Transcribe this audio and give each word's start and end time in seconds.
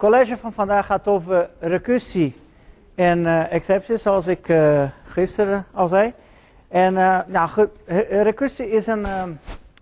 college 0.00 0.36
van 0.36 0.52
vandaag 0.52 0.86
gaat 0.86 1.08
over 1.08 1.48
recursie 1.58 2.36
en 2.94 3.18
uh, 3.18 3.52
excepties, 3.52 4.02
zoals 4.02 4.26
ik 4.26 4.48
uh, 4.48 4.82
gisteren 5.04 5.66
al 5.72 5.88
zei. 5.88 6.12
En 6.68 6.94
uh, 6.94 7.18
nou, 7.26 7.68
recursie 8.10 8.70
is 8.70 8.86
een, 8.86 9.06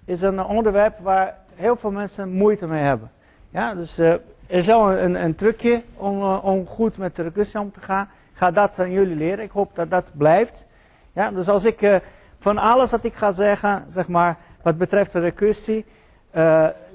is 0.04 0.20
een 0.20 0.44
onderwerp 0.44 0.98
waar 0.98 1.36
heel 1.54 1.76
veel 1.76 1.90
mensen 1.90 2.32
moeite 2.32 2.66
mee 2.66 2.82
hebben. 2.82 3.10
Ja, 3.50 3.74
dus 3.74 3.98
er 3.98 4.20
is 4.46 4.66
wel 4.66 4.92
een, 4.92 5.22
een, 5.24 5.34
trucje 5.34 5.82
om, 5.96 6.22
om 6.22 6.66
goed 6.66 6.98
met 6.98 7.16
de 7.16 7.22
recursie 7.22 7.60
om 7.60 7.72
te 7.72 7.80
gaan. 7.80 8.08
Ik 8.32 8.38
ga 8.38 8.50
dat 8.50 8.78
aan 8.78 8.92
jullie 8.92 9.16
leren. 9.16 9.44
Ik 9.44 9.50
hoop 9.50 9.70
dat 9.74 9.90
dat 9.90 10.10
blijft. 10.12 10.66
Ja, 11.12 11.30
dus 11.30 11.48
als 11.48 11.64
ik 11.64 12.00
van 12.38 12.58
alles 12.58 12.90
wat 12.90 13.04
ik 13.04 13.14
ga 13.14 13.32
zeggen, 13.32 13.84
zeg 13.88 14.08
maar, 14.08 14.36
wat 14.62 14.78
betreft 14.78 15.12
de 15.12 15.20
recursie, 15.20 15.84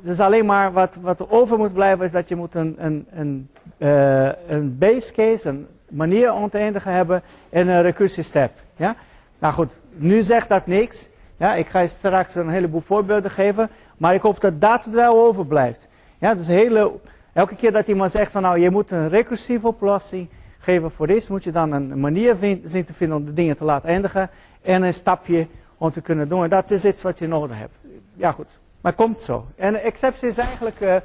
dus 0.03 0.19
alleen 0.19 0.45
maar 0.45 0.71
wat, 0.71 0.97
wat 1.01 1.19
er 1.19 1.31
over 1.31 1.57
moet 1.57 1.73
blijven 1.73 2.05
is 2.05 2.11
dat 2.11 2.29
je 2.29 2.35
moet 2.35 2.55
een, 2.55 2.75
een, 2.77 3.07
een, 3.13 3.49
uh, 3.77 4.29
een 4.47 4.77
base 4.77 5.13
case, 5.13 5.49
een 5.49 5.67
manier 5.89 6.33
om 6.33 6.49
te 6.49 6.57
eindigen 6.57 6.93
hebben 6.93 7.21
en 7.49 7.67
een 7.67 7.81
recursie. 7.81 8.49
Ja? 8.75 8.95
Nou 9.39 9.53
goed, 9.53 9.79
nu 9.95 10.21
zegt 10.21 10.49
dat 10.49 10.67
niks. 10.67 11.09
Ja, 11.37 11.55
ik 11.55 11.67
ga 11.67 11.87
straks 11.87 12.35
een 12.35 12.49
heleboel 12.49 12.81
voorbeelden 12.81 13.31
geven, 13.31 13.69
maar 13.97 14.13
ik 14.13 14.21
hoop 14.21 14.41
dat 14.41 14.61
dat 14.61 14.85
het 14.85 14.93
wel 14.93 15.25
overblijft. 15.25 15.87
Ja, 16.17 16.33
dus 16.33 16.47
hele, 16.47 16.91
elke 17.33 17.55
keer 17.55 17.71
dat 17.71 17.87
iemand 17.87 18.11
zegt 18.11 18.31
van 18.31 18.41
nou 18.41 18.59
je 18.59 18.69
moet 18.69 18.91
een 18.91 19.09
recursieve 19.09 19.67
oplossing 19.67 20.29
geven 20.59 20.91
voor 20.91 21.07
dit, 21.07 21.29
moet 21.29 21.43
je 21.43 21.51
dan 21.51 21.71
een 21.71 21.99
manier 21.99 22.35
zien 22.63 22.85
te 22.85 22.93
vinden 22.93 23.17
om 23.17 23.25
de 23.25 23.33
dingen 23.33 23.57
te 23.57 23.63
laten 23.63 23.89
eindigen 23.89 24.29
en 24.61 24.83
een 24.83 24.93
stapje 24.93 25.47
om 25.77 25.91
te 25.91 26.01
kunnen 26.01 26.29
doen. 26.29 26.43
En 26.43 26.49
dat 26.49 26.71
is 26.71 26.85
iets 26.85 27.01
wat 27.01 27.19
je 27.19 27.27
nodig 27.27 27.57
hebt. 27.57 27.75
Ja 28.15 28.31
goed. 28.31 28.61
Maar 28.83 28.93
komt 28.93 29.21
zo. 29.21 29.45
En 29.55 29.83
exceptie 29.83 30.27
is 30.27 30.37
eigenlijk 30.37 30.79
uh, 30.79 30.95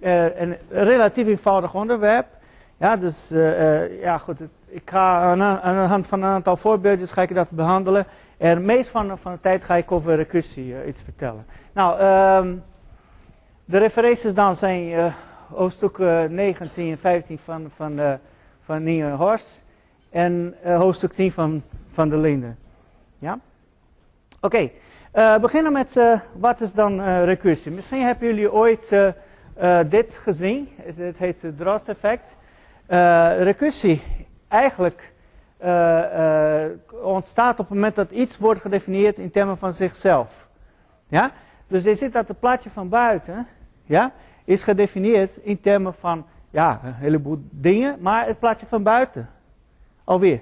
uh, 0.00 0.40
een 0.40 0.56
relatief 0.68 1.26
eenvoudig 1.26 1.74
onderwerp. 1.74 2.26
Ja, 2.76 2.96
dus 2.96 3.32
uh, 3.32 4.00
ja, 4.00 4.18
goed. 4.18 4.40
Ik 4.66 4.90
ga 4.90 5.22
aan, 5.22 5.74
de 5.74 5.80
hand 5.80 6.06
van 6.06 6.22
een 6.22 6.28
aantal 6.28 6.56
voorbeeldjes 6.56 7.12
ga 7.12 7.22
ik 7.22 7.34
dat 7.34 7.50
behandelen. 7.50 8.06
En 8.36 8.64
meest 8.64 8.90
van, 8.90 9.18
van 9.18 9.32
de 9.32 9.40
tijd 9.40 9.64
ga 9.64 9.74
ik 9.74 9.92
over 9.92 10.16
recursie 10.16 10.86
iets 10.86 11.00
vertellen. 11.02 11.46
Nou, 11.72 12.02
um, 12.44 12.62
de 13.64 13.78
referenties 13.78 14.34
dan 14.34 14.56
zijn 14.56 15.12
hoofdstuk 15.54 15.98
19 16.28 16.90
en 16.90 16.98
15 16.98 17.38
van, 17.44 17.70
van, 17.76 18.18
van 18.64 18.82
Nier 18.82 19.10
Horst. 19.10 19.62
En 20.10 20.54
hoofdstuk 20.62 21.12
10 21.12 21.32
van, 21.32 21.62
van 21.88 22.08
de 22.08 22.16
Linde. 22.16 22.54
Ja? 23.18 23.38
Oké. 24.40 24.70
Uh, 25.16 25.38
beginnen 25.38 25.72
met 25.72 25.96
uh, 25.96 26.20
wat 26.32 26.60
is 26.60 26.72
dan 26.72 27.00
uh, 27.00 27.24
recursie. 27.24 27.72
Misschien 27.72 28.02
hebben 28.02 28.28
jullie 28.28 28.52
ooit 28.52 28.96
dit 29.86 30.18
gezien. 30.22 30.68
Het, 30.82 30.96
het 30.96 31.16
heet 31.16 31.42
het 31.42 31.56
Drost 31.56 31.88
effect. 31.88 32.36
recursie 33.38 34.02
eigenlijk 34.48 35.12
ontstaat 37.02 37.58
op 37.58 37.68
het 37.68 37.74
moment 37.74 37.94
dat 37.94 38.10
iets 38.10 38.38
wordt 38.38 38.60
gedefinieerd 38.60 39.18
in 39.18 39.30
termen 39.30 39.58
van 39.58 39.72
zichzelf. 39.72 40.48
Ja? 41.08 41.30
Dus 41.66 41.82
je 41.82 41.94
ziet 41.94 42.12
dat 42.12 42.28
het 42.28 42.40
plaatje 42.40 42.70
van 42.70 42.88
buiten 42.88 43.46
ja, 43.84 44.12
is 44.44 44.62
gedefinieerd 44.62 45.36
in 45.36 45.60
termen 45.60 45.94
van 45.94 46.26
ja, 46.50 46.80
een 46.84 46.94
heleboel 46.94 47.38
dingen, 47.50 47.96
maar 48.00 48.26
het 48.26 48.38
plaatje 48.38 48.66
van 48.66 48.82
buiten 48.82 49.28
alweer. 50.04 50.40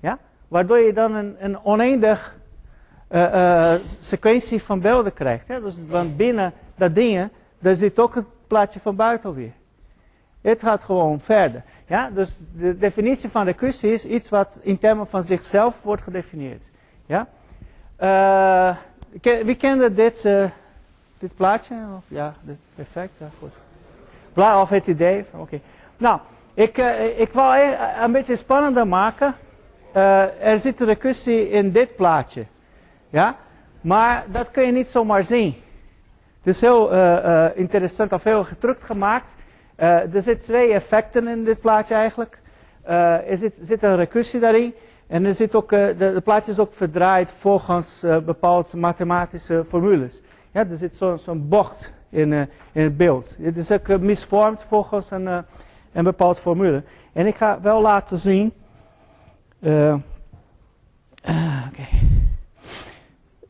Ja? 0.00 0.18
Waardoor 0.48 0.78
je 0.78 0.92
dan 0.92 1.14
een, 1.14 1.36
een 1.38 1.64
oneindig 1.64 2.35
uh, 3.10 3.74
sequentie 3.84 4.62
van 4.62 4.80
beelden 4.80 5.12
krijgt. 5.12 5.48
Hè? 5.48 5.60
Dus 5.60 5.74
want 5.88 6.16
binnen 6.16 6.52
dat 6.74 6.94
ding, 6.94 7.28
daar 7.58 7.74
zit 7.74 7.98
ook 7.98 8.14
het 8.14 8.26
plaatje 8.46 8.80
van 8.80 8.96
buiten 8.96 9.28
alweer. 9.28 9.52
Het 10.40 10.62
gaat 10.62 10.84
gewoon 10.84 11.20
verder. 11.20 11.62
Ja? 11.86 12.10
Dus 12.10 12.36
de 12.56 12.78
definitie 12.78 13.28
van 13.28 13.44
recursie 13.44 13.92
is 13.92 14.04
iets 14.04 14.28
wat 14.28 14.58
in 14.62 14.78
termen 14.78 15.06
van 15.06 15.22
zichzelf 15.22 15.74
wordt 15.82 16.02
gedefinieerd. 16.02 16.70
Ja? 17.06 17.28
Uh, 18.00 18.76
wie 19.44 19.56
kende 19.56 19.92
dit, 19.92 20.22
dit 21.18 21.36
plaatje? 21.36 21.74
Of, 21.96 22.04
ja, 22.08 22.34
dit, 22.42 22.56
perfect. 22.74 23.12
Ja, 23.18 23.26
goed. 23.38 23.52
Bla, 24.32 24.60
of 24.60 24.68
het 24.68 24.86
idee? 24.86 25.24
Oké. 25.30 25.60
Nou, 25.96 26.20
ik, 26.54 26.78
ik 27.16 27.32
wil 27.32 27.52
een 28.02 28.12
beetje 28.12 28.36
spannender 28.36 28.86
maken. 28.86 29.34
er 30.40 30.58
zit 30.58 30.80
een 30.80 30.86
recursie 30.86 31.50
in 31.50 31.72
dit 31.72 31.96
plaatje. 31.96 32.44
Ja? 33.08 33.36
Maar 33.80 34.24
dat 34.28 34.50
kun 34.50 34.66
je 34.66 34.72
niet 34.72 34.88
zomaar 34.88 35.24
zien. 35.24 35.54
Het 36.42 36.54
is 36.54 36.60
heel 36.60 36.92
uh, 36.92 36.98
uh, 36.98 37.46
interessant 37.54 38.12
of 38.12 38.24
heel 38.24 38.44
gedrukt 38.44 38.82
gemaakt. 38.82 39.34
Uh, 39.78 40.14
er 40.14 40.22
zitten 40.22 40.44
twee 40.44 40.72
effecten 40.72 41.28
in 41.28 41.44
dit 41.44 41.60
plaatje 41.60 41.94
eigenlijk. 41.94 42.38
er 42.82 43.36
zit, 43.36 43.58
zit, 43.62 43.82
een 43.82 43.96
recursie 43.96 44.40
daarin. 44.40 44.74
En 45.06 45.24
er 45.24 45.34
zit 45.34 45.54
ook, 45.54 45.68
de, 45.68 46.20
plaatje 46.24 46.52
is 46.52 46.58
ook 46.58 46.74
verdraaid 46.74 47.32
volgens 47.38 48.04
bepaalde 48.24 48.76
mathematische 48.76 49.64
formules. 49.68 50.20
Ja, 50.50 50.66
er 50.70 50.76
zit 50.76 50.96
zo'n 50.96 51.18
zo 51.18 51.34
bocht 51.34 51.92
in, 52.10 52.32
in 52.72 52.82
het 52.82 52.96
beeld. 52.96 53.36
Het 53.40 53.56
is 53.56 53.72
ook 53.72 53.98
misvormd 53.98 54.64
volgens 54.68 55.10
een, 55.10 55.26
een 55.92 56.04
bepaalde 56.04 56.40
formule. 56.40 56.82
En 57.12 57.26
ik 57.26 57.36
ga 57.36 57.60
wel 57.60 57.80
laten 57.82 58.16
zien. 58.16 58.52
Oké. 59.60 60.02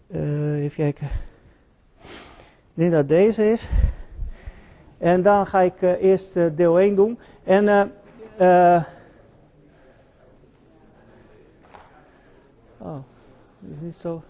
Uh, 0.07 0.63
even 0.63 0.77
kijken. 0.77 1.09
Ik 2.03 2.75
denk 2.75 2.93
dat 2.93 3.09
deze 3.09 3.51
is. 3.51 3.69
En 4.99 5.23
dan 5.23 5.47
ga 5.47 5.61
ik 5.61 5.81
uh, 5.81 6.03
eerst 6.03 6.37
uh, 6.37 6.47
deel 6.55 6.79
1 6.79 6.95
doen. 6.95 7.19
En 7.45 7.65
uh, 8.41 8.83
oh, 12.79 12.97
dit 13.59 13.77
is 13.77 13.81
niet 13.81 13.97
zo. 13.97 14.23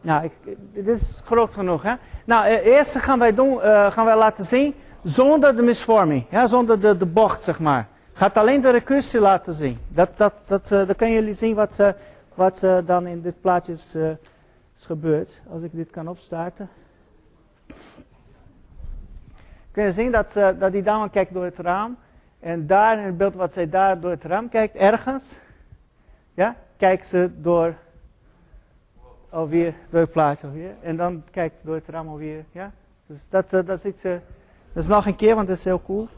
Nou, 0.00 0.30
dit 0.72 0.88
is 0.88 1.20
groot 1.24 1.52
genoeg, 1.52 1.82
hè? 1.82 1.94
Nou, 2.24 2.46
eerst 2.46 2.96
gaan 2.96 3.18
wij 3.18 3.34
doen, 3.34 3.60
gaan 3.90 4.04
wij 4.04 4.16
laten 4.16 4.44
zien 4.44 4.74
zonder 5.02 5.56
de 5.56 5.62
misvorming, 5.62 6.24
ja, 6.30 6.46
zonder 6.46 6.80
de, 6.80 6.96
de 6.96 7.06
bocht, 7.06 7.42
zeg 7.42 7.60
maar. 7.60 7.88
Gaat 8.12 8.36
alleen 8.36 8.60
de 8.60 8.70
recursie 8.70 9.20
laten 9.20 9.52
zien. 9.52 9.78
Dat, 9.88 10.08
dat, 10.16 10.32
dat, 10.46 10.68
dan 10.68 10.94
kunnen 10.96 11.16
jullie 11.16 11.32
zien 11.32 11.54
wat 11.54 11.74
ze 11.74 11.94
wat 12.38 12.62
uh, 12.62 12.78
dan 12.84 13.06
in 13.06 13.20
dit 13.20 13.40
plaatje 13.40 13.72
is, 13.72 13.96
uh, 13.96 14.10
is, 14.76 14.84
gebeurd. 14.84 15.42
Als 15.50 15.62
ik 15.62 15.70
dit 15.72 15.90
kan 15.90 16.08
opstarten. 16.08 16.68
Kun 19.70 19.84
je 19.84 19.92
zien 19.92 20.12
dat, 20.12 20.36
uh, 20.36 20.48
dat 20.58 20.72
die 20.72 20.82
dame 20.82 21.10
kijkt 21.10 21.32
door 21.32 21.44
het 21.44 21.58
raam. 21.58 21.96
En 22.40 22.66
daar 22.66 22.98
in 22.98 23.04
het 23.04 23.16
beeld 23.16 23.34
wat 23.34 23.52
zij 23.52 23.68
daar 23.68 24.00
door 24.00 24.10
het 24.10 24.24
raam 24.24 24.48
kijkt, 24.48 24.76
ergens, 24.76 25.38
ja, 26.34 26.56
kijkt 26.76 27.06
ze 27.06 27.30
door 27.40 27.74
alweer, 29.28 29.74
door 29.90 30.00
het 30.00 30.12
plaatje 30.12 30.46
alweer. 30.46 30.74
En 30.82 30.96
dan 30.96 31.22
kijkt 31.30 31.56
door 31.62 31.74
het 31.74 31.88
raam 31.88 32.08
alweer, 32.08 32.44
ja. 32.52 32.72
Dus 33.06 33.18
dat, 33.28 33.50
dat, 33.50 33.68
is 33.68 33.84
iets, 33.84 34.02
dat 34.02 34.20
is 34.72 34.86
nog 34.86 35.06
een 35.06 35.16
keer, 35.16 35.34
want 35.34 35.48
dat 35.48 35.56
is 35.56 35.64
heel 35.64 35.82
cool. 35.82 36.08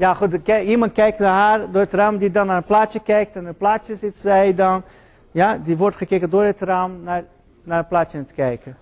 Ja, 0.00 0.14
goed, 0.14 0.48
iemand 0.48 0.92
kijkt 0.92 1.18
naar 1.18 1.34
haar 1.34 1.70
door 1.70 1.80
het 1.80 1.92
raam 1.92 2.18
die 2.18 2.30
dan 2.30 2.46
naar 2.46 2.56
een 2.56 2.64
plaatje 2.64 3.00
kijkt. 3.00 3.36
En 3.36 3.46
een 3.46 3.56
plaatje 3.56 3.94
zit 3.94 4.16
zij 4.16 4.54
dan, 4.54 4.82
ja, 5.30 5.58
die 5.64 5.76
wordt 5.76 5.96
gekeken 5.96 6.30
door 6.30 6.42
het 6.42 6.60
raam 6.60 7.02
naar, 7.02 7.24
naar 7.62 7.78
een 7.78 7.86
plaatje 7.86 8.24
te 8.24 8.34
kijken. 8.34 8.76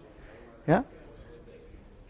Ja? 0.64 0.84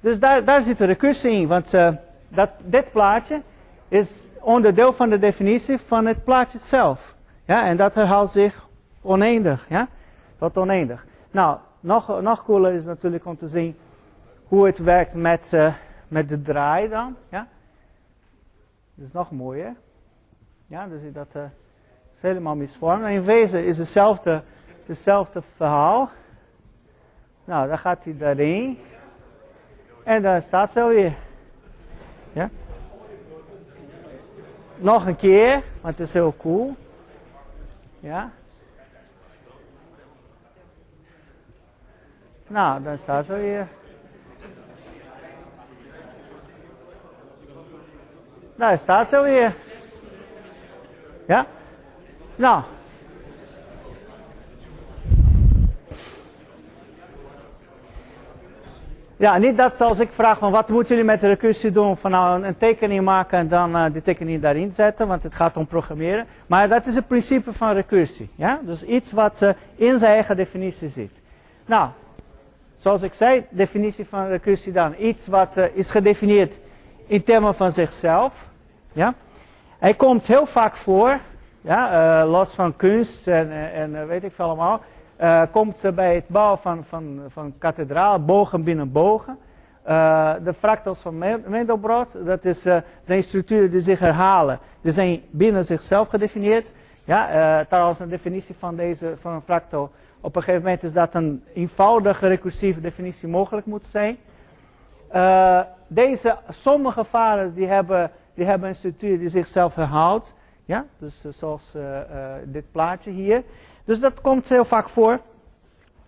Dus 0.00 0.20
daar, 0.20 0.44
daar 0.44 0.62
zit 0.62 0.80
een 0.80 0.86
recursie 0.86 1.30
in, 1.30 1.46
want 1.46 1.74
uh, 1.74 1.90
dat, 2.28 2.50
dit 2.64 2.92
plaatje 2.92 3.40
is 3.88 4.28
onderdeel 4.40 4.92
van 4.92 5.10
de 5.10 5.18
definitie 5.18 5.78
van 5.78 6.06
het 6.06 6.24
plaatje 6.24 6.58
zelf. 6.58 7.14
Ja, 7.44 7.66
en 7.66 7.76
dat 7.76 7.94
herhaalt 7.94 8.30
zich 8.30 8.68
oneindig, 9.02 9.66
ja, 9.68 9.88
tot 10.38 10.58
oneindig. 10.58 11.06
Nou, 11.30 11.58
nog, 11.80 12.20
nog 12.22 12.44
cooler 12.44 12.72
is 12.72 12.84
natuurlijk 12.84 13.26
om 13.26 13.36
te 13.36 13.48
zien 13.48 13.76
hoe 14.44 14.66
het 14.66 14.78
werkt 14.78 15.14
met, 15.14 15.52
uh, 15.54 15.74
met 16.08 16.28
de 16.28 16.42
draai 16.42 16.88
dan, 16.88 17.16
ja. 17.28 17.46
Dat 18.98 19.06
is 19.06 19.12
nog 19.12 19.30
mooier. 19.30 19.74
Ja, 20.66 20.86
dus 20.86 21.00
dat 21.12 21.28
uh, 21.36 21.42
is 22.14 22.22
helemaal 22.22 22.54
misvormd. 22.54 23.08
in 23.08 23.22
wezen 23.22 23.64
is 23.64 23.78
hetzelfde, 23.78 24.42
hetzelfde 24.86 25.42
verhaal. 25.56 26.10
Nou, 27.44 27.68
dan 27.68 27.78
gaat 27.78 28.04
hij 28.04 28.16
daarin. 28.16 28.78
En 30.04 30.22
dan 30.22 30.42
staat 30.42 30.72
ze 30.72 30.80
alweer. 30.80 31.12
Ja. 32.32 32.50
Nog 34.76 35.06
een 35.06 35.16
keer, 35.16 35.62
want 35.80 35.98
het 35.98 36.06
is 36.06 36.14
heel 36.14 36.34
cool. 36.38 36.76
Ja. 38.00 38.30
Nou, 42.46 42.82
dan 42.82 42.98
staat 42.98 43.26
ze 43.26 43.34
weer. 43.34 43.68
Daar 48.58 48.78
staat 48.78 49.08
zo 49.08 49.22
weer. 49.22 49.54
Ja? 51.26 51.46
Nou. 52.36 52.62
Ja, 59.16 59.38
niet 59.38 59.56
dat 59.56 59.76
zoals 59.76 60.00
ik 60.00 60.12
vraag, 60.12 60.38
van 60.38 60.50
wat 60.50 60.68
moeten 60.68 60.88
jullie 60.88 61.10
met 61.10 61.20
de 61.20 61.26
recursie 61.26 61.70
doen? 61.70 61.96
Van 61.96 62.10
nou 62.10 62.44
een 62.44 62.56
tekening 62.56 63.04
maken 63.04 63.38
en 63.38 63.48
dan 63.48 63.76
uh, 63.76 63.84
die 63.92 64.02
tekening 64.02 64.42
daarin 64.42 64.72
zetten, 64.72 65.08
want 65.08 65.22
het 65.22 65.34
gaat 65.34 65.56
om 65.56 65.66
programmeren. 65.66 66.26
Maar 66.46 66.68
dat 66.68 66.86
is 66.86 66.94
het 66.94 67.06
principe 67.06 67.52
van 67.52 67.72
recursie. 67.72 68.30
Ja? 68.34 68.60
Dus 68.62 68.82
iets 68.82 69.12
wat 69.12 69.42
uh, 69.42 69.50
in 69.76 69.98
zijn 69.98 70.12
eigen 70.12 70.36
definitie 70.36 70.88
zit. 70.88 71.22
Nou, 71.66 71.88
zoals 72.76 73.02
ik 73.02 73.14
zei, 73.14 73.46
definitie 73.50 74.06
van 74.06 74.28
recursie 74.28 74.72
dan. 74.72 74.94
Iets 74.98 75.26
wat 75.26 75.56
uh, 75.56 75.64
is 75.72 75.90
gedefinieerd 75.90 76.60
in 77.06 77.22
termen 77.22 77.54
van 77.54 77.72
zichzelf. 77.72 78.47
Ja? 78.98 79.14
Hij 79.78 79.94
komt 79.94 80.26
heel 80.26 80.46
vaak 80.46 80.76
voor, 80.76 81.18
ja, 81.60 82.26
los 82.26 82.54
van 82.54 82.76
kunst 82.76 83.26
en, 83.26 83.72
en 83.72 84.06
weet 84.06 84.24
ik 84.24 84.32
veel 84.32 84.44
allemaal. 84.44 84.80
Uh, 85.20 85.42
komt 85.50 85.94
bij 85.94 86.14
het 86.14 86.28
bouwen 86.28 86.58
van, 86.58 86.84
van, 86.84 87.20
van 87.28 87.54
kathedraal, 87.58 88.24
bogen 88.24 88.64
binnen 88.64 88.92
bogen. 88.92 89.38
De 90.42 90.54
fractals 90.58 90.98
van 90.98 91.18
Mendelbrot, 91.46 92.16
dat 92.24 92.44
is, 92.44 92.62
zijn 93.02 93.22
structuren 93.22 93.70
die 93.70 93.80
zich 93.80 93.98
herhalen. 93.98 94.58
Die 94.80 94.92
zijn 94.92 95.22
binnen 95.30 95.64
zichzelf 95.64 96.08
gedefinieerd. 96.08 96.74
Ja, 97.04 97.64
trouwens, 97.64 97.98
een 97.98 98.08
definitie 98.08 98.54
van, 98.58 98.76
deze, 98.76 99.14
van 99.20 99.32
een 99.32 99.42
fractal. 99.42 99.90
Op 100.20 100.36
een 100.36 100.42
gegeven 100.42 100.64
moment 100.64 100.82
is 100.82 100.92
dat 100.92 101.14
een 101.14 101.44
eenvoudige 101.54 102.26
recursieve 102.26 102.80
definitie 102.80 103.28
mogelijk 103.28 103.66
moet 103.66 103.86
zijn. 103.86 104.16
deze, 105.86 106.36
sommige 106.48 107.04
vaders 107.04 107.54
die 107.54 107.66
hebben, 107.66 108.10
die 108.38 108.46
hebben 108.46 108.68
een 108.68 108.74
structuur 108.74 109.18
die 109.18 109.28
zichzelf 109.28 109.74
herhaalt. 109.74 110.34
Ja, 110.64 110.84
dus 110.98 111.24
zoals 111.28 111.74
dit 112.44 112.72
plaatje 112.72 113.10
hier. 113.10 113.42
Dus 113.84 114.00
dat 114.00 114.20
komt 114.20 114.48
heel 114.48 114.64
vaak 114.64 114.88
voor. 114.88 115.20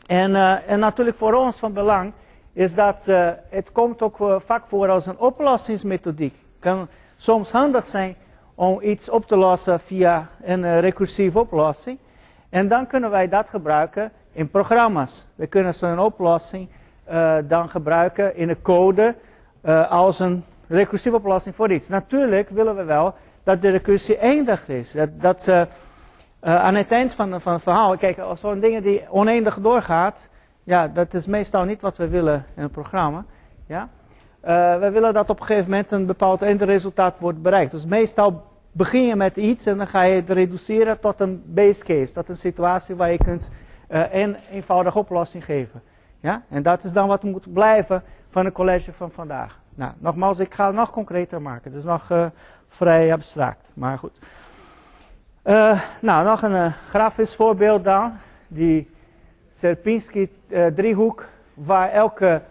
En, 0.07 0.35
en 0.67 0.79
natuurlijk 0.79 1.17
voor 1.17 1.35
ons 1.35 1.59
van 1.59 1.73
belang 1.73 2.13
is 2.53 2.75
dat 2.75 3.05
het 3.49 3.73
komt 3.73 4.03
ook 4.03 4.17
vaak 4.39 4.67
voor 4.67 4.89
als 4.89 5.07
een 5.07 5.19
oplossingsmethodiek. 5.19 6.35
Kan 6.59 6.89
soms 7.17 7.51
handig 7.51 7.87
zijn 7.87 8.17
om 8.55 8.81
iets 8.83 9.09
op 9.09 9.27
te 9.27 9.37
lossen 9.37 9.81
via 9.81 10.29
een 10.43 10.81
recursieve 10.81 11.39
oplossing. 11.39 11.99
En 12.49 12.69
dan 12.69 12.87
kunnen 12.87 13.11
wij 13.11 13.29
dat 13.29 13.49
gebruiken 13.49 14.13
in 14.33 14.51
programma's. 14.51 15.27
We 15.35 15.47
kunnen 15.47 15.75
zo'n 15.75 15.99
oplossing 15.99 16.69
dan 17.45 17.69
gebruiken 17.69 18.37
in 18.37 18.49
een 18.49 18.63
code 18.63 19.15
als 19.89 20.19
een 20.19 20.45
recursieve 20.77 21.17
oplossing 21.17 21.55
voor 21.55 21.73
iets. 21.73 21.89
Natuurlijk 21.89 22.49
willen 22.49 22.77
we 22.77 22.85
wel 22.85 23.15
dat 23.43 23.63
de 23.63 23.71
recursie 23.71 24.17
eindig 24.17 24.69
is. 24.69 24.93
Dat, 24.93 25.09
dat 25.21 25.47
uh, 25.47 25.63
aan 26.41 26.75
het 26.75 26.93
eind 26.93 27.15
van, 27.15 27.41
van 27.41 27.53
het 27.53 27.63
verhaal, 27.63 27.97
kijk, 27.97 28.19
zo'n 28.41 28.61
dingen 28.61 28.83
die 28.83 29.05
oneindig 29.11 29.61
doorgaat, 29.61 30.29
ja, 30.65 30.89
dat 30.89 31.15
is 31.15 31.27
meestal 31.27 31.65
niet 31.65 31.81
wat 31.81 31.97
we 31.97 32.09
willen 32.09 32.45
in 32.57 32.63
het 32.63 32.73
programma. 32.73 33.25
Ja? 33.67 33.89
Uh, 34.45 34.79
we 34.79 34.91
willen 34.91 35.15
dat 35.15 35.31
op 35.31 35.41
een 35.41 35.47
gegeven 35.47 35.71
moment 35.71 35.91
een 35.91 36.07
bepaald 36.07 36.43
eindresultaat 36.43 37.19
wordt 37.19 37.43
bereikt. 37.43 37.71
Dus 37.71 37.87
meestal 37.87 38.43
begin 38.73 39.07
je 39.07 39.17
met 39.17 39.37
iets 39.37 39.67
en 39.67 39.79
dan 39.79 39.87
ga 39.87 40.03
je 40.03 40.15
het 40.15 40.31
reduceren 40.31 41.01
tot 41.01 41.21
een 41.21 41.43
base 41.47 41.85
case, 41.85 42.13
tot 42.13 42.29
een 42.29 42.37
situatie 42.37 42.95
waar 42.95 43.13
je 43.13 43.19
kunt 43.19 43.51
uh, 43.91 44.15
een 44.15 44.37
eenvoudige 44.51 44.99
oplossing 44.99 45.45
geven. 45.45 45.83
Ja? 46.21 46.43
En 46.49 46.63
dat 46.63 46.85
is 46.85 46.93
dan 46.93 47.09
wat 47.09 47.23
moet 47.23 47.53
blijven 47.53 48.03
van 48.29 48.45
het 48.45 48.55
college 48.55 48.93
van 48.93 49.11
vandaag. 49.11 49.59
Nou, 49.81 49.93
nogmaals, 49.99 50.39
ik 50.39 50.55
ga 50.55 50.67
het 50.67 50.75
nog 50.75 50.91
concreter 50.91 51.43
maken. 51.43 51.71
Het 51.71 51.79
is 51.79 51.85
nog 51.85 52.31
vrij 52.69 53.13
abstract, 53.13 53.73
maar 53.75 53.99
goed. 53.99 54.19
Uh, 55.45 55.81
nou, 56.01 56.25
nog 56.25 56.43
een 56.43 56.53
uh, 56.53 56.73
grafisch 56.89 57.35
voorbeeld 57.35 57.85
dan. 57.85 58.13
Die 58.49 58.91
Sierpinski-driehoek, 59.53 61.21
uh, 61.21 61.27
waar 61.67 61.91
elke 61.91 62.43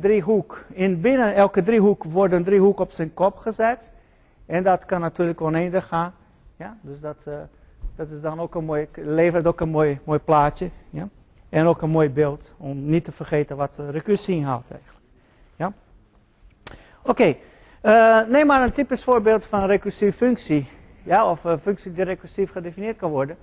driehoek, 0.00 0.64
in 0.72 1.00
binnen 1.00 1.34
elke 1.34 1.62
driehoek 1.62 2.04
wordt 2.04 2.34
een 2.34 2.44
driehoek 2.44 2.80
op 2.80 2.92
zijn 2.92 3.14
kop 3.14 3.36
gezet. 3.36 3.90
En 4.46 4.62
dat 4.62 4.84
kan 4.84 5.00
natuurlijk 5.00 5.40
oneindig 5.40 5.86
gaan. 5.86 6.14
Ja, 6.56 6.76
dus 6.80 7.00
dat, 7.00 7.28
dat 7.96 8.10
is 8.10 8.20
dan 8.20 8.40
ook 8.40 8.54
een 8.54 8.64
mooi, 8.64 8.88
levert 8.94 9.46
ook 9.46 9.60
een 9.60 9.68
mooi, 9.68 9.98
mooi 10.04 10.18
plaatje. 10.18 10.70
Ja? 10.90 11.08
En 11.48 11.66
ook 11.66 11.82
een 11.82 11.90
mooi 11.90 12.10
beeld, 12.10 12.54
om 12.56 12.86
niet 12.86 13.04
te 13.04 13.12
vergeten 13.12 13.56
wat 13.56 13.82
recursie 13.90 14.36
inhoudt 14.36 14.70
eigenlijk. 14.70 14.93
Oké, 17.04 17.36
okay. 17.82 18.26
neem 18.28 18.46
maar 18.46 18.62
een 18.62 18.72
typisch 18.72 19.04
voorbeeld 19.04 19.46
van 19.46 19.60
een 19.60 19.66
recursieve 19.66 20.16
functie 20.16 20.68
ja, 21.04 21.30
of 21.30 21.44
een 21.44 21.58
functie 21.58 21.92
die 21.92 22.04
recursief 22.04 22.50
gedefinieerd 22.50 22.96
kan 22.96 23.10
worden, 23.10 23.36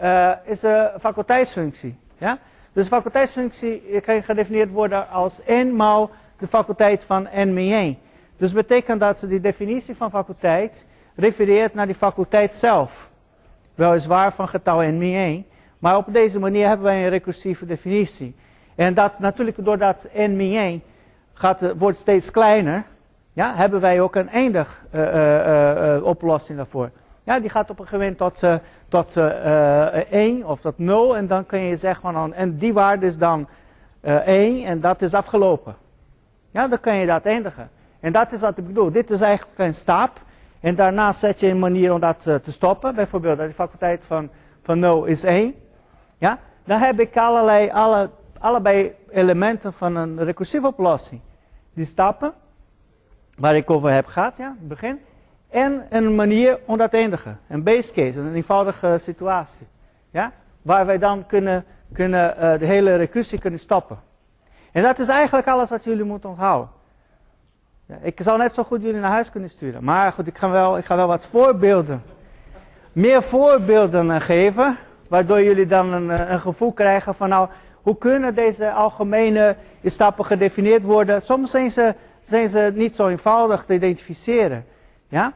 uh, 0.00 0.30
is 0.44 0.62
een 0.62 0.88
faculteitsfunctie. 1.00 1.96
Ja? 2.18 2.38
Dus 2.72 2.86
faculteitsfunctie 2.86 4.00
kan 4.00 4.22
gedefinieerd 4.22 4.70
worden 4.70 5.08
als 5.08 5.40
n 5.46 5.76
maal 5.76 6.10
de 6.38 6.46
faculteit 6.46 7.04
van 7.04 7.22
n 7.22 7.56
1. 7.56 7.98
Dus 8.36 8.52
betekent 8.52 9.00
dat 9.00 9.18
ze 9.18 9.28
die 9.28 9.40
definitie 9.40 9.96
van 9.96 10.10
faculteit 10.10 10.86
refereert 11.14 11.74
naar 11.74 11.86
die 11.86 11.94
faculteit 11.94 12.54
zelf. 12.54 13.10
Weliswaar 13.74 14.32
van 14.32 14.48
getal 14.48 14.80
n 14.80 15.02
1, 15.02 15.46
maar 15.78 15.96
op 15.96 16.06
deze 16.12 16.38
manier 16.38 16.66
hebben 16.66 16.86
wij 16.86 17.04
een 17.04 17.10
recursieve 17.10 17.66
definitie. 17.66 18.34
En 18.74 18.94
dat 18.94 19.18
natuurlijk 19.18 19.64
doordat 19.64 20.06
n 20.16 20.38
1 20.40 20.82
gaat, 21.32 21.72
wordt 21.76 21.98
steeds 21.98 22.30
kleiner, 22.30 22.84
ja, 23.34 23.54
hebben 23.54 23.80
wij 23.80 24.00
ook 24.00 24.14
een 24.14 24.28
eindig 24.28 24.84
uh, 24.94 25.96
uh, 25.96 26.04
oplossing 26.04 26.58
daarvoor. 26.58 26.90
Ja, 27.24 27.40
die 27.40 27.50
gaat 27.50 27.70
op 27.70 27.78
een 27.78 27.86
gegeven 27.86 27.98
moment 27.98 28.18
tot, 28.18 28.42
uh, 28.42 28.54
tot 28.88 29.16
uh, 29.16 29.86
eh, 29.86 30.12
1 30.12 30.40
eh, 30.40 30.48
of 30.48 30.60
tot 30.60 30.78
0. 30.78 31.16
En 31.16 31.26
dan 31.26 31.46
kun 31.46 31.60
je 31.60 31.76
zeggen 31.76 32.12
van, 32.12 32.34
en 32.34 32.58
die 32.58 32.72
waarde 32.72 33.06
is 33.06 33.18
dan 33.18 33.48
uh, 34.00 34.14
1 34.14 34.64
en 34.64 34.80
dat 34.80 35.02
is 35.02 35.14
afgelopen. 35.14 35.76
Ja, 36.50 36.68
dan 36.68 36.80
kan 36.80 36.96
je 36.96 37.06
dat 37.06 37.24
eindigen. 37.24 37.70
En 38.00 38.12
dat 38.12 38.32
is 38.32 38.40
wat 38.40 38.58
ik 38.58 38.66
bedoel. 38.66 38.92
Dit 38.92 39.10
is 39.10 39.20
eigenlijk 39.20 39.58
een 39.58 39.74
stap. 39.74 40.20
En 40.60 40.74
daarna 40.74 41.12
zet 41.12 41.40
je 41.40 41.48
een 41.48 41.58
manier 41.58 41.92
om 41.92 42.00
dat 42.00 42.22
te 42.22 42.52
stoppen. 42.52 42.94
Bijvoorbeeld, 42.94 43.38
de 43.38 43.50
faculteit 43.50 44.04
van, 44.04 44.30
van 44.62 44.78
0 44.78 45.04
is 45.04 45.22
1. 45.22 45.54
Ja, 46.18 46.38
dan 46.64 46.80
heb 46.80 47.00
ik 47.00 47.16
allerlei, 47.16 47.70
alle, 47.70 48.10
allebei 48.38 48.94
elementen 49.10 49.72
van 49.72 49.96
een 49.96 50.24
recursieve 50.24 50.66
oplossing. 50.66 51.20
Die 51.74 51.86
stappen, 51.86 52.32
waar 53.36 53.56
ik 53.56 53.70
over 53.70 53.90
heb 53.90 54.06
gehad, 54.06 54.36
ja, 54.36 54.54
het 54.58 54.68
begin. 54.68 55.00
En 55.50 55.86
een 55.90 56.14
manier 56.14 56.58
om 56.64 56.76
dat 56.76 56.90
te 56.90 56.96
eindigen. 56.96 57.40
Een 57.48 57.62
base 57.62 57.92
case, 57.92 58.20
een 58.20 58.34
eenvoudige 58.34 58.98
situatie. 58.98 59.66
Ja? 60.10 60.32
Waar 60.62 60.86
wij 60.86 60.98
dan 60.98 61.26
kunnen, 61.26 61.64
kunnen 61.92 62.34
uh, 62.36 62.58
de 62.58 62.66
hele 62.66 62.96
recursie 62.96 63.38
kunnen 63.38 63.60
stoppen. 63.60 63.98
En 64.72 64.82
dat 64.82 64.98
is 64.98 65.08
eigenlijk 65.08 65.46
alles 65.46 65.70
wat 65.70 65.84
jullie 65.84 66.04
moeten 66.04 66.28
onthouden. 66.28 66.68
Ja, 67.86 67.96
ik 68.02 68.20
zou 68.22 68.38
net 68.38 68.52
zo 68.52 68.62
goed 68.64 68.82
jullie 68.82 69.00
naar 69.00 69.10
huis 69.10 69.30
kunnen 69.30 69.50
sturen. 69.50 69.84
Maar 69.84 70.12
goed, 70.12 70.26
ik 70.26 70.38
ga 70.38 70.50
wel, 70.50 70.78
ik 70.78 70.84
ga 70.84 70.96
wel 70.96 71.06
wat 71.06 71.26
voorbeelden. 71.26 72.02
Meer 72.92 73.22
voorbeelden 73.22 74.06
uh, 74.06 74.20
geven. 74.20 74.76
Waardoor 75.08 75.42
jullie 75.42 75.66
dan 75.66 75.92
een, 75.92 76.06
uh, 76.06 76.30
een 76.30 76.40
gevoel 76.40 76.72
krijgen 76.72 77.14
van 77.14 77.28
nou, 77.28 77.48
hoe 77.82 77.98
kunnen 77.98 78.34
deze 78.34 78.72
algemene 78.72 79.56
stappen 79.84 80.24
gedefinieerd 80.24 80.82
worden. 80.82 81.22
Soms 81.22 81.50
zijn 81.50 81.70
ze, 81.70 81.94
zijn 82.26 82.48
ze 82.48 82.72
niet 82.74 82.94
zo 82.94 83.08
eenvoudig 83.08 83.64
te 83.64 83.74
identificeren. 83.74 84.64
Ja? 85.08 85.32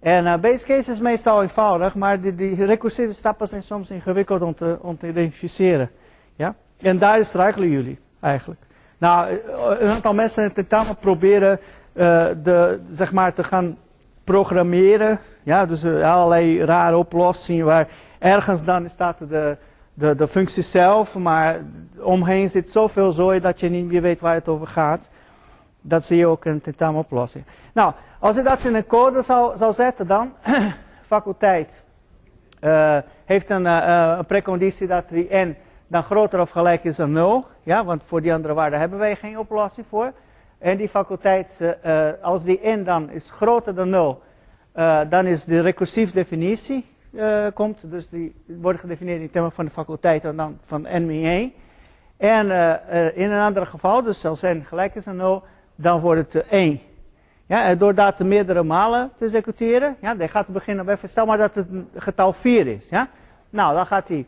En 0.00 0.24
uh, 0.24 0.36
base 0.36 0.66
case 0.66 0.90
is 0.90 1.00
meestal 1.00 1.42
eenvoudig, 1.42 1.94
maar 1.94 2.20
die, 2.20 2.34
die 2.34 2.64
recursieve 2.64 3.12
stappen 3.12 3.48
zijn 3.48 3.62
soms 3.62 3.90
ingewikkeld 3.90 4.42
om 4.42 4.54
te, 4.54 4.78
om 4.80 4.98
te 4.98 5.08
identificeren. 5.08 5.90
Ja? 6.36 6.54
En 6.80 6.98
daar 6.98 7.24
struikelen 7.24 7.68
jullie 7.68 7.98
eigenlijk. 8.20 8.60
Nou, 8.98 9.28
eh, 9.28 9.36
een 9.78 9.90
aantal 9.90 10.14
mensen 10.14 10.42
in 10.44 10.66
het 10.68 11.00
proberen 11.00 11.60
uh, 11.92 12.26
de, 12.42 12.80
zeg 12.90 13.12
maar, 13.12 13.32
te 13.32 13.44
gaan 13.44 13.76
programmeren. 14.24 15.18
Ja, 15.42 15.66
dus 15.66 15.84
allerlei 15.84 16.64
rare 16.64 16.96
oplossingen 16.96 17.64
waar 17.64 17.88
ergens 18.18 18.64
dan 18.64 18.90
staat 18.90 19.16
de, 19.18 19.56
de, 19.94 20.14
de 20.14 20.28
functie 20.28 20.62
zelf, 20.62 21.18
maar 21.18 21.60
omheen 21.98 22.48
zit 22.48 22.68
zoveel 22.68 23.10
zooi 23.10 23.40
dat 23.40 23.60
je 23.60 23.68
niet 23.68 23.86
meer 23.86 24.02
weet 24.02 24.20
waar 24.20 24.34
het 24.34 24.48
over 24.48 24.66
gaat. 24.66 25.10
Dat 25.82 26.04
zie 26.04 26.16
je 26.16 26.26
ook 26.26 26.44
in 26.44 26.60
tentamenoplossing. 26.60 27.44
Nou, 27.72 27.92
als 28.18 28.36
je 28.36 28.42
dat 28.42 28.64
in 28.64 28.74
een 28.74 28.86
code 28.86 29.22
zou, 29.22 29.72
zetten 29.72 30.06
dan, 30.06 30.32
faculteit 31.06 31.82
uh, 32.60 32.98
heeft 33.24 33.50
een, 33.50 33.64
uh, 33.64 34.14
een 34.18 34.26
preconditie 34.26 34.86
dat 34.86 35.08
die 35.08 35.36
n 35.36 35.56
dan 35.86 36.02
groter 36.02 36.40
of 36.40 36.50
gelijk 36.50 36.84
is 36.84 36.96
dan 36.96 37.12
0. 37.12 37.46
Ja, 37.62 37.84
want 37.84 38.02
voor 38.04 38.22
die 38.22 38.32
andere 38.32 38.54
waarde 38.54 38.76
hebben 38.76 38.98
wij 38.98 39.16
geen 39.16 39.38
oplossing 39.38 39.86
voor. 39.88 40.12
En 40.58 40.76
die 40.76 40.88
faculteit, 40.88 41.60
als 42.22 42.44
die 42.44 42.60
n 42.68 42.84
dan 42.84 43.10
is 43.10 43.30
groter 43.30 43.74
dan 43.74 43.90
0, 43.90 44.22
dan 45.08 45.26
is 45.26 45.44
de 45.44 45.60
recursieve 45.60 46.12
definitie 46.12 46.86
komt. 47.54 47.78
Dus 47.82 48.08
die 48.08 48.34
wordt 48.46 48.80
gedefinieerd 48.80 49.20
in 49.20 49.30
termen 49.30 49.52
van 49.52 49.64
de 49.64 49.70
faculteit 49.70 50.24
en 50.24 50.36
dan 50.36 50.58
van 50.60 50.82
n 50.82 51.06
min 51.06 51.24
1. 51.24 51.52
En 52.16 52.46
in 53.14 53.30
een 53.30 53.40
ander 53.40 53.66
geval, 53.66 54.02
dus 54.02 54.24
als 54.24 54.42
n 54.42 54.62
gelijk 54.66 54.94
is 54.94 55.06
aan 55.06 55.16
0, 55.16 55.42
dan 55.82 56.00
wordt 56.00 56.32
het 56.32 56.46
1. 56.46 56.80
Ja, 57.46 57.64
en 57.64 57.78
door 57.78 57.94
dat 57.94 58.18
meerdere 58.18 58.62
malen 58.62 59.10
te 59.18 59.24
executeren, 59.24 59.96
ja, 60.00 60.14
dan 60.14 60.28
gaat 60.28 60.46
beginnen 60.46 60.84
bij, 60.84 60.98
stel 61.04 61.26
maar 61.26 61.38
dat 61.38 61.54
het 61.54 61.70
getal 61.94 62.32
4 62.32 62.66
is. 62.66 62.88
Ja? 62.88 63.08
Nou, 63.50 63.74
dan 63.74 63.86
gaat 63.86 64.08
hij 64.08 64.26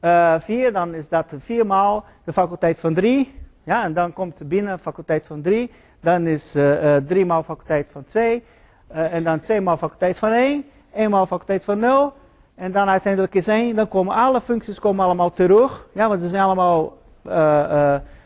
uh, 0.00 0.34
4, 0.40 0.72
dan 0.72 0.94
is 0.94 1.08
dat 1.08 1.26
4 1.38 1.66
maal 1.66 2.04
de 2.24 2.32
faculteit 2.32 2.80
van 2.80 2.94
3. 2.94 3.34
Ja, 3.64 3.84
en 3.84 3.92
dan 3.92 4.12
komt 4.12 4.48
binnen 4.48 4.78
faculteit 4.78 5.26
van 5.26 5.40
3. 5.42 5.70
Dan 6.00 6.26
is 6.26 6.56
uh, 6.56 6.96
3 6.96 7.26
maal 7.26 7.42
faculteit 7.42 7.88
van 7.92 8.04
2. 8.04 8.44
Uh, 8.92 9.12
en 9.12 9.24
dan 9.24 9.40
2 9.40 9.60
maal 9.60 9.76
faculteit 9.76 10.18
van 10.18 10.32
1. 10.32 10.64
1 10.92 11.10
maal 11.10 11.26
faculteit 11.26 11.64
van 11.64 11.78
0. 11.78 12.12
En 12.54 12.72
dan 12.72 12.88
uiteindelijk 12.88 13.34
is 13.34 13.46
1. 13.46 13.76
Dan 13.76 13.88
komen 13.88 14.14
alle 14.14 14.40
functies 14.40 14.78
komen 14.78 15.04
allemaal 15.04 15.30
terug. 15.30 15.86
Ja, 15.92 16.08
want 16.08 16.20
ze 16.20 16.28
zijn 16.28 16.42
allemaal 16.42 16.96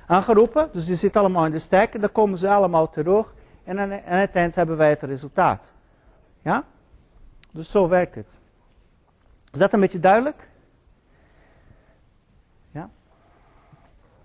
aangeroepen. 0.07 0.69
Dus 0.73 0.85
die 0.85 0.95
zitten 0.95 1.21
allemaal 1.21 1.45
in 1.45 1.51
de 1.51 1.59
stack. 1.59 2.01
Dan 2.01 2.13
komen 2.13 2.39
ze 2.39 2.49
allemaal 2.49 2.89
terug. 2.89 3.35
En 3.65 3.79
aan, 3.79 3.91
het 3.91 4.35
eind 4.35 4.55
hebben 4.55 4.77
wij 4.77 4.89
het 4.89 5.03
resultaat. 5.03 5.73
Ja? 6.43 6.65
Dus 7.51 7.71
zo 7.71 7.89
werkt 7.89 8.15
het. 8.15 8.39
Is 9.53 9.59
dat 9.59 9.73
een 9.73 9.81
beetje 9.81 10.01
duidelijk? 10.01 10.49
Ja? 12.71 12.89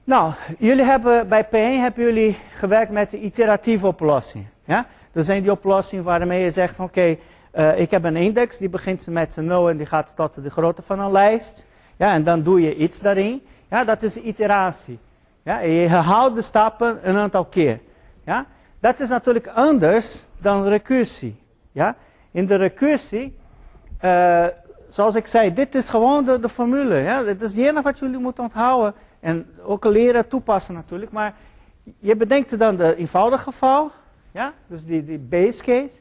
Nou, 0.04 0.34
jullie 0.60 0.84
hebben, 0.84 1.28
bij 1.28 1.46
P1 1.46 1.82
hebben 1.82 2.04
jullie 2.04 2.38
gewerkt 2.56 2.92
met 2.92 3.10
de 3.10 3.20
iteratieve 3.20 3.88
oplossing. 3.88 4.46
Ja? 4.64 4.86
Dat 5.12 5.26
zijn 5.26 5.42
die 5.42 5.52
oplossingen 5.52 6.04
waarmee 6.04 6.44
je 6.44 6.52
zegt 6.52 6.80
oké, 6.80 7.18
uh, 7.54 7.80
ik 7.80 7.92
heb 7.92 8.04
een 8.04 8.16
index, 8.16 8.58
die 8.58 8.70
begint 8.70 9.08
met 9.08 9.38
een 9.38 9.46
0 9.46 9.70
en 9.70 9.78
die 9.78 9.86
gaat 9.86 10.16
tot 10.16 10.44
de 10.44 10.50
grootte 10.50 10.82
van 10.82 11.00
een 11.00 11.12
lijst. 11.12 11.66
Ja, 11.96 12.14
en 12.14 12.24
dan 12.24 12.44
doe 12.44 12.62
je 12.62 12.76
iets 12.76 13.00
daarin. 13.00 13.42
Ja, 13.70 13.84
dat 13.84 14.02
is 14.02 14.18
iteratie. 14.18 15.00
Ja, 15.48 15.60
je 15.60 15.88
herhaalt 15.88 16.36
de 16.36 16.42
stappen 16.42 17.10
een 17.10 17.18
aantal 17.18 17.46
keer. 17.46 17.80
Ja? 18.24 18.46
Dat 18.80 19.00
is 19.00 19.10
natuurlijk 19.10 19.48
anders 19.48 20.28
dan 20.38 20.68
recursie. 20.68 21.40
Ja? 21.72 21.96
In 22.32 22.46
de 22.46 22.56
recursie, 22.56 23.38
uh, 24.04 24.46
zoals 24.90 25.16
ik 25.16 25.28
zei, 25.28 25.54
dit 25.54 25.76
is 25.76 25.90
gewoon 25.90 26.26
de, 26.26 26.50
formule. 26.50 26.96
Ja? 26.96 27.24
Dit 27.24 27.42
is 27.42 27.56
het 27.56 27.66
enige 27.66 27.82
wat 27.82 28.00
jullie 28.00 28.18
moeten 28.18 28.44
onthouden. 28.44 28.94
En 29.20 29.46
ook 29.64 29.86
leren 29.86 30.28
toepassen 30.28 30.74
natuurlijk. 30.74 31.12
Maar 31.12 31.34
je 32.00 32.16
bedenkt 32.16 32.60
dan 32.60 32.76
de 32.76 32.96
eenvoudige 32.96 33.44
geval. 33.44 33.92
Ja? 34.32 34.54
Dus 34.68 34.86
die, 34.86 35.06
die 35.06 35.20
base 35.20 35.64
case. 35.64 36.00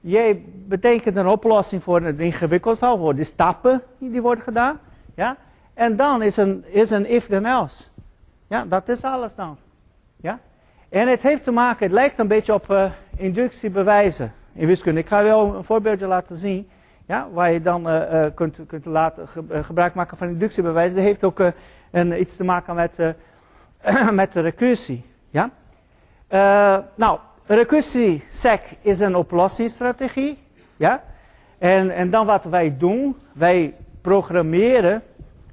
Jij 0.00 0.42
bedenkt 0.66 1.16
een 1.16 1.26
oplossing 1.26 1.82
voor 1.82 2.02
een 2.02 2.20
ingewikkeld 2.20 2.78
geval. 2.78 2.98
Voor 2.98 3.14
de 3.14 3.24
stappen 3.24 3.82
die 3.98 4.22
worden 4.22 4.44
gedaan. 4.44 4.80
Ja? 5.14 5.36
En 5.74 5.96
dan 5.96 6.22
is 6.22 6.36
een, 6.36 6.64
is 6.66 6.90
een 6.90 7.10
if 7.10 7.26
then 7.26 7.46
else. 7.46 7.92
Ja, 8.46 8.64
dat 8.64 8.88
is 8.88 9.02
alles 9.02 9.34
dan. 9.34 9.56
Ja? 10.16 10.38
En 10.88 11.08
het 11.08 11.22
heeft 11.22 11.42
te 11.42 11.50
maken, 11.50 11.84
het 11.84 11.94
lijkt 11.94 12.18
een 12.18 12.28
beetje 12.28 12.54
op 12.54 12.70
uh, 12.70 12.90
inductiebewijzen 13.16 14.32
in 14.52 14.66
wiskunde. 14.66 15.00
Ik 15.00 15.08
ga 15.08 15.22
wel 15.22 15.54
een 15.54 15.64
voorbeeldje 15.64 16.06
laten 16.06 16.36
zien. 16.36 16.68
Ja, 17.06 17.28
waar 17.32 17.52
je 17.52 17.62
dan 17.62 17.88
uh, 17.88 18.12
uh, 18.12 18.26
kunt, 18.34 18.58
kunt 18.66 18.84
laten, 18.84 19.28
ge, 19.28 19.62
gebruik 19.62 19.94
maken 19.94 20.16
van 20.16 20.28
inductiebewijzen. 20.28 20.96
Dat 20.96 21.04
heeft 21.04 21.24
ook 21.24 21.52
een, 21.90 22.20
iets 22.20 22.36
te 22.36 22.44
maken 22.44 22.74
met, 22.74 22.98
met 24.12 24.32
de 24.32 24.40
recursie. 24.40 25.04
Ja? 25.30 25.50
nou, 26.94 27.18
recursie 27.46 28.24
sec 28.28 28.60
is 28.80 29.00
een 29.00 29.16
oplossingsstrategie. 29.16 30.38
Ja? 30.76 31.02
En, 31.58 31.90
en 31.90 32.10
dan 32.10 32.26
wat 32.26 32.44
wij 32.44 32.76
doen, 32.78 33.16
wij 33.32 33.74
programmeren 34.00 35.02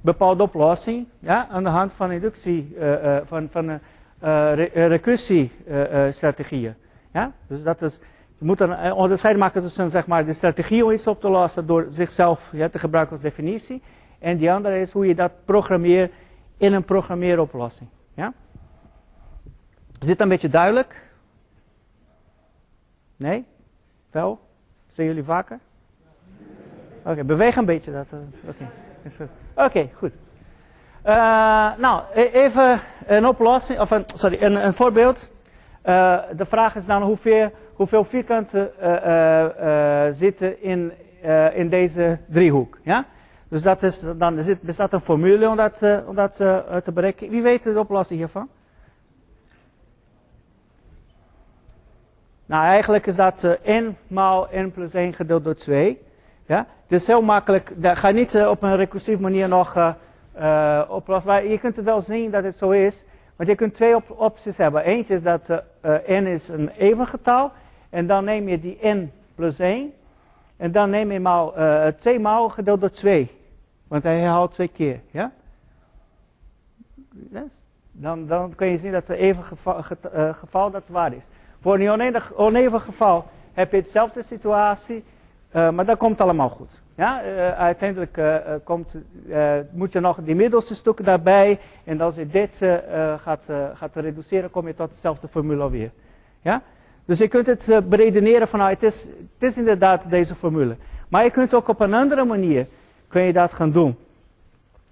bepaalde 0.02 0.42
oplossing 0.42 1.06
ja, 1.18 1.48
aan 1.48 1.62
de 1.62 1.68
hand 1.68 1.92
van 1.92 2.12
inductie, 2.12 2.74
uh, 2.78 3.16
van, 3.24 3.48
van 3.50 3.80
re 4.18 4.70
recursiestrategieën. 4.72 6.74
ja? 7.12 7.32
Dus 7.46 7.62
dat 7.62 7.82
is, 7.82 8.00
je 8.38 8.44
moet 8.44 8.60
een 8.60 8.92
onderscheid 8.92 9.36
maken 9.36 9.62
tussen 9.62 9.90
zeg 9.90 10.06
maar, 10.06 10.24
de 10.24 10.32
strategie 10.32 10.84
om 10.84 10.90
iets 10.90 11.06
op 11.06 11.20
te 11.20 11.28
lossen 11.28 11.66
door 11.66 11.86
zichzelf 11.88 12.50
ja, 12.52 12.68
te 12.68 12.78
gebruiken 12.78 13.12
als 13.12 13.22
definitie. 13.22 13.82
En 14.18 14.36
die 14.36 14.52
andere 14.52 14.80
is 14.80 14.92
hoe 14.92 15.06
je 15.06 15.14
dat 15.14 15.32
programmeert 15.44 16.12
in 16.56 16.72
een 16.72 16.84
programmeeroplossing. 16.84 17.88
Ja? 18.14 18.32
Is 20.00 20.06
dit 20.06 20.20
een 20.20 20.28
beetje 20.28 20.48
duidelijk? 20.48 21.10
Nee? 23.16 23.44
Wel? 24.10 24.40
Zijn 24.88 25.06
jullie 25.06 25.24
vaker? 25.24 25.58
Oké, 27.04 27.24
beweeg 27.24 27.56
een 27.56 27.64
beetje. 27.64 27.92
Dat, 27.92 28.06
Oké, 28.48 28.48
okay. 28.48 28.68
Oké, 29.64 29.90
goed. 29.96 30.12
Uh, 31.06 31.14
nou, 31.76 32.02
e-, 32.14 32.30
even 32.32 32.80
een 33.06 33.26
oplossing, 33.26 33.80
of 33.80 33.90
een, 33.90 34.04
sorry, 34.14 34.42
een, 34.42 34.64
een 34.66 34.72
voorbeeld. 34.72 35.30
Uh, 35.84 36.18
de 36.36 36.44
vraag 36.44 36.76
is 36.76 36.86
dan 36.86 37.02
hoeveel, 37.02 37.50
hoeveel 37.74 38.04
vierkanten 38.04 38.70
uh, 38.82 40.06
zitten 40.10 40.62
in, 40.62 40.92
in 41.54 41.68
deze 41.68 42.18
driehoek. 42.26 42.78
Ja? 42.82 43.04
Dus 43.48 43.62
dat 43.62 43.82
is, 43.82 44.04
dan 44.16 44.38
er 44.38 44.58
bestaat 44.60 44.92
een 44.92 45.00
formule 45.00 45.48
om 45.48 45.56
dat, 45.56 45.82
om 46.06 46.14
dat 46.14 46.36
te 46.82 46.90
bereiken. 46.94 47.30
Wie 47.30 47.42
weet 47.42 47.62
de 47.62 47.78
oplossing 47.78 48.18
hiervan? 48.18 48.48
Nou, 52.46 52.64
eigenlijk 52.64 53.06
is 53.06 53.16
dat 53.16 53.58
n 53.66 53.96
maal 54.06 54.48
n 54.56 54.70
plus 54.74 54.94
1 54.94 55.12
gedeeld 55.12 55.44
door 55.44 55.54
2. 55.54 56.02
Ja? 56.46 56.66
Is 56.92 57.06
heel 57.06 57.22
makkelijk, 57.22 57.72
ga 57.80 58.10
niet 58.10 58.34
uh, 58.34 58.48
op 58.48 58.62
een 58.62 58.76
recursieve 58.76 59.22
manier 59.22 59.48
nog 59.48 59.76
uh, 59.76 59.92
uh, 60.38 60.82
oplossen. 60.88 61.30
Maar 61.30 61.46
je 61.46 61.58
kunt 61.58 61.76
wel 61.76 62.00
zien 62.00 62.30
dat 62.30 62.44
het 62.44 62.56
zo 62.56 62.70
is. 62.70 63.04
Want 63.36 63.48
je 63.48 63.54
kunt 63.54 63.74
twee 63.74 63.94
op 63.94 64.14
opties 64.16 64.56
hebben. 64.56 64.84
Eentje 64.84 65.14
is 65.14 65.22
dat 65.22 65.48
n 66.08 66.26
is 66.26 66.48
een 66.48 66.68
even 66.68 67.06
getal. 67.06 67.50
En 67.90 68.06
dan 68.06 68.24
neem 68.24 68.48
je 68.48 68.60
die 68.60 68.78
n 68.86 69.12
plus 69.34 69.58
1. 69.58 69.92
En 70.56 70.72
dan 70.72 70.90
neem 70.90 71.12
je 71.12 71.20
maal, 71.20 71.54
2 71.96 72.20
maal 72.20 72.48
gedeeld 72.48 72.80
door 72.80 72.90
2. 72.90 73.30
Want 73.88 74.02
hij 74.02 74.18
herhaalt 74.18 74.52
twee 74.52 74.68
keer. 74.68 75.00
Ja? 75.10 75.32
Dan, 77.92 78.26
dan 78.26 78.54
kun 78.54 78.66
je 78.66 78.78
zien 78.78 78.92
dat 78.92 79.08
het 79.08 79.16
even 79.16 79.44
geval, 79.44 79.82
geval 80.32 80.70
dat 80.70 80.82
waar 80.86 81.12
is. 81.12 81.24
Voor 81.60 81.80
een 81.80 82.20
oneven 82.36 82.80
geval 82.80 83.24
heb 83.52 83.70
je 83.70 83.76
hetzelfde 83.76 84.22
situatie. 84.22 85.04
Uh, 85.56 85.70
maar 85.70 85.84
dat 85.84 85.98
komt 85.98 86.20
allemaal 86.20 86.48
goed. 86.48 86.82
Ja? 86.94 87.24
Uh, 87.24 87.50
uiteindelijk 87.50 88.16
uh, 88.16 88.36
komt, 88.64 88.94
moet 89.70 89.92
je 89.92 90.00
nog 90.00 90.18
die 90.22 90.34
middelste 90.34 90.74
stukken 90.74 91.04
daarbij. 91.04 91.58
En 91.84 92.00
als 92.00 92.14
je 92.14 92.26
dit 92.26 92.64
gaat, 93.22 93.48
gaat 93.74 93.90
reduceren, 93.94 94.50
kom 94.50 94.66
je 94.66 94.74
tot 94.74 94.90
dezelfde 94.90 95.28
formule 95.28 95.70
weer. 95.70 95.90
Ja? 96.40 96.62
Dus 97.04 97.18
je 97.18 97.28
kunt 97.28 97.46
het 97.46 97.88
beredeneren 97.88 98.48
van, 98.48 98.58
nou, 98.58 98.70
het, 98.70 98.82
is, 98.82 99.02
het 99.02 99.50
is 99.50 99.56
inderdaad 99.58 100.10
deze 100.10 100.34
formule. 100.34 100.76
Maar 101.08 101.24
je 101.24 101.30
kunt 101.30 101.54
ook 101.54 101.68
op 101.68 101.80
een 101.80 101.94
andere 101.94 102.24
manier 102.24 102.66
kun 103.08 103.22
je 103.22 103.32
dat 103.32 103.52
gaan 103.52 103.72
doen. 103.72 103.96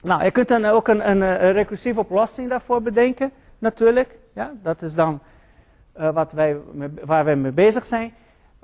Nou, 0.03 0.25
je 0.25 0.31
kunt 0.31 0.49
dan 0.49 0.65
ook 0.65 0.89
een, 0.89 1.11
een, 1.11 1.21
een 1.21 1.53
recursieve 1.53 2.01
oplossing 2.01 2.49
daarvoor 2.49 2.83
bedenken, 2.83 3.31
natuurlijk. 3.59 4.17
Ja? 4.33 4.53
Dat 4.63 4.83
is 4.83 4.95
dan 4.95 5.21
wat 5.95 6.33
wij, 6.33 6.57
waar 7.05 7.25
wij 7.25 7.37
mee 7.37 7.53
bezig 7.53 7.87
zijn. 7.87 8.13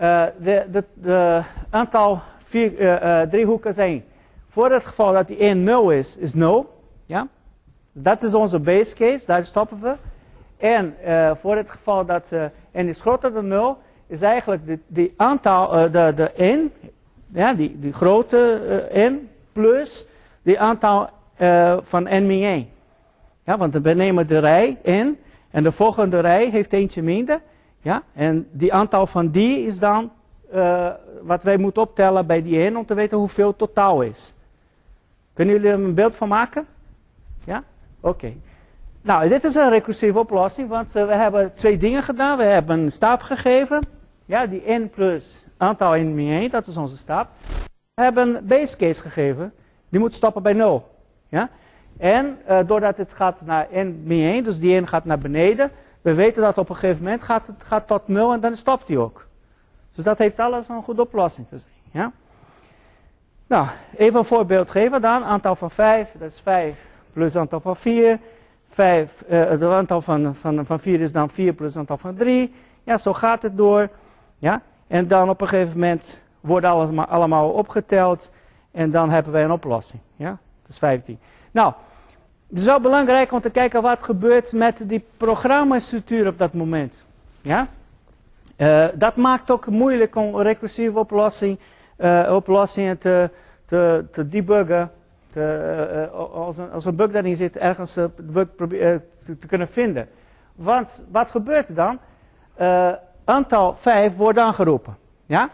Uh, 0.01 0.25
de, 0.39 1.43
aantal 1.71 2.21
vier, 2.39 2.81
uh, 2.81 3.03
uh, 3.03 3.21
driehoeken 3.21 3.75
zijn, 3.75 4.05
voor 4.49 4.71
het 4.71 4.87
geval 4.87 5.13
dat 5.13 5.27
die 5.27 5.37
1 5.37 5.63
0 5.63 5.91
is, 5.91 6.17
is 6.17 6.35
0. 6.35 6.83
Ja? 7.07 7.29
Dat 7.93 8.23
is 8.23 8.35
onze 8.35 8.59
base 8.59 8.95
case, 8.95 9.27
daar 9.27 9.45
stoppen 9.45 9.81
we. 9.81 9.95
En 10.57 10.95
voor 11.41 11.57
het 11.57 11.71
geval 11.71 12.05
dat 12.05 12.31
n 12.73 12.89
is 12.89 13.01
groter 13.01 13.33
dan 13.33 13.49
0, 13.49 13.79
is 14.07 14.21
eigenlijk 14.21 14.67
de, 14.67 14.79
die 14.87 15.15
aantal, 15.17 15.91
de, 15.91 16.13
de 16.17 16.33
n, 16.39 16.73
ja, 17.33 17.55
die, 17.55 17.79
die 17.79 17.93
grote 17.93 18.89
n, 18.95 19.29
plus 19.53 20.07
die 20.43 20.61
aantal 20.61 21.09
van 21.83 22.03
n 22.03 22.27
min 22.27 22.43
1. 22.43 22.69
Ja, 23.45 23.57
want 23.57 23.75
we 23.75 23.95
nemen 23.95 24.27
de 24.27 24.39
rij 24.39 24.79
n 24.91 25.19
en 25.51 25.63
de 25.63 25.73
volgende 25.73 26.21
rij 26.21 26.49
heeft 26.51 26.73
eentje 26.73 27.03
minder. 27.03 27.41
Ja? 27.87 28.03
En 28.13 28.49
die 28.51 28.73
aantal 28.73 29.07
van 29.07 29.31
die 29.31 29.67
is 29.67 29.79
dan 29.79 30.13
uh, 30.55 30.91
wat 31.23 31.43
wij 31.43 31.57
moeten 31.57 31.83
optellen 31.83 32.27
bij 32.27 32.43
die 32.43 32.59
1 32.59 32.77
om 32.77 32.87
te 32.87 32.95
weten 32.95 33.19
hoeveel 33.19 33.57
totaal 33.57 34.03
is. 34.03 34.35
Kunnen 35.35 35.55
jullie 35.55 35.71
er 35.71 35.75
een 35.75 35.95
beeld 35.95 36.17
van 36.17 36.29
maken? 36.29 36.67
Ja? 37.45 37.63
Oké. 38.01 38.33
Nou, 39.03 39.29
dit 39.29 39.45
is 39.45 39.55
een 39.55 39.71
recursieve 39.71 40.19
oplossing, 40.19 40.69
want 40.69 40.97
uh, 40.97 41.07
we 41.07 41.15
hebben 41.15 41.55
twee 41.55 41.77
dingen 41.77 42.03
gedaan. 42.03 42.39
We 42.39 42.45
hebben 42.45 42.79
een 42.79 42.93
stap 42.93 43.21
gegeven. 43.23 43.81
Ja, 44.25 44.47
die 44.47 44.63
n 44.67 44.91
plus 44.95 45.45
aantal 45.57 45.95
in 45.95 46.15
min 46.15 46.31
1, 46.31 46.51
dat 46.51 46.67
is 46.67 46.77
onze 46.77 46.97
stap. 46.97 47.29
We 47.95 48.03
hebben 48.03 48.37
een 48.37 48.47
base 48.47 48.77
case 48.77 49.03
gegeven. 49.03 49.53
Die 49.89 50.01
moet 50.01 50.15
stoppen 50.15 50.43
bij 50.43 50.53
0. 50.53 50.89
Ja? 51.29 51.49
En 51.99 52.39
uh, 52.49 52.59
doordat 52.67 52.97
het 52.97 53.13
gaat 53.13 53.41
naar 53.41 53.69
n 53.75 54.03
min 54.05 54.33
1, 54.33 54.45
dus 54.45 54.59
die 54.59 54.81
n 54.81 54.87
gaat 54.87 55.05
naar 55.05 55.19
beneden, 55.19 55.71
we 56.07 56.15
weten 56.15 56.43
dat 56.43 56.59
op 56.59 56.69
een 56.69 56.77
gegeven 56.77 57.03
moment 57.03 57.23
gaat 57.23 57.47
het 57.47 57.65
gaat 57.65 57.87
tot 57.87 58.09
0 58.09 58.33
en 58.33 58.41
dan 58.41 58.57
stopt 58.57 58.89
hij 58.89 58.97
ook. 58.97 59.27
Dus 59.93 60.05
dat 60.05 60.19
heeft 60.19 60.41
alles 60.41 60.69
een 60.69 60.83
goede 60.83 61.03
oplossing 61.03 61.49
te 61.49 61.59
zijn. 61.59 62.13
Nou, 63.47 63.67
even 63.97 64.19
een 64.19 64.25
voorbeeld 64.25 64.71
geven 64.71 65.01
dan. 65.01 65.25
Aantal 65.25 65.55
van 65.55 65.71
5, 65.71 66.11
dat 66.19 66.31
is 66.31 66.41
5 66.41 66.77
plus 67.13 67.37
aantal 67.37 67.61
van 67.61 67.77
4. 67.77 68.19
5, 68.69 69.25
uh, 69.29 69.49
het 69.49 69.63
aantal 69.63 70.01
van, 70.01 70.35
van, 70.35 70.67
van 70.67 70.81
4 70.81 71.01
is 71.01 71.13
dan 71.13 71.31
4 71.31 71.53
plus 71.53 71.77
aantal 71.77 71.97
van 71.97 72.15
3. 72.15 72.55
Ja, 72.85 72.99
zo 72.99 73.13
gaat 73.13 73.43
het 73.43 73.57
door. 73.57 73.89
Ja? 74.39 74.63
En 74.87 75.07
dan 75.07 75.29
op 75.29 75.41
een 75.41 75.49
gegeven 75.49 75.81
moment 75.81 76.23
wordt 76.41 76.67
alles 76.67 77.07
allemaal 77.09 77.51
opgeteld. 77.51 78.31
En 78.71 78.91
dan 78.91 79.11
hebben 79.11 79.33
wij 79.33 79.45
een 79.45 79.51
oplossing. 79.51 80.01
Ja? 80.17 80.29
Dat 80.63 80.71
is 80.71 80.79
15. 80.79 81.19
Nou, 81.51 81.73
het 82.49 82.59
is 82.59 82.65
wel 82.65 82.81
belangrijk 82.81 83.33
om 83.33 83.41
te 83.41 83.51
kijken 83.51 83.83
wat 83.83 84.03
gebeurt 84.03 84.53
met 84.53 84.83
die 84.85 85.05
programmastructuur 85.17 86.27
op 86.27 86.39
dat 86.39 86.53
moment. 86.53 87.05
Ja? 87.41 87.69
Uh, 88.57 88.87
dat 88.95 89.17
maakt 89.17 89.51
ook 89.51 89.67
moeilijk 89.67 90.17
om 90.17 90.37
recursieve 90.37 91.07
uh, 91.99 92.33
oplossingen 92.35 92.99
te, 92.99 93.31
te, 93.67 94.29
debuggen. 94.29 94.91
Te, 95.33 96.09
uh, 96.13 96.21
als, 96.35 96.59
een, 96.59 96.71
als 96.71 96.85
een 96.85 96.97
bug 96.97 97.11
daarin 97.11 97.37
zit, 97.37 97.57
ergens 97.57 97.95
de 97.95 98.11
bug 98.17 98.49
te, 98.57 99.01
te, 99.41 99.47
kunnen 99.47 99.69
vinden. 99.69 100.09
Want 100.55 101.03
wat 101.11 101.31
gebeurt 101.31 101.69
er 101.69 101.75
dan? 101.75 101.99
aantal 103.25 103.75
5 103.75 104.17
wordt 104.17 104.39
aangeroepen. 104.39 104.97
Ja? 105.27 105.51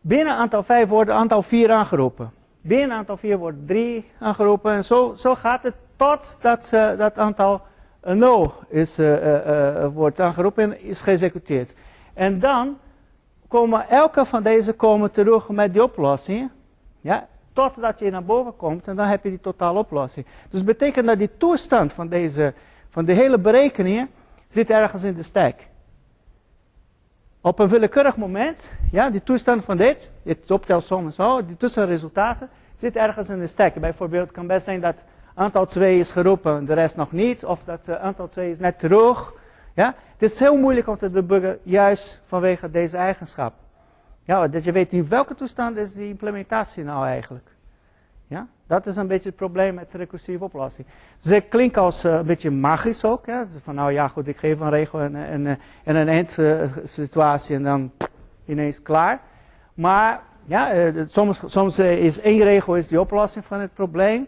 Binnen 0.00 0.34
aantal 0.34 0.62
5 0.62 0.88
wordt 0.88 1.10
aantal 1.10 1.42
4 1.42 1.70
aangeropen. 1.70 2.30
Binnen 2.60 2.96
aantal 2.96 3.16
4 3.16 3.38
wordt 3.38 3.66
3 3.66 4.10
aangeroepen. 4.18 4.72
En 4.72 4.84
zo, 4.84 5.12
zo 5.16 5.34
gaat 5.34 5.62
het 5.62 5.74
totdat 6.02 6.70
uh, 6.74 6.98
dat 6.98 7.18
aantal 7.18 7.60
0 8.04 8.54
is, 8.68 8.98
uh, 8.98 9.86
wordt 9.92 10.20
aangeroepen 10.20 10.62
en 10.62 10.82
is 10.82 11.00
geëxecuteerd. 11.00 11.74
En 12.14 12.38
dan 12.38 12.78
komen 13.48 13.88
elke 13.88 14.24
van 14.24 14.42
deze 14.42 14.72
komen 14.72 15.10
terug 15.10 15.48
met 15.48 15.72
die 15.72 15.82
oplossing. 15.82 16.50
Ja, 17.00 17.26
totdat 17.52 17.98
je 17.98 18.10
naar 18.10 18.24
boven 18.24 18.56
komt 18.56 18.88
en 18.88 18.96
dan 18.96 19.06
heb 19.06 19.22
je 19.22 19.28
die 19.28 19.40
totale 19.40 19.78
oplossing. 19.78 20.26
Dus 20.26 20.58
dat 20.58 20.64
betekent 20.64 21.06
dat 21.06 21.18
die 21.18 21.30
toestand 21.36 21.92
van, 21.92 22.08
deze, 22.08 22.54
van 22.90 23.04
de 23.04 23.12
hele 23.12 23.38
berekening 23.38 24.08
zit 24.48 24.70
ergens 24.70 25.02
in 25.02 25.14
de 25.14 25.22
stack. 25.22 25.54
Op 27.40 27.58
een 27.58 27.68
willekeurig 27.68 28.16
moment, 28.16 28.70
ja, 28.90 29.10
die 29.10 29.22
toestand 29.22 29.64
van 29.64 29.76
dit, 29.76 30.10
dit 30.22 30.50
optelsom 30.50 31.06
en 31.06 31.12
zo, 31.12 31.44
die 31.44 31.56
tussenresultaten, 31.56 32.48
zit 32.76 32.96
ergens 32.96 33.28
in 33.28 33.38
de 33.38 33.46
stack. 33.46 33.74
Bijvoorbeeld 33.74 34.30
kan 34.30 34.46
best 34.46 34.64
zijn 34.64 34.80
dat 34.80 34.94
aantal 35.34 35.66
2 35.66 35.98
is 35.98 36.10
geroepen, 36.10 36.64
de 36.64 36.74
rest 36.74 36.96
nog 36.96 37.12
niet, 37.12 37.44
of 37.44 37.60
dat 37.64 37.80
uh, 37.88 37.94
aantal 37.94 38.28
2 38.28 38.50
is 38.50 38.58
net 38.58 38.78
terug. 38.78 39.32
Ja? 39.74 39.94
Het 40.12 40.30
is 40.30 40.38
heel 40.38 40.56
moeilijk 40.56 40.88
om 40.88 40.96
te 40.96 41.10
debuggen, 41.10 41.58
juist 41.62 42.20
vanwege 42.26 42.70
deze 42.70 42.96
eigenschap. 42.96 43.52
Ja, 44.24 44.48
dat 44.48 44.64
je 44.64 44.72
weet 44.72 44.92
in 44.92 45.08
welke 45.08 45.34
toestand 45.34 45.76
is 45.76 45.92
die 45.92 46.08
implementatie 46.08 46.84
nou 46.84 47.06
eigenlijk. 47.06 47.48
Ja? 48.26 48.46
Dat 48.66 48.86
is 48.86 48.96
een 48.96 49.06
beetje 49.06 49.28
het 49.28 49.38
probleem 49.38 49.74
met 49.74 49.90
de 49.90 49.98
recursieve 49.98 50.44
oplossing. 50.44 50.86
Ze 51.18 51.40
klinken 51.40 51.82
als 51.82 52.04
uh, 52.04 52.12
een 52.12 52.24
beetje 52.24 52.50
magisch 52.50 53.04
ook. 53.04 53.26
Ja? 53.26 53.46
Van 53.62 53.74
nou 53.74 53.92
ja, 53.92 54.08
goed, 54.08 54.28
ik 54.28 54.36
geef 54.36 54.60
een 54.60 54.70
regel 54.70 55.00
en, 55.00 55.16
en, 55.16 55.58
en 55.84 55.96
een 55.96 56.08
eindsituatie 56.08 57.56
en 57.56 57.62
dan 57.62 57.92
ineens 58.44 58.82
klaar. 58.82 59.20
Maar 59.74 60.20
ja, 60.44 60.92
soms, 61.04 61.40
soms 61.46 61.78
is 61.78 62.20
één 62.20 62.42
regel 62.42 62.76
is 62.76 62.88
die 62.88 63.00
oplossing 63.00 63.44
van 63.44 63.60
het 63.60 63.74
probleem. 63.74 64.26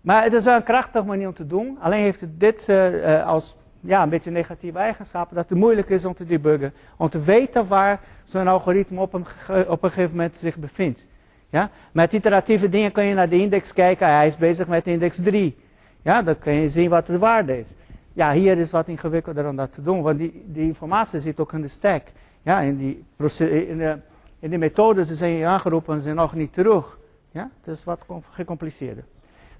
Maar 0.00 0.22
het 0.22 0.32
is 0.32 0.44
wel 0.44 0.56
een 0.56 0.62
krachtige 0.62 1.04
manier 1.04 1.26
om 1.26 1.34
te 1.34 1.46
doen. 1.46 1.78
Alleen 1.80 2.00
heeft 2.00 2.20
het 2.20 2.40
dit 2.40 2.66
uh, 2.68 3.26
als 3.26 3.56
ja, 3.80 4.02
een 4.02 4.08
beetje 4.08 4.30
negatieve 4.30 4.78
eigenschappen, 4.78 5.36
dat 5.36 5.48
het 5.48 5.58
moeilijk 5.58 5.88
is 5.88 6.04
om 6.04 6.14
te 6.14 6.26
debuggen. 6.26 6.72
Om 6.96 7.08
te 7.08 7.22
weten 7.22 7.66
waar 7.66 8.00
zo'n 8.24 8.48
algoritme 8.48 9.00
op 9.00 9.14
een, 9.14 9.26
op 9.68 9.82
een 9.82 9.90
gegeven 9.90 10.10
moment 10.10 10.36
zich 10.36 10.56
bevindt. 10.56 11.06
Ja? 11.48 11.70
Met 11.92 12.12
iteratieve 12.12 12.68
dingen 12.68 12.92
kun 12.92 13.04
je 13.04 13.14
naar 13.14 13.28
de 13.28 13.36
index 13.36 13.72
kijken, 13.72 14.06
hij 14.06 14.26
is 14.26 14.36
bezig 14.36 14.66
met 14.66 14.86
index 14.86 15.22
3. 15.22 15.56
Ja, 16.02 16.22
dan 16.22 16.38
kun 16.38 16.52
je 16.52 16.68
zien 16.68 16.90
wat 16.90 17.06
de 17.06 17.18
waarde 17.18 17.58
is. 17.58 17.66
Ja, 18.12 18.32
hier 18.32 18.58
is 18.58 18.70
wat 18.70 18.88
ingewikkelder 18.88 19.48
om 19.48 19.56
dat 19.56 19.72
te 19.72 19.82
doen, 19.82 20.02
want 20.02 20.18
die, 20.18 20.44
die 20.46 20.66
informatie 20.66 21.20
zit 21.20 21.40
ook 21.40 21.52
in 21.52 21.60
de 21.60 21.68
stack. 21.68 22.02
Ja, 22.42 22.60
in 22.60 22.76
die, 22.76 23.04
in 23.38 23.78
de, 23.78 23.98
in 24.38 24.50
de 24.50 24.58
methodes 24.58 25.08
zijn 25.08 25.34
hier 25.34 25.46
aangeroepen 25.46 25.94
en 25.94 26.02
zijn 26.02 26.16
nog 26.16 26.34
niet 26.34 26.52
terug. 26.52 26.98
Ja, 27.30 27.50
het 27.60 27.74
is 27.74 27.84
wat 27.84 28.06
gecompliceerder. 28.30 29.04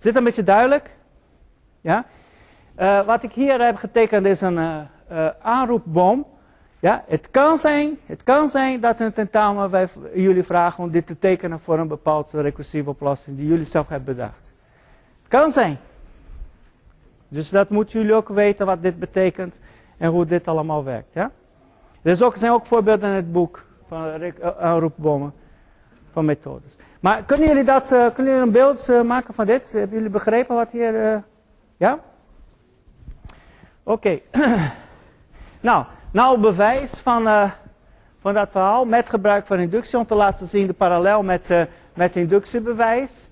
Zit 0.00 0.16
een 0.16 0.24
beetje 0.24 0.42
duidelijk? 0.42 0.96
Ja? 1.80 2.04
Uh, 2.78 3.06
wat 3.06 3.22
ik 3.22 3.32
hier 3.32 3.64
heb 3.64 3.76
getekend 3.76 4.26
is 4.26 4.40
een 4.40 4.56
uh, 4.56 5.28
aanroepboom. 5.42 6.26
Ja, 6.78 7.04
het, 7.06 7.30
kan 7.30 7.58
zijn, 7.58 7.98
het 8.06 8.22
kan 8.22 8.48
zijn 8.48 8.80
dat 8.80 9.00
een 9.00 9.12
tentamen 9.12 9.70
wij 9.70 9.88
jullie 10.14 10.42
vragen 10.42 10.84
om 10.84 10.90
dit 10.90 11.06
te 11.06 11.18
tekenen 11.18 11.60
voor 11.60 11.78
een 11.78 11.88
bepaalde 11.88 12.40
recursieve 12.40 12.90
oplossing 12.90 13.36
die 13.36 13.46
jullie 13.46 13.64
zelf 13.64 13.88
hebben 13.88 14.16
bedacht. 14.16 14.52
Het 15.22 15.28
kan 15.28 15.52
zijn. 15.52 15.78
Dus 17.28 17.50
dat 17.50 17.70
moeten 17.70 18.00
jullie 18.00 18.14
ook 18.14 18.28
weten 18.28 18.66
wat 18.66 18.82
dit 18.82 18.98
betekent 18.98 19.60
en 19.96 20.10
hoe 20.10 20.26
dit 20.26 20.48
allemaal 20.48 20.84
werkt. 20.84 21.14
Ja? 21.14 21.30
Er 22.02 22.16
zijn 22.34 22.52
ook 22.52 22.66
voorbeelden 22.66 23.08
in 23.08 23.14
het 23.14 23.32
boek 23.32 23.64
van 23.88 24.32
aanroepbomen 24.58 25.32
van 26.12 26.24
methodes. 26.24 26.76
Maar 27.00 27.22
kunnen 27.22 27.48
jullie, 27.48 27.64
dat, 27.64 27.88
kunnen 27.88 28.32
jullie 28.32 28.46
een 28.46 28.52
beeld 28.52 29.04
maken 29.04 29.34
van 29.34 29.46
dit? 29.46 29.72
Hebben 29.72 29.96
jullie 29.96 30.12
begrepen 30.12 30.54
wat 30.54 30.70
hier... 30.70 31.22
ja? 31.76 31.98
Oké. 33.82 34.18
Nou, 35.62 35.84
nou 36.10 36.40
bewijs 36.40 36.98
van, 36.98 37.50
van 38.20 38.34
dat 38.34 38.48
verhaal 38.50 38.84
met 38.84 39.08
gebruik 39.08 39.46
van 39.46 39.58
inductie 39.58 39.98
om 39.98 40.06
te 40.06 40.14
laten 40.14 40.46
zien 40.46 40.66
de 40.66 40.72
parallel 40.72 41.22
met, 41.22 41.50
uh, 41.50 41.62
met 41.94 42.16
inductiebewijs. 42.16 43.28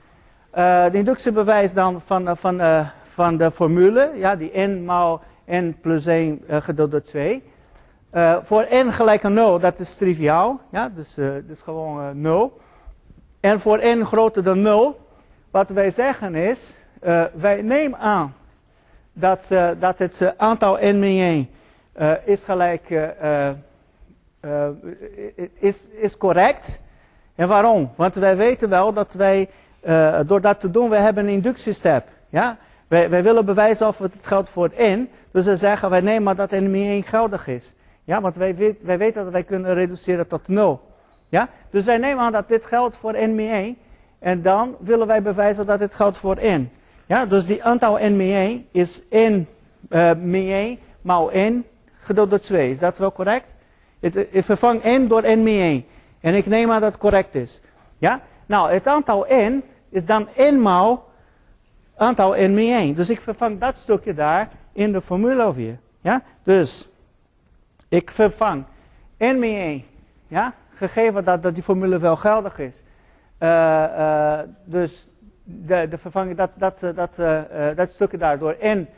Uh, 0.54 0.90
de 0.90 0.98
inductiebewijs 0.98 1.72
dan 1.72 2.00
van, 2.00 2.36
van, 2.36 2.60
van 3.04 3.36
de 3.36 3.50
formule, 3.50 4.10
ja, 4.14 4.36
die 4.36 4.58
n 4.58 4.84
maal 4.84 5.22
n 5.50 5.76
plus 5.80 6.06
1 6.06 6.42
gedeeld 6.48 6.90
door 6.90 7.02
2. 7.02 7.42
voor 8.42 8.66
n 8.70 8.90
gelijk 8.90 9.24
aan 9.24 9.32
0, 9.32 9.58
dat 9.58 9.78
is 9.78 9.94
triviaal, 9.94 10.60
ja, 10.70 10.88
dus, 10.88 11.14
dus 11.46 11.60
gewoon 11.64 12.20
0. 12.20 12.60
En 13.40 13.60
voor 13.60 13.80
n 13.84 14.04
groter 14.04 14.42
dan 14.42 14.62
0, 14.62 15.00
wat 15.50 15.70
wij 15.70 15.90
zeggen 15.90 16.34
is, 16.34 16.80
wij 17.34 17.62
nemen 17.62 17.98
aan 17.98 18.34
dat, 19.18 19.46
uh, 19.48 19.70
dat 19.78 19.98
het 19.98 20.20
uh, 20.20 20.28
aantal 20.36 20.78
n 20.80 20.98
min 20.98 21.20
1 21.20 21.48
uh, 21.98 22.12
is 22.24 22.42
gelijk, 22.42 23.12
is, 25.58 25.88
is 25.88 26.16
correct. 26.16 26.80
En 27.34 27.48
waarom? 27.48 27.90
Want 27.94 28.14
wij 28.14 28.36
weten 28.36 28.68
wel 28.68 28.92
dat 28.92 29.12
wij, 29.12 29.48
door 30.26 30.40
dat 30.40 30.60
te 30.60 30.70
doen, 30.70 30.90
we 30.90 30.96
hebben 30.96 31.26
een 31.26 31.32
inductiestep. 31.32 32.06
Ja? 32.28 32.56
Wij, 32.88 33.10
wij 33.10 33.22
willen 33.22 33.44
bewijzen 33.44 33.86
of 33.86 33.98
het 33.98 34.12
geldt 34.22 34.50
voor 34.50 34.70
n. 34.80 35.10
Dus 35.30 35.46
we 35.46 35.56
zeggen, 35.56 35.90
wij 35.90 36.00
nemen 36.00 36.36
dat 36.36 36.50
n 36.50 36.70
min 36.70 36.86
1 36.86 37.02
geldig 37.02 37.46
is. 37.46 37.74
Ja, 38.04 38.20
want 38.20 38.36
wij, 38.36 38.76
wij 38.82 38.98
weten 38.98 39.22
dat 39.22 39.32
wij 39.32 39.42
kunnen 39.42 39.74
reduceren 39.74 40.26
tot 40.26 40.48
0. 40.48 40.80
Ja? 41.28 41.48
Dus 41.70 41.84
wij 41.84 41.98
nemen 41.98 42.24
aan 42.24 42.32
dat 42.32 42.48
dit 42.48 42.66
geldt 42.66 42.96
voor 42.96 43.12
n 43.12 43.34
min 43.34 43.50
1. 43.50 43.76
En 44.18 44.42
dan 44.42 44.76
willen 44.78 45.06
wij 45.06 45.22
bewijzen 45.22 45.66
dat 45.66 45.78
dit 45.78 45.94
geldt 45.94 46.18
voor 46.18 46.36
n. 46.42 46.70
Ja, 47.06 47.26
dus 47.26 47.46
die 47.46 47.64
aantal 47.64 47.98
n 47.98 48.16
min 48.16 48.34
1 48.34 48.66
is 48.70 49.02
n 49.10 49.46
uh, 49.90 50.10
min 50.14 50.50
1 50.50 50.78
maal 51.02 51.30
n 51.34 51.64
gedeeld 51.98 52.30
door 52.30 52.38
2. 52.38 52.70
Is 52.70 52.78
dat 52.78 52.98
wel 52.98 53.12
correct? 53.12 53.54
Ik 54.00 54.44
vervang 54.44 54.82
n 54.84 55.06
door 55.06 55.22
n 55.22 55.42
min 55.42 55.60
1. 55.60 55.84
En 56.20 56.34
ik 56.34 56.46
neem 56.46 56.70
aan 56.70 56.80
dat 56.80 56.92
het 56.92 57.00
correct 57.00 57.34
is. 57.34 57.60
Ja? 57.98 58.20
Nou, 58.46 58.72
het 58.72 58.86
aantal 58.86 59.26
n 59.30 59.62
is 59.88 60.04
dan 60.04 60.28
n 60.40 60.60
maal 60.60 61.08
aantal 61.96 62.34
n 62.34 62.54
min 62.54 62.72
1. 62.72 62.94
Dus 62.94 63.10
ik 63.10 63.20
vervang 63.20 63.60
dat 63.60 63.76
stukje 63.76 64.14
daar 64.14 64.48
in 64.72 64.92
de 64.92 65.00
formule 65.00 65.54
weer. 65.54 65.78
Ja? 66.00 66.22
Dus 66.42 66.88
ik 67.88 68.10
vervang 68.10 68.64
n 69.18 69.38
min 69.38 69.56
1. 69.56 69.84
Ja? 70.28 70.54
Gegeven 70.78 71.24
dat, 71.24 71.42
dat 71.42 71.54
die 71.54 71.62
formule 71.62 71.98
wel 71.98 72.16
geldig 72.16 72.58
is. 72.58 72.82
Uh, 73.40 73.48
uh, 73.98 74.38
dus 74.64 75.08
de, 75.42 75.86
de 75.88 75.98
vervanging, 75.98 76.36
dat, 76.36 76.50
dat, 76.54 76.82
eh, 76.82 76.90
dat, 76.94 77.16
dat 77.76 77.90
stukje 77.90 78.18
daar 78.18 78.38
door 78.38 78.56
n 78.64 78.88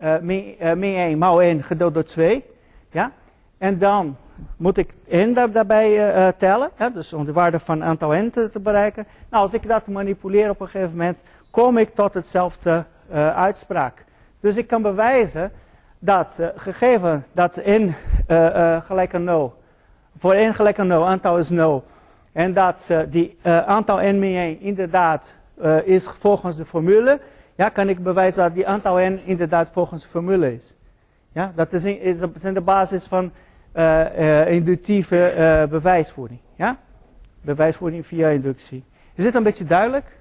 uh, 0.00 0.18
min, 0.18 0.54
uh, 0.60 0.72
min 0.72 0.96
1 0.96 1.18
maal 1.18 1.42
1 1.42 1.62
gedeeld 1.62 1.94
door 1.94 2.02
2. 2.02 2.44
Ja? 2.90 3.12
En 3.58 3.78
dan 3.78 4.16
moet 4.56 4.76
ik 4.76 4.94
n 5.10 5.32
daar, 5.32 5.50
daarbij 5.50 6.32
tellen, 6.32 6.70
dus 6.92 7.12
om 7.12 7.24
de 7.24 7.32
waarde 7.32 7.58
van 7.58 7.84
aantal 7.84 8.12
n 8.12 8.30
te, 8.30 8.48
te, 8.48 8.60
bereiken. 8.60 9.06
Nou, 9.30 9.42
als 9.42 9.54
ik 9.54 9.68
dat 9.68 9.86
manipuleer 9.86 10.50
op 10.50 10.60
een 10.60 10.68
gegeven 10.68 10.96
moment, 10.96 11.24
kom 11.50 11.78
ik 11.78 11.94
tot 11.94 12.14
hetzelfde 12.14 12.84
uitspraak. 13.34 14.04
Dus 14.40 14.56
ik 14.56 14.66
kan 14.66 14.82
bewijzen 14.82 15.52
dat 15.98 16.40
gegeven 16.56 17.26
dat 17.32 17.60
n 17.66 17.94
gelijk 18.86 19.14
aan 19.14 19.24
0, 19.24 19.57
voor 20.18 20.34
n 20.34 20.52
gelijk 20.52 20.78
aan 20.78 20.86
0, 20.86 21.06
aantal 21.06 21.38
is 21.38 21.50
0, 21.50 21.84
en 22.32 22.52
dat 22.52 22.90
die 23.08 23.38
aantal 23.42 23.98
n 23.98 24.18
min 24.18 24.36
1 24.36 24.60
inderdaad 24.60 25.36
uh, 25.62 25.86
is 25.86 26.08
volgens 26.18 26.56
de 26.56 26.64
formule, 26.64 27.20
ja, 27.54 27.68
kan 27.68 27.88
ik 27.88 28.02
bewijzen 28.02 28.42
dat 28.42 28.54
die 28.54 28.66
aantal 28.66 28.96
n 28.96 29.20
inderdaad 29.24 29.70
volgens 29.70 30.02
de 30.02 30.08
formule 30.08 30.54
is. 30.54 30.74
Ja, 31.32 31.52
dat 31.54 31.72
is, 31.72 31.84
in, 31.84 32.00
is 32.00 32.40
de 32.40 32.60
basis 32.60 33.04
van 33.04 33.32
inductieve 34.46 35.66
bewijsvoering. 35.70 36.40
Ja? 36.54 36.76
Bewijsvoering 37.40 38.06
via 38.06 38.28
inductie. 38.28 38.84
Is 39.14 39.24
dit 39.24 39.34
een 39.34 39.42
beetje 39.42 39.64
duidelijk? 39.64 40.18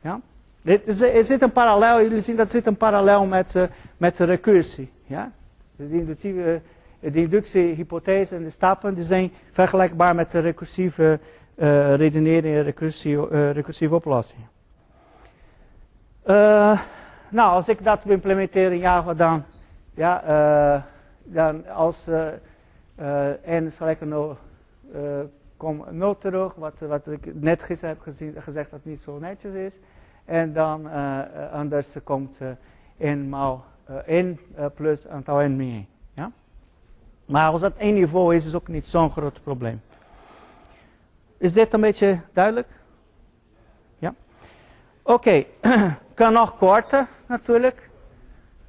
Ja? 0.00 0.20
Is, 0.62 1.00
er 1.00 1.24
zit 1.24 1.42
een 1.42 1.52
parallel, 1.52 2.02
jullie 2.02 2.20
zien 2.20 2.36
dat 2.36 2.50
zit 2.50 2.66
een 2.66 2.76
parallel 2.76 3.26
met, 3.26 3.68
met 3.96 4.16
de 4.16 4.24
recursie. 4.24 4.90
Ja? 5.06 5.32
De 5.76 5.88
inductieve, 5.90 6.60
de 7.00 7.20
inductiehypothese 7.20 8.36
en 8.36 8.42
de 8.42 8.50
stappen 8.50 8.94
die 8.94 9.04
zijn 9.04 9.32
vergelijkbaar 9.50 10.14
met 10.14 10.30
de 10.30 10.38
recursieve 10.38 11.18
uh, 11.56 11.94
redeneren 11.94 12.50
in 12.50 12.62
recursie, 12.62 13.16
uh, 13.16 13.50
recursieve 13.50 13.94
oplossingen. 13.94 14.48
Uh, 16.26 16.80
nou, 17.28 17.50
als 17.50 17.68
ik 17.68 17.84
dat 17.84 18.04
implementeer 18.04 18.72
in 18.72 18.78
Java, 18.78 19.14
dan, 19.14 19.44
ja, 19.94 20.84
dan 21.22 21.68
als 21.68 22.06
n 23.46 23.64
is 23.66 23.76
gelijk 23.76 24.02
aan 24.02 24.08
0, 24.08 24.36
kom 25.56 25.84
0 25.90 26.18
terug, 26.18 26.54
wat, 26.54 26.74
wat 26.78 27.06
ik 27.06 27.34
net 27.34 27.62
gisteren 27.62 27.94
heb 27.94 28.02
gezien, 28.02 28.34
gezegd 28.38 28.70
dat 28.70 28.84
niet 28.84 29.00
zo 29.00 29.18
netjes 29.18 29.54
is. 29.54 29.78
En 30.24 30.52
dan 30.52 30.88
anders 31.52 31.92
komt 32.04 32.38
n 32.98 33.28
maal 33.28 33.64
n 34.10 34.38
plus 34.74 35.08
aantal 35.08 35.40
n 35.40 35.56
meer 35.56 35.74
1. 35.74 35.86
Ja? 35.86 35.97
Maar 37.28 37.50
als 37.50 37.60
dat 37.60 37.76
één 37.76 37.94
niveau 37.94 38.34
is, 38.34 38.46
is 38.46 38.54
ook 38.54 38.68
niet 38.68 38.86
zo'n 38.86 39.10
groot 39.10 39.42
probleem. 39.42 39.82
Is 41.38 41.52
dit 41.52 41.72
een 41.72 41.80
beetje 41.80 42.20
duidelijk? 42.32 42.68
Ja? 43.98 44.14
Oké, 45.02 45.44
kan 46.14 46.32
nog 46.32 46.56
korter 46.56 47.06
natuurlijk. 47.26 47.90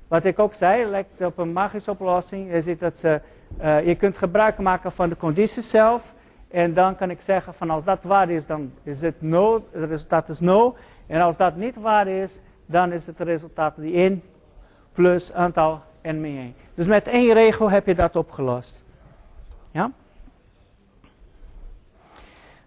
Wat 0.08 0.26
ik 0.26 0.40
ook 0.40 0.54
zei, 0.54 0.86
lijkt 0.86 1.22
op 1.22 1.38
een 1.38 1.54
magische 1.54 1.92
oplossing. 1.92 2.64
Ziet 2.64 2.80
dat 2.80 3.00
ze, 3.00 3.22
uh, 3.62 3.86
je 3.86 3.96
kunt 3.96 4.18
gebruik 4.18 4.58
maken 4.58 4.92
van 4.92 5.10
de 5.10 5.18
conditie 5.18 5.62
zelf. 5.62 6.14
En 6.48 6.74
dan 6.74 6.96
kan 6.96 7.10
ik 7.10 7.22
zeggen 7.22 7.54
van 7.54 7.70
als 7.70 7.84
dat 7.84 8.04
waar 8.04 8.30
is, 8.30 8.46
dan 8.46 8.72
is 8.84 9.02
het 9.02 9.22
no, 9.22 9.66
het 9.72 9.90
resultaat 9.90 10.30
is 10.30 10.40
no. 10.40 10.76
En 11.08 11.22
als 11.22 11.38
dat 11.38 11.56
niet 11.56 11.76
waar 11.76 12.08
is, 12.08 12.40
dan 12.66 12.92
is 12.92 13.06
het 13.06 13.20
resultaat 13.20 13.74
die 13.76 13.94
1 13.94 14.24
plus 14.94 15.34
aantal 15.34 15.82
1. 16.18 16.56
Dus 16.74 16.86
met 16.86 17.08
één 17.08 17.34
regel 17.34 17.70
heb 17.70 17.86
je 17.86 17.96
dat 17.96 18.16
opgelost. 18.16 18.84
Ja? 19.72 19.92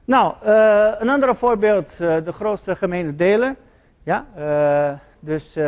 Nou, 0.04 0.34
uh, 0.46 0.90
een 0.98 1.08
ander 1.08 1.36
voorbeeld, 1.36 1.92
uh, 2.00 2.16
de 2.24 2.32
grootste 2.32 2.76
gemene 2.76 3.16
delen. 3.16 3.56
Ja, 4.02 4.26
uh, 4.38 4.90
dus 5.20 5.58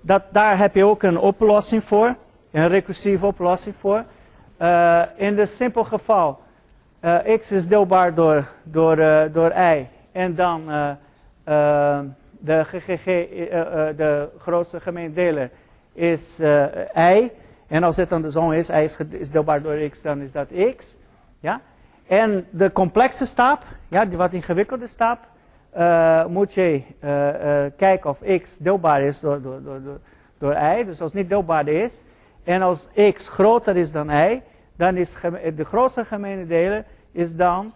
dat, 0.00 0.22
daar 0.30 0.58
heb 0.58 0.74
je 0.74 0.86
ook 0.86 1.02
een 1.02 1.18
oplossing 1.18 1.84
voor, 1.84 2.14
een 2.50 2.68
recursieve 2.68 3.26
oplossing 3.26 3.74
voor. 3.76 4.04
in 5.16 5.38
het 5.38 5.50
simpel 5.50 5.84
geval, 5.84 6.40
x 7.40 7.52
is 7.52 7.66
deelbaar 7.68 8.14
door, 8.14 8.48
door, 8.62 8.96
door 9.32 9.50
y 9.50 9.86
en 10.12 10.34
dan 10.34 10.66
de 12.38 12.64
GGG, 12.64 13.04
de 13.96 14.28
grootste 14.38 14.80
gemene 14.80 15.12
deler, 15.12 15.50
is 15.94 16.40
y. 16.94 17.30
En 17.66 17.82
als 17.82 17.96
het 17.96 18.08
dan 18.08 18.22
de 18.22 18.30
som 18.30 18.52
is, 18.52 18.68
y 18.68 18.82
is, 18.82 18.98
is 19.10 19.30
deelbaar 19.30 19.62
door 19.62 19.88
x, 19.88 20.02
dan 20.02 20.20
is 20.20 20.32
dat 20.32 20.48
x. 20.76 20.96
Ja? 21.40 21.60
En 22.06 22.46
de 22.50 22.72
complexe 22.72 23.26
stap, 23.26 23.64
ja, 23.88 24.04
die 24.04 24.18
wat 24.18 24.32
ingewikkelde 24.32 24.86
stap, 24.86 25.18
uh, 25.76 26.26
moet 26.26 26.54
je 26.54 26.82
uh, 27.04 27.10
uh, 27.10 27.70
kijken 27.76 28.10
of 28.10 28.18
x 28.42 28.58
deelbaar 28.58 29.02
is 29.02 29.20
door, 29.20 29.42
door, 29.42 29.62
door, 29.62 30.00
door, 30.38 30.54
y. 30.54 30.84
Dus 30.84 31.00
als 31.00 31.12
het 31.12 31.20
niet 31.20 31.28
deelbaar 31.28 31.68
is, 31.68 32.02
en 32.44 32.62
als 32.62 32.88
x 33.12 33.28
groter 33.28 33.76
is 33.76 33.92
dan 33.92 34.10
y, 34.10 34.40
dan 34.76 34.96
is 34.96 35.14
de 35.56 35.64
grootste 35.64 36.04
gemene 36.04 36.46
deler 36.46 36.84
is 37.12 37.36
dan 37.36 37.72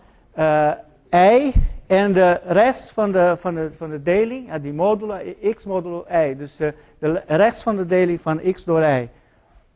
y 1.11 1.53
en 1.89 2.13
de 2.13 2.41
rest 2.47 2.91
van 2.91 3.13
de, 3.13 3.35
van 3.37 3.55
de, 3.55 3.71
van 3.77 3.91
de 3.91 4.03
deling, 4.03 4.55
die 4.55 4.73
modulo, 4.73 5.19
x 5.55 5.65
modulo 5.65 6.07
y. 6.11 6.37
Dus 6.37 6.57
de 6.57 7.23
rest 7.27 7.63
van 7.63 7.77
de 7.77 7.87
deling 7.87 8.21
van 8.21 8.41
x 8.53 8.65
door 8.65 8.83
y. 8.83 9.09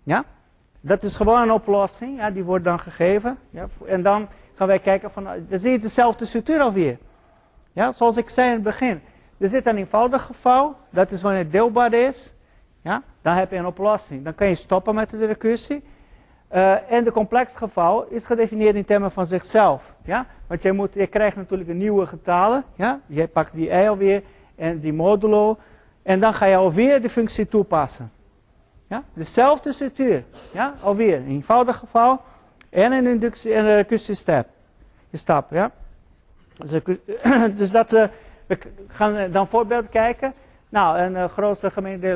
Ja? 0.03 0.25
Dat 0.81 1.03
is 1.03 1.17
gewoon 1.17 1.43
een 1.43 1.53
oplossing, 1.53 2.19
ja, 2.19 2.31
die 2.31 2.45
wordt 2.45 2.65
dan 2.65 2.79
gegeven. 2.79 3.39
Ja, 3.51 3.69
en 3.87 4.03
dan 4.03 4.29
gaan 4.55 4.67
wij 4.67 4.79
kijken 4.79 5.11
van, 5.11 5.25
dan 5.49 5.59
zie 5.59 5.71
je 5.71 5.79
dezelfde 5.79 6.25
structuur 6.25 6.61
alweer. 6.61 6.99
Ja, 7.73 7.93
zoals 7.93 8.17
ik 8.17 8.31
zei 8.31 8.49
in 8.49 8.55
het 8.55 8.63
begin. 8.63 9.01
Er 9.39 9.49
zit 9.49 9.67
een 9.67 9.77
eenvoudig 9.77 10.23
geval, 10.23 10.77
dat 10.91 11.11
is 11.11 11.23
wanneer 11.23 11.43
het 11.43 11.53
deelbaar 11.53 11.93
is. 11.93 12.35
Ja, 12.83 13.03
dan 13.23 13.35
heb 13.35 13.51
je 13.51 13.57
een 13.57 13.67
oplossing. 13.67 14.25
Dan 14.25 14.35
kan 14.35 14.49
je 14.49 14.55
stoppen 14.55 14.95
met 14.95 15.11
de 15.11 15.27
recursie. 15.27 15.85
Uh, 16.55 16.93
en 16.93 17.05
de 17.05 17.13
complex 17.13 17.57
geval 17.57 18.07
is 18.09 18.25
gedefinieerd 18.25 18.75
in 18.75 18.85
termen 18.85 19.11
van 19.11 19.27
zichzelf. 19.27 19.95
Ja? 20.05 20.27
Want 20.47 20.63
je, 20.63 20.73
moet, 20.73 20.95
je 20.95 21.07
krijgt 21.07 21.37
natuurlijk 21.37 21.71
een 21.71 21.79
nieuwe 21.79 22.07
getalen. 22.07 22.65
Ja? 22.75 23.01
Je 23.07 23.27
pakt 23.27 23.55
die 23.55 23.69
y 23.69 23.89
alweer 23.89 24.23
en 24.55 24.81
die 24.81 24.93
modulo. 24.93 25.59
En 26.03 26.21
dan 26.21 26.35
ga 26.35 26.47
je 26.47 26.57
alweer 26.57 27.03
de 27.03 27.11
functie 27.11 27.49
toepassen. 27.49 28.11
Ja? 28.87 29.03
Dezelfde 29.13 29.73
structuur. 29.73 30.25
Ja? 30.51 30.75
Alweer 30.83 31.17
een 31.17 31.29
eenvoudig 31.29 31.77
geval. 31.77 32.21
En 32.71 32.93
een 32.93 33.07
inductie 33.07 33.55
en 33.55 33.65
een 33.65 33.77
recursie 33.77 34.15
stap. 35.13 35.51
ja? 35.51 35.71
Dus, 36.57 36.81
dus 37.59 37.71
dat, 37.71 37.93
uh, 37.93 38.05
we 38.47 38.59
gaan 38.89 39.31
dan 39.31 39.49
voorbeelden 39.49 39.91
kijken. 39.91 40.35
Nou, 40.69 40.99
een 40.99 41.13
uh, 41.13 41.25
grootste 41.25 41.71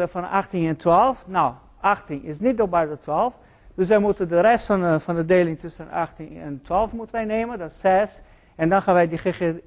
van 0.09 0.31
18 0.31 0.69
en 0.69 0.77
12. 0.77 1.25
Nou, 1.27 1.53
18 1.81 2.25
is 2.25 2.41
niet 2.41 2.57
door 2.57 2.69
12. 3.01 3.35
Dus 3.77 3.89
wij 3.89 3.99
moeten 3.99 4.29
de 4.29 4.41
rest 4.41 4.67
van, 4.67 5.15
de 5.15 5.25
deling 5.25 5.59
tussen 5.59 5.91
18 5.91 6.41
en 6.41 6.63
12 6.63 6.93
moeten 6.93 7.15
wij 7.15 7.25
nemen. 7.25 7.59
Dat 7.59 7.71
is 7.71 7.81
6. 7.81 8.21
En 8.55 8.69
dan 8.69 8.83
gaan 8.83 8.95
wij 8.95 9.09
die, 9.09 9.19
uh, 9.19 9.63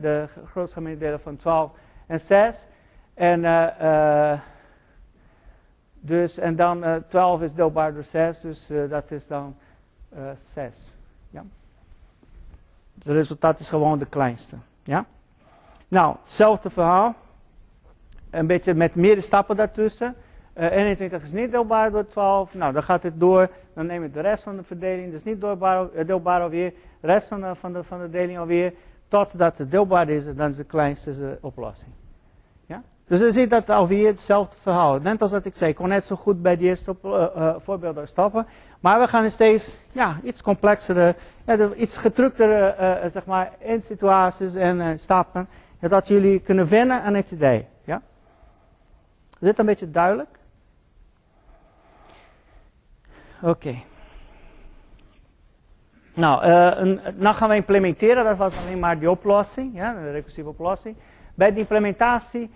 de 0.00 0.28
grootste 0.50 0.76
gemeentedelen 0.76 1.20
van 1.20 1.36
12 1.36 1.72
en 2.06 2.20
6. 2.20 2.66
En, 3.14 3.40
dus, 6.00 6.38
en 6.38 6.56
dan 6.56 7.04
12 7.08 7.42
is 7.42 7.54
deelbaar 7.54 7.94
door 7.94 8.04
6. 8.04 8.40
Dus 8.40 8.70
dat 8.88 9.10
is 9.10 9.26
dan 9.26 9.56
6. 10.52 10.94
Ja. 11.30 11.44
Het 12.98 13.06
resultaat 13.06 13.60
is 13.60 13.68
gewoon 13.68 13.98
de 13.98 14.06
kleinste. 14.06 14.56
Ja? 14.82 15.06
Nou, 15.88 16.16
hetzelfde 16.20 16.70
verhaal. 16.70 17.14
Een 18.30 18.46
beetje 18.46 18.74
met 18.74 18.94
meerdere 18.94 19.20
stappen 19.20 19.56
daartussen. 19.56 20.16
Uh, 20.58 20.70
21 20.70 21.22
is 21.22 21.32
niet 21.32 21.50
deelbaar 21.50 21.90
door 21.90 22.06
12. 22.06 22.54
Nou, 22.54 22.72
dan 22.72 22.82
gaat 22.82 23.02
het 23.02 23.20
door. 23.20 23.48
Dan 23.74 23.86
neem 23.86 24.02
je 24.02 24.10
de 24.10 24.20
rest 24.20 24.42
van 24.42 24.56
de 24.56 24.62
verdeling. 24.62 25.12
Is 25.12 25.24
niet 25.24 25.40
deelbaar, 25.40 25.86
uh, 25.94 26.06
deelbaar 26.06 26.40
alweer. 26.40 26.72
De 27.00 27.06
rest 27.06 27.28
van 27.28 27.40
de, 27.40 27.82
van, 27.82 28.00
de, 28.00 28.10
deling 28.10 28.38
alweer. 28.38 28.72
Totdat 29.08 29.58
het 29.58 29.70
deelbaar 29.70 30.08
is. 30.08 30.34
Dan 30.34 30.50
is 30.50 30.56
de 30.56 30.64
kleinste 30.64 31.10
de 31.10 31.38
oplossing. 31.40 31.90
Ja? 32.66 32.82
Dus 33.06 33.20
je 33.20 33.32
ziet 33.32 33.50
dat 33.50 33.70
alweer 33.70 34.06
hetzelfde 34.06 34.56
verhaal. 34.60 34.98
Net 34.98 35.22
als 35.22 35.30
dat 35.30 35.44
ik 35.44 35.56
zei. 35.56 35.70
Ik 35.70 35.76
kon 35.76 35.88
net 35.88 36.04
zo 36.04 36.16
goed 36.16 36.42
bij 36.42 36.56
die 36.56 36.66
eerste 36.66 36.96
uh, 37.04 37.54
voorbeelden 37.58 38.08
stoppen. 38.08 38.46
Maar 38.80 39.00
we 39.00 39.06
gaan 39.06 39.30
steeds 39.30 39.78
ja, 39.92 40.16
iets 40.22 40.42
complexere, 40.42 41.14
ja, 41.44 41.72
iets 41.76 41.96
gedruktere 41.96 42.74
zeg 43.12 43.26
maar, 43.26 43.52
in 43.58 43.82
situaties 43.82 44.54
en 44.54 44.98
stappen. 44.98 45.48
Dat 45.80 46.08
jullie 46.08 46.40
kunnen 46.40 46.68
wennen 46.68 47.02
aan 47.02 47.14
het 47.14 47.30
idee. 47.30 47.66
Ja? 47.84 48.02
Is 49.30 49.50
dit 49.50 49.58
een 49.58 49.66
beetje 49.66 49.90
duidelijk? 49.90 50.33
Oké. 53.44 53.74
Nou, 56.14 56.46
uh, 57.20 57.34
gaan 57.34 57.48
we 57.48 57.54
implementeren. 57.54 58.24
Dat 58.24 58.36
was 58.36 58.54
alleen 58.58 58.78
maar 58.78 58.98
die 58.98 59.10
oplossing, 59.10 59.74
ja, 59.74 59.92
de 59.92 60.10
recursieve 60.10 60.48
oplossing. 60.48 60.96
Bij 61.34 61.52
de 61.52 61.60
implementatie, 61.60 62.50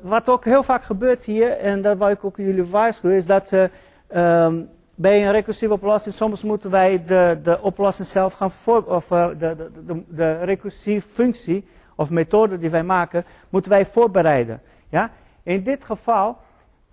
wat 0.00 0.28
ook 0.28 0.44
heel 0.44 0.62
vaak 0.62 0.82
gebeurt 0.82 1.24
hier, 1.24 1.58
en 1.58 1.82
dat 1.82 1.98
wil 1.98 2.08
ik 2.08 2.24
ook 2.24 2.36
jullie 2.36 2.64
waarschuwen, 2.64 3.16
is 3.16 3.26
dat 3.26 3.48
ze 3.48 3.70
um, 4.16 4.68
bij 4.94 5.26
een 5.26 5.32
recursieve 5.32 5.74
oplossing, 5.74 6.14
soms 6.14 6.42
moeten 6.42 6.70
wij 6.70 7.04
de, 7.04 7.38
de 7.42 7.62
oplossing 7.62 8.08
zelf 8.08 8.32
gaan 8.32 8.50
voor, 8.50 8.82
of 8.84 9.06
de, 9.06 9.34
de, 9.38 9.70
de, 9.86 10.02
de 10.08 10.44
recursieve 10.44 11.08
functie 11.08 11.68
of 11.96 12.10
methode 12.10 12.58
die 12.58 12.70
wij 12.70 12.84
maken, 12.84 13.24
moeten 13.48 13.70
wij 13.70 13.86
voorbereiden. 13.86 14.60
Ja? 14.88 15.10
In 15.42 15.62
dit 15.62 15.84
geval 15.84 16.38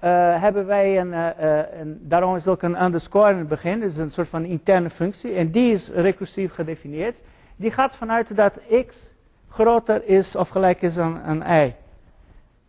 uh, 0.03 0.41
hebben 0.41 0.65
wij 0.65 0.99
een, 0.99 1.11
uh, 1.11 1.59
een, 1.79 1.99
daarom 2.01 2.35
is 2.35 2.47
ook 2.47 2.61
een 2.61 2.83
underscore 2.83 3.31
in 3.31 3.37
het 3.37 3.47
begin, 3.47 3.83
is 3.83 3.97
een 3.97 4.11
soort 4.11 4.27
van 4.27 4.45
interne 4.45 4.89
functie, 4.89 5.33
en 5.33 5.51
die 5.51 5.71
is 5.71 5.89
recursief 5.89 6.53
gedefinieerd. 6.53 7.21
Die 7.55 7.71
gaat 7.71 7.95
vanuit 7.95 8.35
dat 8.35 8.61
x 8.87 9.09
groter 9.49 10.05
is 10.05 10.35
of 10.35 10.49
gelijk 10.49 10.81
is 10.81 10.97
aan, 10.97 11.19
aan 11.21 11.61
y. 11.63 11.73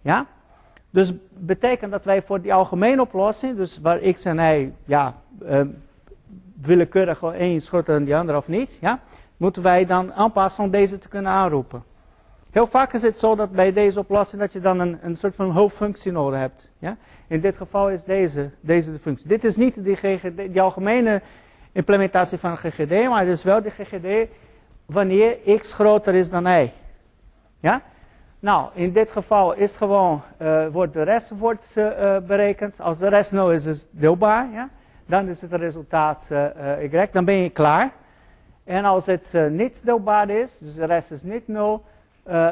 Ja? 0.01 0.27
Dus 0.91 1.13
betekent 1.29 1.91
dat 1.91 2.05
wij 2.05 2.23
voor 2.23 2.41
die 2.41 2.55
algemene 2.55 3.01
oplossing, 3.01 3.57
dus 3.57 3.81
waar 3.81 3.99
x 3.99 4.25
en 4.25 4.39
y 4.39 4.73
ja, 4.85 5.15
uh, 5.43 5.61
willekeurig 6.63 7.23
één 7.23 7.55
is 7.55 7.69
groter 7.69 7.95
dan 7.95 8.05
die 8.05 8.17
andere 8.17 8.39
of 8.39 8.49
niet, 8.49 8.79
ja, 8.81 9.01
moeten 9.37 9.63
wij 9.63 9.87
dan 9.87 10.13
aanpassen 10.13 10.65
om 10.65 10.71
deze 10.71 10.99
te 10.99 11.09
kunnen 11.09 11.33
aanroepen. 11.33 11.83
Heel 12.51 12.67
vaak 12.67 12.93
is 12.93 13.03
het 13.03 13.19
zo 13.19 13.35
dat 13.35 13.53
bij 13.53 13.73
deze 13.73 13.99
oplossing 13.99 14.41
dat 14.41 14.53
je 14.53 14.61
dan 14.61 14.81
een, 14.81 14.99
een 15.03 15.17
soort 15.17 15.35
van 15.35 15.51
hoofdfunctie 15.51 16.13
nodig 16.13 16.39
hebt. 16.39 16.71
Ja? 16.79 16.97
In 17.27 17.41
dit 17.41 17.57
geval 17.57 17.91
is 17.91 18.05
deze, 18.05 18.51
deze 18.61 18.93
de 18.93 18.99
functie. 18.99 19.29
Dit 19.29 19.45
is 19.45 19.57
niet 19.57 19.85
die, 19.85 19.97
GGD, 19.97 20.37
die 20.37 20.61
algemene 20.61 21.23
implementatie 21.73 22.39
van 22.39 22.57
GGD, 22.57 23.09
maar 23.09 23.21
het 23.21 23.29
is 23.29 23.43
wel 23.43 23.63
de 23.63 23.71
GGD 23.71 24.31
wanneer 24.87 25.37
x 25.59 25.73
groter 25.73 26.15
is 26.15 26.31
dan 26.31 26.47
y. 26.47 26.71
Ja? 27.61 27.83
Nou, 28.41 28.71
in 28.75 28.93
dit 28.93 29.11
geval 29.11 29.53
is 29.53 29.77
gewoon, 29.77 30.23
uh, 30.43 30.67
wordt 30.67 30.93
de 30.93 31.03
rest 31.03 31.31
wordt, 31.31 31.75
uh, 31.77 32.17
berekend. 32.19 32.81
Als 32.81 32.99
de 32.99 33.09
rest 33.09 33.33
0 33.33 33.53
is, 33.53 33.67
is 33.67 33.87
deelbaar. 33.91 34.49
Ja? 34.53 34.69
Dan 35.07 35.29
is 35.29 35.41
het 35.41 35.53
resultaat 35.53 36.27
uh, 36.31 36.83
y. 36.83 37.09
Dan 37.13 37.25
ben 37.25 37.35
je 37.35 37.51
klaar. 37.51 37.91
En 38.65 38.85
als 38.85 39.07
het 39.07 39.33
niet 39.51 39.85
deelbaar 39.85 40.31
is, 40.31 40.59
dus 40.59 40.75
de 40.75 40.85
rest 40.85 41.11
is 41.11 41.23
niet 41.23 41.49
0, 41.49 41.85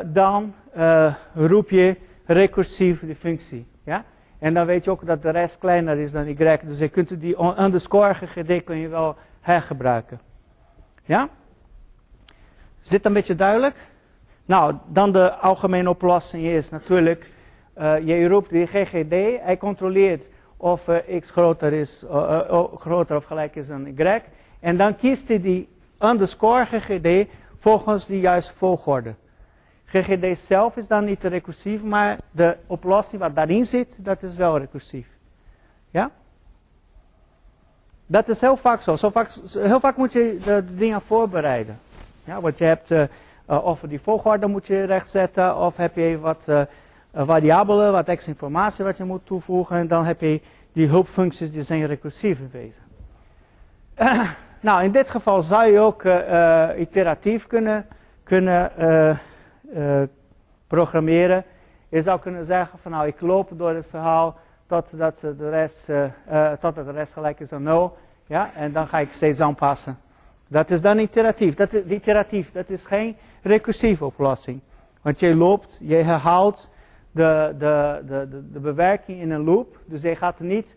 dan 0.04 0.54
roep 1.34 1.70
je 1.70 1.96
recursief 2.24 3.00
die 3.00 3.14
functie. 3.14 3.66
Ja? 3.84 4.04
En 4.38 4.54
dan 4.54 4.66
weet 4.66 4.84
je 4.84 4.90
ook 4.90 5.06
dat 5.06 5.22
de 5.22 5.30
rest 5.30 5.58
kleiner 5.58 5.98
is 5.98 6.12
dan 6.12 6.26
y. 6.26 6.58
Dus 6.64 6.78
je 6.78 6.88
kunt 6.88 7.20
die 7.20 7.60
underscore 7.60 8.14
GGD 8.14 8.64
kun 8.64 8.76
je 8.76 8.88
wel 8.88 9.16
hergebruiken. 9.40 10.20
Ja? 11.04 11.28
Is 12.82 12.88
dit 12.88 13.04
een 13.04 13.12
beetje 13.12 13.34
duidelijk? 13.34 13.76
Nou, 14.44 14.74
dan 14.86 15.12
de 15.12 15.34
algemene 15.34 15.88
oplossing 15.88 16.44
is 16.44 16.70
natuurlijk, 16.70 17.30
uh, 17.78 18.06
je 18.06 18.28
roept 18.28 18.50
die 18.50 18.66
GGD, 18.66 19.42
hij 19.42 19.56
controleert 19.58 20.28
of 20.56 20.88
x 21.20 21.30
groter, 21.30 21.72
is, 21.72 22.04
uh, 22.04 22.64
groter 22.74 23.16
of 23.16 23.24
gelijk 23.24 23.56
is 23.56 23.66
dan 23.66 23.86
y. 23.86 24.20
En 24.60 24.76
dan 24.76 24.96
kiest 24.96 25.28
hij 25.28 25.40
die 25.40 25.68
underscore 25.98 26.64
GGD 26.64 27.28
volgens 27.56 28.06
de 28.06 28.20
juiste 28.20 28.54
volgorde. 28.54 29.14
GGD 29.90 30.38
zelf 30.38 30.76
is 30.76 30.86
dan 30.86 31.04
niet 31.04 31.24
recursief, 31.24 31.82
maar 31.82 32.18
de 32.30 32.56
oplossing 32.66 33.20
wat 33.20 33.34
daarin 33.34 33.66
zit, 33.66 33.98
dat 34.00 34.22
is 34.22 34.36
wel 34.36 34.58
recursief. 34.58 35.06
Ja? 35.90 36.10
Dat 38.06 38.28
is 38.28 38.40
heel 38.40 38.56
vaak 38.56 38.80
zo. 38.80 38.96
zo 38.96 39.12
heel 39.52 39.80
vaak 39.80 39.96
moet 39.96 40.12
je 40.12 40.38
de, 40.44 40.64
dingen 40.74 41.00
voorbereiden. 41.00 41.78
Ja, 42.24 42.40
want 42.40 42.58
je 42.58 42.64
hebt, 42.64 42.90
uh, 42.90 43.02
uh, 43.50 43.64
of 43.64 43.80
die 43.80 44.00
volgorde 44.00 44.46
moet 44.46 44.66
je 44.66 44.84
rechtzetten, 44.84 45.56
of 45.56 45.76
heb 45.76 45.96
je 45.96 46.18
wat 46.18 46.46
uh, 46.48 46.62
variabelen, 47.14 47.92
wat 47.92 48.08
extra 48.08 48.32
informatie 48.32 48.84
wat 48.84 48.96
je 48.96 49.04
moet 49.04 49.26
toevoegen, 49.26 49.76
en 49.76 49.86
dan 49.86 50.04
heb 50.04 50.20
je 50.20 50.40
die 50.72 50.88
hulpfuncties 50.88 51.50
die 51.50 51.62
zijn 51.62 51.86
recursief 51.86 52.38
in 52.38 52.50
wezen. 52.52 52.82
nou, 54.60 54.82
in 54.82 54.90
dit 54.90 55.10
geval 55.10 55.42
zou 55.42 55.66
je 55.72 55.78
ook 55.78 56.02
iteratief 56.78 57.46
kunnen, 57.46 57.86
kunnen 58.22 58.70
programmeren. 60.66 61.44
Je 61.88 62.02
zou 62.02 62.20
kunnen 62.20 62.44
zeggen 62.44 62.78
van 62.78 62.90
nou, 62.90 63.06
ik 63.06 63.20
loop 63.20 63.50
door 63.56 63.74
het 63.74 63.86
verhaal 63.90 64.36
totdat 64.66 65.20
de 65.20 65.50
rest, 65.50 65.88
uh, 65.88 66.04
uh, 66.32 66.74
de 66.74 66.92
rest 66.92 67.12
gelijk 67.12 67.40
is 67.40 67.52
aan 67.52 67.62
0. 67.62 67.96
Ja, 68.26 68.54
en 68.54 68.72
dan 68.72 68.88
ga 68.88 68.98
ik 68.98 69.12
steeds 69.12 69.40
aanpassen. 69.40 69.98
Dat 70.48 70.70
is 70.70 70.82
dan 70.82 70.98
iteratief. 70.98 71.54
Dat 71.54 71.72
is, 71.72 71.84
iteratief, 71.84 72.52
dat 72.52 72.70
is 72.70 72.84
geen 72.84 73.16
recursieve 73.42 74.04
oplossing. 74.04 74.60
Want 75.02 75.20
je 75.20 75.34
loopt, 75.34 75.80
je 75.82 75.94
herhaalt 75.94 76.70
de, 77.10 77.54
de, 77.58 78.02
de, 78.06 78.28
de, 78.52 78.60
bewerking 78.60 79.20
in 79.20 79.30
een 79.30 79.44
loop. 79.44 79.78
Dus 79.84 80.02
je 80.02 80.16
gaat 80.16 80.40
niet 80.40 80.76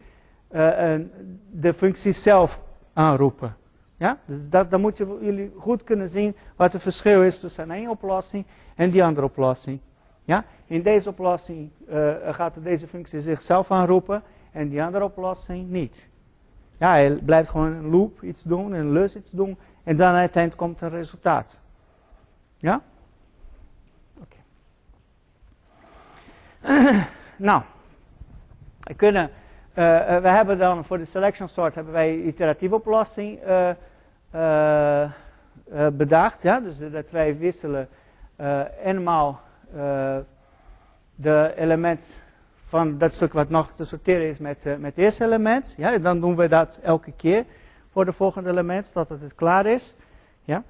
de 1.52 1.74
functie 1.74 2.12
zelf 2.12 2.62
aanroepen. 2.94 3.56
Ja? 4.02 4.18
Dus 4.26 4.50
dat, 4.50 4.72
dan 4.72 4.82
moeten 4.82 5.18
jullie 5.26 5.54
goed 5.58 5.84
kunnen 5.84 6.10
zien 6.10 6.36
wat 6.56 6.74
het 6.74 6.82
verschil 6.82 7.24
is 7.24 7.40
tussen 7.40 7.72
één 7.72 7.90
oplossing 7.90 8.46
en 8.76 8.90
die 8.90 9.04
andere 9.04 9.26
oplossing. 9.26 9.80
Ja? 10.24 10.46
In 10.66 10.82
deze 10.82 11.10
oplossing 11.10 11.70
uh, 11.90 12.14
gaat 12.32 12.54
deze 12.64 12.88
functie 12.88 13.20
zichzelf 13.20 13.72
aanroepen 13.72 14.24
en 14.52 14.70
die 14.70 14.84
andere 14.84 15.04
oplossing 15.04 15.70
niet. 15.70 16.08
Ja, 16.78 16.90
hij 16.90 17.16
blijft 17.16 17.50
gewoon 17.50 17.72
een 17.72 17.90
loop 17.90 18.24
iets 18.24 18.44
doen, 18.44 18.72
een 18.72 18.92
lus 18.92 19.16
iets 19.16 19.32
doen 19.32 19.58
en 19.84 19.96
dan 19.96 20.14
uiteindelijk 20.14 20.62
komt 20.62 20.82
een 20.82 20.90
resultaat. 20.90 21.60
Ja? 22.58 22.82
Oké. 24.20 24.38
Nou, 27.36 27.62
we, 28.80 28.94
kunnen, 28.94 29.24
uh, 29.24 30.18
we 30.18 30.30
hebben 30.30 30.58
dan 30.58 30.86
voor 30.86 30.98
de 30.98 31.06
selection 31.06 31.48
sort 31.48 31.76
hebben 31.76 31.94
wij 31.94 32.16
iteratieve 32.16 32.76
oplossing 32.76 33.44
uh, 33.48 33.70
bedacht. 35.92 36.42
Ja? 36.42 36.60
Dus 36.60 36.78
dat 36.92 37.12
wij 37.12 37.38
wisselen 37.38 37.90
eenmaal 38.84 39.40
de 41.16 41.54
element 41.56 42.06
van 42.68 42.98
dat 42.98 43.14
stuk 43.14 43.34
wat 43.34 43.50
nog 43.50 43.72
te 43.72 43.84
sorteren 43.84 44.28
is 44.28 44.40
met, 44.40 44.64
met 44.64 44.96
het 44.96 44.98
eerste 44.98 45.24
element. 45.24 45.74
Ja, 45.78 45.98
dan 45.98 46.20
doen 46.20 46.36
we 46.36 46.48
dat 46.48 46.80
elke 46.84 47.12
keer 47.12 47.46
voor 47.92 48.06
de 48.06 48.12
volgende 48.12 48.50
element, 48.50 48.92
totdat 48.94 49.20
het 49.20 49.36
klaar 49.36 49.66
is. 49.66 49.96
Ja. 50.44 50.64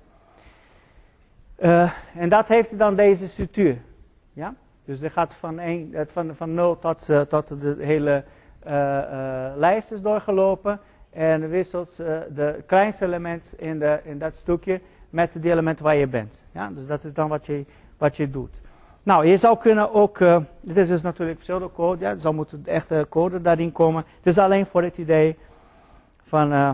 En 2.16 2.30
dat 2.30 2.48
heeft 2.48 2.78
dan 2.78 2.96
deze 2.96 3.28
structuur. 3.28 3.78
Ja. 4.34 4.54
Dus 4.86 5.02
er 5.02 5.12
gaat 5.12 5.34
van, 5.34 5.60
1, 5.60 6.08
van, 6.08 6.36
van 6.36 6.54
0 6.54 6.80
tot, 6.80 7.10
tot 7.30 7.62
de 7.62 7.76
hele 7.80 8.24
lijst 9.56 9.92
is 9.92 10.02
doorgelopen. 10.02 10.80
En 11.12 11.50
wisselt 11.50 11.96
de 12.36 12.64
kleinste 12.66 13.06
element 13.06 13.54
in, 13.58 13.80
de, 13.80 14.00
in 14.04 14.20
dat 14.20 14.36
stukje 14.36 14.82
met 15.12 15.34
de 15.42 15.52
element 15.52 15.80
waar 15.80 15.96
je 15.96 16.08
bent. 16.08 16.46
Ja. 16.52 16.70
Dus 16.70 16.86
dat 16.86 17.04
is 17.04 17.14
dan 17.14 17.30
wat 17.30 17.46
je, 17.46 17.66
wat 17.98 18.18
je 18.18 18.30
doet. 18.30 18.62
Nou, 19.04 19.26
je 19.26 19.38
zou 19.38 19.58
kunnen 19.58 19.94
ook, 19.94 20.20
uh, 20.20 20.38
dit 20.62 20.90
is 20.90 21.02
natuurlijk 21.02 21.40
pseudocode, 21.40 22.06
ja, 22.06 22.18
zou 22.18 22.36
moeten 22.36 22.64
de 22.64 22.72
echte 22.72 23.06
code 23.10 23.42
daarin 23.42 23.72
komen. 23.72 24.04
Het 24.18 24.26
is 24.26 24.38
alleen 24.38 24.66
voor 24.66 24.84
het 24.84 24.98
idee 24.98 25.38
van, 26.24 26.52
uh, 26.52 26.70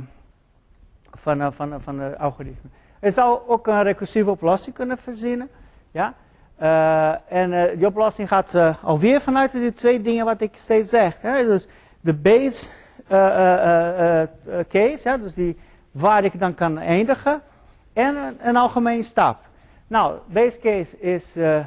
van, 1.11 1.41
uh, 1.41 1.47
van, 1.51 1.81
van 1.81 1.97
de 1.97 2.17
algoritme. 2.17 2.69
Je 3.01 3.11
zou 3.11 3.39
ook 3.47 3.67
een 3.67 3.83
recursieve 3.83 4.29
oplossing 4.29 4.75
kunnen 4.75 4.97
verzinnen. 4.97 5.49
Ja? 5.91 6.13
en 7.27 7.77
die 7.77 7.87
oplossing 7.87 8.27
gaat 8.27 8.55
alweer 8.83 9.21
vanuit 9.21 9.51
die 9.51 9.73
twee 9.73 10.01
dingen 10.01 10.25
wat 10.25 10.41
ik 10.41 10.51
steeds 10.55 10.89
zeg. 10.89 11.17
Hè? 11.21 11.45
Dus 11.45 11.67
de 11.99 12.13
base 12.13 12.69
case, 14.67 14.99
ja? 15.03 15.17
dus 15.17 15.33
die 15.33 15.57
waar 15.91 16.23
ik 16.23 16.39
dan 16.39 16.53
kan 16.53 16.77
eindigen. 16.77 17.41
En 17.93 18.15
een, 18.15 18.37
een 18.41 18.55
algemeen 18.55 19.03
stap. 19.03 19.39
Nou, 19.87 20.17
base 20.25 20.59
case 20.59 20.99
is 20.99 21.31
de, 21.31 21.63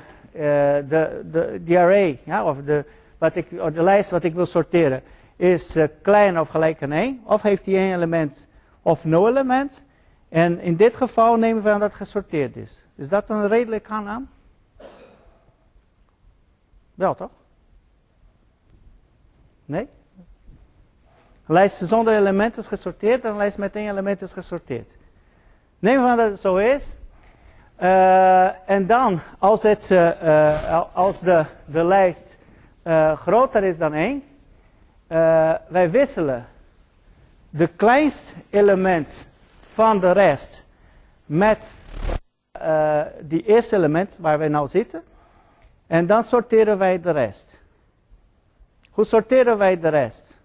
de, 1.30 1.60
de 1.64 1.78
array, 1.78 2.18
ja, 2.24 2.44
of, 2.44 2.56
de, 2.64 2.84
wat 3.18 3.36
ik, 3.36 3.46
of 3.60 3.72
de 3.72 3.82
lijst 3.82 4.10
wat 4.10 4.24
ik 4.24 4.34
wil 4.34 4.46
sorteren, 4.46 5.02
is 5.36 5.78
kleiner 6.02 6.40
of 6.40 6.48
gelijk 6.48 6.82
aan 6.82 6.92
1. 6.92 7.20
Of 7.24 7.42
heeft 7.42 7.66
hij 7.66 7.74
één 7.74 7.94
element 7.94 8.46
of 8.82 9.04
no 9.04 9.28
element. 9.28 9.84
En 10.28 10.60
in 10.60 10.76
dit 10.76 10.96
geval 10.96 11.36
nemen 11.36 11.62
we 11.62 11.70
aan 11.70 11.80
dat 11.80 11.88
het 11.88 11.96
gesorteerd 11.96 12.56
is. 12.56 12.88
Is 12.94 13.08
dat 13.08 13.30
een 13.30 13.48
redelijk 13.48 13.88
aanname? 13.88 14.26
Wel 16.94 17.14
toch? 17.14 17.30
Nee? 19.64 19.88
Een 21.50 21.56
lijst 21.56 21.76
zonder 21.76 22.14
elementen 22.14 22.62
is 22.62 22.68
gesorteerd 22.68 23.24
en 23.24 23.30
een 23.30 23.36
lijst 23.36 23.58
met 23.58 23.76
één 23.76 23.90
element 23.90 24.22
is 24.22 24.32
gesorteerd. 24.32 24.96
Neem 25.78 26.06
aan 26.06 26.16
dat 26.16 26.30
het 26.30 26.40
zo 26.40 26.56
is. 26.56 26.96
Uh, 27.82 28.70
en 28.70 28.86
dan, 28.86 29.20
als, 29.38 29.62
het, 29.62 29.90
uh, 29.90 30.80
als 30.92 31.20
de, 31.20 31.44
de 31.64 31.84
lijst 31.84 32.36
groter 33.16 33.64
is 33.64 33.78
dan 33.78 33.92
1, 33.94 34.22
wij 35.68 35.90
wisselen 35.90 36.46
de 37.48 37.66
kleinste 37.66 38.32
element 38.50 39.28
van 39.72 40.00
de 40.00 40.10
rest 40.10 40.66
met 41.26 41.78
die 43.20 43.42
eerste 43.42 43.76
element 43.76 44.18
waar 44.20 44.38
wij 44.38 44.48
nou 44.48 44.68
zitten. 44.68 45.02
En 45.86 46.06
dan 46.06 46.22
sorteren 46.22 46.78
wij 46.78 47.00
de 47.00 47.10
rest. 47.10 47.60
Hoe 48.90 49.04
sorteren 49.04 49.58
wij 49.58 49.80
de 49.80 49.88
rest? 49.88 50.39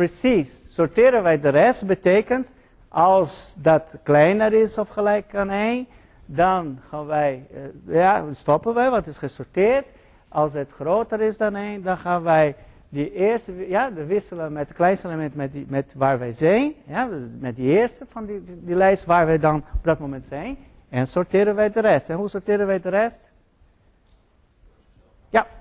Precies, 0.00 0.60
sorteren 0.68 1.22
wij 1.22 1.40
de 1.40 1.48
rest 1.48 1.86
betekent 1.86 2.52
als 2.88 3.56
dat 3.58 3.98
kleiner 4.02 4.52
is 4.52 4.78
of 4.78 4.88
gelijk 4.88 5.34
aan 5.34 5.50
1, 5.50 5.86
dan 6.26 6.78
gaan 6.88 7.06
wij, 7.06 7.46
uh, 7.86 7.94
ja, 7.94 8.24
stoppen 8.30 8.74
wij, 8.74 8.90
want 8.90 9.04
het 9.04 9.14
is 9.14 9.18
gesorteerd. 9.18 9.88
Als 10.28 10.52
het 10.52 10.70
groter 10.72 11.20
is 11.20 11.36
dan 11.36 11.56
1, 11.56 11.82
dan 11.82 11.96
gaan 11.96 12.22
wij 12.22 12.54
die 12.88 13.12
eerste, 13.12 13.68
ja, 13.68 13.90
de 13.90 14.04
wisselen 14.04 14.52
met 14.52 14.68
het 14.68 14.76
kleinste 14.76 15.08
element 15.08 15.34
met, 15.34 15.52
die, 15.52 15.66
met 15.68 15.94
waar 15.96 16.18
wij 16.18 16.32
zijn. 16.32 16.74
Ja, 16.86 17.08
dus 17.08 17.22
met 17.38 17.56
die 17.56 17.78
eerste 17.78 18.04
van 18.08 18.26
die, 18.26 18.42
die, 18.44 18.74
lijst 18.74 19.04
waar 19.04 19.26
wij 19.26 19.38
dan 19.38 19.56
op 19.74 19.84
dat 19.84 19.98
moment 19.98 20.26
zijn. 20.26 20.58
En 20.88 21.06
sorteren 21.06 21.54
wij 21.54 21.70
de 21.70 21.80
rest. 21.80 22.10
En 22.10 22.16
hoe 22.16 22.28
sorteren 22.28 22.66
wij 22.66 22.80
de 22.80 22.88
rest? 22.88 23.30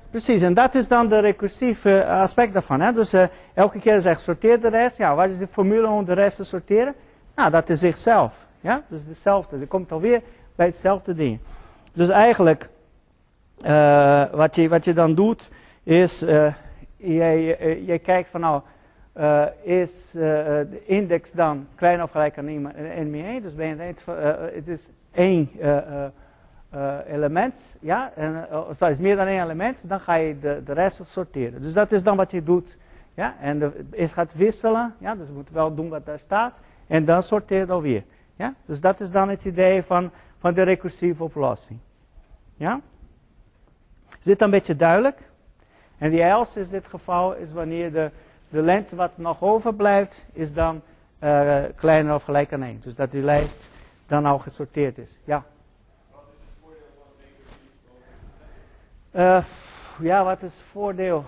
Precies. 0.09 0.41
En 0.41 0.53
dat 0.53 0.75
is 0.75 0.87
dan 0.87 1.07
de 1.07 1.19
recursieve 1.19 2.05
aspect 2.05 2.53
daarvan. 2.53 2.93
Dus 2.93 3.13
uh, 3.13 3.23
elke 3.53 3.79
keer 3.79 4.01
zegt 4.01 4.21
sorteer 4.21 4.59
de 4.59 4.69
rest. 4.69 4.97
Ja, 4.97 5.15
wat 5.15 5.29
is 5.29 5.37
de 5.37 5.47
formule 5.47 5.87
om 5.87 6.05
de 6.05 6.13
rest 6.13 6.35
te 6.35 6.43
sorteren? 6.43 6.95
Nou, 7.35 7.51
dat 7.51 7.69
is 7.69 7.79
zichzelf. 7.79 8.47
Ja, 8.61 8.83
dus 8.87 9.05
hetzelfde. 9.05 9.59
Je 9.59 9.67
komt 9.67 9.91
alweer 9.91 10.21
bij 10.55 10.65
hetzelfde 10.65 11.13
ding. 11.13 11.39
Dus 11.93 12.09
eigenlijk, 12.09 12.69
uh, 13.65 14.25
wat, 14.31 14.55
je, 14.55 14.69
wat 14.69 14.85
je 14.85 14.93
dan 14.93 15.15
doet, 15.15 15.51
is, 15.83 16.23
uh, 16.23 16.53
je, 16.97 17.83
je, 17.85 17.99
kijkt 17.99 18.29
van 18.29 18.41
nou, 18.41 18.61
is 19.63 20.09
de 20.11 20.81
index 20.85 21.31
dan 21.31 21.67
klein 21.75 22.03
of 22.03 22.11
gelijk 22.11 22.37
aan 22.37 22.47
1 22.47 23.41
Dus 23.41 23.55
ben 23.55 23.67
je 23.67 23.93
het 24.53 24.67
is 24.67 24.89
één 25.11 25.51
element, 27.07 27.77
ja, 27.79 28.11
en 28.15 28.49
als 28.49 28.79
het 28.79 28.89
is 28.89 28.99
meer 28.99 29.15
dan 29.15 29.27
één 29.27 29.43
element, 29.43 29.89
dan 29.89 29.99
ga 29.99 30.13
je 30.13 30.39
de, 30.39 30.61
de 30.65 30.73
rest 30.73 31.05
sorteren. 31.05 31.61
Dus 31.61 31.73
dat 31.73 31.91
is 31.91 32.03
dan 32.03 32.17
wat 32.17 32.31
je 32.31 32.43
doet. 32.43 32.77
Ja, 33.13 33.35
en 33.41 33.73
is 33.91 34.11
gaat 34.11 34.33
wisselen, 34.33 34.95
ja, 34.97 35.15
dus 35.15 35.27
je 35.27 35.33
moet 35.33 35.49
wel 35.49 35.75
doen 35.75 35.89
wat 35.89 36.05
daar 36.05 36.19
staat. 36.19 36.53
En 36.87 37.05
dan 37.05 37.23
sorteert 37.23 37.69
alweer. 37.69 38.03
Ja? 38.35 38.53
Dus 38.65 38.81
dat 38.81 38.99
is 38.99 39.11
dan 39.11 39.29
het 39.29 39.45
idee 39.45 39.83
van, 39.83 40.11
van 40.37 40.53
de 40.53 40.61
recursieve 40.61 41.23
oplossing. 41.23 41.79
Ja? 42.55 42.81
Is 44.19 44.25
dit 44.25 44.41
een 44.41 44.49
beetje 44.49 44.75
duidelijk? 44.75 45.29
En 45.97 46.09
die 46.09 46.23
else 46.23 46.59
is 46.59 46.69
dit 46.69 46.87
geval, 46.87 47.35
is 47.35 47.51
wanneer 47.51 47.91
de, 47.91 48.11
de 48.49 48.61
lengte 48.61 48.95
wat 48.95 49.17
nog 49.17 49.41
overblijft, 49.41 50.25
is 50.33 50.53
dan 50.53 50.81
uh, 51.23 51.63
kleiner 51.75 52.13
of 52.13 52.23
gelijk 52.23 52.53
aan 52.53 52.63
1. 52.63 52.79
Dus 52.79 52.95
dat 52.95 53.11
die 53.11 53.21
lijst 53.21 53.69
dan 54.07 54.25
al 54.25 54.39
gesorteerd 54.39 54.97
is. 54.97 55.17
Ja. 55.23 55.43
Wat 56.11 56.21
is 56.31 56.45
het 56.45 56.57
voordeel 56.61 56.87
van 56.97 57.07
uh, 59.11 59.43
Ja, 59.99 60.23
wat 60.23 60.43
is 60.43 60.53
het 60.53 60.63
voordeel? 60.71 61.25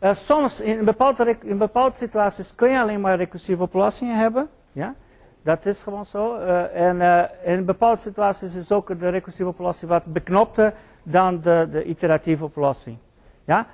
Uh, 0.00 0.14
soms 0.14 0.60
in 0.60 0.84
bepaalde, 0.84 1.36
in 1.42 1.58
bepaalde 1.58 1.96
situaties 1.96 2.54
kun 2.54 2.70
je 2.70 2.80
alleen 2.80 3.00
maar 3.00 3.16
recursieve 3.16 3.62
oplossingen 3.62 4.18
hebben. 4.18 4.48
Ja? 4.72 4.94
Dat 5.42 5.66
is 5.66 5.82
gewoon 5.82 6.06
zo. 6.06 6.36
Uh, 6.36 6.76
en 6.76 7.28
in 7.44 7.64
bepaalde 7.64 8.00
situaties 8.00 8.54
is 8.54 8.72
ook 8.72 8.98
de 9.00 9.08
recursieve 9.08 9.50
oplossing 9.50 9.90
wat 9.90 10.04
beknopter 10.04 10.74
dan 11.02 11.40
de, 11.40 11.68
de 11.70 11.84
iteratieve 11.84 12.44
oplossing. 12.44 12.96
Ja? 13.44 13.66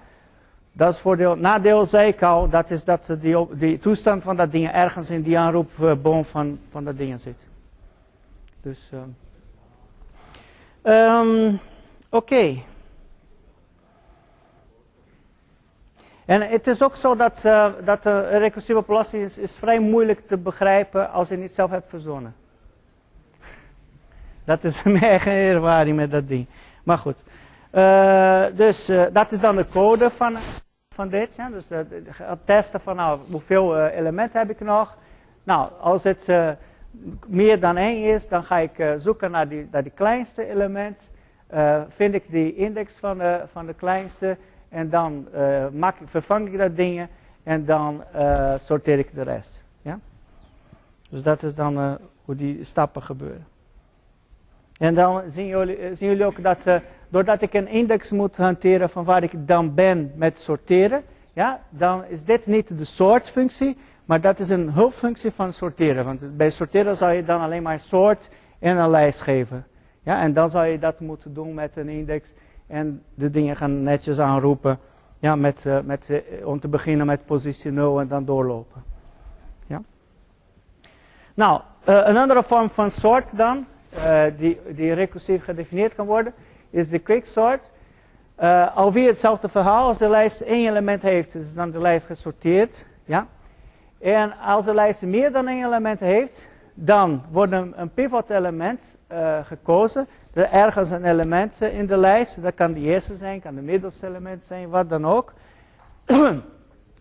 Dat 0.73 0.95
is 0.95 1.01
voordeel. 1.01 1.37
Nadeel 1.37 1.87
zei 1.87 2.09
ik 2.09 2.23
al, 2.23 2.49
dat 2.49 2.71
is 2.71 2.85
dat 2.85 3.17
die 3.53 3.79
toestand 3.79 4.23
van 4.23 4.37
dat 4.37 4.53
ding 4.53 4.71
ergens 4.71 5.11
in 5.11 5.23
die 5.23 5.39
aanroepboom 5.39 6.25
van, 6.25 6.59
van 6.71 6.85
dat 6.85 6.97
ding 6.97 7.21
zit. 7.21 7.47
Dus, 8.63 8.91
um, 10.83 11.61
oké. 12.09 12.63
En 16.31 16.49
het 16.49 16.67
is 16.67 16.83
ook 16.83 16.97
zo 16.97 17.17
dat, 17.17 17.43
uh, 17.47 17.67
dat 17.85 18.03
de 18.03 18.21
recursieve 18.21 18.81
oplossing 18.81 19.23
is, 19.23 19.39
is 19.39 19.57
vrij 19.57 19.79
moeilijk 19.79 20.27
te 20.27 20.37
begrijpen 20.37 21.11
als 21.11 21.29
je 21.29 21.37
niet 21.37 21.51
zelf 21.53 21.71
hebt 21.71 21.89
verzonnen. 21.89 22.35
Dat 24.45 24.65
is 24.65 24.83
mijn 24.85 25.01
eigen 25.01 25.33
ervaring 25.33 25.97
met 25.97 26.11
dat 26.11 26.29
ding. 26.29 26.47
Maar 26.83 26.99
goed. 26.99 27.23
Uh, 27.73 28.45
dus 28.55 28.91
uh, 28.91 29.05
dat 29.13 29.33
is 29.33 29.41
dan 29.41 29.57
de 29.57 29.67
code 29.73 30.11
van, 30.11 30.37
van 30.95 31.09
dit. 31.09 31.37
Ja? 31.37 31.49
Dus 31.49 31.69
het 31.69 32.39
testen 32.45 32.81
van 32.81 32.97
nou, 32.97 33.21
hoeveel 33.31 33.87
elementen 33.87 34.39
heb 34.39 34.51
ik 34.51 34.61
nog. 34.61 34.97
Nou, 35.43 35.71
als 35.81 36.05
het 36.05 36.33
meer 37.27 37.61
dan 37.61 37.77
één 37.77 38.15
is, 38.15 38.29
dan 38.29 38.45
ga 38.45 38.59
ik 38.59 38.95
zoeken 38.99 39.31
naar 39.31 39.49
die, 39.49 39.69
naar 39.71 39.83
die 39.83 39.93
kleinste 39.95 40.47
element. 40.47 41.11
vind 41.89 42.15
ik 42.15 42.31
die 42.31 42.55
index 42.55 42.99
van 42.99 43.19
de, 43.19 43.41
van 43.53 43.67
de 43.67 43.75
kleinste. 43.75 44.37
En 44.71 44.89
dan 44.89 45.27
uh, 45.35 45.69
maak, 45.69 45.97
vervang 46.05 46.49
ik 46.49 46.59
dat 46.59 46.77
dingen 46.77 47.09
en 47.43 47.65
dan 47.65 48.03
uh, 48.17 48.55
sorteer 48.59 48.99
ik 48.99 49.15
de 49.15 49.23
rest. 49.23 49.65
Ja? 49.83 49.99
Dus 51.11 51.23
dat 51.23 51.43
is 51.43 51.55
dan 51.55 51.79
uh, 51.79 51.93
hoe 52.25 52.35
die 52.35 52.65
stappen 52.65 53.03
gebeuren. 53.03 53.47
En 54.79 54.95
dan 54.95 55.23
zien 55.27 55.47
jullie, 55.47 55.95
zien 55.95 56.09
jullie 56.09 56.25
ook 56.25 56.43
dat 56.43 56.63
ze, 56.63 56.81
doordat 57.09 57.43
ik 57.43 57.55
een 57.55 57.69
index 57.69 58.13
moet 58.13 58.37
hanteren 58.37 58.91
van 58.91 59.05
waar 59.05 59.23
ik 59.23 59.33
dan 59.49 59.75
ben 59.75 60.13
met 60.15 60.39
sorteren, 60.39 61.03
ja, 61.33 61.61
dan 61.69 62.05
is 62.05 62.25
dit 62.25 62.47
niet 62.47 62.79
de 62.79 62.85
soortfunctie, 62.85 63.77
maar 64.05 64.21
dat 64.21 64.39
is 64.39 64.49
een 64.49 64.73
hulpfunctie 64.73 65.31
van 65.31 65.53
sorteren. 65.53 66.05
Want 66.05 66.37
bij 66.37 66.51
sorteren 66.51 66.97
zou 66.97 67.13
je 67.13 67.25
dan 67.25 67.41
alleen 67.41 67.63
maar 67.63 67.73
een 67.73 67.81
soort 67.81 68.31
en 68.59 68.77
een 68.77 68.91
lijst 68.91 69.23
geven. 69.23 69.67
Ja, 70.03 70.21
en 70.21 70.33
dan 70.33 70.49
zou 70.49 70.67
je 70.67 70.79
dat 70.79 71.01
moeten 71.01 71.35
doen 71.35 71.55
met 71.55 71.77
een 71.77 71.89
index 71.89 72.33
en 72.71 73.03
de 73.15 73.31
dingen 73.31 73.57
gaan 73.57 73.83
netjes 73.83 74.19
aanroepen. 74.19 74.79
Ja, 75.19 75.37
met, 75.37 75.65
uh, 75.67 75.79
met, 75.85 76.09
uh, 76.09 76.47
om 76.47 76.61
te 76.61 76.69
beginnen 76.69 77.07
met 77.07 77.27
positie 77.27 77.71
0 77.71 78.01
en 78.01 78.09
dan 78.09 78.25
doorlopen. 78.25 78.83
Ja. 79.67 79.83
Nou, 81.35 81.61
uh, 81.89 82.01
een 82.05 82.17
andere 82.17 82.43
vorm 82.43 82.71
van 82.71 82.91
sort 82.91 83.37
dan, 83.37 83.67
die, 84.37 84.61
die 84.75 84.93
recursief 84.93 85.45
gedefinieerd 85.45 85.95
kan 85.95 86.07
worden, 86.07 86.33
is 86.71 86.89
de 86.89 86.99
quicksort. 86.99 87.71
alweer 88.75 89.07
hetzelfde 89.07 89.49
verhaal, 89.49 89.87
als 89.87 89.99
de 89.99 90.09
lijst 90.09 90.41
één 90.41 90.69
element 90.69 91.03
heeft, 91.03 91.35
is 91.35 91.55
dan 91.55 91.71
de 91.71 91.81
lijst 91.81 92.07
gesorteerd. 92.07 92.87
Ja. 93.05 93.27
En 93.99 94.39
als 94.39 94.65
de 94.65 94.75
lijst 94.75 95.03
meer 95.03 95.33
dan 95.33 95.49
één 95.49 95.65
element 95.65 96.01
heeft, 96.01 96.49
dan 96.85 97.23
wordt 97.31 97.53
een, 97.53 97.91
pivot 97.95 98.31
element 98.31 98.97
gekozen 99.43 100.09
er 100.33 100.51
ergens 100.51 100.91
een 100.91 101.05
element 101.05 101.61
in 101.61 101.87
de 101.87 101.97
lijst. 101.97 102.43
Dat 102.43 102.55
kan 102.55 102.73
de 102.73 102.81
eerste 102.81 103.15
zijn, 103.15 103.41
kan 103.41 103.55
de 103.55 103.61
middelste 103.61 104.07
element 104.07 104.45
zijn, 104.45 104.69
wat 104.69 104.89
dan 104.89 105.07
ook. 105.07 105.33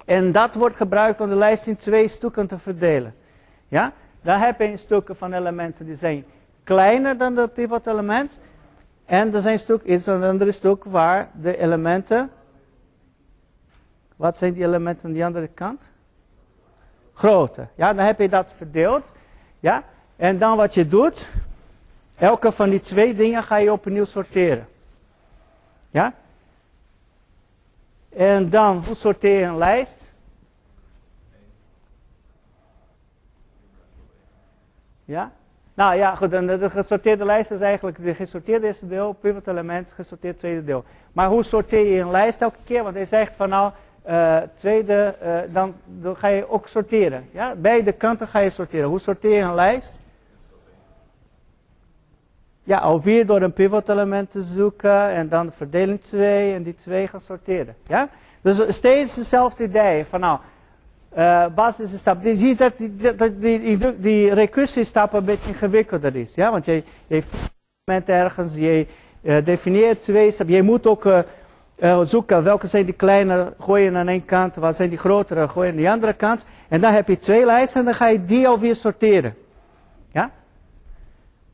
en 0.05 0.31
dat 0.31 0.55
wordt 0.55 0.75
gebruikt 0.75 1.21
om 1.21 1.29
de 1.29 1.35
lijst 1.35 1.67
in 1.67 1.75
twee 1.75 2.07
stukken 2.07 2.47
te 2.47 2.57
verdelen. 2.57 3.15
Ja? 3.67 3.93
Dan 4.21 4.39
heb 4.39 4.59
je 4.59 4.77
stukken 4.77 5.15
van 5.15 5.33
elementen 5.33 5.85
die 5.85 5.95
zijn 5.95 6.25
kleiner 6.63 7.17
dan 7.17 7.35
de 7.35 7.47
pivot 7.47 7.87
element. 7.87 8.39
En 9.05 9.33
er 9.33 9.41
zijn 9.41 9.59
stuk, 9.59 9.81
is 9.83 10.05
een 10.05 10.23
andere 10.23 10.51
stuk 10.51 10.83
waar 10.83 11.29
de 11.41 11.57
elementen... 11.57 12.29
Wat 14.15 14.37
zijn 14.37 14.53
die 14.53 14.63
elementen 14.63 15.05
aan 15.05 15.13
die 15.13 15.25
andere 15.25 15.47
kant? 15.47 15.91
Groter. 17.13 17.67
Ja, 17.75 17.93
dan 17.93 18.05
heb 18.05 18.19
je 18.19 18.29
dat 18.29 18.53
verdeeld. 18.57 19.13
Ja? 19.60 19.84
En 20.15 20.38
dan 20.38 20.58
wat 20.58 20.74
je 20.74 20.88
doet, 20.88 21.30
Elke 22.19 22.52
van 22.52 22.69
die 22.69 22.80
twee 22.80 23.13
dingen 23.13 23.43
ga 23.43 23.58
je 23.58 23.72
opnieuw 23.72 24.06
sorteren. 24.06 24.67
Ja? 25.89 26.13
En 28.10 28.50
dan, 28.50 28.84
hoe 28.86 28.95
sorteer 28.95 29.39
je 29.39 29.45
een 29.45 29.58
lijst? 29.58 30.02
Ja? 35.06 35.32
Nou 35.74 35.95
ja, 35.95 36.15
goed, 36.15 36.32
de 36.32 36.69
gesorteerde 36.69 37.26
lijst 37.26 37.52
is 37.52 37.60
eigenlijk 37.60 38.04
de 38.04 38.15
gesorteerde 38.15 38.67
eerste 38.67 38.88
deel, 38.88 39.13
pivot 39.13 39.48
element, 39.48 39.91
gesorteerd 39.91 40.38
tweede 40.38 40.63
deel. 40.63 40.84
Maar 41.12 41.28
hoe 41.28 41.43
sorteer 41.43 41.93
je 41.93 42.02
een 42.02 42.12
lijst 42.12 42.41
elke 42.41 42.60
keer? 42.63 42.84
Want 42.84 42.95
hij 42.95 43.06
zegt 43.06 43.36
van 43.36 43.50
nou, 43.50 43.72
uh, 44.10 44.38
tweede, 44.56 45.15
uh, 45.24 45.39
dan, 45.54 45.76
dan, 45.86 46.15
ga 46.15 46.28
je 46.28 46.50
ook 46.50 46.67
sorteren. 46.67 47.28
Ja? 47.32 47.56
Beide 47.56 47.91
kanten 47.91 48.28
ga 48.28 48.39
je 48.39 48.50
sorteren. 48.50 48.89
Hoe 48.89 49.00
sorteer 49.00 49.36
je 49.36 49.41
een 49.41 49.56
lijst? 49.56 50.02
ja, 52.69 52.78
alweer 52.78 53.26
door 53.26 53.41
een 53.41 53.54
pivot 53.54 53.89
element 53.89 54.32
te 54.32 54.41
zoeken 54.41 55.10
en 55.10 55.30
dan 55.30 55.45
de 55.45 55.52
verdeling 55.52 56.02
2 56.02 56.54
en 56.54 56.63
die 56.63 56.76
2 56.76 57.08
gaan 57.08 57.19
sorteren. 57.19 57.76
Ja? 57.88 58.10
Dus 58.41 58.76
steeds 58.76 59.15
hetzelfde 59.15 59.63
idee 59.63 60.06
van 60.06 60.19
nou, 60.19 60.39
uh, 61.17 61.45
basisstap. 61.56 62.24
Je 62.24 62.36
ziet 62.36 62.58
dat 62.58 62.78
die, 63.39 63.78
die, 64.00 64.34
recursiestap 64.34 65.13
een 65.13 65.26
beetje 65.26 65.50
ingewikkelder 65.50 66.15
is. 66.15 66.36
Ja? 66.36 66.52
Want 66.52 66.65
je, 66.65 66.84
je 67.08 67.24
ergens, 68.06 68.56
je 68.56 68.88
definieert 69.43 70.02
twee 70.02 70.32
stappen. 70.32 70.56
Je 70.56 70.63
moet 70.63 70.88
ook 70.88 71.06
uh, 71.81 71.99
zoeken 72.03 72.43
welke 72.43 72.67
zijn 72.67 72.85
die 72.85 72.93
kleine, 72.93 73.53
gooi 73.59 73.83
je 73.83 73.95
aan 73.97 74.07
één 74.07 74.25
kant, 74.25 74.55
wat 74.55 74.75
zijn 74.75 74.89
die 74.89 74.97
grotere, 74.97 75.47
gooi 75.47 75.67
je 75.67 75.73
aan 75.73 75.81
de 75.81 75.89
andere 75.89 76.13
kant. 76.13 76.45
En 76.67 76.81
dan 76.81 76.93
heb 76.93 77.07
je 77.07 77.17
twee 77.17 77.45
lijsten 77.45 77.79
en 77.79 77.85
dan 77.85 77.93
ga 77.93 78.07
je 78.07 78.25
die 78.25 78.47
alweer 78.47 78.75
sorteren. 78.75 79.35
Ja? 80.11 80.31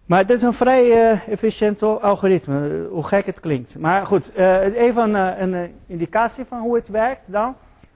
Maar 0.05 0.19
het 0.19 0.29
is 0.29 0.41
een 0.41 0.53
vrij 0.53 0.85
uh, 0.85 1.27
efficiënt 1.27 1.83
algoritme, 1.83 2.69
eh, 2.69 2.91
hoe 2.91 3.03
gek 3.03 3.25
het 3.25 3.39
klinkt. 3.39 3.79
Maar 3.79 4.05
goed, 4.05 4.31
uh, 4.37 4.77
even 4.77 5.13
een, 5.13 5.73
indicatie 5.87 6.45
van 6.45 6.59
hoe 6.59 6.75
het 6.75 6.87
werkt 6.87 7.21
dan. 7.25 7.55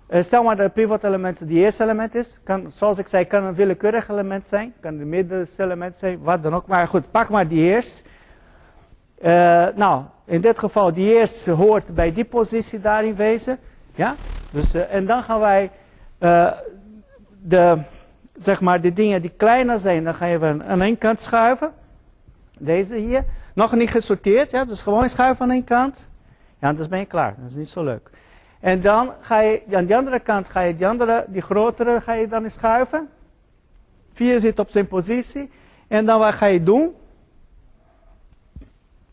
stel 0.09 0.43
maar 0.43 0.55
dat 0.55 0.65
het 0.65 0.73
pivot 0.73 1.03
element 1.03 1.39
het 1.39 1.49
eerste 1.49 1.83
element 1.83 2.15
is. 2.15 2.39
Kan, 2.43 2.71
zoals 2.71 2.97
ik 2.97 3.07
zei, 3.07 3.25
kan 3.25 3.43
een 3.43 3.55
willekeurig 3.55 4.09
element 4.09 4.45
zijn. 4.45 4.73
Kan 4.79 4.99
een 4.99 5.09
middenste 5.09 5.63
element 5.63 5.97
zijn, 5.97 6.19
wat 6.21 6.43
dan 6.43 6.53
ook. 6.53 6.67
Maar 6.67 6.87
goed, 6.87 7.11
pak 7.11 7.29
maar 7.29 7.47
die 7.47 7.63
eerst. 7.63 8.03
nou, 9.75 10.03
in 10.29 10.41
dit 10.41 10.59
geval, 10.59 10.93
die 10.93 11.13
eerste 11.13 11.51
hoort 11.51 11.95
bij 11.95 12.11
die 12.11 12.25
positie 12.25 12.81
daarin 12.81 13.15
wezen. 13.15 13.59
Ja? 13.95 14.15
Dus, 14.51 14.73
en 14.73 15.05
dan 15.05 15.23
gaan 15.23 15.39
wij 15.39 15.71
de, 17.41 17.77
zeg 18.37 18.61
maar, 18.61 18.81
de 18.81 18.93
dingen 18.93 19.21
die 19.21 19.33
kleiner 19.37 19.79
zijn, 19.79 20.03
dan 20.03 20.13
gaan 20.13 20.39
we 20.39 20.63
aan 20.63 20.81
één 20.81 20.97
kant 20.97 21.21
schuiven. 21.21 21.71
Deze 22.57 22.95
hier. 22.95 23.25
Nog 23.53 23.75
niet 23.75 23.89
gesorteerd, 23.89 24.51
ja, 24.51 24.65
dus 24.65 24.81
gewoon 24.81 25.09
schuiven 25.09 25.45
aan 25.45 25.51
één 25.51 25.63
kant. 25.63 26.07
Ja, 26.59 26.73
dan 26.73 26.89
ben 26.89 26.99
je 26.99 27.05
klaar. 27.05 27.35
Dat 27.37 27.49
is 27.49 27.55
niet 27.55 27.69
zo 27.69 27.83
leuk. 27.83 28.09
En 28.59 28.81
dan 28.81 29.11
ga 29.21 29.39
je, 29.39 29.61
aan 29.71 29.85
die 29.85 29.95
andere 29.95 30.19
kant 30.19 30.47
ga 30.47 30.61
je 30.61 30.75
die 30.75 30.87
andere, 30.87 31.25
die 31.27 31.41
grotere 31.41 32.01
ga 32.01 32.13
je 32.13 32.27
dan 32.27 32.49
schuiven. 32.49 33.09
Vier 34.11 34.39
zit 34.39 34.59
op 34.59 34.69
zijn 34.69 34.87
positie. 34.87 35.49
En 35.87 36.05
dan 36.05 36.19
wat 36.19 36.33
ga 36.33 36.45
je 36.45 36.63
doen? 36.63 36.93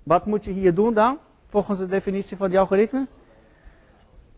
Wat 0.07 0.27
moet 0.27 0.45
je 0.45 0.51
hier 0.51 0.75
doen 0.75 0.95
dan? 0.95 1.19
Volgens 1.47 1.79
de 1.79 1.87
definitie 1.87 2.37
van 2.37 2.49
die 2.49 2.59
algoritme? 2.59 3.07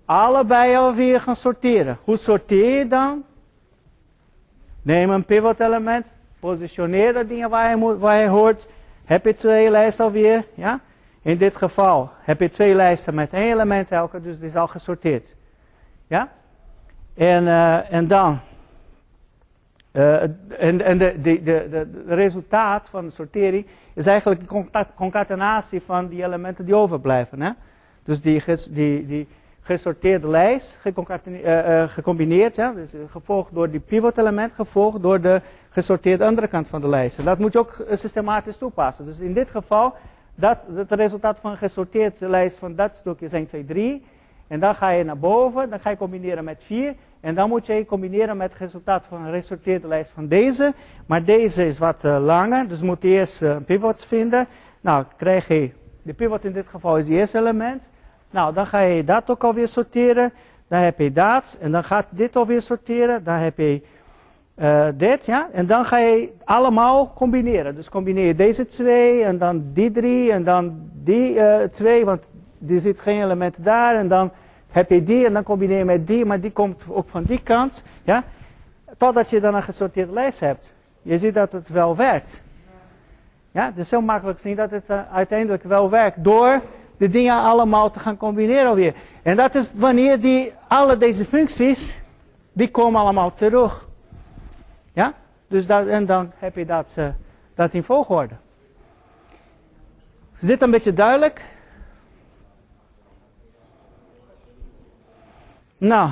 Allebei 0.05 0.77
alweer 0.77 1.21
gaan 1.21 1.37
sorteren. 1.37 1.99
Hoe 2.05 2.17
sorteer 2.17 2.79
je 2.79 2.87
dan? 2.87 3.25
Neem 4.83 5.11
een 5.11 5.25
pivot 5.25 5.61
element. 5.61 6.15
Positioneer 6.41 7.13
dat 7.13 7.29
ding 7.29 7.47
waar 7.47 7.65
hij, 7.65 7.79
waar 7.79 8.27
hoort. 8.27 8.69
Heb 9.05 9.25
je 9.25 9.35
twee 9.35 9.71
lijsten 9.71 10.05
alweer? 10.05 10.45
Ja? 10.55 10.81
In 11.23 11.37
dit 11.37 11.57
geval 11.57 12.11
heb 12.21 12.41
je 12.41 12.49
twee 12.49 12.75
lijsten 12.75 13.15
met 13.15 13.33
één 13.33 13.53
element 13.53 13.91
elke, 13.91 14.21
dus 14.21 14.39
die 14.39 14.49
is 14.49 14.57
al 14.57 14.67
gesorteerd. 14.67 15.35
Ja? 16.07 16.33
En, 17.15 17.45
uh, 17.45 17.93
en 17.93 18.07
dan, 18.07 18.41
Uh, 19.99 20.23
en 20.59 20.83
en 20.85 20.99
de, 20.99 21.21
de, 21.21 21.43
de, 21.43 21.69
de, 21.71 22.15
resultaat 22.15 22.89
van 22.89 23.05
de 23.05 23.11
sortering 23.11 23.67
is 23.95 24.07
eigenlijk 24.07 24.53
een 24.53 24.71
concatenatie 24.97 25.83
van 25.83 26.09
die 26.09 26.25
elementen 26.25 26.65
die 26.65 26.75
overblijven. 26.75 27.41
Hè? 27.41 27.51
Dus 28.03 28.21
die, 28.21 28.43
die, 28.71 29.07
die 29.07 29.29
gesorteerde 29.61 30.29
lijst, 30.29 30.81
uh, 30.85 31.89
gecombineerd, 31.89 32.55
ja? 32.55 32.73
dus 32.73 32.91
gevolgd 33.11 33.55
door 33.55 33.71
die 33.71 33.81
pivotelement, 33.81 34.53
gevolgd 34.53 35.03
door 35.03 35.21
de 35.21 35.41
gesorteerde 35.69 36.25
andere 36.25 36.47
kant 36.47 36.69
van 36.69 36.81
de 36.81 36.89
lijst. 36.89 37.19
En 37.19 37.25
dat 37.25 37.39
moet 37.39 37.53
je 37.53 37.59
ook 37.59 37.85
systematisch 37.91 38.57
toepassen. 38.57 39.05
Dus 39.05 39.19
in 39.19 39.33
dit 39.33 39.51
geval, 39.51 39.95
dat, 40.35 40.59
het 40.75 40.93
resultaat 40.93 41.39
van 41.41 41.51
een 41.51 41.57
gesorteerde 41.57 42.29
lijst 42.29 42.59
van 42.59 42.75
dat 42.75 42.95
stuk 42.95 43.21
is 43.21 43.33
1, 43.33 43.47
2, 43.47 43.65
3. 43.65 44.05
En 44.47 44.61
dan 44.61 44.75
ga 44.75 44.91
je 44.91 45.05
naar 45.05 45.19
boven, 45.19 45.71
dan 45.71 45.81
ga 45.81 45.91
je 45.91 45.97
combineren 45.97 46.45
met 46.45 46.63
4. 46.65 46.95
En 47.21 47.35
dan 47.35 47.49
moet 47.49 47.67
je 47.67 47.85
combineren 47.87 48.37
met 48.37 48.51
het 48.51 48.59
resultaat 48.59 49.07
van 49.09 49.25
een 49.25 49.33
gesorteerde 49.33 49.89
lijst 49.89 50.11
van 50.11 50.29
deze. 50.29 50.75
Maar 51.07 51.25
deze 51.25 51.67
is 51.67 51.79
wat 51.79 52.05
uh, 52.05 52.25
langer, 52.25 52.69
dus 52.69 52.81
moet 52.81 53.03
je 53.03 53.09
eerst 53.09 53.43
uh, 53.43 53.51
een 53.51 53.65
pivot 53.65 54.05
vinden. 54.05 54.47
Nou, 54.81 55.05
krijg 55.17 55.49
je, 55.49 55.71
de 56.03 56.13
pivot 56.13 56.45
in 56.45 56.53
dit 56.53 56.69
geval 56.69 56.97
is 56.97 57.05
het 57.05 57.15
eerste 57.15 57.39
element. 57.39 57.89
Nou, 58.31 58.55
dan 58.55 58.67
ga 58.67 58.81
je 58.81 59.05
dat 59.05 59.31
ook 59.31 59.45
alweer 59.45 59.69
sorteren. 59.69 60.33
Dan 60.69 60.81
heb 60.81 60.99
je 60.99 61.13
dat. 61.13 61.59
En 61.61 61.73
dan 61.73 61.85
gaat 61.85 62.07
dit 62.11 62.37
alweer 62.37 62.63
sorteren. 62.63 63.25
Dan 63.25 63.35
heb 63.35 63.59
je 63.59 63.83
uh, 64.57 64.87
dit, 64.95 65.27
ja. 65.27 65.49
En 65.53 65.67
dan 65.67 65.85
ga 65.85 65.99
je 65.99 66.33
allemaal 66.45 67.13
combineren. 67.15 67.75
Dus 67.75 67.89
combineer 67.89 68.27
je 68.27 68.35
deze 68.35 68.67
twee 68.67 69.25
en 69.25 69.39
dan 69.39 69.71
die 69.73 69.91
drie 69.91 70.33
en 70.33 70.45
dan 70.45 70.91
die 70.93 71.41
twee. 71.71 72.05
Want 72.05 72.29
er 72.69 72.81
zit 72.81 73.01
geen 73.01 73.23
element 73.23 73.65
daar. 73.65 73.97
En 73.97 74.09
dan 74.09 74.31
heb 74.79 74.91
je 74.91 75.03
die 75.03 75.27
en 75.27 75.33
dan 75.33 75.43
combineer 75.43 75.79
je 75.79 75.85
met 75.85 76.07
die. 76.07 76.25
Maar 76.25 76.41
die 76.41 76.53
komt 76.53 76.83
ook 76.89 77.09
van 77.09 77.23
die 77.23 77.43
kant, 77.43 77.83
ja. 78.05 78.25
Totdat 78.97 79.31
je 79.31 79.41
dan 79.41 79.55
een 79.55 79.63
gesorteerde 79.63 80.13
lijst 80.13 80.41
hebt. 80.41 80.73
Je 81.03 81.19
ziet 81.19 81.35
dat 81.35 81.53
het 81.53 81.69
wel 81.69 81.97
werkt. 81.97 82.41
Ja, 83.51 83.65
het 83.65 83.79
is 83.79 83.91
heel 83.91 84.01
makkelijk 84.01 84.41
zien 84.41 84.57
dat 84.57 84.71
het 84.71 84.85
uh, 84.91 85.01
uiteindelijk 85.13 85.63
wel 85.63 85.91
werkt. 85.91 86.25
Door 86.25 86.63
de 86.97 87.09
dingen 87.09 87.35
allemaal 87.35 87.91
te 87.91 87.99
gaan 87.99 88.17
combineren 88.17 88.75
weer. 88.75 88.95
En 89.23 89.37
dat 89.37 89.55
is 89.55 89.73
wanneer 89.75 90.21
die, 90.21 90.53
alle 90.69 90.97
deze 90.97 91.25
functies, 91.25 91.99
die 92.53 92.71
komen 92.71 93.01
allemaal 93.01 93.35
terug. 93.35 93.87
Ja? 94.93 95.13
Dus 95.49 95.67
dat, 95.67 95.87
en 95.87 96.07
dan 96.07 96.33
heb 96.39 96.57
je 96.57 96.67
dat, 96.67 96.95
uh, 96.99 97.07
dat 97.55 97.75
in 97.75 97.83
volgorde. 97.85 98.35
Dit 100.41 100.63
een 100.63 100.71
beetje 100.71 100.93
duidelijk? 100.93 101.43
Nou, 105.79 106.11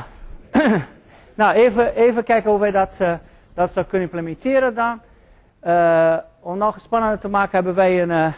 nou 1.34 1.54
even, 1.54 1.94
even 1.94 2.24
kijken 2.24 2.50
hoe 2.50 2.60
wij 2.60 2.70
dat, 2.70 2.98
uh, 3.02 3.14
dat 3.54 3.72
zou 3.72 3.86
kunnen 3.86 4.08
implementeren 4.08 4.74
dan. 4.74 5.00
Uh, 5.66 6.16
om 6.40 6.58
nog 6.58 6.80
spannender 6.80 7.18
te 7.18 7.28
maken 7.28 7.50
hebben 7.50 7.74
wij 7.74 8.02
een 8.02 8.34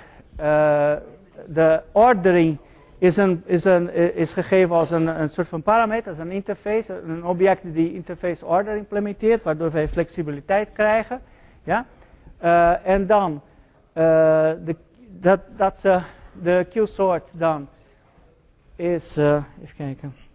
de 1.47 1.83
ordering 1.93 2.59
is, 2.99 3.17
een, 3.17 3.43
is, 3.47 3.65
een, 3.65 3.95
is 4.15 4.33
gegeven 4.33 4.77
als 4.77 4.91
een, 4.91 5.07
een 5.07 5.31
soort 5.31 5.49
van 5.49 5.63
parameter, 5.63 6.09
als 6.09 6.19
een 6.19 6.31
interface, 6.31 7.01
een 7.07 7.25
object 7.25 7.63
die 7.63 7.95
interface 7.95 8.47
order 8.47 8.77
implementeert, 8.77 9.43
waardoor 9.43 9.71
wij 9.71 9.89
flexibiliteit 9.89 10.69
krijgen. 10.73 11.21
Ja? 11.63 11.87
En 12.85 13.07
dan, 13.07 13.41
de, 13.93 14.77
dat, 15.09 15.41
dat 15.57 15.81
de 16.43 16.67
Q-sort 16.71 17.31
dan 17.35 17.69
is, 18.77 19.17
even 19.17 19.77
kijken. 19.77 20.28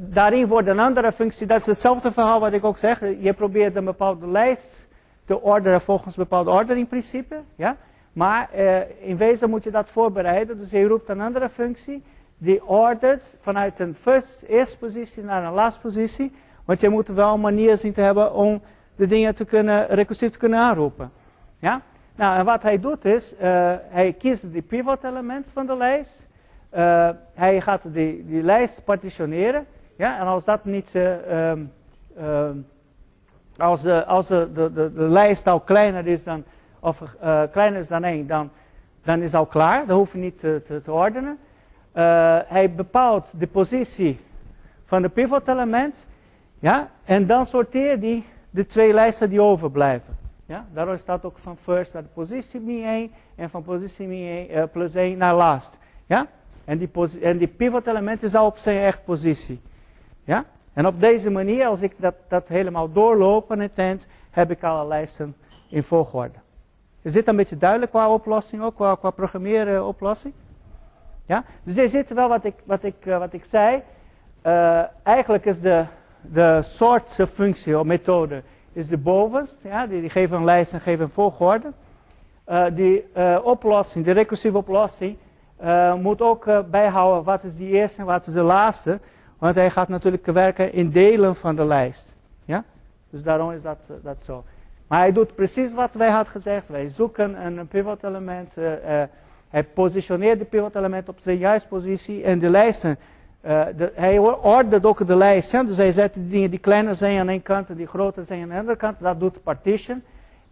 Daarin 0.00 0.46
wordt 0.46 0.68
een 0.68 0.78
andere 0.78 1.12
functie, 1.12 1.46
dat 1.46 1.60
is 1.60 1.66
hetzelfde 1.66 2.12
verhaal 2.12 2.40
wat 2.40 2.52
ik 2.52 2.64
ook 2.64 2.78
zeg. 2.78 3.00
Je 3.00 3.32
probeert 3.32 3.76
een 3.76 3.84
bepaalde 3.84 4.28
lijst 4.28 4.86
te 5.24 5.40
orderen 5.40 5.80
volgens 5.80 6.16
een 6.16 6.22
bepaald 6.22 6.46
orderingprincipe. 6.46 7.36
Ja? 7.56 7.76
Maar 8.12 8.50
uh, 8.56 8.78
in 9.00 9.16
wezen 9.16 9.50
moet 9.50 9.64
je 9.64 9.70
dat 9.70 9.90
voorbereiden. 9.90 10.58
Dus 10.58 10.70
je 10.70 10.86
roept 10.86 11.08
een 11.08 11.20
andere 11.20 11.48
functie. 11.48 12.02
Die 12.38 12.66
ordert 12.66 13.36
vanuit 13.40 13.78
een 13.78 13.94
first, 13.94 14.42
eerste 14.42 14.78
positie 14.78 15.22
naar 15.22 15.44
een 15.44 15.52
last 15.52 15.80
positie. 15.80 16.32
Want 16.64 16.80
je 16.80 16.88
moet 16.88 17.08
wel 17.08 17.34
een 17.34 17.40
manier 17.40 17.76
zien 17.76 17.92
te 17.92 18.00
hebben 18.00 18.34
om 18.34 18.62
de 18.96 19.06
dingen 19.06 19.34
te 19.34 19.44
kunnen, 19.44 19.86
recursief 19.86 20.30
te 20.30 20.38
kunnen 20.38 20.58
aanroepen. 20.58 21.12
Ja? 21.58 21.80
Nou, 22.16 22.38
en 22.38 22.44
wat 22.44 22.62
hij 22.62 22.80
doet 22.80 23.04
is, 23.04 23.34
hij 23.88 24.14
kiest 24.18 24.52
die 24.52 24.62
pivot 24.62 25.04
element 25.04 25.50
van 25.52 25.66
de 25.66 25.76
lijst. 25.76 26.28
Uh, 26.74 27.08
hij 27.34 27.60
gaat 27.60 27.82
die, 27.92 28.26
die 28.26 28.42
lijst 28.42 28.84
partitioneren. 28.84 29.66
Ja? 29.96 30.18
En 30.18 30.26
als 30.26 30.44
dat 30.44 30.64
niet... 30.64 30.94
Um, 31.30 31.72
als, 33.60 33.86
uh, 33.86 34.06
als 34.06 34.26
de, 34.26 34.50
de, 34.54 34.72
de, 34.72 34.90
lijst 34.94 35.46
al 35.46 35.60
kleiner 35.60 36.06
is 36.06 36.24
dan, 36.24 36.44
of 36.80 37.00
uh, 37.00 37.42
kleiner 37.52 37.80
is 37.80 37.88
dan 37.88 38.04
1, 38.04 38.26
dan, 38.26 38.50
dan 39.04 39.22
is 39.22 39.34
al 39.34 39.46
klaar. 39.46 39.86
Dan 39.86 39.96
hoef 39.96 40.12
je 40.12 40.18
niet 40.18 40.38
te, 40.38 40.80
te, 40.84 40.92
ordenen. 40.92 41.38
Uh, 41.94 42.38
hij 42.46 42.74
bepaalt 42.74 43.32
de 43.38 43.46
positie 43.46 44.20
van 44.84 45.02
de 45.02 45.08
pivot 45.08 45.48
element. 45.48 46.06
Ja, 46.58 46.90
en 47.04 47.26
dan 47.26 47.46
sorteert 47.46 48.00
hij 48.00 48.24
de 48.50 48.66
twee 48.66 48.92
lijsten 48.92 49.28
die 49.28 49.42
overblijven. 49.42 50.18
Ja, 50.46 50.66
daarom 50.72 50.98
staat 50.98 51.24
ook 51.24 51.38
van 51.38 51.56
first 51.56 51.92
naar 51.92 52.02
de 52.02 52.08
positie 52.08 52.60
min 52.60 52.84
1 52.84 53.12
en 53.34 53.50
van 53.50 53.62
positie 53.62 54.06
min 54.06 54.48
1, 54.48 54.70
plus 54.70 54.94
1 54.94 55.18
naar 55.18 55.34
last. 55.34 55.78
Ja? 56.06 56.26
En 56.70 56.78
die, 56.78 56.90
en 57.20 57.38
die 57.38 57.48
pivot 57.48 57.86
element 57.86 58.22
is 58.22 58.34
al 58.34 58.46
op 58.46 58.58
zijn 58.58 58.80
echt 58.80 59.04
positie. 59.04 59.60
Ja? 60.24 60.44
En 60.72 60.86
op 60.86 61.00
deze 61.00 61.30
manier, 61.30 61.66
als 61.66 61.82
ik 61.82 61.92
dat, 61.96 62.14
dat 62.28 62.48
helemaal 62.48 62.92
doorloop 62.92 63.52
in 63.52 63.60
het 63.60 64.08
heb 64.30 64.50
ik 64.50 64.62
alle 64.62 64.86
lijsten 64.86 65.36
in 65.68 65.82
volgorde. 65.82 66.38
Is 67.02 67.12
dit 67.12 67.28
een 67.28 67.36
beetje 67.36 67.56
duidelijk 67.56 67.90
qua 67.90 68.12
oplossing 68.12 68.62
ook, 68.62 68.74
qua, 68.74 68.94
qua 68.94 69.10
programmeren 69.10 69.86
oplossing? 69.86 70.34
Ja? 71.26 71.44
Dus 71.62 71.74
je 71.74 71.88
ziet 71.88 72.10
wel 72.10 72.28
wat 72.28 72.44
ik, 72.44 72.54
wat 72.64 72.84
ik, 72.84 73.04
uh, 73.04 73.18
wat 73.18 73.32
ik 73.32 73.44
zei. 73.44 73.82
Uh, 74.46 74.82
eigenlijk 75.02 75.44
is 75.44 75.60
de, 75.60 75.84
de 76.20 76.58
soort 76.62 77.24
functie 77.32 77.78
of 77.78 77.84
methode 77.84 78.42
is 78.72 78.88
de 78.88 78.98
bovenst. 78.98 79.58
Ja? 79.62 79.86
Die, 79.86 80.00
die 80.00 80.10
geven 80.10 80.36
een 80.36 80.44
lijst 80.44 80.72
en 80.72 80.80
geven 80.80 81.04
een 81.04 81.10
volgorde. 81.10 81.72
Die 82.72 83.04
oplossing, 83.42 84.04
de 84.04 84.12
recursieve 84.12 84.56
oplossing, 84.56 85.16
moet 86.00 86.20
ook 86.20 86.70
bijhouden 86.70 87.24
wat 87.24 87.44
is 87.44 87.56
die 87.56 87.68
eerste 87.68 88.00
en 88.00 88.06
wat 88.06 88.26
is 88.26 88.32
de 88.32 88.42
laatste. 88.42 88.98
Want 89.40 89.54
hij 89.54 89.70
gaat 89.70 89.88
natuurlijk 89.88 90.26
werken 90.26 90.72
in 90.72 90.90
delen 90.90 91.36
van 91.36 91.56
de 91.56 91.64
lijst. 91.64 92.16
Ja? 92.44 92.64
Dus 93.10 93.22
daarom 93.22 93.50
is 93.50 93.62
dat, 93.62 93.78
eh, 93.86 93.94
dat 94.02 94.22
zo. 94.22 94.44
Maar 94.86 94.98
hij 94.98 95.12
doet 95.12 95.34
precies 95.34 95.72
wat 95.72 95.94
wij 95.94 96.10
hadden 96.10 96.32
gezegd. 96.32 96.68
Wij 96.68 96.88
zoeken 96.88 97.46
een 97.46 97.68
pivot 97.68 98.04
element. 98.04 98.58
Uh, 98.58 98.72
uh, 98.72 99.02
hij 99.48 99.64
positioneert 99.64 100.38
de 100.38 100.44
pivot 100.44 100.74
element 100.74 101.08
op 101.08 101.16
zijn 101.18 101.38
juiste 101.38 101.68
positie. 101.68 102.22
En 102.22 102.38
de 102.38 102.50
lijsten, 102.50 102.98
uh, 103.46 103.62
hij 103.94 104.18
ordert 104.18 104.86
ook 104.86 105.06
de 105.06 105.16
lijst. 105.16 105.50
Ja? 105.50 105.62
Dus 105.62 105.76
hij 105.76 105.92
zet 105.92 106.14
de 106.14 106.28
dingen 106.28 106.50
die 106.50 106.58
kleiner 106.58 106.96
zijn 106.96 107.20
aan 107.20 107.28
één 107.28 107.42
kant 107.42 107.68
en 107.68 107.76
die 107.76 107.86
groter 107.86 108.24
zijn 108.24 108.42
aan 108.42 108.48
de 108.48 108.54
andere 108.54 108.76
kant. 108.76 109.00
Dat 109.00 109.20
doet 109.20 109.42
partition. 109.42 110.02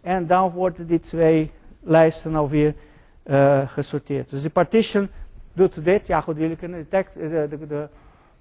En 0.01 0.27
dan 0.27 0.51
worden 0.51 0.87
die 0.87 0.99
twee 0.99 1.51
lijsten 1.79 2.35
alweer 2.35 2.73
gesorteerd. 3.65 4.29
Dus 4.29 4.41
de 4.41 4.49
partition 4.49 5.09
doet 5.53 5.83
dit. 5.83 6.07
Ja 6.07 6.21
goed, 6.21 6.37
jullie 6.37 6.55
kunnen 6.55 6.79
de, 6.79 6.87
tekst, 6.87 7.13
de, 7.13 7.47
de, 7.49 7.67
de 7.67 7.87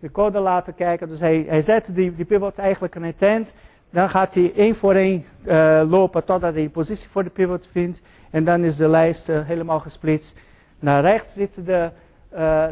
de 0.00 0.10
code 0.10 0.38
laten 0.38 0.74
kijken. 0.74 1.08
Dus 1.08 1.20
hij, 1.20 1.44
hij 1.48 1.62
zet 1.62 1.94
die, 1.94 2.14
die 2.14 2.24
pivot 2.24 2.58
eigenlijk 2.58 2.94
in 2.94 3.02
het 3.02 3.22
eind. 3.22 3.54
Dan 3.90 4.08
gaat 4.08 4.34
hij 4.34 4.52
één 4.56 4.74
voor 4.74 4.94
één 4.94 5.24
uh, 5.46 5.82
lopen 5.88 6.24
totdat 6.24 6.54
hij 6.54 6.62
de 6.62 6.70
positie 6.70 7.08
voor 7.08 7.24
de 7.24 7.30
pivot 7.30 7.68
vindt. 7.70 8.02
En 8.30 8.44
dan 8.44 8.64
is 8.64 8.76
de 8.76 8.88
lijst 8.88 9.26
helemaal 9.26 9.80
gesplitst. 9.80 10.38
Naar 10.78 11.02
rechts 11.02 11.32
zitten 11.32 11.64
de, 11.64 11.90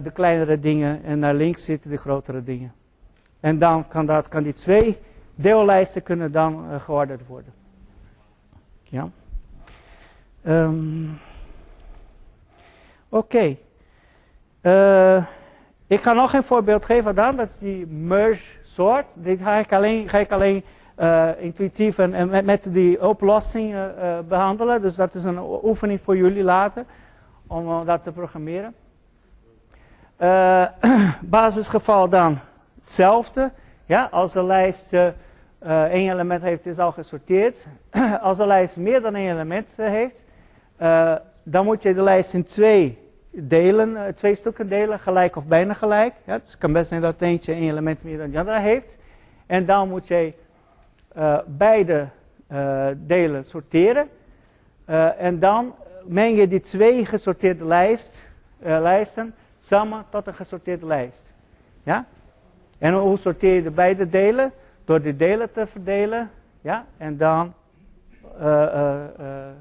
de 0.03 0.11
kleinere 0.13 0.61
dingen 0.61 1.05
en 1.05 1.19
naar 1.19 1.35
links 1.35 1.65
zitten 1.65 1.91
de 1.91 1.97
grotere 1.97 2.45
dingen. 2.45 2.73
En 3.41 3.59
dan 3.59 3.89
kan, 3.89 4.07
dat, 4.07 4.29
kan 4.29 4.43
die 4.43 4.53
twee 4.53 4.99
deellijsten 5.35 6.03
kunnen 6.03 6.33
dan 6.33 6.65
georderd 6.81 7.27
worden. 7.27 7.53
Ja. 8.83 9.09
Um, 10.47 11.19
Oké. 13.09 13.57
Okay. 14.63 15.27
Ik 15.89 16.03
ga 16.03 16.13
nog 16.13 16.33
een 16.33 16.43
voorbeeld 16.43 16.85
geven 16.85 17.15
dan, 17.15 17.37
dat 17.37 17.49
is 17.49 17.59
die 17.59 17.87
merge 17.87 18.45
sort. 18.63 19.15
Dit 19.15 19.41
ga 19.43 19.55
ik 19.55 19.73
alleen, 19.73 20.09
ga 20.09 20.19
ik 20.19 20.33
alleen 20.33 20.65
uh, 20.99 21.29
intuïtief 21.39 21.99
en, 21.99 22.15
en 22.15 22.45
met, 22.45 22.73
die 22.73 23.09
oplossing 23.09 23.75
uh, 23.75 24.19
behandelen. 24.29 24.83
Dus 24.83 24.95
dat 24.95 25.15
is 25.15 25.25
een 25.25 25.39
oefening 25.63 26.01
voor 26.01 26.17
jullie 26.17 26.43
later, 26.43 26.85
om 27.47 27.85
dat 27.85 28.03
te 28.03 28.13
programmeren. 28.13 28.75
basisgeval 31.21 32.09
dan 32.09 32.39
hetzelfde. 32.79 33.51
Ja, 33.85 34.09
als 34.11 34.33
de 34.33 34.45
lijst 34.45 34.93
één 34.93 36.13
element 36.13 36.43
heeft, 36.43 36.67
is 36.67 36.79
al 36.79 36.93
gesorteerd. 36.93 37.67
als 38.21 38.37
de 38.37 38.47
lijst 38.47 38.77
meer 38.77 39.03
dan 39.03 39.15
één 39.15 39.31
element 39.31 39.75
heeft, 39.77 40.25
dan 41.49 41.65
moet 41.65 41.83
je 41.83 41.95
de 41.95 42.03
lijst 42.03 42.35
in 42.35 42.45
twee 42.45 42.99
delen, 43.31 44.15
twee 44.15 44.35
stukken 44.35 44.69
delen, 44.69 44.99
gelijk 44.99 45.37
of 45.37 45.47
bijna 45.47 45.73
gelijk. 45.73 46.15
Ja, 46.25 46.39
dus 46.39 46.49
het 46.49 46.59
kan 46.59 46.73
best 46.73 46.89
zijn 46.89 47.01
dat 47.01 47.21
eentje 47.21 47.53
een 47.53 47.63
element 47.63 48.03
meer 48.03 48.19
dan 48.19 48.31
de 48.31 48.39
andere 48.39 48.61
heeft. 48.61 48.99
En 49.47 49.67
dan 49.67 49.89
moet 49.89 50.07
je 50.07 50.33
beide 51.47 52.09
delen 52.97 53.45
sorteren. 53.45 54.09
en 55.19 55.39
dan 55.39 55.75
meng 56.05 56.37
je 56.37 56.49
die 56.49 56.61
twee 56.61 57.05
gesorteerde 57.05 57.65
lijst, 57.65 58.27
lijsten 58.59 59.35
samen 59.59 60.05
tot 60.09 60.27
een 60.27 60.35
gesorteerde 60.35 60.87
lijst. 60.87 61.33
Ja? 61.83 62.05
En 62.79 62.95
hoe 62.95 63.19
sorteer 63.19 63.55
je 63.55 63.63
de 63.63 63.71
beide 63.71 64.09
delen? 64.09 64.53
Door 64.85 65.03
die 65.03 65.17
delen 65.17 65.53
te 65.53 65.67
verdelen. 65.67 66.31
Ja? 66.61 66.87
En 66.97 67.17
dan 67.17 67.55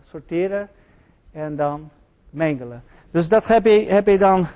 sorteren 0.04 0.70
en 1.36 1.56
dan 1.56 1.90
mengelen. 2.30 2.84
Dus 3.12 3.30
dat 3.30 3.48
heb 3.48 3.66
je, 3.66 3.86
heb 3.88 4.08
je 4.08 4.18
dan 4.18 4.48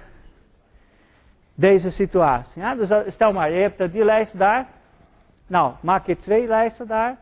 deze 1.55 1.91
situatie. 1.91 2.63
Dus 2.77 3.13
stel 3.13 3.33
maar, 3.33 3.51
je 3.51 3.61
hebt 3.61 3.91
die 3.91 4.03
lijst 4.03 4.37
daar. 4.37 4.67
Nou, 5.47 5.73
maak 5.79 6.05
je 6.05 6.17
twee 6.17 6.47
lijsten 6.47 6.87
daar. 6.87 7.17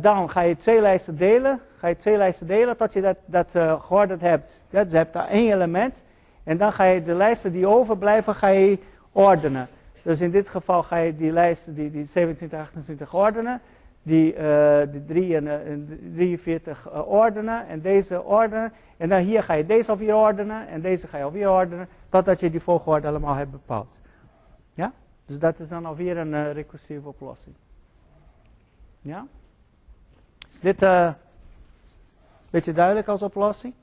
dan 0.00 0.30
ga 0.30 0.40
je 0.40 0.56
twee 0.56 0.80
lijsten 0.80 1.16
delen. 1.16 1.60
Ga 1.76 1.86
je 1.88 1.96
twee 1.96 2.16
lijsten 2.16 2.46
delen 2.46 2.76
tot 2.76 2.92
je 2.92 3.00
dat, 3.00 3.16
dat 3.24 3.50
geordend 3.82 4.20
hebt. 4.20 4.62
Ja, 4.70 4.82
dus 4.82 4.92
je 4.92 4.96
hebt 4.96 5.12
daar 5.12 5.28
één 5.28 5.52
element. 5.52 6.02
En 6.44 6.56
dan 6.56 6.72
ga 6.72 6.84
je 6.84 7.02
de 7.02 7.14
lijsten 7.14 7.52
die 7.52 7.66
overblijven, 7.66 8.34
ga 8.34 8.48
je 8.48 8.78
ordenen. 9.12 9.68
Dus 10.02 10.20
in 10.20 10.30
dit 10.30 10.48
geval 10.48 10.82
ga 10.82 10.96
je 10.96 11.16
die 11.16 11.32
lijsten, 11.32 11.74
die, 11.74 11.90
die 11.90 12.06
27, 12.06 12.58
28 12.58 13.14
ordenen. 13.14 13.60
Die, 14.02 14.36
uh, 14.36 14.80
die 14.90 15.04
3 15.04 15.36
en, 15.36 16.00
43 16.14 16.86
uh, 16.86 17.08
ordenen. 17.08 17.68
En 17.68 17.80
deze 17.80 18.22
ordenen. 18.22 18.72
En 18.96 19.08
dan 19.08 19.20
hier 19.20 19.42
ga 19.42 19.52
je 19.52 19.66
deze 19.66 19.90
alweer 19.90 20.14
ordenen. 20.14 20.68
En 20.68 20.80
deze 20.80 21.06
ga 21.06 21.18
je 21.18 21.24
alweer 21.24 21.50
ordenen. 21.50 21.88
Totdat 22.08 22.40
je 22.40 22.50
die 22.50 22.60
volgorde 22.60 23.08
allemaal 23.08 23.34
hebt 23.34 23.50
bepaald. 23.50 23.98
Ja? 24.74 24.92
Dus 25.26 25.38
dat 25.38 25.58
is 25.58 25.68
dan 25.68 25.86
alweer 25.86 26.16
een 26.16 26.52
recursieve 26.52 27.08
oplossing. 27.08 27.54
Ja? 29.00 29.26
Is 30.50 30.60
dit 30.60 30.82
een 30.82 31.14
beetje 32.50 32.72
duidelijk 32.72 33.08
als 33.08 33.22
oplossing? 33.22 33.74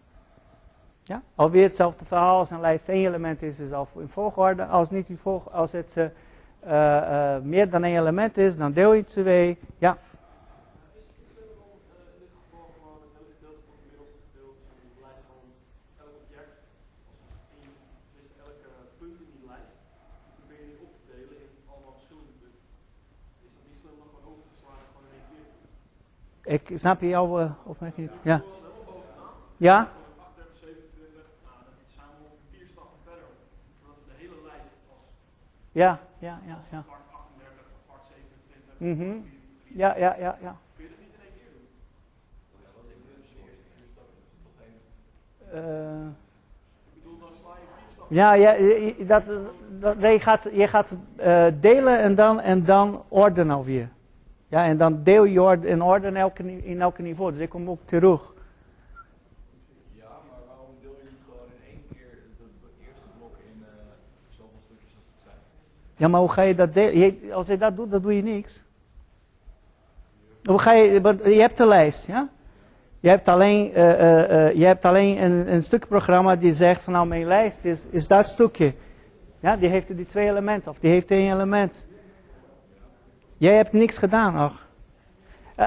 Ja? 1.03 1.21
Alweer 1.35 1.63
hetzelfde 1.63 2.05
verhaal 2.05 2.37
als 2.37 2.49
een 2.49 2.59
lijst 2.59 2.89
één 2.89 3.05
element 3.05 3.41
is, 3.41 3.59
is 3.59 3.71
al 3.71 3.87
in 3.95 4.09
volgorde. 4.09 4.65
Als, 4.65 4.89
niet 4.89 5.09
in 5.09 5.17
volg 5.17 5.51
als 5.51 5.71
het 5.71 5.95
meer 7.43 7.69
dan 7.69 7.83
één 7.83 7.99
element 7.99 8.37
is, 8.37 8.57
dan 8.57 8.71
deel 8.71 8.93
je 8.93 8.99
het 8.99 9.09
twee. 9.09 9.57
Ja. 9.77 9.97
Ik 26.49 26.71
snap 26.73 27.01
je 27.01 27.07
jouw 27.07 27.41
uh, 27.41 27.51
opmerking 27.63 28.09
niet. 28.09 28.19
Ja. 28.21 28.41
Ja? 29.57 29.91
Ja, 35.71 35.99
ja, 36.19 36.39
ja. 36.45 36.59
ja. 36.71 36.83
Part 36.87 36.99
38, 37.11 37.63
part 37.87 38.01
27. 38.77 38.77
Mm 38.77 38.97
-hmm. 38.97 39.29
Ja, 39.63 39.97
ja, 39.97 40.15
ja, 40.19 40.37
ja. 40.41 40.55
Kun 40.75 40.83
je 40.83 40.89
dat 40.89 40.99
niet 40.99 41.13
in 41.13 41.21
één 41.21 41.33
keer 41.37 41.51
doen? 41.53 41.67
Uh, 45.53 46.07
ik 46.93 47.03
bedoel, 47.03 47.19
dan 47.19 47.29
sla 47.41 47.53
je 47.53 47.67
vier 47.75 47.87
stappen. 47.91 48.15
Ja, 48.15 48.33
ja 48.33 49.05
dat, 49.05 49.23
dat, 49.79 50.11
je 50.11 50.19
gaat, 50.19 50.43
je 50.53 50.67
gaat 50.67 50.91
uh, 51.19 51.47
delen 51.59 51.99
en 51.99 52.15
dan, 52.15 52.39
en 52.39 52.65
dan 52.65 53.03
ordenen 53.07 53.55
alweer. 53.55 53.89
Ja, 54.49 54.65
en 54.65 54.77
dan 54.77 55.03
deel 55.03 55.23
je 55.23 55.57
in 55.61 55.81
orde 55.81 56.07
in 56.07 56.15
elke, 56.15 56.63
in 56.63 56.91
niveau. 56.97 57.31
Dus 57.31 57.41
ik 57.41 57.49
kom 57.49 57.69
ook 57.69 57.85
terug. 57.85 58.33
Ja, 65.95 66.07
maar 66.07 66.19
hoe 66.19 66.31
ga 66.31 66.41
je 66.41 66.55
dat 66.55 66.73
delen? 66.73 67.33
als 67.33 67.47
je 67.47 67.57
dat 67.57 67.75
doet, 67.75 67.91
dan 67.91 68.01
doe 68.01 68.15
je 68.15 68.21
niks. 68.21 68.61
Hoe 70.43 70.59
ga 70.59 70.73
je, 70.73 70.91
je 71.23 71.39
hebt 71.39 71.57
de 71.57 71.65
lijst, 71.65 72.07
ja? 72.07 72.29
Je 72.99 73.09
hebt 73.09 73.27
alleen, 73.27 73.71
uh, 73.71 73.75
uh, 73.77 74.29
uh, 74.29 74.53
je 74.53 74.65
hebt 74.65 74.85
alleen 74.85 75.23
een, 75.23 75.53
een 75.53 75.63
stuk 75.63 75.87
programma 75.87 76.35
die 76.35 76.53
zegt 76.53 76.83
van 76.83 76.93
nou 76.93 77.07
mijn 77.07 77.25
lijst 77.25 77.65
is, 77.65 77.87
is 77.89 78.07
dat 78.07 78.25
stukje. 78.25 78.73
Ja, 79.39 79.57
die 79.57 79.69
heeft 79.69 79.95
die 79.95 80.05
twee 80.05 80.29
elementen 80.29 80.71
of 80.71 80.79
die 80.79 80.91
heeft 80.91 81.11
één 81.11 81.33
element. 81.33 81.87
Jij 83.39 83.55
hebt 83.55 83.73
niks 83.73 83.97
gedaan 83.97 84.33
nog. 84.33 84.53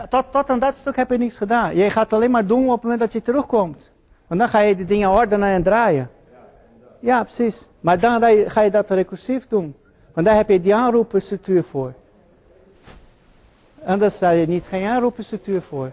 tot, 0.09 0.25
tot 0.31 0.51
aan 0.51 0.59
dat 0.59 0.77
stuk 0.77 0.97
heb 0.97 1.11
je 1.11 1.19
niks 1.19 1.37
gedaan. 1.37 1.77
Je 1.77 1.91
gaat 1.91 2.13
alleen 2.13 2.31
maar 2.31 2.47
doen 2.47 2.65
op 2.65 2.73
het 2.73 2.83
moment 2.83 3.01
dat 3.01 3.13
je 3.13 3.23
terugkomt. 3.23 3.91
Want 4.27 4.41
dan 4.41 4.49
ga 4.49 4.61
je 4.61 4.77
die 4.77 4.85
dingen 4.85 5.11
ordenen 5.11 5.49
en 5.49 5.63
draaien. 5.63 6.11
Ja, 7.01 7.23
precies. 7.23 7.67
Maar 7.81 7.99
dan 8.01 8.23
ga 8.47 8.61
je 8.61 8.71
dat 8.71 8.91
recursief 8.91 9.47
doen. 9.49 9.77
Want 10.13 10.27
daar 10.27 10.37
heb 10.37 10.49
je 10.49 10.61
die 10.61 10.75
aanroepenstructuur 10.75 11.65
voor. 11.65 11.93
Anders 13.85 14.15
sta 14.15 14.31
je 14.31 14.47
niet 14.47 14.67
geen 14.67 14.87
aanroepenstructuur 14.87 15.63
voor. 15.63 15.93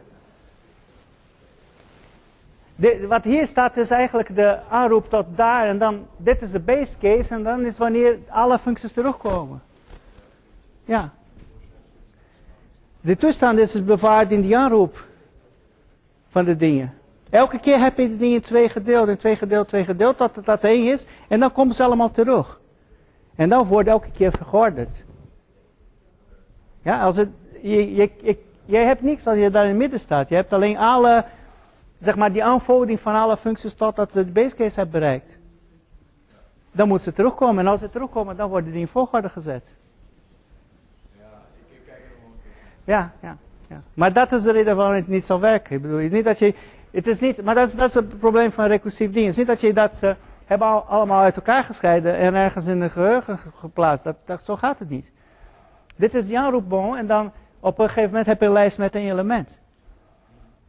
De, 2.76 3.08
wat 3.08 3.24
hier 3.24 3.48
staat 3.48 3.78
is 3.78 3.90
eigenlijk 3.90 4.36
de 4.36 4.58
aanroep 4.70 5.10
tot 5.10 5.26
daar 5.36 5.68
en 5.68 5.78
dan, 5.78 6.08
dit 6.18 6.42
is 6.42 6.52
de 6.52 6.60
base 6.60 6.98
case 6.98 7.34
en 7.34 7.44
dan 7.44 7.66
is 7.66 7.78
wanneer 7.78 8.18
alle 8.30 8.60
functies 8.60 8.92
terugkomen. 8.94 9.62
Ja. 10.86 11.14
De 13.10 13.18
toestand 13.18 13.60
is 13.60 13.86
bewaard 13.86 14.32
in 14.32 14.42
die 14.42 14.58
aanroep 14.58 15.08
van 16.28 16.46
de 16.46 16.56
dingen. 16.56 16.94
Elke 17.30 17.60
keer 17.60 17.80
heb 17.80 17.98
je 17.98 18.10
de 18.10 18.18
dingen 18.18 18.42
twee 18.42 18.70
gedeeld 18.70 19.08
en 19.08 19.18
twee 19.18 19.36
gedeeld, 19.36 19.68
twee 19.68 19.84
gedeeld, 19.84 20.18
tot 20.18 20.36
het 20.36 20.46
dat 20.46 20.64
één 20.64 20.92
is 20.92 21.08
en 21.28 21.40
dan 21.40 21.52
komen 21.52 21.76
ze 21.76 21.84
allemaal 21.84 22.12
terug. 22.12 22.60
En 23.36 23.50
dan 23.50 23.66
wordt 23.66 23.90
elke 23.90 24.12
keer 24.12 24.32
vergorderd. 24.32 25.04
Ja, 26.82 27.04
als 27.04 27.18
het, 27.18 27.30
je, 27.62 27.96
je, 27.96 28.38
je, 28.66 28.78
hebt 28.78 29.02
niks 29.02 29.28
als 29.28 29.38
je 29.38 29.50
daar 29.50 29.64
in 29.64 29.70
het 29.70 29.78
midden 29.78 30.00
staat. 30.00 30.30
Je 30.30 30.36
hebt 30.36 30.54
alleen 30.54 30.78
alle, 30.78 31.26
zeg 32.00 32.16
maar, 32.16 32.32
die 32.32 32.44
aanvordering 32.44 33.00
van 33.00 33.16
alle 33.16 33.38
functies 33.38 33.74
totdat 33.74 34.12
ze 34.12 34.26
de 34.26 34.32
base 34.32 34.56
case 34.56 34.80
hebben 34.80 35.00
bereikt. 35.00 35.38
Dan 36.72 36.88
moeten 36.88 37.06
ze 37.06 37.14
terugkomen. 37.14 37.66
En 37.66 37.72
als 37.72 37.80
ze 37.80 37.90
terugkomen, 37.90 38.38
dan 38.38 38.50
worden 38.50 38.72
die 38.72 38.82
in 38.82 38.88
volgorde 38.88 39.30
gezet. 39.30 39.74
Ja, 41.12 41.24
ik 41.70 41.80
kijk 41.86 41.98
er 41.98 42.04
nog 42.22 42.32
Ja, 42.90 43.12
ja, 43.22 43.38
ja. 43.68 43.82
Maar 43.94 44.14
dat 44.14 44.32
is 44.32 44.44
de 44.44 44.52
reden 44.52 44.76
waarom 44.76 44.96
het 44.96 45.08
niet 45.08 45.26
zal 45.26 45.40
werken. 45.40 45.76
Ik 45.76 45.82
bedoel, 45.82 45.98
niet 45.98 46.26
dat 46.26 46.40
je, 46.40 46.54
het 46.92 47.08
is 47.08 47.20
niet, 47.20 47.44
maar 47.44 47.56
dat 47.56 47.68
is, 47.68 47.76
dat 47.76 47.88
is 47.88 47.94
het 47.94 48.20
probleem 48.20 48.52
van 48.52 48.66
recursief 48.66 49.12
dingen. 49.12 49.30
Het 49.30 49.32
is 49.32 49.38
niet 49.38 49.48
dat 49.48 49.62
je 49.62 49.74
dat... 49.74 50.00
Uh, 50.04 50.12
hebben 50.50 50.68
al, 50.68 50.82
allemaal 50.82 51.22
uit 51.22 51.36
elkaar 51.36 51.64
gescheiden 51.64 52.16
en 52.16 52.34
ergens 52.34 52.68
in 52.68 52.80
de 52.80 52.90
geheugen 52.90 53.38
geplaatst. 53.38 54.04
Dat, 54.04 54.16
dat, 54.26 54.44
zo 54.44 54.56
gaat 54.56 54.80
het 54.80 54.90
niet. 54.90 55.12
Dit 55.96 56.14
is 56.14 56.28
die 56.28 56.40
aanroepboom 56.40 56.96
en 56.96 57.08
dan 57.08 57.32
op 57.60 57.80
een 57.80 57.88
gegeven 57.88 58.10
moment 58.10 58.26
heb 58.26 58.40
je 58.40 58.46
een 58.46 58.52
lijst 58.52 58.78
met 58.78 58.96
een 58.96 59.10
element. 59.10 59.58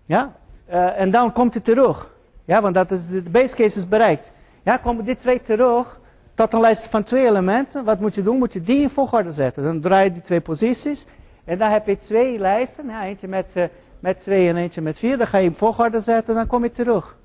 Ja? 0.05 0.33
Uh, 0.71 1.01
en 1.01 1.11
dan 1.11 1.33
komt 1.33 1.55
het 1.55 1.65
terug. 1.65 2.11
Ja, 2.45 2.61
want 2.61 2.75
dat 2.75 2.91
is, 2.91 3.09
de 3.09 3.23
base 3.23 3.57
case 3.57 3.79
is 3.79 3.89
bereikt. 3.89 4.33
Ja, 4.63 4.77
komen 4.77 5.05
dit 5.05 5.19
twee 5.19 5.43
terug 5.43 6.01
tot 6.35 6.53
een 6.53 6.61
lijst 6.61 6.87
van 6.87 7.03
twee 7.03 7.27
elementen. 7.27 7.85
Wat 7.85 8.01
moet 8.01 8.15
je 8.15 8.23
doen? 8.23 8.39
Moet 8.39 8.53
je 8.53 8.63
die 8.63 8.81
in 8.81 8.91
volgorde 8.91 9.33
zetten. 9.33 9.63
Dan 9.63 9.81
draai 9.81 10.05
je 10.05 10.13
die 10.13 10.23
twee 10.23 10.41
posities. 10.41 11.07
En 11.51 11.59
dan 11.59 11.71
heb 11.71 11.87
je 11.87 11.99
twee 11.99 12.39
lijsten. 12.39 12.87
Ja, 12.87 13.05
eentje 13.05 13.29
met, 13.29 13.53
uh, 13.57 13.65
met 14.01 14.19
twee 14.19 14.49
en 14.49 14.57
eentje 14.57 14.81
met 14.81 14.99
vier. 14.99 15.19
Dan 15.19 15.27
ga 15.27 15.39
je 15.39 15.45
in 15.45 15.55
volgorde 15.55 16.01
zetten 16.01 16.29
en 16.29 16.35
dan 16.35 16.47
kom 16.47 16.63
je 16.63 16.71
terug. 16.71 17.17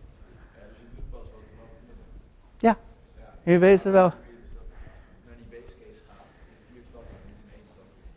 In 3.43 3.59
wezen 3.59 3.91
wel. 3.91 4.11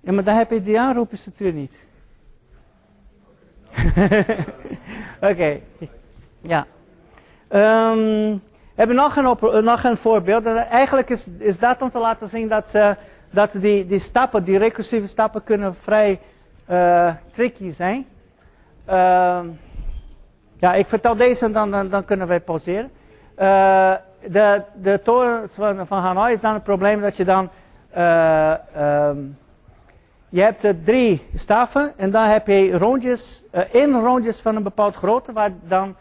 Ja, 0.01 0.13
maar 0.13 0.25
daar 0.25 0.37
heb 0.37 0.51
je 0.51 0.63
die 0.63 0.81
aanroepenstructuur 0.81 1.53
niet. 1.53 1.87
Oké, 5.31 5.61
ja. 6.41 6.67
Um, 7.91 8.33
we 8.35 8.75
hebben 8.75 8.97
nog 8.97 9.17
een, 9.17 9.65
nog 9.65 9.85
een 9.85 9.97
voorbeeld. 9.97 10.47
Eigenlijk 10.47 11.11
is, 11.11 11.29
is 11.39 11.59
dat 11.59 11.83
om 11.83 11.91
te 11.91 11.99
laten 11.99 12.29
zien 12.29 12.49
dat, 12.49 12.75
uh, 12.75 12.91
dat 13.31 13.53
die, 13.53 13.87
die 13.87 13.99
stappen, 13.99 14.45
die 14.45 14.59
recursieve 14.59 15.07
stappen, 15.07 15.45
kunnen 15.45 15.75
vrij 15.75 16.21
uh, 16.71 17.13
tricky 17.31 17.71
zijn. 17.71 18.07
Uh, 18.89 19.41
ja, 20.57 20.75
ik 20.75 20.87
vertel 20.87 21.17
deze 21.17 21.45
en 21.45 21.53
dan, 21.53 21.89
dan, 21.89 22.05
kunnen 22.05 22.27
wij 22.27 22.41
pauzeren. 22.41 22.91
Uh, 23.39 23.93
de, 24.27 24.63
de 24.83 25.01
torens 25.05 25.55
van, 25.55 25.87
van 25.87 25.99
Hanoi 25.99 26.33
is 26.33 26.41
dan 26.41 26.55
het 26.55 26.63
probleem 26.63 27.01
dat 27.01 27.17
je 27.17 27.25
dan... 27.25 27.49
Uh, 27.97 28.55
um, 28.79 29.39
je 30.31 30.41
hebt 30.41 30.67
drie 30.85 31.29
staffen 31.35 31.93
en 31.97 32.11
dan 32.11 32.25
heb 32.25 32.47
je 32.47 32.79
rondjes, 32.79 33.45
in 33.71 33.95
rondjes 33.95 34.41
van 34.41 34.57
een 34.57 34.63
bepaald 34.63 34.97
grootte 34.97 35.33
waar 35.33 35.51
dan 35.63 35.97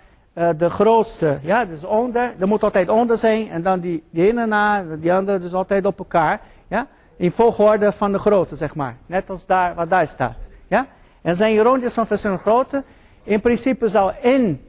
de 0.58 0.70
grootste. 0.70 1.38
Ja, 1.42 1.66
dus 1.66 1.84
onder. 1.84 2.34
Er 2.40 2.48
moet 2.48 2.64
altijd 2.64 2.90
onder 2.90 3.18
zijn. 3.18 3.50
En 3.50 3.62
dan 3.62 3.80
die, 3.80 4.04
die 4.10 4.28
ene 4.28 4.46
na, 4.46 4.84
die 5.00 5.14
andere 5.14 5.40
dus 5.40 5.54
altijd 5.54 5.86
op 5.86 6.00
elkaar. 6.00 6.40
Ja, 6.68 6.88
in 7.18 7.32
volgorde 7.32 7.92
van 7.92 8.12
de 8.12 8.20
grootte, 8.20 8.56
zeg 8.56 8.76
maar. 8.76 8.96
Net 9.06 9.30
als 9.30 9.46
daar, 9.46 9.76
wat 9.76 9.90
daar 9.90 10.08
staat. 10.08 10.48
Ja, 10.68 10.88
en 11.22 11.36
zijn 11.36 11.62
rondjes 11.62 11.94
van 11.94 12.08
verschillende 12.08 12.42
grootte. 12.42 12.84
In 13.24 13.42
principe 13.42 13.88
zou 13.88 14.12
één 14.22 14.62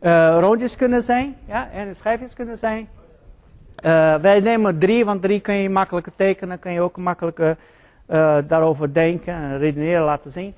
uh, 0.00 0.36
rondjes 0.40 0.76
kunnen 0.76 1.02
zijn. 1.02 1.36
Ja, 1.46 1.70
en 1.70 1.96
schijfjes 1.96 2.32
kunnen 2.32 2.58
zijn. 2.58 2.88
Uh, 3.84 4.14
wij 4.14 4.40
nemen 4.40 4.78
drie, 4.78 5.04
want 5.04 5.22
drie 5.22 5.40
kun 5.40 5.54
je 5.54 5.70
makkelijker 5.70 6.12
tekenen. 6.16 6.58
Kun 6.58 6.72
je 6.72 6.80
ook 6.80 6.96
makkelijker 6.96 7.56
uh, 8.10 8.36
daarover 8.46 8.92
denken 8.92 9.34
en 9.34 9.58
redeneren 9.58 10.04
laten 10.04 10.30
zien. 10.30 10.54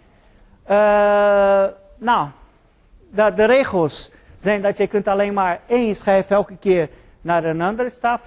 nou, 1.99 2.29
de, 3.11 3.45
regels 3.45 4.13
zijn 4.37 4.63
dat 4.63 4.77
je 4.77 4.87
kunt 4.87 5.09
alleen 5.09 5.35
maar 5.35 5.61
één 5.67 5.95
schijf 5.95 6.31
elke 6.31 6.57
keer 6.57 6.89
naar 7.21 7.45
een 7.45 7.61
andere 7.61 7.91
staf 7.91 8.23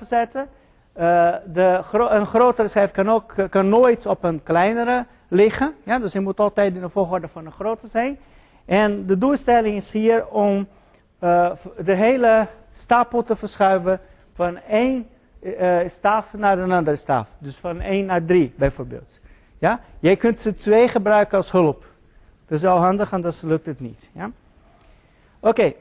zetten. 0.94 1.54
de, 1.54 1.82
een 2.10 2.26
grotere 2.26 2.68
schijf 2.68 2.92
kan, 2.92 3.10
ook, 3.10 3.34
kan 3.50 3.70
nooit 3.70 4.06
op 4.06 4.24
een 4.24 4.44
kleinere 4.44 5.06
liggen. 5.28 5.74
Ja, 5.84 6.00
dus 6.00 6.14
je 6.14 6.20
moet 6.20 6.40
altijd 6.40 6.76
in 6.76 6.82
de 6.82 6.90
volgorde 6.90 7.28
van 7.28 7.46
een 7.46 7.52
grote 7.52 7.88
zijn. 7.88 8.20
En 8.66 9.06
de 9.06 9.18
doelstelling 9.18 9.76
is 9.76 9.92
hier 9.92 10.28
om 10.28 10.68
uh, 11.24 11.52
de 11.84 11.94
hele 11.94 12.48
stapel 12.72 13.24
te 13.24 13.36
verschuiven 13.36 14.00
van 14.34 14.58
één 14.58 15.08
uh, 15.42 15.78
staf 15.88 16.34
naar 16.34 16.60
een 16.60 16.72
andere 16.72 16.96
staf. 16.96 17.30
Dus 17.40 17.58
van 17.58 17.82
1 17.82 18.06
naar 18.06 18.26
3 18.26 18.54
bijvoorbeeld. 18.56 19.20
Ja? 19.58 19.80
Jij 20.00 20.16
kunt 20.16 20.42
ze 20.42 20.54
twee 20.54 20.88
gebruiken 20.88 21.38
als 21.38 21.52
hulp. 21.52 21.86
Dat 22.48 22.58
is 22.58 22.64
wel 22.64 22.78
handig, 22.78 23.14
anders 23.14 23.42
lukt 23.42 23.66
het 23.66 23.80
niet. 23.80 24.10
Ja? 24.14 24.32
Oké, 25.40 25.74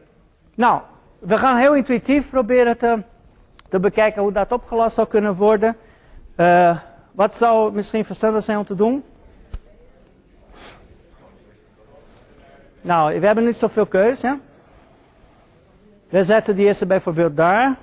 nou, 0.55 0.81
we 1.19 1.39
gaan 1.39 1.57
heel 1.57 1.75
intuïtief 1.75 2.31
proberen 2.31 2.77
te, 2.77 3.03
te 3.69 3.81
bekijken 3.81 4.23
hoe 4.23 4.33
dat 4.33 4.53
opgelost 4.53 4.95
zou 4.95 5.09
kunnen 5.09 5.35
worden. 5.35 5.77
Uh, 6.37 6.79
wat 7.13 7.37
zou 7.37 7.73
misschien 7.73 8.05
verstandig 8.05 8.43
zijn 8.43 8.59
om 8.59 8.65
te 8.65 8.75
doen? 8.75 9.05
Nou, 12.81 13.21
we 13.21 13.27
hebben 13.27 13.45
niet 13.45 13.57
zoveel 13.57 13.87
keus. 13.87 14.21
Ja? 14.21 14.39
We 16.09 16.25
zetten 16.25 16.57
die 16.57 16.67
eerste 16.67 16.87
bijvoorbeeld 16.87 17.37
daar. 17.37 17.77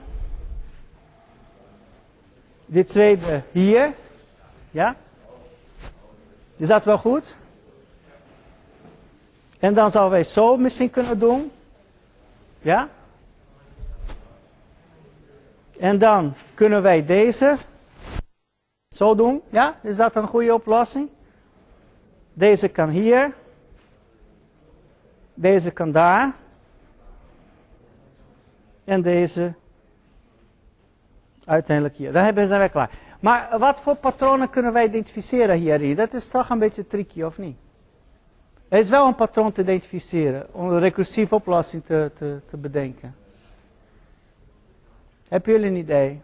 Die 2.65 2.83
tweede 2.83 3.41
hier. 3.51 3.93
Ja? 4.71 4.95
Is 6.57 6.67
dat 6.67 6.83
wel 6.83 6.97
goed? 6.97 7.35
En 9.59 9.73
dan 9.73 9.91
zouden 9.91 10.13
wij 10.13 10.23
zo 10.23 10.57
misschien 10.57 10.89
kunnen 10.89 11.19
doen. 11.19 11.51
Ja? 12.61 12.89
En 15.79 15.97
dan 15.97 16.33
kunnen 16.53 16.81
wij 16.81 17.05
deze 17.05 17.55
zo 18.95 19.15
doen. 19.15 19.41
Ja? 19.49 19.79
Is 19.81 19.95
dat 19.95 20.15
een 20.15 20.27
goede 20.27 20.53
oplossing? 20.53 21.09
Deze 22.33 22.67
kan 22.67 22.89
hier. 22.89 23.33
Deze 25.33 25.71
kan 25.71 25.91
daar. 25.91 26.33
En 28.83 29.01
deze 29.01 29.53
uiteindelijk 31.45 31.95
hier. 31.95 32.11
Dan 32.11 32.47
zijn 32.47 32.61
we 32.61 32.69
klaar. 32.69 32.89
Maar 33.19 33.59
wat 33.59 33.79
voor 33.79 33.95
patronen 33.95 34.49
kunnen 34.49 34.73
wij 34.73 34.85
identificeren 34.85 35.57
hierin? 35.57 35.95
Dat 35.95 36.13
is 36.13 36.27
toch 36.27 36.49
een 36.49 36.59
beetje 36.59 36.87
tricky, 36.87 37.21
of 37.21 37.37
niet? 37.37 37.57
Er 38.67 38.79
is 38.79 38.89
wel 38.89 39.07
een 39.07 39.15
patroon 39.15 39.51
te 39.51 39.61
identificeren, 39.61 40.47
om 40.51 40.69
een 40.69 40.79
recursieve 40.79 41.35
oplossing 41.35 41.85
te, 41.85 42.11
te, 42.15 42.39
te 42.45 42.57
bedenken. 42.57 43.15
Hebben 45.27 45.53
jullie 45.53 45.67
een 45.67 45.75
idee? 45.75 46.21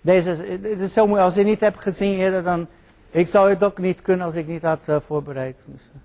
Deze 0.00 0.30
het 0.30 0.80
is 0.80 0.92
zo 0.92 1.06
moeilijk. 1.06 1.26
Als 1.26 1.34
je 1.34 1.44
niet 1.44 1.60
hebt 1.60 1.80
gezien 1.80 2.18
eerder, 2.18 2.42
dan... 2.42 2.66
Ik 3.10 3.26
zou 3.26 3.50
het 3.50 3.64
ook 3.64 3.78
niet 3.78 4.02
kunnen 4.02 4.26
als 4.26 4.34
ik 4.34 4.46
niet 4.46 4.62
had 4.62 4.88
uh, 4.88 4.96
voorbereid. 5.00 5.62
Dus, 5.64 5.82
uh. 5.82 6.00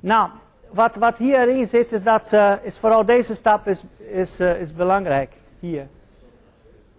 Nou, 0.00 0.30
wat, 0.70 0.96
wat 0.96 1.18
hierin 1.18 1.66
zit, 1.66 1.92
is 1.92 2.02
dat 2.02 2.32
uh, 2.32 2.54
is 2.62 2.78
vooral 2.78 3.04
deze 3.04 3.34
stap 3.34 3.66
is, 3.66 3.82
is, 3.98 4.40
is 4.40 4.74
belangrijk. 4.74 5.32
Hier. 5.58 5.86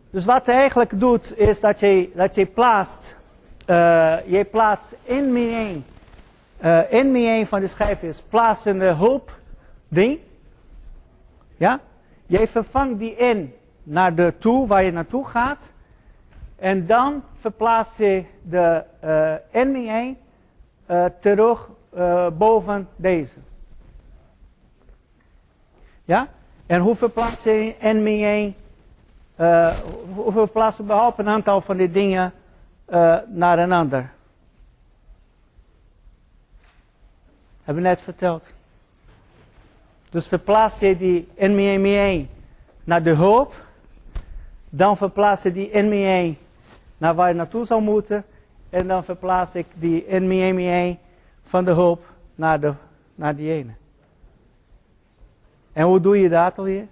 Dus 0.10 0.26
wat 0.26 0.46
hij 0.46 0.56
eigenlijk 0.56 1.00
doet, 1.00 1.38
is 1.38 1.60
dat 1.60 1.80
je, 1.80 2.12
dat 2.16 2.36
je 2.36 2.46
plaatst... 2.46 3.18
je 4.26 4.48
plaatst 4.52 4.96
in 5.04 5.34
min 5.34 5.84
1... 6.60 6.90
in 6.90 7.12
min 7.12 7.28
1 7.28 7.48
van 7.48 7.60
de 7.60 7.68
schijfjes 7.68 8.22
plaatst 8.22 8.66
een 8.66 8.82
hulp 8.82 9.32
ding. 9.88 10.20
Ja? 11.58 11.80
Je 12.26 12.48
vervangt 12.48 13.00
die 13.00 13.16
in 13.16 13.54
naar 13.84 14.16
de 14.16 14.34
toe 14.38 14.68
waar 14.68 14.84
je 14.84 14.92
naartoe 14.92 15.26
gaat. 15.26 15.74
En 16.56 16.86
dan 16.86 17.24
verplaats 17.40 17.98
je 17.98 18.24
de 18.42 18.84
uh, 19.04 19.64
NME 19.64 20.16
uh, 20.90 21.06
terug 21.20 21.70
uh, 21.98 22.28
boven 22.38 22.90
deze. 22.96 23.38
Ja? 26.06 26.28
En 26.66 26.80
hoe 26.80 26.96
verplaats 26.96 27.44
je 27.44 27.76
NME? 27.82 28.54
Uh, 29.40 29.76
hoe 30.14 30.32
verplaats 30.32 30.78
je 30.78 30.84
überhaupt 30.84 31.20
een 31.20 31.30
aantal 31.30 31.62
van 31.62 31.78
die 31.78 31.92
dingen 31.92 32.34
uh, 32.90 33.18
naar 33.28 33.60
een 33.60 33.72
ander? 33.72 34.12
Hebben 37.64 37.84
we 37.84 37.90
net 37.90 38.02
verteld. 38.02 38.54
Dus 40.10 40.28
verplaats 40.28 40.80
je 40.80 40.98
die 40.98 41.28
NME 41.38 42.26
naar 42.84 43.04
de 43.04 43.14
hulp 43.14 43.54
dan 44.76 44.98
verplaats 44.98 45.46
ik 45.46 45.54
die 45.54 45.70
NME 45.82 46.36
naar 46.98 47.16
waar 47.16 47.28
je 47.28 47.34
naartoe 47.34 47.66
zou 47.66 47.82
moeten. 47.82 48.26
En 48.70 48.88
dan 48.88 49.04
verplaats 49.04 49.56
ik 49.56 49.66
die 49.74 50.06
NME 50.10 50.98
van 51.44 51.66
de 51.66 51.72
hulp 51.72 52.06
naar, 52.36 52.60
de, 52.60 52.74
naar 53.16 53.36
die 53.36 53.52
ene. 53.52 53.72
En 55.74 55.86
hoe 55.86 56.00
doe 56.00 56.20
je 56.20 56.30
dat 56.30 56.58
alweer? 56.58 56.88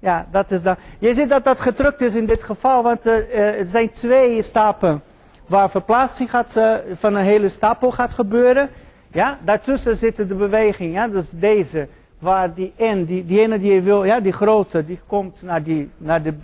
Ja, 0.00 0.26
dat 0.30 0.50
is 0.50 0.62
dan. 0.62 0.76
Je 0.98 1.14
ziet 1.14 1.28
dat 1.28 1.44
dat 1.44 1.60
gedrukt 1.60 2.00
is 2.00 2.14
in 2.14 2.26
dit 2.26 2.42
geval, 2.42 2.82
want 2.82 3.06
uh, 3.06 3.14
het 3.32 3.70
zijn 3.70 3.90
twee 3.90 4.42
stappen 4.42 5.02
waar 5.46 5.70
verplaatsing 5.70 6.30
gaat, 6.30 6.56
uh, 6.56 6.74
van 6.92 7.14
een 7.14 7.22
hele 7.22 7.48
stapel 7.48 7.90
gaat 7.90 8.10
gebeuren. 8.10 8.70
Ja, 9.12 9.38
daartussen 9.44 9.96
zit 9.96 10.16
de 10.16 10.24
beweging, 10.24 10.94
ja, 10.94 11.08
dus 11.08 11.30
deze 11.30 11.88
waar 12.18 12.54
die 12.54 12.72
N, 12.78 13.04
die, 13.04 13.26
die 13.26 13.40
ene 13.40 13.58
die 13.58 13.72
je 13.72 13.82
wil, 13.82 14.04
ja, 14.04 14.20
die 14.20 14.32
grote, 14.32 14.84
die 14.84 15.00
komt 15.06 15.42
naar, 15.42 15.62
die, 15.62 15.90
naar, 15.96 16.22
de, 16.22 16.34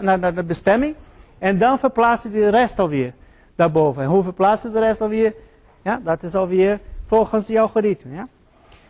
naar, 0.00 0.18
naar 0.18 0.34
de 0.34 0.42
bestemming. 0.42 0.94
En 1.38 1.58
dan 1.58 1.78
verplaatst 1.78 2.24
je 2.24 2.30
de 2.30 2.48
rest 2.48 2.78
alweer 2.78 3.12
daarboven. 3.54 4.02
En 4.02 4.08
hoe 4.08 4.22
verplaatst 4.22 4.64
je 4.64 4.70
de 4.70 4.80
rest 4.80 5.00
alweer? 5.00 5.34
Ja, 5.82 6.00
dat 6.04 6.22
is 6.22 6.34
alweer 6.34 6.80
volgens 7.06 7.46
die 7.46 7.60
algoritme. 7.60 8.14
Ja? 8.14 8.28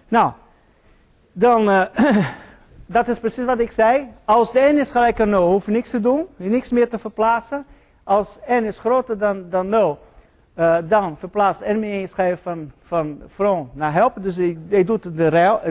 Nou, 0.09 0.33
dan, 1.33 1.65
dat 2.91 3.09
is 3.09 3.19
precies 3.19 3.45
wat 3.45 3.59
ik 3.59 3.71
zei. 3.71 4.09
Als 4.25 4.53
de 4.53 4.71
n 4.73 4.79
is 4.79 4.91
gelijk 4.91 5.21
aan 5.21 5.31
0, 5.31 5.51
hoef 5.51 5.65
je 5.67 5.71
niks 5.71 5.91
te 5.91 6.01
doen, 6.01 6.27
niks 6.37 6.71
meer 6.71 6.89
te 6.89 6.99
verplaatsen. 6.99 7.67
Als 8.05 8.39
n 8.51 8.65
is 8.65 8.79
groter 8.79 9.19
dan, 9.19 9.51
dan 9.51 9.69
0, 9.69 9.99
uh, 10.59 10.77
dan 10.85 11.17
verplaatst 11.17 11.67
NME 11.67 12.07
schijf 12.07 12.43
van, 12.43 12.73
van 12.83 13.23
from 13.35 13.71
naar 13.73 13.93
help. 13.93 14.15
Dus 14.21 14.37
je 14.37 14.85
doet 14.85 15.03
de, 15.03 15.11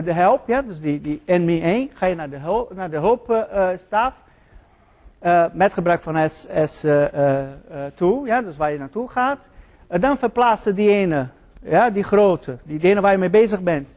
de 0.04 0.12
help, 0.12 0.46
ja, 0.46 0.62
dus 0.62 0.80
die, 0.80 1.00
die 1.00 1.22
NME 1.26 1.88
ga 1.92 2.06
je 2.06 2.14
naar 2.14 2.30
de, 2.30 2.36
hulp, 2.36 2.74
naar 2.74 2.90
de. 2.90 3.18
Uh, 3.28 4.06
uh, 5.22 5.44
met 5.52 5.72
gebruik 5.72 6.02
van 6.02 6.30
S, 6.30 6.46
S2, 6.46 8.06
ja, 8.24 8.42
dus 8.42 8.56
waar 8.56 8.72
je 8.72 8.78
naartoe 8.78 9.08
gaat. 9.08 9.48
dan 9.88 10.18
verplaatsen 10.18 10.74
die 10.74 10.90
ene, 10.90 11.26
ja, 11.62 11.90
die 11.90 12.02
grote, 12.02 12.56
die 12.62 12.80
ene 12.80 13.00
waar 13.00 13.12
je 13.12 13.18
mee 13.18 13.30
bezig 13.30 13.62
bent, 13.62 13.88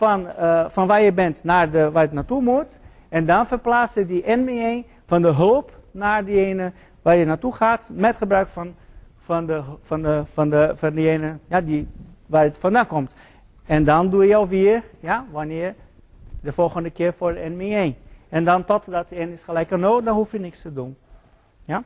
van, 0.00 0.26
van 0.68 0.86
waar 0.86 1.02
je 1.02 1.12
bent 1.12 1.44
naar 1.44 1.70
de, 1.70 1.90
waar 1.90 2.02
je 2.02 2.14
naartoe 2.14 2.42
moet. 2.42 2.78
En 3.08 3.26
dan 3.26 3.46
verplaatsen 3.46 4.06
die 4.06 4.22
NME 4.26 4.84
van 5.06 5.22
de 5.22 5.32
hulp 5.32 5.78
naar 5.90 6.24
die 6.24 6.44
ene 6.44 6.72
waar 7.02 7.16
je 7.16 7.24
naartoe 7.24 7.52
gaat, 7.52 7.90
met 7.94 8.16
gebruik 8.16 8.48
van 8.48 8.74
van, 9.30 9.46
de, 9.46 9.62
van, 9.82 10.02
de, 10.02 10.22
van, 10.32 10.50
de, 10.50 10.72
van 10.74 10.94
die 10.94 11.08
ene, 11.08 11.36
ja, 11.48 11.60
die, 11.60 11.88
waar 12.26 12.42
het 12.42 12.58
vandaan 12.58 12.86
komt. 12.86 13.14
En 13.66 13.84
dan 13.84 14.10
doe 14.10 14.26
je 14.26 14.34
alweer, 14.34 14.82
ja, 15.00 15.24
wanneer 15.30 15.74
de 16.40 16.52
volgende 16.52 16.90
keer 16.90 17.12
voor 17.12 17.34
de 17.34 17.40
NME. 17.48 17.94
En 18.28 18.44
dan 18.44 18.64
totdat 18.64 19.08
de 19.08 19.16
n 19.16 19.32
is 19.32 19.42
gelijk 19.42 19.72
aan 19.72 19.80
0, 19.80 20.02
dan 20.02 20.14
hoef 20.14 20.32
je 20.32 20.40
niks 20.40 20.62
te 20.62 20.72
doen. 20.72 20.96
Ja? 21.64 21.82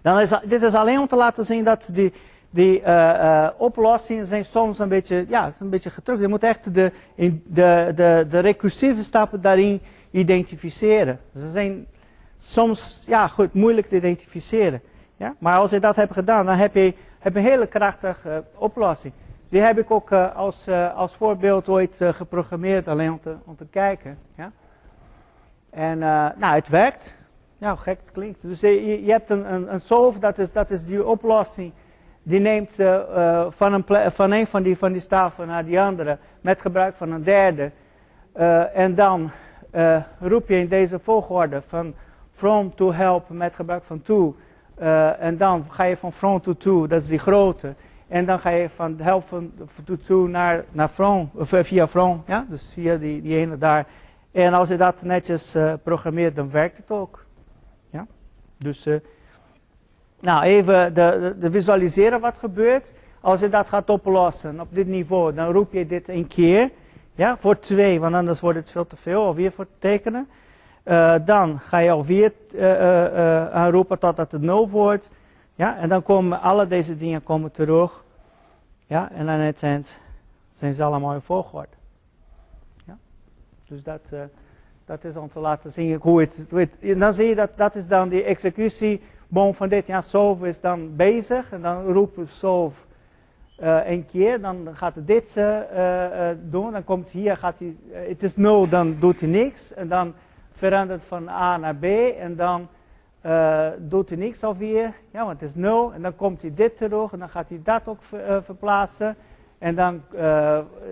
Dan 0.00 0.20
is, 0.20 0.32
dit 0.44 0.62
is 0.62 0.74
alleen 0.74 0.98
om 0.98 1.06
te 1.06 1.16
laten 1.16 1.44
zien 1.44 1.64
dat 1.64 1.90
die, 1.92 2.12
die 2.50 2.80
uh, 2.80 2.86
uh, 2.86 3.48
oplossingen 3.56 4.26
zijn 4.26 4.44
soms 4.44 4.78
een 4.78 4.88
beetje, 4.88 5.24
ja, 5.28 5.50
een 5.60 5.70
beetje 5.70 5.90
gedrukt. 5.90 6.20
Je 6.20 6.28
moet 6.28 6.42
echt 6.42 6.74
de, 6.74 6.92
in 7.14 7.42
de, 7.46 7.92
de, 7.94 8.26
de 8.30 8.38
recursieve 8.38 9.02
stappen 9.02 9.40
daarin 9.40 9.80
identificeren. 10.10 11.20
Ze 11.36 11.50
zijn 11.50 11.86
soms, 12.38 13.04
ja 13.06 13.28
goed, 13.28 13.54
moeilijk 13.54 13.88
te 13.88 13.96
identificeren. 13.96 14.80
Ja? 15.16 15.34
Maar 15.38 15.58
als 15.58 15.70
je 15.70 15.80
dat 15.80 15.96
hebt 15.96 16.12
gedaan, 16.12 16.46
dan 16.46 16.56
heb 16.56 16.74
je, 16.74 16.94
een 17.22 17.36
hele 17.36 17.66
krachtige 17.66 18.44
oplossing. 18.54 19.12
Die 19.48 19.60
heb 19.60 19.78
ik 19.78 19.90
ook 19.90 20.12
als, 20.12 20.68
als 20.94 21.14
voorbeeld 21.14 21.68
ooit 21.68 22.00
geprogrammeerd, 22.02 22.88
alleen 22.88 23.10
om 23.10 23.20
te, 23.20 23.34
om 23.44 23.56
te 23.56 23.66
kijken. 23.70 24.18
Ja? 24.34 24.52
En 25.70 25.98
nou, 25.98 26.54
het 26.54 26.68
werkt. 26.68 27.14
Ja, 27.58 27.76
gek 27.76 27.98
het 28.04 28.12
klinkt. 28.12 28.42
Dus 28.42 28.60
je, 28.60 29.04
je 29.04 29.10
hebt 29.10 29.30
een, 29.30 29.52
een, 29.52 29.72
een 29.72 29.80
solve, 29.80 30.18
dat 30.18 30.38
is, 30.38 30.52
dat 30.52 30.70
is 30.70 30.84
die 30.84 31.06
oplossing. 31.06 31.72
Die 32.28 32.40
neemt 32.40 32.80
uh, 32.80 33.46
van, 33.48 33.72
een 33.72 34.12
van 34.12 34.30
een 34.30 34.46
van 34.46 34.62
die, 34.62 34.78
van 34.78 34.92
die 34.92 35.00
staven 35.00 35.46
naar 35.46 35.64
die 35.64 35.80
andere. 35.80 36.18
Met 36.40 36.60
gebruik 36.60 36.94
van 36.96 37.12
een 37.12 37.22
derde. 37.22 37.70
Uh, 38.36 38.76
en 38.76 38.94
dan 38.94 39.30
roep 40.20 40.48
je 40.48 40.56
in 40.56 40.68
deze 40.68 40.98
volgorde 40.98 41.62
van 41.62 41.94
from 42.30 42.74
to 42.74 42.92
help 42.92 43.28
met 43.28 43.54
gebruik 43.54 43.84
van 43.84 44.02
to. 44.02 44.36
en 45.18 45.36
dan 45.36 45.64
ga 45.70 45.84
je 45.84 45.96
van 45.96 46.12
from 46.12 46.40
to 46.40 46.52
to, 46.52 46.86
dat 46.86 47.02
is 47.02 47.08
die 47.08 47.18
grote. 47.18 47.74
En 48.08 48.24
dan 48.24 48.38
ga 48.38 48.50
je 48.50 48.68
van 48.68 48.96
help 48.98 49.26
van 49.26 49.52
to 49.84 49.96
to 49.96 50.26
naar, 50.26 50.64
naar 50.72 50.88
from, 50.88 51.30
of 51.34 51.48
via 51.48 51.88
from. 51.88 52.22
Ja? 52.26 52.46
Dus 52.48 52.70
via 52.72 52.96
die, 52.96 53.22
die 53.22 53.36
ene 53.36 53.58
daar. 53.58 53.86
En 54.32 54.54
als 54.54 54.68
je 54.68 54.76
dat 54.76 55.02
netjes 55.02 55.56
programmeert, 55.82 56.36
dan 56.36 56.50
werkt 56.50 56.76
het 56.76 56.90
ook. 56.90 57.26
Dus, 58.58 58.86
uh, 58.86 58.96
nou, 60.20 60.42
even 60.42 60.94
de, 60.94 61.36
de, 61.38 61.50
visualiseren 61.50 62.20
wat 62.20 62.38
gebeurt. 62.38 62.92
Als 63.20 63.40
je 63.40 63.48
dat 63.48 63.68
gaat 63.68 63.90
oplossen 63.90 64.60
op 64.60 64.74
dit 64.74 64.86
niveau, 64.86 65.34
dan 65.34 65.52
roep 65.52 65.72
je 65.72 65.86
dit 65.86 66.08
een 66.08 66.26
keer. 66.26 66.70
Ja, 67.14 67.36
voor 67.36 67.58
twee, 67.58 68.00
want 68.00 68.14
anders 68.14 68.40
wordt 68.40 68.58
het 68.58 68.70
veel 68.70 68.86
te 68.86 68.96
veel, 68.96 69.24
alweer 69.24 69.52
voor 69.52 69.66
tekenen. 69.78 70.28
Uh, 70.84 71.14
dan 71.24 71.58
ga 71.58 71.78
je 71.78 71.90
alweer 71.90 72.32
uh, 72.54 73.48
aanroepen 73.48 73.98
totdat 73.98 74.32
het 74.32 74.40
nul 74.42 74.68
wordt. 74.68 75.10
Ja, 75.54 75.76
en 75.76 75.88
dan 75.88 76.02
komen 76.02 76.40
alle 76.40 76.66
deze 76.66 76.96
dingen 76.96 77.22
komen 77.22 77.50
terug. 77.50 78.04
Ja, 78.86 79.10
en 79.12 79.28
aan 79.28 79.40
het 79.40 79.58
zijn 80.50 80.74
ze 80.74 80.82
allemaal 80.82 81.14
in 81.14 81.20
volgorde. 81.20 81.76
Ja, 82.86 82.96
dus 83.68 83.82
dat... 83.82 84.00
Dat 84.88 85.04
is 85.04 85.16
om 85.16 85.30
te 85.30 85.38
laten 85.38 85.72
zien 85.72 85.98
hoe 86.00 86.20
het, 86.20 86.44
hoe 86.50 86.60
het 86.60 86.78
en 86.80 86.98
dan 86.98 87.14
zie 87.14 87.26
je 87.26 87.34
dat 87.34 87.50
dat 87.56 87.74
is 87.74 87.86
dan 87.86 88.08
die 88.08 88.24
executieboom 89.28 89.54
van 89.54 89.68
dit. 89.68 89.86
Ja, 89.86 90.00
solve 90.00 90.46
is 90.46 90.60
dan 90.60 90.96
bezig 90.96 91.52
en 91.52 91.62
dan 91.62 91.84
roept 91.84 92.18
solve 92.30 92.80
uh, 93.60 93.90
een 93.90 94.06
keer, 94.06 94.40
dan 94.40 94.68
gaat 94.72 94.94
het 94.94 95.06
dit 95.06 95.36
uh, 95.36 96.30
doen. 96.42 96.72
Dan 96.72 96.84
komt 96.84 97.08
hier, 97.08 97.36
gaat 97.36 97.58
hij, 97.58 97.76
het 98.08 98.22
is 98.22 98.36
nul, 98.36 98.68
dan 98.68 98.96
doet 99.00 99.20
hij 99.20 99.28
niks. 99.28 99.74
En 99.74 99.88
dan 99.88 100.14
verandert 100.52 101.04
van 101.04 101.28
A 101.28 101.56
naar 101.56 101.74
B 101.74 101.84
en 102.18 102.36
dan 102.36 102.68
doet 103.78 104.08
hij 104.08 104.18
niks 104.18 104.44
alweer. 104.44 104.92
Ja, 105.12 105.24
want 105.24 105.40
het 105.40 105.48
is 105.48 105.54
nul. 105.54 105.92
En 105.92 106.02
dan 106.02 106.16
komt 106.16 106.42
hij 106.42 106.52
dit 106.54 106.76
terug 106.76 107.12
en 107.12 107.18
dan 107.18 107.28
gaat 107.28 107.48
hij 107.48 107.60
dat 107.64 107.82
ook 107.88 108.02
ver, 108.02 108.42
verplaatsen. 108.42 109.16
En 109.58 109.74
dan 109.74 110.02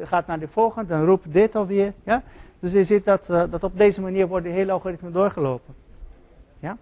gaat 0.05 0.26
naar 0.26 0.39
de 0.39 0.49
volgende, 0.49 0.89
dan 0.89 1.05
roept 1.05 1.32
dit 1.32 1.55
alweer. 1.55 1.93
Ja? 2.05 2.22
Dus 2.61 2.72
je 2.72 2.84
ziet 2.84 3.05
dat, 3.05 3.26
dat 3.26 3.64
op 3.64 3.78
deze 3.78 4.01
manier 4.01 4.26
wordt 4.26 4.45
de 4.45 4.53
hele 4.53 4.72
algoritme 4.72 5.11
doorgelopen. 5.11 5.74
Ja? 6.59 6.76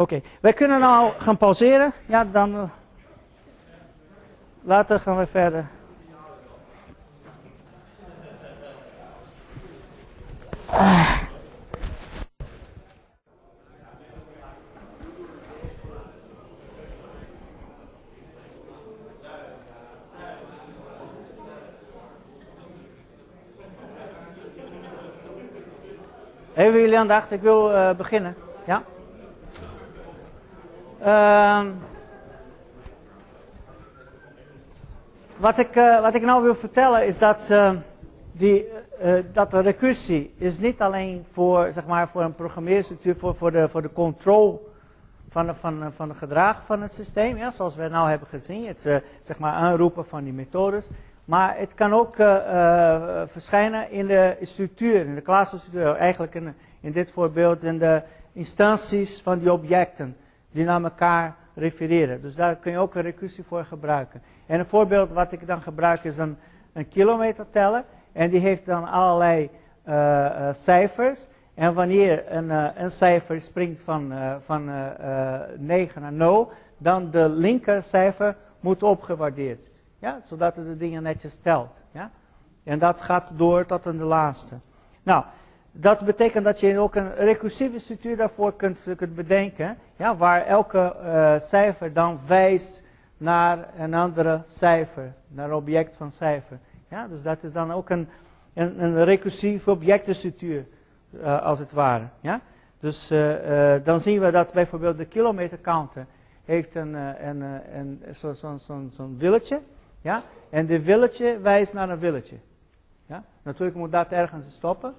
Oké, 0.00 0.14
okay. 0.14 0.30
wij 0.40 0.52
kunnen 0.52 0.80
nou 0.80 1.12
gaan 1.18 1.36
pauzeren. 1.36 1.92
Ja, 2.06 2.24
dan 2.24 2.54
uh, 2.54 2.62
later 4.62 5.00
gaan 5.00 5.18
we 5.18 5.26
verder. 5.26 5.66
Ah. 10.66 11.16
Even 26.54 26.80
jullie 26.80 26.98
aandacht, 26.98 27.30
ik 27.30 27.40
wil 27.40 27.72
uh, 27.72 27.90
beginnen. 27.90 28.36
Ja? 28.66 28.82
Uh, 31.02 31.64
wat, 35.36 35.58
ik, 35.58 35.76
uh, 35.76 36.00
wat 36.00 36.14
ik 36.14 36.22
nou 36.22 36.42
wil 36.42 36.54
vertellen 36.54 37.06
is 37.06 37.18
dat, 37.18 37.48
uh, 37.50 37.70
die, 38.32 38.66
dat 39.32 39.50
de 39.50 39.60
recursie 39.60 40.34
is 40.38 40.58
niet 40.58 40.80
alleen 40.80 41.24
voor, 41.30 41.72
zeg 41.72 41.86
maar, 41.86 42.08
voor 42.08 42.22
een 42.22 42.34
programmeerstructuur, 42.34 43.16
voor, 43.16 43.34
voor, 43.36 43.50
de, 43.50 43.68
voor 43.68 43.82
de 43.82 43.92
control 43.92 44.72
van, 45.28 45.54
van, 45.54 45.92
van 45.92 46.08
het 46.08 46.18
gedrag 46.18 46.64
van 46.64 46.82
het 46.82 46.92
systeem, 46.92 47.36
ja, 47.36 47.50
zoals 47.50 47.76
we 47.76 47.88
nou 47.88 48.08
hebben 48.08 48.28
gezien, 48.28 48.66
het 48.66 49.02
zeg 49.22 49.38
maar 49.38 49.52
aanroepen 49.52 50.06
van 50.06 50.24
die 50.24 50.32
methodes. 50.32 50.88
Maar 51.24 51.58
het 51.58 51.74
kan 51.74 51.92
ook 51.92 52.14
verschijnen 53.26 53.90
in 53.90 54.06
de 54.06 54.36
structuur, 54.40 55.06
in 55.06 55.14
de 55.14 55.20
klassenstructuur. 55.20 55.94
Eigenlijk 55.94 56.34
in, 56.34 56.54
in 56.80 56.92
dit 56.92 57.10
voorbeeld 57.10 57.64
in 57.64 57.78
de 57.78 58.02
instanties 58.32 59.22
van 59.22 59.38
die 59.38 59.52
objecten 59.52 60.16
die 60.50 60.64
naar 60.64 60.82
elkaar 60.82 61.34
refereren. 61.54 62.22
Dus 62.22 62.34
daar 62.34 62.56
kun 62.56 62.72
je 62.72 62.78
ook 62.78 62.94
een 62.94 63.02
recursie 63.02 63.44
voor 63.44 63.64
gebruiken. 63.64 64.22
En 64.46 64.58
een 64.58 64.66
voorbeeld 64.66 65.12
wat 65.12 65.32
ik 65.32 65.46
dan 65.46 65.62
gebruik 65.62 66.04
is 66.04 66.16
een, 66.16 66.36
een 66.72 66.88
kilometerteller. 66.88 67.84
En 68.12 68.30
die 68.30 68.40
heeft 68.40 68.66
dan 68.66 68.88
allerlei 68.88 69.50
uh, 69.88 70.48
cijfers. 70.52 71.26
En 71.54 71.74
wanneer 71.74 72.32
een, 72.32 72.50
een 72.82 72.90
cijfer 72.90 73.40
springt 73.40 73.82
van, 73.82 74.12
van 74.40 74.70
9 75.56 76.02
naar 76.02 76.12
0, 76.12 76.52
dan 76.78 77.10
de 77.10 77.28
linkercijfer 77.28 78.36
moet 78.60 78.82
opgewaardeerd 78.82 79.70
ja, 79.98 80.20
zodat 80.24 80.56
het 80.56 80.66
de 80.66 80.76
dingen 80.76 81.02
netjes 81.02 81.36
telt. 81.36 81.80
Ja? 81.92 82.10
En 82.64 82.78
dat 82.78 83.02
gaat 83.02 83.32
door 83.36 83.66
tot 83.66 83.86
aan 83.86 83.96
de 83.96 84.04
laatste. 84.04 84.54
Nou, 85.02 85.24
dat 85.80 86.04
betekent 86.04 86.44
dat 86.44 86.60
je 86.60 86.78
ook 86.78 86.94
een 86.94 87.14
recursieve 87.14 87.78
structuur 87.78 88.16
daarvoor 88.16 88.56
kunt, 88.56 88.86
kunt 88.96 89.14
bedenken. 89.14 89.78
Ja, 89.96 90.16
waar 90.16 90.46
elke 90.46 90.96
uh, 91.02 91.38
cijfer 91.40 91.92
dan 91.92 92.18
wijst 92.26 92.82
naar 93.16 93.68
een 93.78 93.94
andere 93.94 94.42
cijfer. 94.46 95.12
Naar 95.28 95.48
een 95.48 95.54
object 95.54 95.96
van 95.96 96.10
cijfer. 96.10 96.58
Ja, 96.88 97.08
dus 97.08 97.22
dat 97.22 97.42
is 97.42 97.52
dan 97.52 97.72
ook 97.72 97.90
een, 97.90 98.08
een, 98.54 98.82
een 98.82 99.04
recursieve 99.04 99.70
objectenstructuur. 99.70 100.66
Uh, 101.10 101.42
als 101.42 101.58
het 101.58 101.72
ware. 101.72 102.04
Ja? 102.20 102.40
Dus 102.80 103.10
uh, 103.10 103.74
dan 103.84 104.00
zien 104.00 104.20
we 104.20 104.30
dat 104.30 104.52
bijvoorbeeld 104.52 104.96
de 104.96 105.04
kilometer 105.04 105.60
counter 105.60 106.06
heeft 106.44 106.74
een, 106.74 106.94
een, 106.94 107.40
een, 107.74 108.02
zo'n 108.10 108.34
zo, 108.34 108.56
zo, 108.56 108.84
zo 108.90 109.10
willetje. 109.18 109.60
Ja? 110.00 110.22
En 110.50 110.66
de 110.66 110.82
willetje 110.82 111.40
wijst 111.40 111.74
naar 111.74 111.90
een 111.90 111.98
willetje. 111.98 112.36
Ja? 113.06 113.24
Natuurlijk 113.42 113.76
moet 113.76 113.92
dat 113.92 114.12
ergens 114.12 114.52
stoppen. 114.52 114.94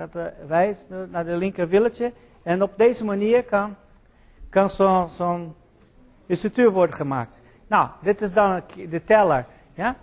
Dat 0.00 0.16
uh, 0.16 0.22
wijst 0.46 0.88
naar 1.10 1.24
de 1.24 1.36
linker 1.36 1.68
willetje. 1.68 2.12
En 2.42 2.62
op 2.62 2.72
deze 2.76 3.04
manier 3.04 3.44
kan, 3.44 3.76
kan 4.48 4.68
zo'n 4.68 5.08
zo 5.08 5.54
structuur 6.28 6.70
worden 6.70 6.96
gemaakt. 6.96 7.42
Nou, 7.66 7.88
dit 8.02 8.20
is 8.20 8.32
dan 8.32 8.62
de 8.88 9.04
teller. 9.04 9.46
Ja? 9.74 9.96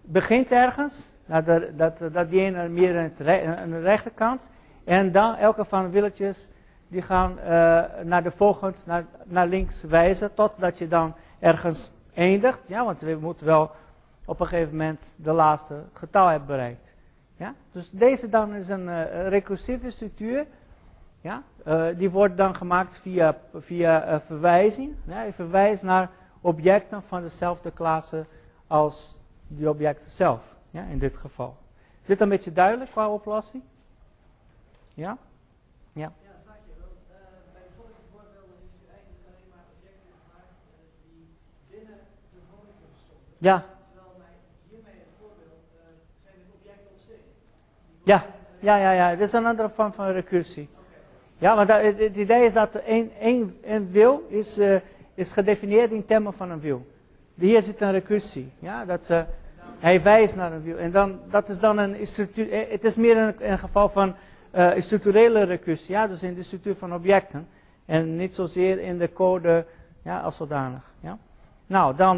Begint 0.00 0.50
ergens. 0.50 1.10
Dat, 1.26 1.62
dat, 1.76 1.98
dat 2.12 2.30
die 2.30 2.40
ene 2.40 2.68
meer 2.68 3.12
aan 3.58 3.70
de 3.70 3.80
rechterkant. 3.80 4.50
En 4.84 5.12
dan 5.12 5.36
elke 5.36 5.64
van 5.64 5.82
de 5.82 5.90
willetjes 5.90 6.48
die 6.88 7.02
gaan 7.02 7.38
uh, 7.38 7.44
naar 8.02 8.22
de 8.22 8.30
volgende, 8.30 8.78
naar, 8.86 9.04
naar 9.24 9.46
links 9.46 9.82
wijzen. 9.82 10.34
Totdat 10.34 10.78
je 10.78 10.88
dan 10.88 11.14
ergens 11.38 11.90
eindigt. 12.14 12.68
Ja, 12.68 12.84
want 12.84 13.00
we 13.00 13.16
moeten 13.20 13.46
wel 13.46 13.70
op 14.24 14.40
een 14.40 14.46
gegeven 14.46 14.76
moment 14.76 15.14
de 15.16 15.32
laatste 15.32 15.82
getal 15.92 16.28
hebben 16.28 16.48
bereikt. 16.48 16.91
Ja? 17.42 17.54
Dus 17.72 17.90
deze 17.90 18.28
dan 18.28 18.54
is 18.54 18.68
een 18.68 18.88
uh, 18.88 19.28
recursieve 19.28 19.90
structuur. 19.90 20.46
Ja? 21.20 21.42
Uh, 21.66 21.86
die 21.96 22.10
wordt 22.10 22.36
dan 22.36 22.54
gemaakt 22.54 22.98
via, 22.98 23.38
via 23.54 24.12
uh, 24.12 24.20
verwijzing. 24.20 24.94
Ja? 25.06 25.22
Je 25.22 25.32
verwijst 25.32 25.82
naar 25.82 26.10
objecten 26.40 27.02
van 27.02 27.22
dezelfde 27.22 27.70
klasse 27.70 28.26
als 28.66 29.18
die 29.46 29.68
objecten 29.68 30.10
zelf. 30.10 30.56
Ja? 30.70 30.82
In 30.82 30.98
dit 30.98 31.16
geval. 31.16 31.56
Is 32.00 32.06
dit 32.06 32.20
een 32.20 32.28
beetje 32.28 32.52
duidelijk 32.52 32.90
qua 32.90 33.08
oplossing? 33.08 33.62
Ja? 34.94 35.18
Ja. 35.92 36.12
Ja. 43.38 43.64
Ja, 48.04 48.24
ja, 48.58 48.76
ja, 48.76 48.90
ja. 48.90 49.10
Dit 49.10 49.26
is 49.26 49.32
een 49.32 49.46
andere 49.46 49.68
vorm 49.68 49.92
van 49.92 50.10
recursie. 50.10 50.68
Ja, 51.38 51.56
want 51.56 51.68
het, 51.68 51.98
het 51.98 52.16
idee 52.16 52.44
is 52.44 52.52
dat 52.52 52.80
een, 52.86 53.12
een, 53.20 53.58
een 53.64 53.90
wil 53.90 54.26
is, 54.28 54.58
uh, 54.58 54.76
is 55.14 55.32
gedefinieerd 55.32 55.90
in 55.90 56.04
termen 56.04 56.32
van 56.32 56.50
een 56.50 56.60
wil. 56.60 56.86
Hier 57.34 57.62
zit 57.62 57.80
een 57.80 57.92
recursie. 57.92 58.52
Ja, 58.58 58.84
dat, 58.84 59.08
uh, 59.10 59.20
hij 59.78 60.02
wijst 60.02 60.36
naar 60.36 60.52
een 60.52 60.62
wil. 60.62 60.76
En 60.76 60.90
dan, 60.90 61.18
dat 61.30 61.48
is 61.48 61.60
dan 61.60 61.78
een 61.78 62.06
structuur. 62.06 62.52
Eh, 62.52 62.70
het 62.70 62.84
is 62.84 62.96
meer 62.96 63.34
een, 63.40 63.58
geval 63.58 63.88
van 63.88 64.14
structurele 64.76 65.42
recursie, 65.42 65.94
ja, 65.94 66.06
dus 66.06 66.22
in 66.22 66.34
de 66.34 66.42
structuur 66.42 66.74
van 66.74 66.94
objecten. 66.94 67.48
En 67.86 68.16
niet 68.16 68.34
zozeer 68.34 68.78
in 68.80 68.98
de 68.98 69.12
code 69.12 69.64
ja, 70.02 70.20
als 70.20 70.36
zodanig. 70.36 70.92
Ja. 71.00 71.18
Nou, 71.66 71.96
dan 71.96 72.16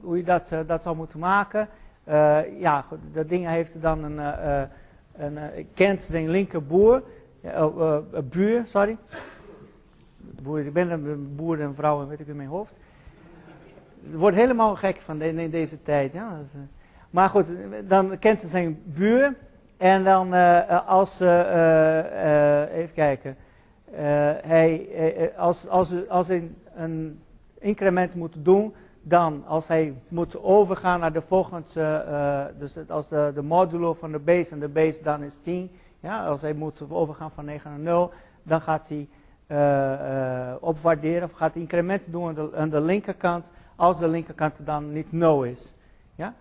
hoe 0.00 0.16
je 0.16 0.24
dat, 0.24 0.52
dat 0.66 0.82
zou 0.82 0.96
moeten 0.96 1.18
maken. 1.18 1.68
ja, 2.58 2.84
dat 3.12 3.28
ding 3.28 3.46
heeft 3.46 3.82
dan 3.82 4.04
een, 4.04 4.20
een 5.18 5.38
kent 5.74 6.02
zijn 6.02 6.28
linkerboer, 6.28 7.02
buur, 8.30 8.66
sorry. 8.66 8.96
Boer, 10.42 10.58
ik 10.58 10.72
ben 10.72 10.90
een 10.90 11.36
boer 11.36 11.60
en 11.60 11.74
vrouw, 11.74 12.06
weet 12.06 12.20
ik 12.20 12.26
in 12.26 12.36
mijn 12.36 12.48
hoofd. 12.48 12.78
Het 14.04 14.14
wordt 14.14 14.36
helemaal 14.36 14.76
gek 14.76 14.96
van 14.96 15.22
in 15.22 15.50
deze 15.50 15.82
tijd. 15.82 16.12
Ja. 16.12 16.38
Maar 17.10 17.28
goed, 17.28 17.46
dan 17.88 18.18
kent 18.18 18.40
hij 18.40 18.50
zijn 18.50 18.82
buur. 18.84 19.34
En 19.76 20.04
dan 20.04 20.32
als, 20.86 21.20
even 22.70 22.94
kijken, 22.94 23.36
hij, 24.42 25.32
als, 25.36 25.68
als, 25.68 26.08
als 26.08 26.28
hij 26.28 26.50
een 26.74 27.20
increment 27.58 28.14
moet 28.14 28.34
doen, 28.38 28.74
dan 29.08 29.44
als 29.46 29.68
hij 29.68 29.94
moet 30.08 30.42
overgaan 30.42 31.00
naar 31.00 31.12
de 31.12 31.20
volgende, 31.20 32.52
dus 32.58 32.76
als 32.88 33.08
de, 33.08 33.30
de 33.34 33.42
modulo 33.42 33.94
van 33.94 34.12
de 34.12 34.18
base 34.18 34.52
en 34.52 34.58
de 34.58 34.68
base 34.68 35.02
dan 35.02 35.22
is 35.22 35.38
10, 35.38 35.70
ja, 36.00 36.26
als 36.26 36.42
hij 36.42 36.52
moet 36.52 36.90
overgaan 36.90 37.30
van 37.30 37.44
9 37.44 37.70
naar 37.70 37.78
0, 37.78 38.12
dan 38.42 38.60
gaat 38.60 38.88
hij 38.88 39.08
opwaarderen 40.60 41.22
of 41.22 41.32
gaat 41.32 41.56
incrementen 41.56 42.12
doen 42.12 42.54
aan 42.54 42.70
de, 42.70 42.80
linkerkant, 42.80 43.50
als 43.76 43.98
de 43.98 44.08
linkerkant 44.08 44.66
dan 44.66 44.92
niet 44.92 45.12
0 45.12 45.42
is. 45.42 45.74
Ja? 46.14 46.34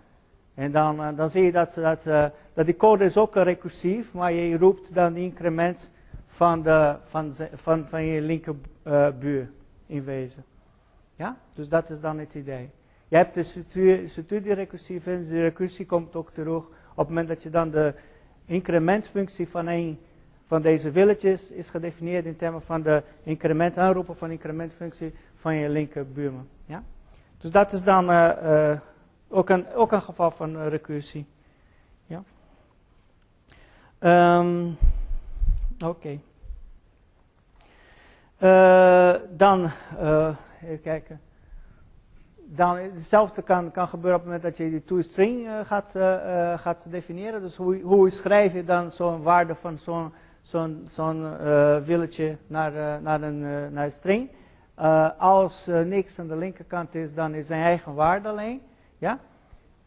En 0.53 0.71
dan, 0.71 1.15
dan 1.15 1.29
zie 1.29 1.43
je 1.43 1.51
dat, 1.51 1.73
dat, 1.73 2.31
dat 2.53 2.65
die 2.65 2.75
code 2.75 3.05
is 3.05 3.17
ook 3.17 3.35
recursief, 3.35 4.13
maar 4.13 4.31
je 4.31 4.57
roept 4.57 4.93
dan 4.93 5.13
de 5.13 5.19
increment 5.19 5.91
van, 6.27 6.61
de, 6.61 6.95
van, 7.03 7.31
van, 7.53 7.85
van 7.85 8.05
je 8.05 8.21
linkerbuur 8.21 9.49
in 9.85 10.03
wezen. 10.03 10.43
Ja? 11.17 11.37
Dus 11.55 11.69
dat 11.69 11.89
is 11.89 11.99
dan 11.99 12.19
het 12.19 12.33
idee. 12.33 12.69
Je 13.07 13.15
hebt 13.15 13.33
de 13.33 13.43
structuur, 13.43 14.09
structuur 14.09 14.43
die 14.43 14.53
recursief 14.53 15.05
recursie 15.29 15.85
komt 15.85 16.15
ook 16.15 16.31
terug 16.31 16.63
op 16.65 16.97
het 16.97 17.07
moment 17.07 17.27
dat 17.27 17.43
je 17.43 17.49
dan 17.49 17.69
de 17.69 17.93
incrementfunctie 18.45 19.47
van 19.47 19.67
een 19.67 19.99
van 20.45 20.61
deze 20.61 20.91
villages 20.91 21.51
is 21.51 21.69
gedefinieerd 21.69 22.25
in 22.25 22.35
termen 22.35 22.61
van 22.61 22.81
de 22.81 23.03
increment 23.23 23.77
aanroepen 23.77 24.15
van 24.15 24.31
incrementfunctie 24.31 25.13
van 25.35 25.55
je 25.55 25.69
linkerbuurman. 25.69 26.47
Ja? 26.65 26.83
Dus 27.37 27.51
dat 27.51 27.73
is 27.73 27.83
dan 27.83 28.11
uh, 28.11 28.71
ook 29.27 29.49
een, 29.49 29.73
ook 29.73 29.91
een 29.91 30.01
geval 30.01 30.31
van 30.31 30.55
uh, 30.55 30.67
recursie. 30.67 31.25
Ja. 32.05 32.23
Um, 34.39 34.77
Oké. 35.85 36.19
Dan, 39.29 39.69
even 40.63 40.81
kijken. 40.81 41.21
Dan, 42.49 42.77
hetzelfde 42.77 43.41
kan, 43.41 43.71
kan 43.71 43.87
gebeuren 43.87 44.19
op 44.19 44.25
het 44.25 44.33
moment 44.33 44.57
dat 44.57 44.65
je 44.65 44.71
die 44.71 44.83
toString 44.83 45.47
gaat, 45.63 45.95
gaat 46.59 46.87
definiëren. 46.91 47.41
Dus 47.41 47.55
hoe, 47.55 47.81
hoe 47.81 48.09
schrijf 48.09 48.53
je 48.53 48.63
dan 48.63 48.91
zo'n 48.91 49.21
waarde 49.21 49.55
van 49.55 49.77
zo'n 49.77 50.13
zo'n 50.41 50.81
zo'n 50.85 51.37
willetje 51.85 52.37
naar, 52.47 53.01
naar, 53.01 53.21
een, 53.21 53.39
naar 53.73 53.83
een 53.83 53.91
string? 53.91 54.29
als 55.17 55.65
niks 55.85 56.19
aan 56.19 56.27
de 56.27 56.35
linkerkant 56.35 56.95
is, 56.95 57.13
dan 57.13 57.33
is 57.33 57.47
zijn 57.47 57.63
eigen 57.63 57.93
waarde 57.93 58.29
alleen. 58.29 58.61
Ja? 58.97 59.19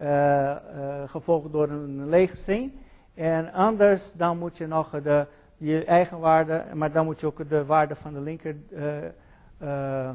Uh, 0.03 0.57
gevolgd 1.07 1.53
door 1.53 1.69
een 1.69 2.09
lege 2.09 2.37
string. 2.37 2.73
En 3.15 3.53
anders 3.53 4.13
dan 4.13 4.39
moet 4.39 4.57
je 4.57 4.67
nog 4.67 4.91
de, 5.03 5.27
je 5.57 5.85
eigen 5.85 6.19
waarde, 6.19 6.65
maar 6.75 6.93
dan 6.93 7.05
moet 7.05 7.21
je 7.21 7.27
ook 7.27 7.49
de 7.49 7.65
waarde 7.65 7.95
van 7.95 8.13
de 8.13 8.21
linker 8.21 8.57
uh, 9.63 10.11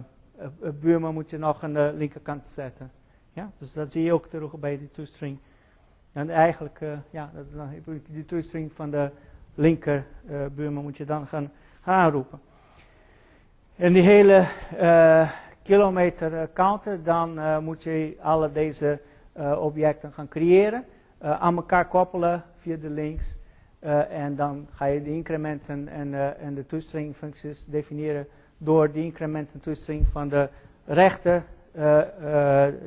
buurman 0.79 1.13
moet 1.13 1.29
je 1.29 1.37
nog 1.37 1.63
aan 1.63 1.73
de 1.73 1.93
linkerkant 1.95 2.49
zetten. 2.49 2.91
Ja? 3.33 3.51
Dus 3.57 3.73
dat 3.73 3.91
zie 3.91 4.03
je 4.03 4.13
ook 4.13 4.27
terug 4.27 4.59
bij 4.59 4.77
die 4.77 4.89
toestring. 4.89 5.37
En 6.11 6.29
eigenlijk, 6.29 6.79
ja, 7.09 7.31
heb 7.57 7.85
je 7.85 8.01
die 8.09 8.25
toestring 8.25 8.73
van 8.73 8.89
de 8.91 9.09
linker 9.55 10.05
buurman 10.55 10.83
moet 10.83 10.97
je 10.97 11.05
dan 11.05 11.27
gaan, 11.27 11.51
gaan 11.81 11.95
aanroepen. 11.95 12.39
En 13.75 13.93
die 13.93 14.03
hele 14.03 14.45
kilometer 15.65 16.33
eh, 16.33 16.47
counter, 16.53 17.03
dan 17.03 17.39
uh, 17.39 17.57
moet 17.59 17.83
je 17.83 18.17
alle 18.21 18.51
deze 18.51 18.99
uh, 19.37 19.61
objecten 19.61 20.13
gaan 20.13 20.27
creëren, 20.27 20.85
aan 21.19 21.55
elkaar 21.55 21.87
koppelen 21.87 22.43
via 22.57 22.75
de 22.75 22.89
links. 22.89 23.35
en 24.09 24.35
dan 24.35 24.67
ga 24.71 24.85
je 24.85 25.01
de 25.01 25.11
incrementen 25.11 25.87
en, 25.87 26.37
en 26.39 26.53
de 26.53 26.65
toestring 26.65 27.15
functies 27.15 27.65
definiëren 27.65 28.27
door 28.57 28.91
de 28.91 29.03
increment 29.03 29.51
en 29.53 29.59
toestring 29.59 30.07
van 30.07 30.27
de 30.29 30.49
rechter 30.85 31.43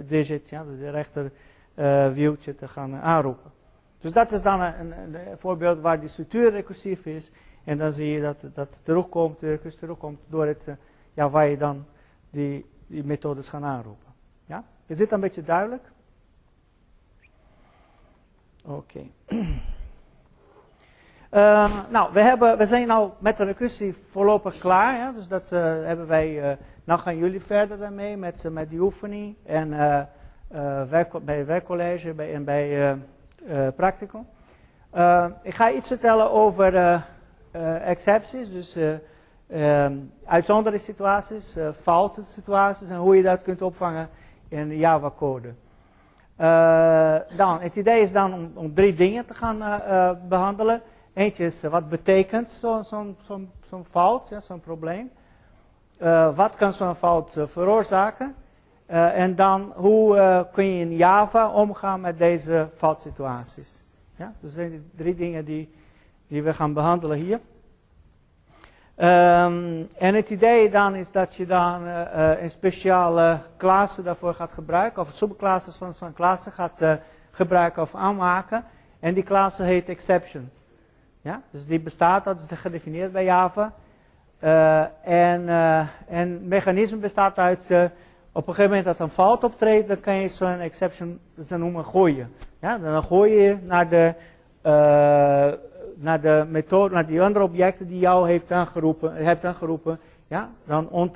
digit, 0.07 0.49
ja, 0.49 0.65
de 0.65 0.91
rechter 0.91 1.33
wieltje 2.15 2.55
te 2.55 2.69
gaan 2.69 2.95
aanroepen. 2.95 3.51
Dus 4.01 4.13
dat 4.13 4.33
is 4.33 4.43
dan 4.43 4.61
een, 4.61 4.93
een, 5.15 5.39
voorbeeld 5.39 5.81
waar 5.81 6.01
die 6.01 6.09
structuur 6.09 6.51
recursief 6.51 7.07
is. 7.07 7.31
En 7.65 7.79
dan 7.79 7.93
zie 7.93 8.07
je 8.07 8.21
dat, 8.21 8.45
dat 8.55 8.81
terugkomt, 8.83 9.41
de 9.41 9.49
recursie 9.49 9.81
terugkomt 9.81 10.21
door 10.27 10.47
het, 10.47 10.69
ja, 11.15 11.31
waar 11.31 11.47
je 11.47 11.57
dan 11.57 11.85
die, 12.31 12.67
die 12.87 13.05
methodes 13.05 13.49
gaan 13.49 13.65
aanroepen. 13.65 14.13
Ja? 14.47 14.65
Is 14.87 14.97
dit 14.97 15.13
een 15.13 15.21
beetje 15.21 15.43
duidelijk? 15.43 15.91
Oké. 18.65 19.01
Uh, 21.35 21.65
eh, 21.65 21.71
nou, 21.89 22.13
we, 22.13 22.21
hebben, 22.21 22.59
we 22.59 22.67
zijn 22.67 22.87
nou 22.87 23.11
met 23.19 23.37
de 23.37 23.45
recursie 23.45 23.95
voorlopig 24.11 24.59
klaar. 24.59 24.97
Ja? 24.97 25.13
Dus 25.13 25.29
dat 25.29 25.53
uh, 25.53 25.61
hebben 25.63 26.07
wij. 26.07 26.51
Uh, 26.51 26.57
nou 26.85 27.01
gaan 27.01 27.17
jullie 27.17 27.43
verder 27.43 27.79
daarmee 27.79 28.17
met, 28.17 28.49
met 28.51 28.71
die 28.71 28.81
oefening. 28.81 29.37
En 29.47 29.71
werk, 30.89 31.25
bij 31.25 31.47
werkcollege 31.47 32.13
bij, 32.13 32.35
en 32.35 32.45
bij 32.45 32.97
practicum. 33.77 34.27
ik 35.43 35.55
ga 35.55 35.71
iets 35.71 35.89
vertellen 35.89 36.31
over 36.31 37.03
excepties. 37.85 38.53
Dus 38.53 38.77
Um, 39.55 40.13
uitzonderlijke 40.25 40.87
situaties, 40.87 41.57
uh, 41.57 41.69
foute 41.73 42.23
situaties 42.23 42.89
en 42.89 42.97
hoe 42.97 43.17
je 43.17 43.23
dat 43.23 43.43
kunt 43.43 43.63
opvangen 43.63 44.09
in 44.49 44.77
Java 44.77 45.11
code. 45.17 45.49
Uh, 46.41 47.17
dan, 47.37 47.61
het 47.61 47.77
idee 47.77 48.01
is 48.01 48.13
dan 48.13 48.35
om, 48.35 48.51
om 48.55 48.75
drie 48.75 48.95
dingen 48.95 49.27
te 49.27 49.35
gaan 49.35 49.59
behandelen. 50.29 50.83
Eentje 51.19 51.45
is 51.45 51.63
wat 51.63 51.89
betekent 51.89 52.51
zo'n 52.51 52.85
zo 52.85 53.15
zo 53.27 53.41
zo 53.69 53.85
fout, 53.85 54.29
ja, 54.29 54.41
zo'n 54.41 54.61
probleem. 54.61 55.11
wat 56.35 56.57
kan 56.57 56.73
zo'n 56.73 56.95
fout 56.95 57.37
veroorzaken? 57.47 58.35
en 58.87 59.35
dan 59.35 59.73
hoe 59.77 60.47
kun 60.53 60.65
je 60.65 60.81
in 60.81 60.97
Java 60.97 61.51
omgaan 61.51 62.01
met 62.01 62.19
deze 62.19 62.69
foutsituaties. 62.77 63.83
Ja, 64.17 64.33
dus 64.41 64.53
zijn 64.53 64.71
die 64.71 64.83
drie 64.97 65.15
dingen 65.15 65.45
die, 65.45 65.75
die 66.27 66.43
we 66.43 66.55
gaan 66.55 66.73
behandelen 66.73 67.19
hier. 67.19 67.41
Um, 68.97 69.89
en 69.99 70.15
het 70.15 70.31
idee 70.31 70.71
dan 70.71 70.95
is 70.95 71.11
dat 71.11 71.35
je 71.35 71.47
dan 71.47 71.83
een 72.41 72.51
speciale 72.51 73.41
klasse 73.57 74.03
daarvoor 74.03 74.35
gaat 74.35 74.53
gebruiken, 74.53 75.03
of 75.03 75.13
subclasses 75.13 75.77
van 75.77 75.95
zo'n 75.95 76.13
klasse 76.13 76.51
gaat 76.51 76.83
gebruiken 77.31 77.83
of 77.83 77.95
aanmaken. 77.95 78.65
En 79.01 79.15
die 79.15 79.23
klasse 79.23 79.63
heet 79.63 79.89
exception. 79.89 80.51
Ja? 81.29 81.43
Dus 81.51 81.67
die 81.67 81.81
bestaat, 81.81 82.25
dat 82.25 82.39
is 82.39 82.59
gedefinieerd 82.59 83.13
bij 83.13 83.25
Java. 83.25 83.73
Uh, 84.45 84.81
en, 85.03 85.49
en 86.09 86.49
mechanisme 86.49 86.99
bestaat 86.99 87.39
uit, 87.39 87.71
op 88.33 88.49
een 88.49 88.55
gegeven 88.55 88.77
moment 88.77 88.85
dat 88.85 88.99
een 88.99 89.15
fout 89.15 89.45
optreedt, 89.45 89.89
dan 89.89 90.01
kan 90.01 90.15
je 90.15 90.29
zo'n 90.29 90.59
exception, 90.59 91.21
ze 91.43 91.57
noemen 91.57 91.85
gooien. 91.85 92.35
Ja? 92.61 92.79
Dan 92.79 93.03
gooi 93.03 93.33
je 93.33 93.59
naar 93.63 93.89
de 93.89 94.15
naar 96.01 96.21
de 96.21 96.47
methode, 96.51 96.95
naar 96.95 97.07
die 97.07 97.23
andere 97.23 97.45
objecten 97.45 97.87
die 97.87 97.99
jou 97.99 98.29
heeft 98.29 98.53
aangeroepen, 98.53 99.15
hebt 99.15 99.45
aangeroepen, 99.45 100.01
ja, 100.29 100.51
dan 100.65 100.89
om 100.89 101.11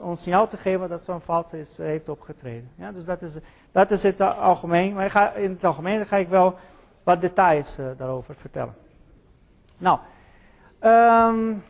ons 0.00 0.22
signaal 0.22 0.48
te 0.48 0.56
geven 0.56 0.88
dat 0.88 1.02
zo'n 1.02 1.20
fout 1.20 1.52
is, 1.52 1.78
eh, 1.78 1.86
heeft 1.86 2.08
opgetreden. 2.08 2.70
Ja, 2.74 2.92
dus 2.92 3.04
dat 3.04 3.22
is, 3.22 3.36
dat 3.72 3.90
is 3.90 4.02
het 4.02 4.20
algemeen. 4.20 4.94
Maar 4.94 5.10
ga, 5.10 5.32
in 5.32 5.50
het 5.50 5.64
algemeen 5.64 6.06
ga 6.06 6.16
ik 6.16 6.28
wel 6.28 6.54
wat 7.02 7.20
details 7.20 7.78
uh, 7.78 7.86
daarover 7.96 8.34
vertellen. 8.34 8.74
Nou, 9.78 9.98
um, 10.80 11.62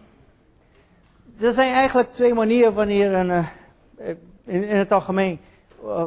er 1.41 1.53
zijn 1.53 1.73
eigenlijk 1.73 2.11
twee 2.11 2.35
manieren 2.35 2.75
wanneer 2.75 3.15
een, 3.15 3.29
uh, 3.29 3.47
in, 4.45 4.65
in, 4.65 4.77
het 4.77 4.93
algemeen, 4.93 5.39
uh, 5.85 6.05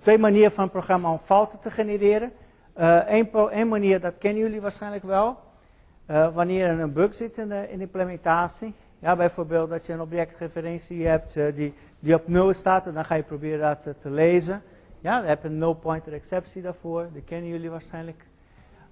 twee 0.00 0.18
manieren 0.18 0.52
van 0.52 0.64
een 0.64 0.70
programma 0.70 1.10
om 1.10 1.18
fouten 1.18 1.58
te 1.58 1.70
genereren. 1.70 2.32
Eén 3.50 3.68
manier, 3.68 4.00
dat 4.00 4.14
kennen 4.18 4.42
jullie 4.42 4.60
waarschijnlijk 4.60 5.04
wel. 5.04 5.38
Wanneer 6.32 6.66
er 6.66 6.80
een 6.80 6.92
bug 6.92 7.14
zit 7.14 7.38
in 7.38 7.48
de, 7.48 7.68
implementatie. 7.70 8.74
Ja, 8.98 9.16
bijvoorbeeld 9.16 9.70
dat 9.70 9.86
je 9.86 9.92
een 9.92 10.00
objectreferentie 10.00 11.06
hebt 11.06 11.34
die, 11.54 11.74
die 11.98 12.14
op 12.14 12.28
0 12.28 12.52
staat 12.52 12.86
en 12.86 12.94
dan 12.94 13.04
ga 13.04 13.14
je 13.14 13.22
proberen 13.22 13.60
dat 13.60 13.94
te 14.00 14.10
lezen. 14.10 14.62
Ja, 15.00 15.18
dan 15.18 15.28
heb 15.28 15.42
je 15.42 15.48
een 15.48 15.58
null 15.58 15.74
pointer 15.74 16.12
exceptie 16.12 16.62
daarvoor, 16.62 17.08
die 17.12 17.22
kennen 17.22 17.50
jullie 17.50 17.70
waarschijnlijk. 17.70 18.24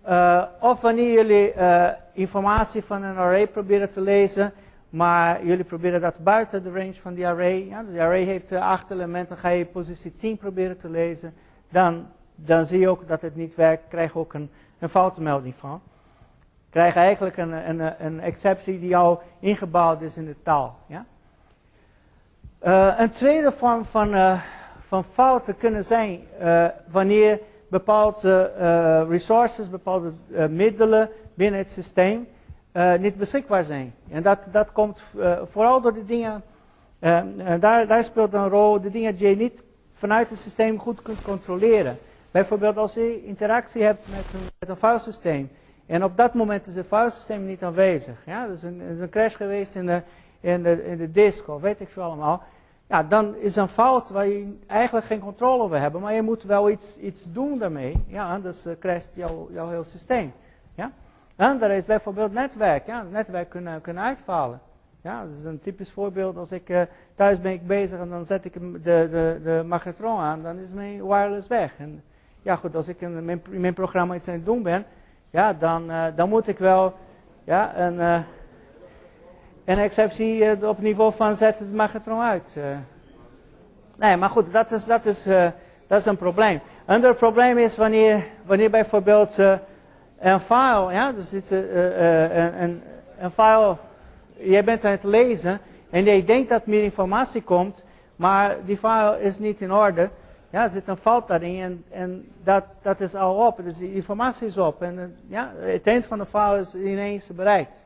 Uh, 0.09 0.43
of 0.61 0.81
wanneer 0.81 1.13
jullie 1.13 1.55
uh, 1.55 1.89
informatie 2.13 2.85
van 2.85 3.03
een 3.03 3.17
array 3.17 3.47
proberen 3.47 3.91
te 3.91 4.01
lezen, 4.01 4.53
maar 4.89 5.47
jullie 5.47 5.65
proberen 5.65 6.01
dat 6.01 6.19
buiten 6.19 6.63
de 6.63 6.71
range 6.71 6.95
van 6.95 7.15
die 7.15 7.27
array. 7.27 7.67
Ja, 7.69 7.83
dus 7.83 7.91
die 7.91 8.01
array 8.01 8.23
heeft 8.23 8.53
uh, 8.53 8.69
acht 8.69 8.91
elementen, 8.91 9.37
ga 9.37 9.49
je 9.49 9.65
positie 9.65 10.17
10 10.17 10.37
proberen 10.37 10.79
te 10.79 10.91
lezen, 10.91 11.35
dan, 11.69 12.07
dan 12.35 12.65
zie 12.65 12.79
je 12.79 12.89
ook 12.89 13.09
dat 13.09 13.23
het 13.23 13.37
niet 13.37 13.55
werkt, 13.55 13.89
krijg 13.89 14.13
je 14.13 14.19
ook 14.19 14.35
een, 14.35 14.51
een 14.79 14.89
foutmelding 14.89 15.55
van. 15.55 15.81
Krijg 16.71 16.97
eigenlijk 16.97 17.37
een, 17.37 17.53
een, 17.69 18.05
een 18.05 18.21
exceptie 18.21 18.81
die 18.81 18.97
al 18.97 19.23
ingebouwd 19.39 20.01
is 20.01 20.17
in 20.17 20.25
de 20.25 20.37
taal. 20.43 20.79
Ja? 20.87 21.05
een 22.99 23.11
tweede 23.11 23.53
vorm 23.53 23.85
van, 23.85 24.39
van 24.81 25.05
fouten 25.05 25.57
kunnen 25.57 25.85
zijn 25.85 26.21
wanneer 26.91 27.41
bepaalde 27.73 28.53
uh, 28.59 29.11
resources, 29.11 29.71
bepaalde 29.71 30.13
uh, 30.31 30.47
middelen 30.47 31.11
binnen 31.35 31.61
het 31.61 31.71
systeem 31.71 32.29
uh, 32.73 32.95
niet 32.95 33.17
beschikbaar 33.17 33.65
zijn. 33.65 33.95
En 34.11 34.23
dat, 34.23 34.49
dat 34.53 34.73
komt 34.73 35.03
vooral 35.45 35.81
door 35.81 35.95
de 35.95 36.05
dingen, 36.05 36.43
daar, 37.61 37.87
daar 37.87 38.05
speelt 38.05 38.35
een 38.35 38.49
rol 38.49 38.81
de 38.81 38.91
dingen 38.91 39.15
die 39.15 39.29
je 39.29 39.37
niet 39.37 39.63
vanuit 39.93 40.31
het 40.31 40.39
systeem 40.39 40.79
goed 40.79 41.03
kunt 41.03 41.23
controleren. 41.23 41.99
Bijvoorbeeld 42.31 42.77
als 42.77 42.95
je 42.95 43.25
interactie 43.25 43.83
hebt 43.83 44.07
met 44.09 44.25
een, 44.35 44.49
met 44.59 44.69
een 44.69 44.77
filesysteem. 44.77 45.51
En 45.87 46.05
op 46.05 46.17
dat 46.17 46.35
moment 46.35 46.67
is 46.67 46.75
het 46.75 46.87
filesysteem 46.87 47.47
niet 47.47 47.63
aanwezig. 47.63 48.23
Ja? 48.27 48.45
Er 48.45 48.53
is 48.53 48.63
een, 48.63 48.81
een 49.01 49.11
crash 49.11 49.37
geweest 49.37 49.75
in 49.75 49.87
de, 49.87 50.03
in, 50.41 50.63
de, 50.63 50.85
in 50.87 50.97
de 50.97 51.11
disk 51.11 51.47
weet 51.61 51.81
ik 51.81 51.89
veel 51.89 52.03
allemaal 52.03 52.43
ja, 52.87 53.03
dan 53.03 53.37
is 53.37 53.57
een 53.57 53.69
fout 53.69 54.09
waar 54.09 54.27
je 54.27 54.59
eigenlijk 54.67 55.07
geen 55.07 55.21
controle 55.21 55.63
over 55.63 55.81
hebt. 55.81 55.99
Maar 55.99 56.15
je 56.15 56.23
moet 56.23 56.43
wel 56.43 56.71
iets, 56.71 56.99
iets 56.99 57.33
doen 57.33 57.59
daarmee. 57.59 58.05
Ja, 58.07 58.33
anders 58.33 58.67
uh, 58.67 58.73
crasht 58.79 59.15
jouw, 59.15 59.49
jouw 59.53 59.69
heel 59.69 59.85
systeem. 59.85 60.33
Ja? 60.75 60.93
En 61.37 61.63
er 61.63 61.71
is 61.71 61.85
bijvoorbeeld 61.85 62.33
netwerk. 62.33 62.87
Ja, 62.87 63.03
netwerk 63.11 63.49
kunnen, 63.49 63.81
kunnen 63.81 64.03
uitvallen. 64.03 64.61
Ja, 65.03 65.23
dat 65.23 65.33
is 65.33 65.45
een 65.45 65.61
typisch 65.61 65.91
voorbeeld. 65.91 66.37
Als 66.37 66.53
ik 66.53 66.69
uh, 66.69 66.83
thuis 67.15 67.41
ben 67.41 67.53
ik 67.53 67.67
bezig 67.67 67.99
en 67.99 68.09
dan 68.09 68.25
zet 68.25 68.45
ik 68.45 68.53
de, 68.53 68.79
de, 68.83 69.41
de 69.45 69.63
magnetron 69.67 70.19
aan, 70.21 70.43
dan 70.43 70.59
is 70.59 70.73
mijn 70.73 71.07
wireless 71.07 71.49
weg. 71.49 71.75
En 71.79 72.03
ja 72.43 72.57
goed, 72.57 72.75
als 72.75 72.89
ik 72.89 73.01
in 73.01 73.25
mijn, 73.25 73.43
mijn 73.49 73.75
programma 73.75 74.15
iets 74.15 74.29
aan 74.29 74.35
het 74.35 74.45
doen 74.45 74.63
ben, 74.63 74.85
ja, 75.31 75.53
dan, 75.53 75.91
uh, 75.91 76.05
dan 76.17 76.29
moet 76.29 76.49
ik 76.49 76.59
wel 76.59 76.95
ja, 77.45 77.79
een 77.79 78.25
en 79.65 79.79
exceptie 79.79 80.37
uh, 80.37 80.69
op 80.69 80.79
niveau 80.79 81.13
van 81.13 81.37
zet 81.37 81.59
het 81.59 81.73
magnetron 81.73 82.21
uit. 82.21 82.55
Uh. 82.59 82.65
Nee, 83.97 84.17
maar 84.17 84.31
goed, 84.31 84.53
dat 84.53 84.71
is, 84.71 84.85
dat 84.85 85.05
is, 85.05 85.27
uh, 85.27 85.47
dat 85.87 85.99
is 85.99 86.07
een 86.07 86.17
probleem. 86.17 86.61
Een 86.87 86.95
ander 86.95 87.15
probleem 87.15 87.59
is 87.59 87.77
wanneer, 87.77 88.25
wanneer 88.45 88.71
bijvoorbeeld 88.71 89.39
een 90.19 90.41
file, 90.41 90.93
ja, 90.93 91.13
dus 91.13 91.31
dit, 91.31 91.51
een, 91.51 92.63
een, 92.63 92.83
een 93.19 93.31
file, 93.31 93.77
jij 94.37 94.65
bent 94.65 94.85
aan 94.85 94.91
het 94.91 95.05
lezen 95.05 95.61
en 95.91 96.05
je 96.05 96.25
denkt 96.25 96.49
dat 96.49 96.67
meer 96.67 96.83
informatie 96.83 97.43
komt, 97.43 97.85
maar 98.17 98.57
die 98.65 98.77
file 98.77 99.21
is 99.21 99.39
niet 99.39 99.61
in 99.61 99.73
orde. 99.73 100.11
Ja, 100.51 100.63
er 100.63 100.71
zit 100.71 100.89
een 100.89 100.97
fout 100.97 101.29
daarin 101.29 101.61
en, 101.61 101.85
en 101.91 102.29
dat, 102.43 102.65
dat 102.83 103.01
is 103.01 103.15
al 103.15 103.47
op. 103.47 103.61
Dus 103.65 103.77
die 103.77 103.95
informatie 103.95 104.47
is 104.47 104.59
op. 104.59 104.83
En 104.83 105.17
ja, 105.27 105.53
het 105.59 105.87
eind 105.87 106.07
van 106.07 106.19
de 106.19 106.27
file 106.27 106.59
is 106.59 106.75
ineens 106.75 107.35
bereikt. 107.35 107.85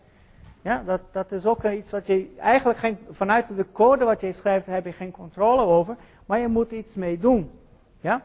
Ja, 0.67 0.83
dat, 0.87 1.01
dat 1.12 1.33
is 1.33 1.47
ook 1.47 1.64
iets 1.64 1.91
wat 1.91 2.07
je 2.07 2.35
eigenlijk 2.39 2.79
geen, 2.79 2.99
vanuit 3.11 3.57
de 3.57 3.67
code 3.73 4.05
wat 4.05 4.21
je 4.21 4.33
schrijft 4.33 4.67
heb 4.67 4.85
je 4.85 4.93
geen 4.93 5.11
controle 5.11 5.62
over, 5.62 5.97
maar 6.25 6.39
je 6.39 6.49
moet 6.49 6.73
iets 6.73 6.95
mee 6.95 7.19
doen. 7.19 7.51
Ja? 8.01 8.23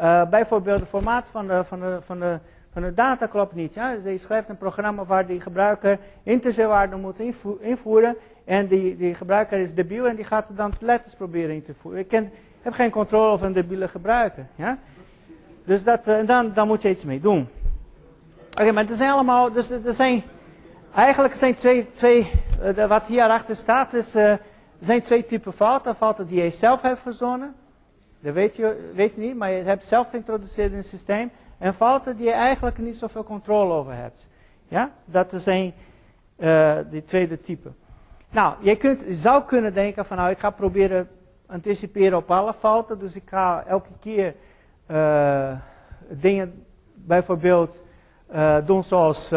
Uh, 0.00 0.28
bijvoorbeeld 0.28 0.80
het 0.80 0.88
formaat 0.88 1.28
van 1.28 1.46
de, 1.46 1.64
van, 1.64 1.80
de, 1.80 1.98
van, 2.00 2.20
de, 2.20 2.38
van 2.72 2.82
de 2.82 2.94
data 2.94 3.26
klopt 3.26 3.54
niet. 3.54 3.74
Ja? 3.74 3.94
Dus 3.94 4.04
je 4.04 4.18
schrijft 4.18 4.48
een 4.48 4.56
programma 4.56 5.04
waar 5.04 5.26
die 5.26 5.40
gebruiker 5.40 5.98
integerwaarden 6.22 7.00
moet 7.00 7.20
invoeren 7.60 8.16
en 8.44 8.66
die, 8.66 8.96
die 8.96 9.14
gebruiker 9.14 9.58
is 9.58 9.74
debiel 9.74 10.06
en 10.08 10.16
die 10.16 10.24
gaat 10.24 10.50
dan 10.54 10.72
letters 10.80 11.14
proberen 11.14 11.54
in 11.54 11.62
te 11.62 11.74
voeren. 11.74 12.00
Ik 12.00 12.10
heb 12.62 12.74
geen 12.74 12.90
controle 12.90 13.30
over 13.30 13.46
een 13.46 13.52
debiele 13.52 13.88
gebruiker. 13.88 14.46
Ja? 14.54 14.78
Dus 15.64 15.84
dat, 15.84 16.08
uh, 16.08 16.26
dan, 16.26 16.52
dan 16.52 16.66
moet 16.66 16.82
je 16.82 16.90
iets 16.90 17.04
mee 17.04 17.20
doen. 17.20 17.48
Oké, 18.50 18.72
maar 18.72 18.84
het 18.84 18.96
zijn 18.96 19.10
allemaal, 19.10 19.52
dus 19.52 19.70
er 19.70 19.94
zijn 19.94 20.22
Eigenlijk 20.96 21.34
zijn 21.34 21.54
twee, 21.54 21.90
twee 21.92 22.30
uh, 22.62 22.86
wat 22.86 23.06
hierachter 23.06 23.56
staat, 23.56 23.92
is, 23.92 24.14
uh, 24.14 24.34
zijn 24.78 25.02
twee 25.02 25.24
typen 25.24 25.52
fouten. 25.52 25.94
Fouten 25.94 26.26
die 26.26 26.42
je 26.42 26.50
zelf 26.50 26.82
hebt 26.82 26.98
verzonnen. 26.98 27.54
Dat 28.20 28.34
weet 28.34 28.56
je, 28.56 28.90
weet 28.94 29.14
je 29.14 29.20
niet, 29.20 29.36
maar 29.36 29.50
je 29.50 29.62
hebt 29.62 29.86
zelf 29.86 30.10
geïntroduceerd 30.10 30.70
in 30.70 30.76
het 30.76 30.86
systeem. 30.86 31.30
En 31.58 31.74
fouten 31.74 32.16
die 32.16 32.26
je 32.26 32.32
eigenlijk 32.32 32.78
niet 32.78 32.96
zoveel 32.96 33.24
controle 33.24 33.72
over 33.72 33.94
hebt. 33.94 34.28
Ja, 34.68 34.90
dat 35.04 35.32
zijn 35.34 35.72
uh, 36.36 36.76
die 36.90 37.04
tweede 37.04 37.40
type. 37.40 37.70
Nou, 38.30 38.54
je, 38.60 38.76
kunt, 38.76 39.04
zou 39.08 39.42
kunnen 39.42 39.74
denken 39.74 40.04
van 40.04 40.16
nou, 40.16 40.30
ik 40.30 40.38
ga 40.38 40.50
proberen 40.50 41.08
anticiperen 41.46 42.18
op 42.18 42.30
alle 42.30 42.54
fouten. 42.54 42.98
Dus 42.98 43.14
ik 43.14 43.22
ga 43.26 43.64
elke 43.66 43.90
keer 44.00 44.34
dingen 46.08 46.64
bijvoorbeeld 46.94 47.84
doen 48.64 48.84
zoals 48.84 49.32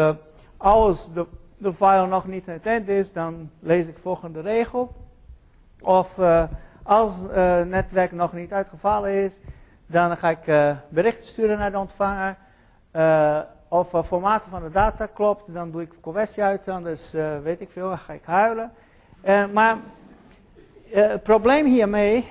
als 0.56 1.12
de 1.12 1.26
de 1.60 1.72
file 1.72 2.06
nog 2.06 2.26
niet 2.26 2.46
in 2.46 2.52
het 2.52 2.66
eind 2.66 2.88
is, 2.88 3.12
dan 3.12 3.50
lees 3.58 3.86
ik 3.86 3.98
volgende 3.98 4.40
regel. 4.40 4.94
Of 5.80 6.18
uh, 6.18 6.42
als 6.82 7.16
het 7.16 7.30
uh, 7.30 7.62
netwerk 7.62 8.12
nog 8.12 8.32
niet 8.32 8.52
uitgevallen 8.52 9.10
is, 9.10 9.38
dan 9.86 10.16
ga 10.16 10.28
ik 10.30 10.46
uh, 10.46 10.76
berichten 10.88 11.26
sturen 11.26 11.58
naar 11.58 11.70
de 11.70 11.78
ontvanger. 11.78 12.36
of 13.68 13.92
het 13.92 14.06
formaat 14.06 14.46
van 14.50 14.62
de 14.62 14.70
data 14.70 15.06
klopt, 15.06 15.54
dan 15.54 15.70
doe 15.70 15.82
ik 15.82 15.92
conversie 16.00 16.42
uit, 16.42 16.68
anders 16.68 17.12
weet 17.42 17.60
ik 17.60 17.70
veel, 17.70 17.88
dan 17.88 17.98
ga 17.98 18.12
ik 18.12 18.24
huilen. 18.24 18.72
maar 19.52 19.76
het 20.84 21.22
probleem 21.22 21.66
hiermee 21.66 22.28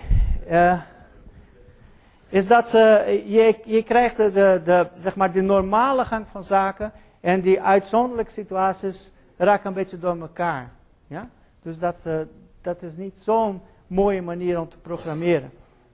is 2.30 2.48
dat 2.48 2.72
je, 2.72 3.56
je 3.66 3.84
krijgt 3.84 4.18
de, 4.18 4.62
de, 4.64 4.88
zeg 4.96 5.16
maar 5.16 5.32
de 5.32 5.42
normale 5.42 6.06
gang 6.06 6.28
van 6.28 6.44
zaken 6.44 6.92
en 7.22 7.42
die 7.42 7.62
uitzonderlijke 7.62 8.32
situaties 8.32 9.12
raken 9.46 9.68
een 9.68 9.74
beetje 9.74 10.00
door 10.00 10.20
elkaar. 10.20 10.72
Ja? 11.08 11.30
Dus 11.62 11.80
dat, 11.80 12.04
uh, 12.08 12.20
dat 12.62 12.82
is 12.82 12.98
niet 12.98 13.20
zo'n 13.20 13.62
mooie 13.88 14.22
manier 14.22 14.60
om 14.60 14.70
te 14.70 14.78
programmeren. 14.78 15.52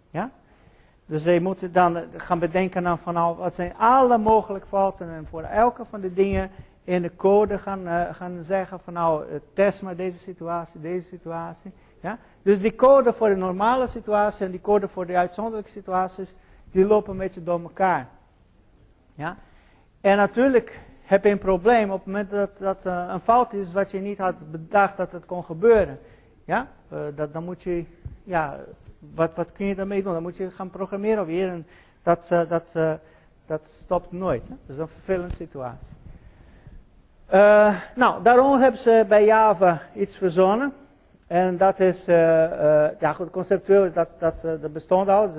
Ja? 0.09 0.31
Dus 1.05 1.23
je 1.23 1.41
moet 1.41 1.73
dan 1.73 1.97
gaan 2.15 2.39
bedenken 2.39 2.87
aan 2.87 2.99
van 2.99 3.35
wat 3.35 3.55
zijn 3.55 3.73
alle 3.77 4.17
mogelijke 4.17 4.67
fouten 4.67 5.09
en 5.09 5.27
voor 5.27 5.43
elke 5.43 5.85
van 5.85 6.01
de 6.01 6.13
dingen 6.13 6.51
in 6.83 7.01
de 7.01 7.15
code 7.15 7.57
gaan, 7.57 7.87
uh, 7.87 8.01
gaan 8.11 8.43
zeggen 8.43 8.79
van 8.79 8.93
nou, 8.93 9.25
test 9.53 9.81
maar 9.81 9.95
deze 9.95 10.19
situatie, 10.19 10.81
deze 10.81 11.07
situatie. 11.07 11.71
Ja? 12.01 12.17
Dus 12.41 12.59
die 12.59 12.75
code 12.75 13.13
voor 13.13 13.29
de 13.29 13.35
normale 13.35 13.87
situatie 13.87 14.45
en 14.45 14.51
die 14.51 14.61
code 14.61 14.87
voor 14.87 15.05
de 15.05 15.17
uitzonderlijke 15.17 15.71
situaties, 15.71 16.35
die 16.71 16.85
lopen 16.85 17.11
een 17.11 17.17
beetje 17.17 17.43
door 17.43 17.61
elkaar. 17.61 18.07
Ja? 19.13 19.37
En 20.01 20.17
natuurlijk 20.17 20.79
heb 21.05 21.23
je 21.23 21.29
een 21.29 21.37
probleem 21.37 21.91
op 21.91 21.97
het 21.97 22.05
moment 22.05 22.29
dat 22.29 22.57
dat 22.57 22.85
uh, 22.85 23.05
een 23.09 23.19
fout 23.19 23.53
is 23.53 23.71
wat 23.71 23.91
je 23.91 23.99
niet 23.99 24.17
had 24.17 24.51
bedacht 24.51 24.97
dat 24.97 25.11
het 25.11 25.25
kon 25.25 25.43
gebeuren. 25.43 25.99
Ja, 26.45 26.67
uh, 26.93 26.99
dat, 27.15 27.33
dan 27.33 27.43
moet 27.43 27.63
je, 27.63 27.85
ja, 28.23 28.57
wat, 29.15 29.35
wat 29.35 29.51
kun 29.51 29.65
je 29.65 29.75
daarmee 29.75 30.03
doen? 30.03 30.13
Dan 30.13 30.21
moet 30.21 30.37
je 30.37 30.51
gaan 30.51 30.69
programmeren 30.69 31.25
weer 31.25 31.49
en 31.49 31.67
dat, 32.03 32.29
uh, 32.33 32.49
dat, 32.49 32.77
dat 33.45 33.69
stopt 33.69 34.11
nooit. 34.11 34.47
Dat 34.47 34.57
is 34.67 34.77
een 34.77 34.87
vervelende 34.87 35.35
situatie. 35.35 35.95
nou, 37.95 38.23
daarom 38.23 38.59
hebben 38.59 38.79
ze 38.79 39.05
bij 39.07 39.25
Java 39.25 39.81
iets 39.93 40.17
verzonnen. 40.17 40.73
En 41.27 41.57
dat 41.57 41.79
is, 41.79 42.05
ja 42.05 43.13
goed, 43.15 43.29
conceptueel 43.29 43.85
is 43.85 43.93
dat, 43.93 44.07
dat, 44.17 44.41
dat 44.41 44.73
bestond 44.73 45.09
al. 45.09 45.29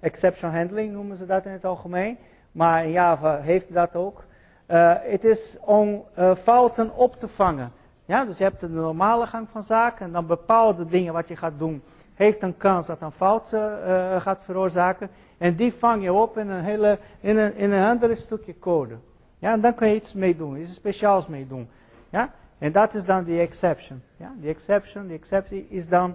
Exception 0.00 0.54
handling 0.54 0.92
noemen 0.92 1.16
ze 1.16 1.26
dat 1.26 1.44
in 1.44 1.52
het 1.52 1.64
algemeen. 1.64 2.18
Maar 2.52 2.84
in 2.84 2.90
Java 2.90 3.36
heeft 3.36 3.72
dat 3.72 3.96
ook. 3.96 4.24
Uh, 4.70 4.92
het 4.98 5.24
is 5.24 5.56
om 5.60 6.04
uh, 6.18 6.34
fouten 6.34 6.96
op 6.96 7.20
te 7.20 7.28
vangen. 7.28 7.72
Ja, 8.04 8.24
dus 8.24 8.38
je 8.38 8.44
hebt 8.44 8.60
de 8.60 8.68
normale 8.68 9.26
gang 9.26 9.48
van 9.48 9.62
zaken 9.62 10.06
en 10.06 10.12
dan 10.12 10.26
bepaalde 10.26 10.86
dingen 10.86 11.12
wat 11.12 11.28
je 11.28 11.36
gaat 11.36 11.58
doen, 11.58 11.82
heeft 12.14 12.42
een 12.42 12.56
kans 12.56 12.86
dat 12.86 13.00
een 13.00 13.12
fout 13.12 13.52
uh, 13.52 14.20
gaat 14.20 14.42
veroorzaken. 14.42 15.10
En 15.38 15.54
die 15.54 15.72
vang 15.72 16.02
je 16.02 16.12
op 16.12 16.38
in 16.38 16.48
een, 16.48 16.64
hele, 16.64 16.98
in 17.20 17.36
een, 17.36 17.56
in 17.56 17.72
een 17.72 17.88
ander 17.88 18.16
stukje 18.16 18.58
code. 18.58 18.96
Ja, 19.38 19.52
en 19.52 19.60
dan 19.60 19.74
kun 19.74 19.88
je 19.88 19.94
iets 19.94 20.14
mee 20.14 20.36
doen, 20.36 20.56
iets 20.56 20.74
speciaals 20.74 21.26
mee 21.26 21.46
doen. 21.46 21.68
Ja, 22.10 22.32
en 22.58 22.72
dat 22.72 22.94
is 22.94 23.04
dan 23.04 23.24
die 23.24 23.40
exception. 23.40 24.02
Ja, 24.16 24.32
die 24.36 24.50
exception, 24.50 25.06
die 25.48 25.66
is 25.68 25.88
dan 25.88 26.14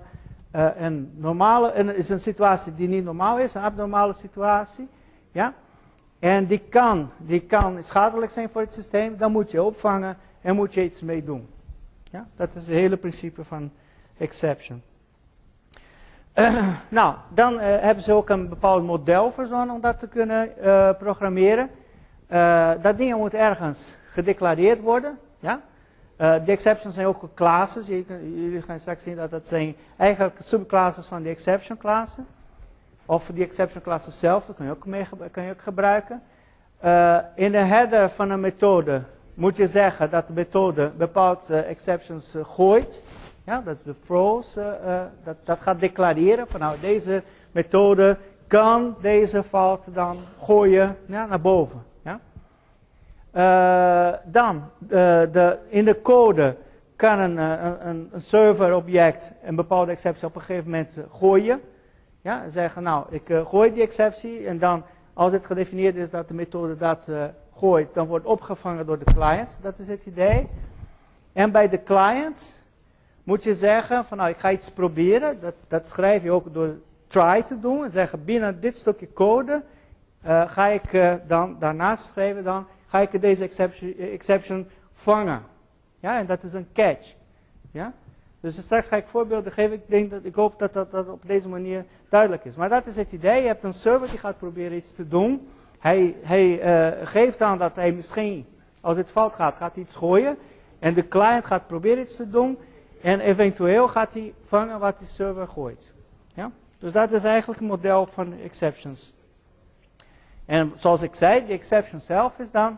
een 0.52 1.12
normale, 1.16 1.74
een, 1.74 1.96
is 1.96 2.10
een 2.10 2.20
situatie 2.20 2.76
die 2.76 2.88
niet 2.88 3.04
normaal 3.04 3.40
is, 3.40 3.54
een 3.54 3.62
abnormale 3.62 4.14
situatie. 4.14 4.88
Ja, 5.32 5.54
en 6.26 6.46
die 6.46 6.60
kan, 6.70 7.10
die 7.18 7.42
kan 7.42 7.84
schadelijk 7.84 8.32
zijn 8.32 8.50
voor 8.50 8.62
het 8.62 8.74
systeem. 8.74 9.18
Dan 9.18 9.32
moet 9.32 9.52
je 9.52 9.64
opvangen 9.64 10.18
en 10.42 10.56
moet 10.56 10.74
je 10.74 10.84
iets 10.84 11.02
mee 11.02 11.24
doen. 11.24 11.48
Ja, 12.12 12.28
dat 12.36 12.56
is 12.56 12.68
het 12.68 12.76
hele 12.76 12.98
principe 12.98 13.44
van 13.44 13.72
exception. 14.18 14.82
Nou, 16.90 17.16
dan 17.30 17.54
uh, 17.54 17.60
hebben 17.62 18.04
ze 18.04 18.14
ook 18.14 18.30
een 18.30 18.50
bepaald 18.50 18.84
model 18.84 19.32
verzonnen 19.32 19.76
om 19.76 19.82
dat 19.82 20.00
te 20.00 20.08
kunnen 20.08 20.52
uh, 20.60 20.90
programmeren. 20.98 21.70
Uh, 22.32 22.72
dat 22.82 22.98
ding 22.98 23.16
moet 23.16 23.34
ergens 23.34 23.96
gedeclareerd 24.10 24.82
worden. 24.82 25.20
Ja? 25.40 25.62
De 26.18 26.52
exceptions 26.52 26.96
zijn 26.96 27.08
ook 27.08 27.30
classes. 27.34 27.88
Jullie 27.88 28.62
gaan 28.62 28.80
straks 28.80 29.04
zien 29.04 29.16
dat 29.16 29.32
dat 29.32 29.48
zijn 29.48 29.76
eigenlijk 29.98 30.36
subclasses 30.40 31.06
van 31.06 31.24
de 31.24 31.30
exception 31.30 31.78
klassen. 31.78 32.26
Of 33.06 33.32
die 33.34 33.44
exception 33.44 33.82
klassen 33.82 34.12
zelf, 34.12 34.46
dat 34.46 34.56
kun 34.56 34.66
je 34.66 34.72
ook, 34.72 35.36
je 35.36 35.52
ook 35.52 35.62
gebruiken. 35.62 36.22
Uh, 36.86 37.18
in 37.36 37.52
de 37.52 37.58
header 37.58 38.10
van 38.10 38.30
een 38.30 38.40
methode 38.40 39.02
moet 39.34 39.58
je 39.58 39.68
zeggen 39.68 40.10
dat 40.10 40.28
de 40.28 40.34
methode 40.34 40.92
bepaalde 40.98 41.60
exceptions 41.60 42.38
gooit. 42.44 43.04
Ja, 43.46 43.62
dat 43.62 43.76
is 43.76 43.84
de 43.84 44.00
throws. 44.00 44.54
dat, 45.24 45.36
dat 45.44 45.62
gaat 45.62 45.80
declareren 45.80 46.48
van 46.48 46.60
nou 46.60 46.76
deze 46.80 47.24
methode 47.52 48.18
kan 48.48 48.96
deze 49.02 49.44
fout 49.44 49.88
dan 49.94 50.18
gooien 50.40 50.98
naar 51.06 51.42
boven. 51.42 51.84
Ja? 52.02 52.20
Dan, 54.26 54.64
de, 54.78 55.58
in 55.70 55.86
de 55.86 56.02
code 56.02 56.56
kan 56.96 57.20
een, 57.20 57.38
eh, 57.38 57.72
een, 57.80 58.10
een 58.12 58.22
serverobject 58.22 59.34
een 59.44 59.56
bepaalde 59.56 59.92
exceptie 59.92 60.28
op 60.28 60.36
een 60.36 60.42
gegeven 60.42 60.70
moment 60.70 60.98
gooien. 61.12 61.62
Ja, 62.26 62.44
en 62.44 62.52
zeggen, 62.52 62.84
nou, 62.84 63.06
ik 63.10 63.30
uh, 63.30 63.46
gooi 63.46 63.74
die 63.74 63.84
exceptie 63.84 64.48
en 64.48 64.60
dan, 64.60 64.84
als 65.14 65.32
het 65.32 65.46
gedefinieerd 65.46 65.96
is 65.96 66.10
dat 66.10 66.28
de 66.28 66.34
methode 66.34 66.78
dat 66.78 67.10
gooit, 67.56 67.94
dan 67.94 68.08
wordt 68.08 68.26
opgevangen 68.26 68.86
door 68.86 69.00
de 69.00 69.14
client. 69.14 69.58
Dat 69.62 69.80
is 69.80 69.88
het 69.88 70.06
idee. 70.06 70.48
En 71.34 71.52
bij 71.52 71.70
de 71.70 71.84
client 71.84 72.62
moet 73.24 73.44
je 73.44 73.56
zeggen, 73.56 74.06
van 74.06 74.18
nou, 74.18 74.30
ik 74.30 74.38
ga 74.38 74.52
iets 74.52 74.72
proberen. 74.72 75.40
Dat, 75.40 75.54
dat 75.68 75.88
schrijf 75.88 76.24
je 76.24 76.32
ook 76.32 76.54
door 76.54 76.76
try 77.08 77.42
te 77.42 77.60
doen. 77.60 77.84
En 77.84 77.92
zeggen 77.92 78.26
binnen 78.26 78.60
dit 78.60 78.78
stukje 78.78 79.14
code 79.14 79.64
uh, 80.26 80.50
ga 80.50 80.68
ik 80.68 80.94
uh, 80.94 81.14
dan 81.28 81.56
daarnaast 81.60 82.06
schrijven 82.06 82.44
dan 82.44 82.68
ga 82.88 83.00
ik 83.00 83.22
deze 83.22 83.44
exception, 83.44 83.98
exception 83.98 84.68
vangen. 84.94 85.44
Ja, 86.00 86.18
en 86.20 86.26
dat 86.26 86.44
is 86.44 86.54
een 86.54 86.68
catch. 86.74 87.14
Ja? 87.72 87.94
Dus 88.46 88.62
straks 88.62 88.88
ga 88.88 88.96
ik 88.96 89.08
voorbeelden 89.08 89.52
geven. 89.52 89.76
Ik, 89.76 89.82
denk 89.86 90.12
dat, 90.12 90.26
ik 90.26 90.36
hoop 90.36 90.60
dat, 90.60 90.74
dat 90.74 91.08
op 91.08 91.22
deze 91.26 91.50
manier 91.50 91.86
duidelijk 92.10 92.46
is. 92.46 92.56
Maar 92.56 92.70
dat 92.70 92.86
is 92.86 92.96
het 92.96 93.12
idee. 93.12 93.42
Je 93.42 93.48
hebt 93.48 93.64
een 93.64 93.74
server 93.74 94.10
die 94.10 94.20
gaat 94.20 94.38
proberen 94.38 94.78
iets 94.78 94.96
te 94.96 95.08
doen. 95.08 95.48
Hij, 95.80 96.16
hij 96.22 96.46
uh, 96.98 97.08
geeft 97.08 97.42
aan 97.42 97.58
dat 97.58 97.76
hij 97.76 97.92
misschien, 97.92 98.46
als 98.82 98.98
het 98.98 99.12
fout 99.12 99.36
gaat, 99.36 99.58
gaat 99.58 99.74
hij 99.74 99.84
iets 99.84 99.96
gooien. 99.96 100.38
En 100.80 100.94
de 100.94 101.08
client 101.08 101.46
gaat 101.46 101.68
proberen 101.68 102.00
iets 102.00 102.16
te 102.16 102.30
doen. 102.30 102.58
En 103.02 103.20
eventueel 103.20 103.88
gaat 103.88 104.14
hij 104.14 104.34
vangen 104.44 104.80
wat 104.80 105.00
die 105.00 105.08
server 105.08 105.48
gooit. 105.48 105.94
Ja? 106.34 106.52
Dus 106.80 106.92
dat 106.92 107.12
is 107.12 107.24
eigenlijk 107.24 107.60
het 107.60 107.70
model 107.70 108.06
van 108.06 108.34
exceptions. 108.44 109.14
En 110.46 110.72
zoals 110.76 111.02
ik 111.02 111.16
zei, 111.16 111.46
de 111.46 111.54
exception 111.54 112.00
zelf 112.00 112.40
is 112.40 112.52
dan 112.52 112.78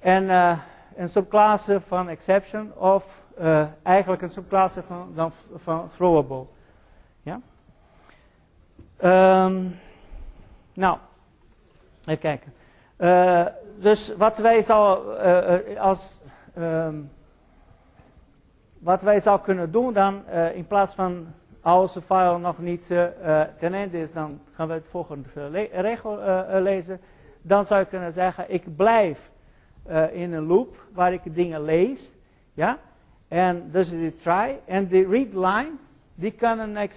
een, 0.00 0.24
uh, 0.24 0.58
een 0.96 1.08
subklasse 1.08 1.80
van 1.80 2.08
exception 2.08 2.74
of 2.74 3.21
uh, 3.40 3.66
eigenlijk 3.82 4.22
een 4.22 4.30
subklasse 4.30 4.82
van, 4.82 5.12
dan, 5.14 5.32
van 5.54 5.86
throwable. 5.86 6.44
Ja? 7.22 7.40
Um, 9.46 9.78
nou, 10.74 10.98
even 12.04 12.20
kijken. 12.20 12.52
Uh, 12.98 13.46
dus 13.78 14.16
wat 14.16 14.38
wij 14.38 14.62
zou 14.62 15.16
als 15.78 16.20
um, 16.58 17.10
wat 18.78 19.02
wij 19.02 19.20
zou 19.20 19.40
kunnen 19.40 19.70
doen 19.70 19.92
dan 19.92 20.22
in 20.54 20.66
plaats 20.66 20.94
van 20.94 21.26
als 21.60 21.92
de 21.92 22.02
file 22.02 22.38
nog 22.38 22.58
niet 22.58 22.86
ten 23.58 23.74
einde 23.74 24.00
is, 24.00 24.12
dan 24.12 24.40
gaan 24.50 24.68
we 24.68 24.74
het 24.74 24.86
volgende 24.86 25.28
regel 25.72 26.18
lezen. 26.60 27.00
Dan 27.42 27.64
zou 27.64 27.80
je 27.80 27.86
kunnen 27.86 28.12
zeggen, 28.12 28.44
ik 28.48 28.76
blijf 28.76 29.30
in 30.12 30.32
een 30.32 30.46
loop 30.46 30.86
waar 30.92 31.12
ik 31.12 31.34
dingen 31.34 31.64
lees. 31.64 32.12
Ja? 32.52 32.78
En 33.32 33.70
dus 33.70 33.90
de 33.90 34.14
try. 34.14 34.58
En 34.64 34.88
de 34.88 35.06
read 35.06 35.32
line, 35.32 35.72
die 36.14 36.30
kan 36.30 36.58
een, 36.58 36.90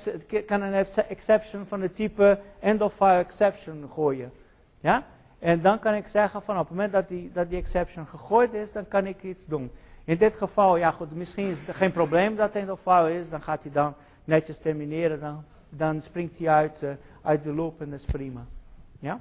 kan 0.45 0.61
een 0.61 0.85
exception 1.07 1.65
van 1.65 1.79
de 1.79 1.91
type 1.91 2.39
end 2.59 2.81
of 2.81 2.93
file 2.93 3.17
exception 3.17 3.89
gooien. 3.93 4.31
Ja? 4.79 5.03
En 5.39 5.61
dan 5.61 5.79
kan 5.79 5.93
ik 5.93 6.07
zeggen 6.07 6.41
van 6.41 6.55
op 6.55 6.61
het 6.61 6.69
moment 6.69 6.91
dat 6.91 7.07
die, 7.07 7.31
dat 7.33 7.49
die 7.49 7.57
exception 7.57 8.05
gegooid 8.05 8.53
is, 8.53 8.71
dan 8.71 8.87
kan 8.87 9.05
ik 9.05 9.23
iets 9.23 9.45
doen. 9.45 9.71
In 10.03 10.17
dit 10.17 10.35
geval, 10.35 10.77
ja 10.77 10.91
goed, 10.91 11.15
misschien 11.15 11.47
is 11.47 11.57
het 11.65 11.75
geen 11.75 11.91
probleem 11.91 12.35
dat 12.35 12.53
het 12.53 12.61
end 12.61 12.71
of 12.71 12.81
file 12.81 13.17
is, 13.17 13.29
dan 13.29 13.41
gaat 13.41 13.63
hij 13.63 13.71
dan 13.71 13.93
netjes 14.23 14.57
termineren, 14.57 15.19
dan, 15.19 15.43
dan 15.69 16.01
springt 16.01 16.37
hij 16.37 16.49
uit, 16.49 16.81
uh, 16.81 16.89
uit 17.21 17.43
de 17.43 17.53
loop 17.53 17.81
en 17.81 17.89
dat 17.89 17.99
is 17.99 18.05
prima. 18.05 18.45
Ja? 18.99 19.19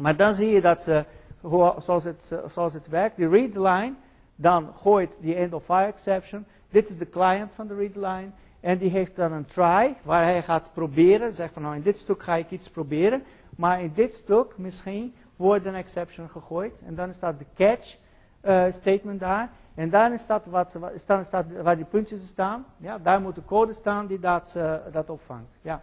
Maar 0.00 0.16
dan 0.16 0.34
zie 0.34 0.48
je 0.48 0.60
dat 0.60 0.82
ze, 0.82 1.04
hoe, 1.40 1.74
zoals, 1.78 2.04
het, 2.04 2.34
zoals 2.52 2.72
het 2.72 2.88
werkt, 2.88 3.16
die 3.16 3.28
read 3.28 3.54
line, 3.54 3.94
dan 4.36 4.72
gooit 4.74 5.18
die 5.20 5.34
end 5.34 5.52
of 5.52 5.64
file 5.64 5.86
exception. 5.86 6.46
Dit 6.70 6.88
is 6.88 6.98
de 6.98 7.08
client 7.08 7.54
van 7.54 7.66
de 7.66 7.74
read 7.74 7.96
line. 7.96 8.30
En 8.60 8.78
die 8.78 8.90
heeft 8.90 9.16
dan 9.16 9.32
een 9.32 9.44
try, 9.44 9.94
waar 10.02 10.24
hij 10.24 10.42
gaat 10.42 10.70
proberen. 10.72 11.32
Zegt 11.32 11.52
van 11.52 11.62
nou 11.62 11.74
in 11.74 11.82
dit 11.82 11.98
stuk 11.98 12.22
ga 12.22 12.34
ik 12.34 12.50
iets 12.50 12.70
proberen. 12.70 13.22
Maar 13.56 13.82
in 13.82 13.92
dit 13.94 14.14
stuk 14.14 14.58
misschien 14.58 15.14
wordt 15.36 15.66
een 15.66 15.74
exception 15.74 16.28
gegooid. 16.28 16.82
En 16.86 16.94
dan 16.94 17.14
staat 17.14 17.38
de 17.38 17.46
catch 17.54 17.96
uh, 18.44 18.64
statement 18.68 19.20
daar. 19.20 19.50
En 19.74 19.90
daarin 19.90 20.18
staat, 20.18 20.46
wat, 20.46 20.76
staat, 21.22 21.46
waar 21.62 21.76
die 21.76 21.84
puntjes 21.84 22.26
staan. 22.26 22.64
Ja, 22.76 22.98
daar 22.98 23.20
moet 23.20 23.34
de 23.34 23.44
code 23.44 23.72
staan 23.72 24.06
die 24.06 24.18
dat, 24.18 24.54
uh, 24.56 24.74
dat 24.92 25.10
opvangt. 25.10 25.58
Ja. 25.62 25.82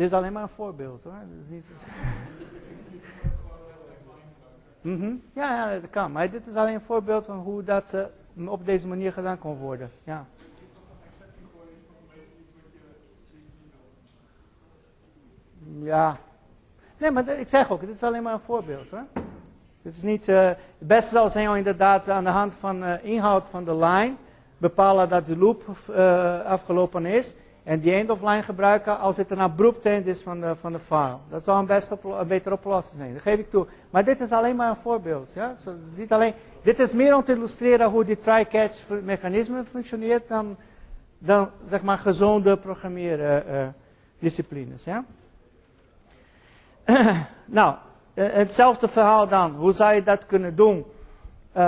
Dit 0.00 0.08
is 0.08 0.14
alleen 0.14 0.32
maar 0.32 0.42
een 0.42 0.48
voorbeeld 0.48 1.04
hoor. 1.04 1.12
Dat 1.12 1.44
is 1.44 1.50
niet... 1.50 1.66
mm 4.80 5.22
ja, 5.32 5.72
ja, 5.72 5.80
dat 5.80 5.90
kan. 5.90 6.12
Maar 6.12 6.30
dit 6.30 6.46
is 6.46 6.54
alleen 6.54 6.74
een 6.74 6.80
voorbeeld 6.80 7.26
van 7.26 7.38
hoe 7.38 7.64
dat 7.64 7.88
ze 7.88 8.08
op 8.46 8.66
deze 8.66 8.88
manier 8.88 9.12
gedaan 9.12 9.38
kon 9.38 9.56
worden. 9.56 9.90
Ja. 10.04 10.26
Ja, 15.82 16.16
Nee, 16.98 17.10
maar 17.10 17.28
ik 17.28 17.48
zeg 17.48 17.70
ook, 17.70 17.80
dit 17.80 17.94
is 17.94 18.02
alleen 18.02 18.22
maar 18.22 18.32
een 18.32 18.40
voorbeeld. 18.40 18.90
Hoor. 18.90 19.04
Het, 19.82 19.94
is 19.94 20.02
niet, 20.02 20.28
uh, 20.28 20.46
het 20.46 20.58
beste 20.78 21.14
zal 21.14 21.30
zijn 21.30 21.56
inderdaad 21.56 22.08
aan 22.08 22.24
de 22.24 22.30
hand 22.30 22.54
van 22.54 22.82
uh, 22.84 23.04
inhoud 23.04 23.46
van 23.46 23.64
de 23.64 23.74
line 23.74 24.14
bepalen 24.58 25.08
dat 25.08 25.26
de 25.26 25.36
loop 25.36 25.64
uh, 25.90 26.44
afgelopen 26.44 27.06
is. 27.06 27.34
En 27.62 27.80
die 27.80 27.92
end 27.92 28.10
of 28.10 28.22
line 28.22 28.42
gebruiken 28.42 28.98
als 28.98 29.16
het 29.16 29.30
een 29.30 29.40
abrupt 29.40 29.84
end 29.84 30.06
is 30.06 30.22
van 30.22 30.40
de, 30.40 30.56
van 30.56 30.72
de 30.72 30.78
file. 30.78 31.16
Dat 31.28 31.44
zou 31.44 31.58
een, 31.58 31.66
best 31.66 31.92
op, 31.92 32.04
een 32.04 32.26
betere 32.26 32.54
oplossing 32.54 32.96
zijn, 32.96 33.12
dat 33.12 33.22
geef 33.22 33.38
ik 33.38 33.50
toe. 33.50 33.66
Maar 33.90 34.04
dit 34.04 34.20
is 34.20 34.32
alleen 34.32 34.56
maar 34.56 34.70
een 34.70 34.76
voorbeeld. 34.76 35.32
Ja? 35.32 35.54
So, 35.56 35.74
alleen, 36.08 36.34
dit 36.62 36.78
is 36.78 36.92
meer 36.92 37.16
om 37.16 37.24
te 37.24 37.32
illustreren 37.32 37.90
hoe 37.90 38.04
die 38.04 38.18
try-catch 38.18 38.82
mechanisme 39.02 39.64
functioneert 39.64 40.28
dan, 40.28 40.56
dan 41.18 41.50
zeg 41.66 41.82
maar 41.82 41.98
gezonde 41.98 42.56
programmeerdisciplines. 42.56 44.84
ja? 44.84 45.04
nou, 47.44 47.74
eh, 48.14 48.32
hetzelfde 48.32 48.88
verhaal 48.88 49.28
dan. 49.28 49.54
Hoe 49.54 49.72
zou 49.72 49.94
je 49.94 50.02
dat 50.02 50.26
kunnen 50.26 50.56
doen? 50.56 50.84
Uh, 51.56 51.62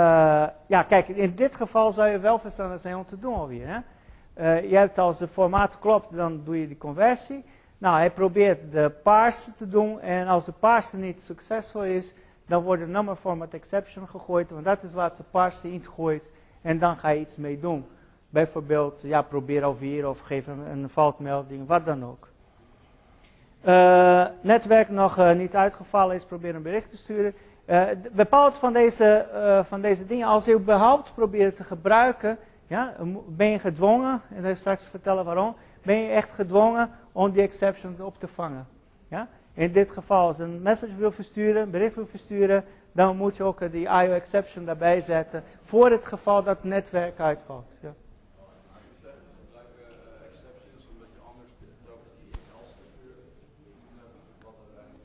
ja, 0.67 0.83
kijk, 0.83 1.07
in 1.07 1.35
dit 1.35 1.55
geval 1.55 1.91
zou 1.91 2.09
je 2.09 2.19
wel 2.19 2.39
verstandig 2.39 2.79
zijn 2.79 2.95
om 2.95 3.05
te 3.05 3.19
doen 3.19 3.33
alweer. 3.33 3.67
Hè? 3.67 3.77
Uh, 4.37 4.69
je 4.69 4.75
hebt 4.75 4.97
als 4.97 5.17
de 5.17 5.27
formaat 5.27 5.79
klopt, 5.79 6.15
dan 6.15 6.41
doe 6.43 6.59
je 6.59 6.67
die 6.67 6.77
conversie. 6.77 7.43
Nou, 7.77 7.97
hij 7.97 8.11
probeert 8.11 8.71
de 8.71 8.91
parse 9.03 9.53
te 9.55 9.67
doen. 9.67 10.01
En 10.01 10.27
als 10.27 10.45
de 10.45 10.51
parse 10.51 10.97
niet 10.97 11.21
succesvol 11.21 11.83
is, 11.83 12.15
dan 12.47 12.63
wordt 12.63 12.81
de 12.81 12.87
number 12.87 13.15
format 13.15 13.53
exception 13.53 14.07
gegooid. 14.07 14.51
Want 14.51 14.65
dat 14.65 14.83
is 14.83 14.93
wat 14.93 15.15
ze 15.15 15.23
parse 15.23 15.71
ingooit. 15.71 16.31
En 16.61 16.79
dan 16.79 16.97
ga 16.97 17.09
je 17.09 17.19
iets 17.19 17.37
mee 17.37 17.59
doen. 17.59 17.85
Bijvoorbeeld, 18.29 19.01
ja, 19.03 19.21
probeer 19.21 19.63
alweer 19.63 20.09
of 20.09 20.19
geef 20.19 20.47
een, 20.47 20.59
een 20.71 20.89
foutmelding, 20.89 21.67
wat 21.67 21.85
dan 21.85 22.05
ook. 22.05 22.27
Uh, 23.65 24.25
netwerk 24.41 24.89
nog 24.89 25.19
uh, 25.19 25.31
niet 25.31 25.55
uitgevallen 25.55 26.15
is, 26.15 26.25
probeer 26.25 26.55
een 26.55 26.61
bericht 26.61 26.89
te 26.89 26.97
sturen. 26.97 27.33
Uh, 27.65 27.83
bepaald 28.11 28.57
van 28.57 28.73
deze, 28.73 29.25
van 29.67 29.81
deze 29.81 30.05
dingen, 30.05 30.27
als 30.27 30.45
je 30.45 30.53
überhaupt 30.53 31.13
probeert 31.13 31.55
te 31.55 31.63
gebruiken, 31.63 32.37
ja, 32.73 32.95
ben 33.27 33.47
je 33.47 33.59
gedwongen, 33.59 34.21
en 34.35 34.43
zal 34.43 34.55
straks 34.55 34.87
vertellen 34.87 35.25
waarom, 35.25 35.55
ben 35.83 35.95
je 35.95 36.09
echt 36.09 36.31
gedwongen 36.31 36.89
om 37.11 37.31
die 37.31 37.41
exception 37.41 37.95
op 38.01 38.19
te 38.19 38.27
vangen. 38.27 38.67
Ja? 39.07 39.27
In 39.53 39.71
dit 39.71 39.91
geval, 39.91 40.27
als 40.27 40.39
een 40.39 40.61
message 40.61 40.95
wil 40.95 41.11
versturen, 41.11 41.61
een 41.61 41.69
bericht 41.69 41.95
wil 41.95 42.07
versturen, 42.07 42.63
dan 42.91 43.17
moet 43.17 43.37
je 43.37 43.43
ook 43.43 43.71
die 43.71 43.87
IO 43.87 44.11
exception 44.11 44.65
daarbij 44.65 45.01
zetten, 45.01 45.43
voor 45.63 45.91
het 45.91 46.05
geval 46.05 46.43
dat 46.43 46.55
het 46.55 46.65
netwerk 46.65 47.19
uitvalt. 47.19 47.77
Ja. 47.81 47.93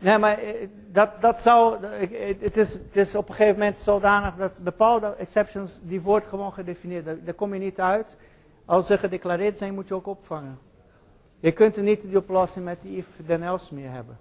Nee, 0.00 0.18
maar 0.18 0.38
eh, 0.38 0.68
dat, 0.92 1.20
dat 1.20 1.40
zou, 1.40 1.86
het 2.40 2.56
is, 2.96 3.14
op 3.14 3.28
een 3.28 3.34
gegeven 3.34 3.58
moment 3.58 3.78
zodanig 3.78 4.36
dat 4.36 4.60
bepaalde 4.62 5.14
exceptions, 5.18 5.80
die 5.82 6.00
wordt 6.00 6.26
gewoon 6.26 6.52
gedefinieerd. 6.52 7.04
Daar, 7.04 7.24
daar 7.24 7.34
kom 7.34 7.54
je 7.54 7.60
niet 7.60 7.80
uit. 7.80 8.16
Als 8.64 8.86
ze 8.86 8.98
gedeclareerd 8.98 9.58
zijn, 9.58 9.74
moet 9.74 9.88
je 9.88 9.94
ook 9.94 10.06
opvangen. 10.06 10.58
Je 11.40 11.52
kunt 11.52 11.76
er 11.76 11.82
niet 11.82 12.02
die 12.02 12.16
oplossing 12.16 12.64
met 12.64 12.82
die 12.82 12.96
if 12.96 13.06
then 13.26 13.42
else 13.42 13.74
meer 13.74 13.90
hebben. 13.90 14.18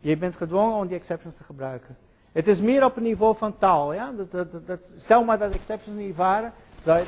Je 0.00 0.16
bent 0.16 0.36
gedwongen 0.36 0.76
om 0.76 0.86
die 0.86 0.96
exceptions 0.96 1.36
te 1.36 1.44
gebruiken. 1.44 1.96
Het 2.32 2.46
is 2.46 2.60
meer 2.60 2.84
op 2.84 2.94
het 2.94 3.04
niveau 3.04 3.36
van 3.36 3.58
taal. 3.58 3.92
Ja? 3.92 4.12
Dat, 4.12 4.30
dat, 4.30 4.66
dat, 4.66 4.92
stel 4.96 5.24
maar 5.24 5.38
dat 5.38 5.54
exceptions 5.54 5.98
niet 5.98 6.16
waren, 6.16 6.52
zou 6.82 6.98
je 6.98 7.04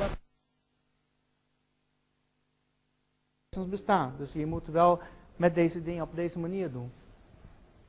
dat 3.50 3.70
bestaan. 3.70 4.14
Dus 4.18 4.32
je 4.32 4.46
moet 4.46 4.66
wel 4.66 5.00
met 5.36 5.54
deze 5.54 5.82
dingen 5.82 6.02
op 6.02 6.14
deze 6.14 6.38
manier 6.38 6.72
doen. 6.72 6.92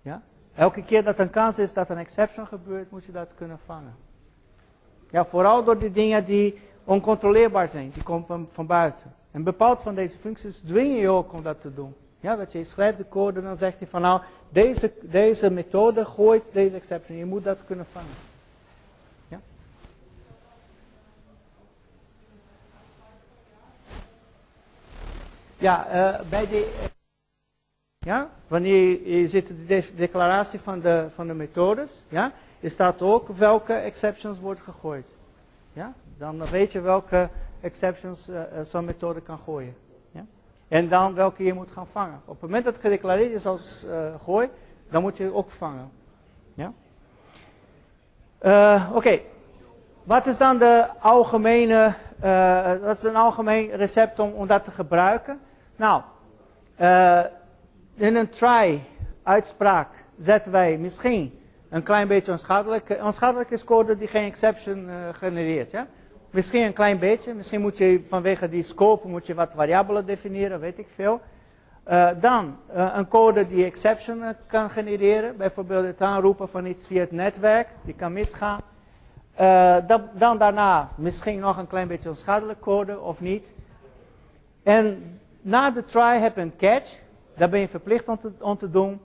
Ja? 0.08 0.22
Elke 0.56 0.84
keer 0.84 1.04
dat 1.04 1.20
een 1.20 1.30
kans 1.30 1.60
is 1.60 1.74
dat 1.74 1.90
een 1.90 1.98
exception 1.98 2.48
gebeurt, 2.48 2.92
moet 2.92 3.06
je 3.06 3.12
dat 3.12 3.34
kunnen 3.36 3.60
vangen. 3.66 3.96
Ja, 5.10 5.26
vooral 5.26 5.64
door 5.64 5.80
die 5.80 5.92
dingen 5.92 6.26
die 6.26 6.60
oncontroleerbaar 6.84 7.68
zijn, 7.68 7.90
die 7.90 8.04
komen 8.04 8.48
van 8.52 8.66
buiten. 8.66 9.14
En 9.32 9.44
bepaald 9.44 9.82
van 9.82 9.96
deze 9.96 10.18
functies 10.18 10.60
dwing 10.60 11.00
je 11.00 11.10
ook 11.10 11.34
om 11.34 11.44
dat 11.44 11.62
te 11.62 11.74
doen. 11.74 11.96
Ja, 12.20 12.36
dat 12.36 12.52
je 12.52 12.64
schrijft 12.64 12.98
de 12.98 13.08
code 13.10 13.40
en 13.40 13.46
dan 13.46 13.58
zegt 13.58 13.80
hij 13.80 13.88
van 13.88 14.02
nou, 14.02 14.22
deze, 14.50 14.92
deze 15.02 15.50
methode 15.50 16.06
gooit 16.06 16.50
deze 16.54 16.76
exception. 16.76 17.18
Je 17.18 17.26
moet 17.26 17.44
dat 17.44 17.66
kunnen 17.66 17.86
vangen. 17.86 18.10
Ja, 19.28 19.40
ja 25.58 25.88
uh, 25.88 26.30
bij 26.30 26.48
de... 26.48 26.96
Ja, 28.08 28.30
wanneer 28.48 29.10
je 29.18 29.28
zit 29.28 29.48
de 29.48 29.84
declaratie 29.96 30.60
van 30.60 30.80
de, 30.80 31.06
van 31.14 31.28
de 31.28 31.34
methodes, 31.34 32.06
ja, 32.10 32.32
er 32.60 32.70
staat 32.70 33.02
ook 33.02 33.28
welke 33.28 33.74
exceptions 33.74 34.40
worden 34.40 34.64
gegooid. 34.64 35.16
Ja, 35.74 35.94
dan 36.18 36.46
weet 36.46 36.72
je 36.72 36.82
welke 36.82 37.30
exceptions 37.62 38.30
uh, 38.30 38.42
zo'n 38.64 38.86
methode 38.86 39.22
kan 39.22 39.38
gooien. 39.38 39.76
Ja? 40.12 40.26
En 40.68 40.90
dan 40.90 41.14
welke 41.14 41.44
je 41.44 41.54
moet 41.54 41.72
gaan 41.72 41.88
vangen. 41.88 42.22
Op 42.26 42.34
het 42.34 42.42
moment 42.42 42.66
dat 42.66 42.74
het 42.74 42.84
gedeclareerd 42.84 43.32
is 43.32 43.46
als 43.46 43.86
uh, 43.86 44.00
gooi, 44.24 44.50
dan 44.90 45.02
moet 45.02 45.18
je 45.18 45.34
ook 45.34 45.52
vangen. 45.52 45.92
Ja? 46.54 46.74
Oké, 48.94 49.20
wat 50.04 50.26
is 50.26 50.38
dan 50.38 50.58
de 50.58 50.88
algemene, 51.00 51.94
wat 52.82 52.98
is 52.98 53.04
een 53.04 53.16
algemeen 53.16 53.72
recept 53.72 54.20
om, 54.20 54.32
om 54.32 54.48
dat 54.48 54.64
te 54.64 54.72
gebruiken? 54.72 55.40
Nou, 55.76 56.02
in 57.98 58.16
een 58.16 58.30
try 58.30 58.82
uitspraak 59.24 59.88
zetten 60.18 60.52
wij 60.52 60.78
misschien 60.78 61.40
een 61.70 61.84
klein 61.84 62.08
beetje 62.08 62.32
onschadelijk. 62.32 62.98
Onschadelijk 63.02 63.52
is 63.52 63.64
code 63.64 63.98
die 63.98 64.08
geen 64.08 64.26
exception 64.26 64.90
genereert. 65.12 65.72
Ja? 65.72 65.88
Misschien 66.30 66.64
een 66.64 66.74
klein 66.74 67.00
beetje. 67.00 67.34
Misschien 67.34 67.62
moet 67.62 67.78
je 67.78 68.04
vanwege 68.06 68.50
die 68.50 68.64
scope 68.64 69.08
moet 69.08 69.28
je 69.28 69.34
wat 69.34 69.54
variabelen 69.54 70.06
definiëren, 70.06 70.60
weet 70.60 70.78
ik 70.78 70.88
veel. 70.96 71.22
Uh, 71.90 72.10
dan 72.20 72.58
uh, 72.76 72.94
een 72.96 73.08
code 73.08 73.48
die 73.48 73.66
exception 73.66 74.24
kan 74.48 74.70
genereren. 74.70 75.38
Bijvoorbeeld 75.38 75.86
het 75.86 76.02
aanroepen 76.02 76.50
van 76.50 76.66
iets 76.66 76.88
via 76.88 77.00
het 77.00 77.12
netwerk. 77.12 77.68
Die 77.82 77.94
kan 77.94 78.14
misgaan. 78.14 78.60
Dan, 80.14 80.38
daarna 80.38 80.90
misschien 80.96 81.40
nog 81.40 81.58
een 81.58 81.68
klein 81.68 81.88
beetje 81.88 82.10
onschadelijk 82.10 82.60
code 82.60 83.00
of 83.00 83.20
niet. 83.20 83.54
En 84.64 85.20
na 85.42 85.72
de 85.72 85.86
try 85.86 86.18
heb 86.20 86.36
je 86.36 86.42
een 86.42 86.56
catch. 86.58 87.06
Daar 87.38 87.50
ben 87.50 87.60
je 87.60 87.68
verplicht 87.68 88.08
om 88.08 88.20
te, 88.20 88.32
om 88.40 88.58
te 88.58 88.70
doen. 88.70 89.00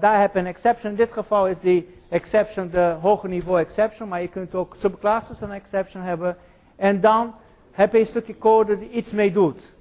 daar 0.00 0.20
heb 0.20 0.32
je 0.32 0.38
een 0.38 0.46
exception. 0.46 0.90
In 0.90 0.96
dit 0.96 1.12
geval 1.12 1.48
is 1.48 1.60
die 1.60 1.88
exception 2.08 2.70
de 2.70 2.96
hoger 3.00 3.28
niveau 3.28 3.60
exception, 3.60 4.08
maar 4.08 4.20
je 4.20 4.28
kunt 4.28 4.54
ook 4.54 4.74
subclasses 4.76 5.40
een 5.40 5.52
exception 5.52 6.02
hebben. 6.02 6.36
En 6.76 7.00
dan 7.00 7.34
heb 7.70 7.92
je 7.92 7.98
een 7.98 8.06
stukje 8.06 8.38
code 8.38 8.78
die 8.78 8.90
iets 8.90 9.12
mee 9.12 9.30
doet. 9.30 9.74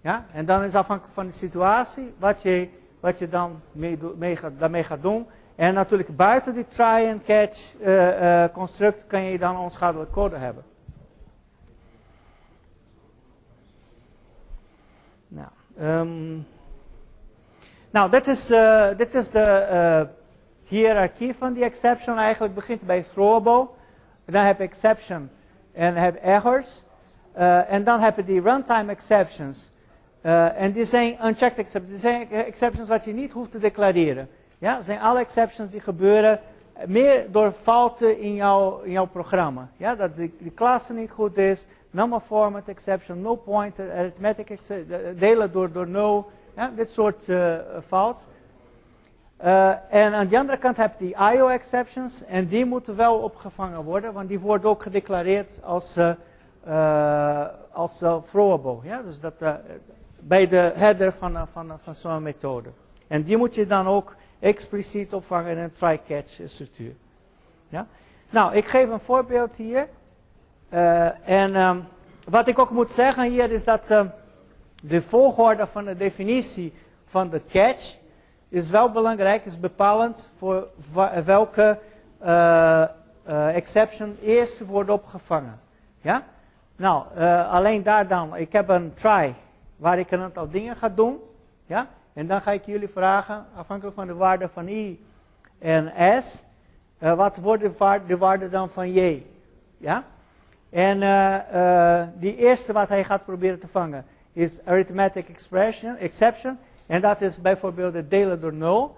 Ja? 0.00 0.26
En 0.32 0.44
dan 0.44 0.62
is 0.62 0.74
afhankelijk 0.74 1.14
van 1.14 1.26
de 1.26 1.32
situatie 1.32 2.14
wat 2.18 2.42
je, 2.42 2.68
wat 3.00 3.18
je 3.18 3.28
dan 3.28 3.60
mee, 3.72 3.98
mee 4.16 4.36
gaat, 4.36 4.52
daarmee 4.58 4.82
gaat 4.82 5.02
doen. 5.02 5.26
En 5.54 5.74
natuurlijk 5.74 6.16
buiten 6.16 6.54
die 6.54 6.68
try 6.68 7.08
and 7.12 7.22
catch 7.24 7.74
uh, 7.80 8.20
uh, 8.20 8.44
construct 8.52 9.06
kan 9.06 9.22
je 9.22 9.38
dan 9.38 9.56
onschadelijk 9.56 10.12
code 10.12 10.36
hebben. 10.36 10.64
Nou, 15.28 15.48
um, 15.80 16.46
nou 17.90 18.10
dit, 18.10 18.26
is, 18.26 18.46
dit 18.96 19.14
is 19.14 19.30
de 19.30 20.08
hiërarchie 20.64 21.34
van 21.34 21.52
die 21.52 21.64
exception 21.64 22.18
eigenlijk 22.18 22.54
begint 22.54 22.82
bij 22.82 23.02
throwable. 23.02 23.66
Dan 24.24 24.44
heb 24.44 24.58
je 24.58 24.64
exception 24.64 25.30
en 25.72 25.96
heb 25.96 26.16
errors. 26.22 26.82
Uh, 27.38 27.72
en 27.72 27.84
dan 27.84 28.00
heb 28.00 28.16
je 28.16 28.24
die 28.24 28.40
runtime 28.40 28.92
exceptions. 28.92 29.70
En 30.56 30.72
die 30.72 30.84
zijn 30.84 31.16
unchecked 31.24 31.58
exceptions. 31.58 31.90
Die 31.90 32.10
zijn 32.10 32.30
exceptions 32.30 32.88
wat 32.88 33.04
je 33.04 33.12
niet 33.12 33.32
hoeft 33.32 33.50
te 33.50 33.58
declareren. 33.58 34.28
Ja, 34.58 34.74
dat 34.76 34.84
zijn 34.84 35.00
alle 35.00 35.20
exceptions 35.20 35.70
die 35.70 35.80
gebeuren 35.80 36.40
meer 36.86 37.26
door 37.30 37.52
fouten 37.52 38.20
in 38.20 38.34
jouw, 38.34 38.80
in 38.80 38.90
jouw 38.90 39.06
programma. 39.06 39.68
Ja, 39.76 39.94
dat 39.94 40.16
de, 40.16 40.30
de 40.38 40.50
klasse 40.50 40.92
niet 40.92 41.10
goed 41.10 41.36
is, 41.36 41.66
number 41.90 42.20
format 42.20 42.68
exception, 42.68 43.20
no 43.20 43.36
pointer, 43.36 43.92
arithmetic 43.92 44.50
exception, 44.50 45.16
delen 45.16 45.52
door, 45.52 45.72
door 45.72 45.88
no. 45.88 46.30
Ja, 46.56 46.72
dit 46.76 46.90
soort 46.90 47.28
uh, 47.28 47.54
fout. 47.86 48.26
Uh, 49.44 49.94
en 49.94 50.14
aan 50.14 50.28
de 50.28 50.38
andere 50.38 50.58
kant 50.58 50.76
heb 50.76 50.98
je 50.98 51.04
die 51.04 51.32
IO-exceptions. 51.32 52.24
En 52.24 52.46
die 52.46 52.64
moeten 52.64 52.96
wel 52.96 53.18
opgevangen 53.18 53.84
worden. 53.84 54.12
Want 54.12 54.28
die 54.28 54.38
worden 54.38 54.70
ook 54.70 54.82
gedeclareerd 54.82 55.60
als, 55.64 55.96
uh, 55.96 57.46
als 57.72 58.02
throwable. 58.30 58.78
Ja? 58.82 59.02
Dus 59.02 59.20
dat, 59.20 59.34
bij 60.22 60.48
de 60.48 60.72
header 60.74 61.12
van, 61.12 61.48
van, 61.52 61.72
van 61.78 61.94
zo'n 61.94 62.22
methode. 62.22 62.68
En 63.06 63.22
die 63.22 63.36
moet 63.36 63.54
je 63.54 63.66
dan 63.66 63.86
ook 63.86 64.14
expliciet 64.38 65.14
opvangen 65.14 65.50
in 65.50 65.58
een 65.58 65.72
try-catch 65.72 66.40
structuur. 66.44 66.94
Ja? 67.68 67.86
Nou, 68.30 68.54
ik 68.54 68.64
geef 68.64 68.90
een 68.90 69.00
voorbeeld 69.00 69.54
hier. 69.54 69.88
en 71.24 71.56
um, 71.56 71.84
wat 72.28 72.48
ik 72.48 72.58
ook 72.58 72.70
moet 72.70 72.92
zeggen 72.92 73.30
hier 73.30 73.50
is 73.50 73.64
dat 73.64 73.90
de 74.80 75.02
volgorde 75.02 75.66
van 75.66 75.84
de 75.84 75.96
definitie 75.96 76.72
van 77.04 77.30
de 77.30 77.40
catch 77.48 77.96
is 78.48 78.70
wel 78.70 78.90
belangrijk, 78.90 79.44
is 79.44 79.60
bepalend 79.60 80.32
voor 80.38 80.68
welke 81.24 81.78
uh, 82.22 82.84
uh, 83.28 83.56
exception 83.56 84.16
eerst 84.22 84.60
wordt 84.66 84.90
opgevangen. 84.90 85.60
Ja? 86.00 86.24
Nou, 86.76 87.04
uh, 87.16 87.52
alleen 87.52 87.82
daar 87.82 88.08
dan. 88.08 88.36
Ik 88.36 88.52
heb 88.52 88.68
een 88.68 88.94
try 88.94 89.34
waar 89.76 89.98
ik 89.98 90.10
een 90.10 90.20
aantal 90.20 90.50
dingen 90.50 90.76
ga 90.76 90.88
doen. 90.88 91.18
Ja? 91.66 91.86
En 92.12 92.26
dan 92.26 92.40
ga 92.40 92.50
ik 92.50 92.64
jullie 92.64 92.88
vragen, 92.88 93.46
afhankelijk 93.56 93.96
van 93.96 94.06
de 94.06 94.14
waarde 94.14 94.48
van 94.48 94.68
i 94.68 95.04
en 95.58 95.92
s, 96.22 96.44
wat 96.98 97.36
wordt 97.36 97.62
de 97.62 97.72
waarde, 97.78 98.06
de 98.06 98.16
waarde, 98.16 98.48
dan 98.48 98.68
van 98.68 98.92
j? 98.92 99.26
Ja? 99.76 100.04
En 100.70 100.98
die 102.18 102.36
eerste 102.36 102.72
wat 102.72 102.88
hij 102.88 103.04
gaat 103.04 103.24
proberen 103.24 103.58
te 103.58 103.68
vangen 103.68 104.04
is 104.32 104.64
arithmetic 104.64 105.28
expression, 105.28 105.96
exception. 105.96 106.58
En 106.86 107.00
dat 107.00 107.20
is 107.20 107.40
bijvoorbeeld 107.40 107.94
het 107.94 108.10
delen 108.10 108.40
door 108.40 108.52
0. 108.52 108.96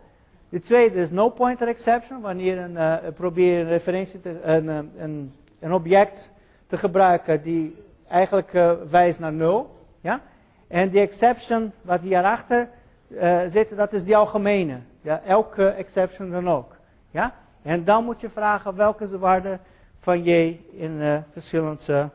De 0.48 0.60
tweede 0.60 0.98
is 0.98 1.10
no 1.10 1.28
pointer 1.28 1.68
exception, 1.68 2.20
wanneer 2.20 2.58
een, 2.58 2.72
uh, 2.72 2.96
probeer 3.14 3.60
een 3.60 3.68
referentie, 3.68 4.20
te, 4.20 4.40
een, 4.42 4.68
eh, 4.68 4.76
een, 4.96 5.32
een, 5.60 5.72
object 5.72 6.32
te 6.66 6.76
gebruiken 6.76 7.42
die 7.42 7.76
eigenlijk 8.08 8.52
wijst 8.90 9.20
naar 9.20 9.32
0. 9.32 9.76
Ja? 10.00 10.20
En 10.68 10.90
die 10.90 11.00
exception 11.00 11.72
wat 11.82 12.00
hierachter 12.00 12.68
uh, 13.08 13.40
zit, 13.46 13.76
dat 13.76 13.92
is 13.92 14.04
die 14.04 14.16
algemene. 14.16 14.78
Ja? 15.00 15.22
Elke 15.26 15.68
exception 15.68 16.30
dan 16.30 16.50
ook. 16.50 16.76
Ja? 17.10 17.34
En 17.62 17.84
dan 17.84 18.04
moet 18.04 18.20
je 18.20 18.28
vragen 18.28 18.76
welke 18.76 19.04
is 19.04 19.10
de 19.10 19.18
waarde 19.18 19.58
van 19.98 20.22
j 20.22 20.60
in 20.72 21.24
verschillende... 21.32 22.08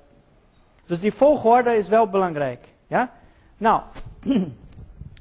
Dus 0.86 1.00
die 1.00 1.14
volgorde 1.14 1.78
is 1.78 1.88
wel 1.88 2.10
belangrijk. 2.10 2.68
Ja? 2.88 3.14
Nou... 3.58 3.82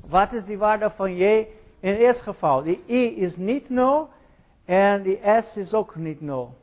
Wat 0.06 0.32
is 0.32 0.44
die 0.44 0.58
waarde 0.58 0.90
van 0.90 1.16
j? 1.16 1.46
In 1.80 1.92
het 1.92 1.98
eerste 1.98 2.22
geval, 2.22 2.62
die 2.62 2.82
i 2.88 3.16
is 3.20 3.36
niet 3.36 3.68
0 3.68 4.08
en 4.64 5.02
die 5.02 5.20
s 5.40 5.56
is 5.56 5.74
ook 5.74 5.96
niet 5.96 6.20
0. 6.20 6.56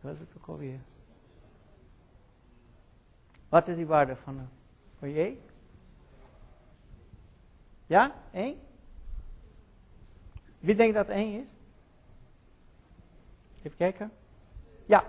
Dat 0.00 0.12
is 0.12 0.18
het 0.18 0.28
ook 0.36 0.46
alweer. 0.46 0.80
Wat 3.48 3.68
is 3.68 3.76
die 3.76 3.86
waarde 3.86 4.16
van, 4.16 4.48
van 4.98 5.10
j? 5.10 5.38
Ja? 7.94 8.10
1? 8.32 8.56
Wie 10.58 10.74
denkt 10.74 10.94
dat 10.94 11.08
1 11.08 11.42
is? 11.42 11.56
Even 13.62 13.76
kijken. 13.76 14.10
Ja, 14.86 15.04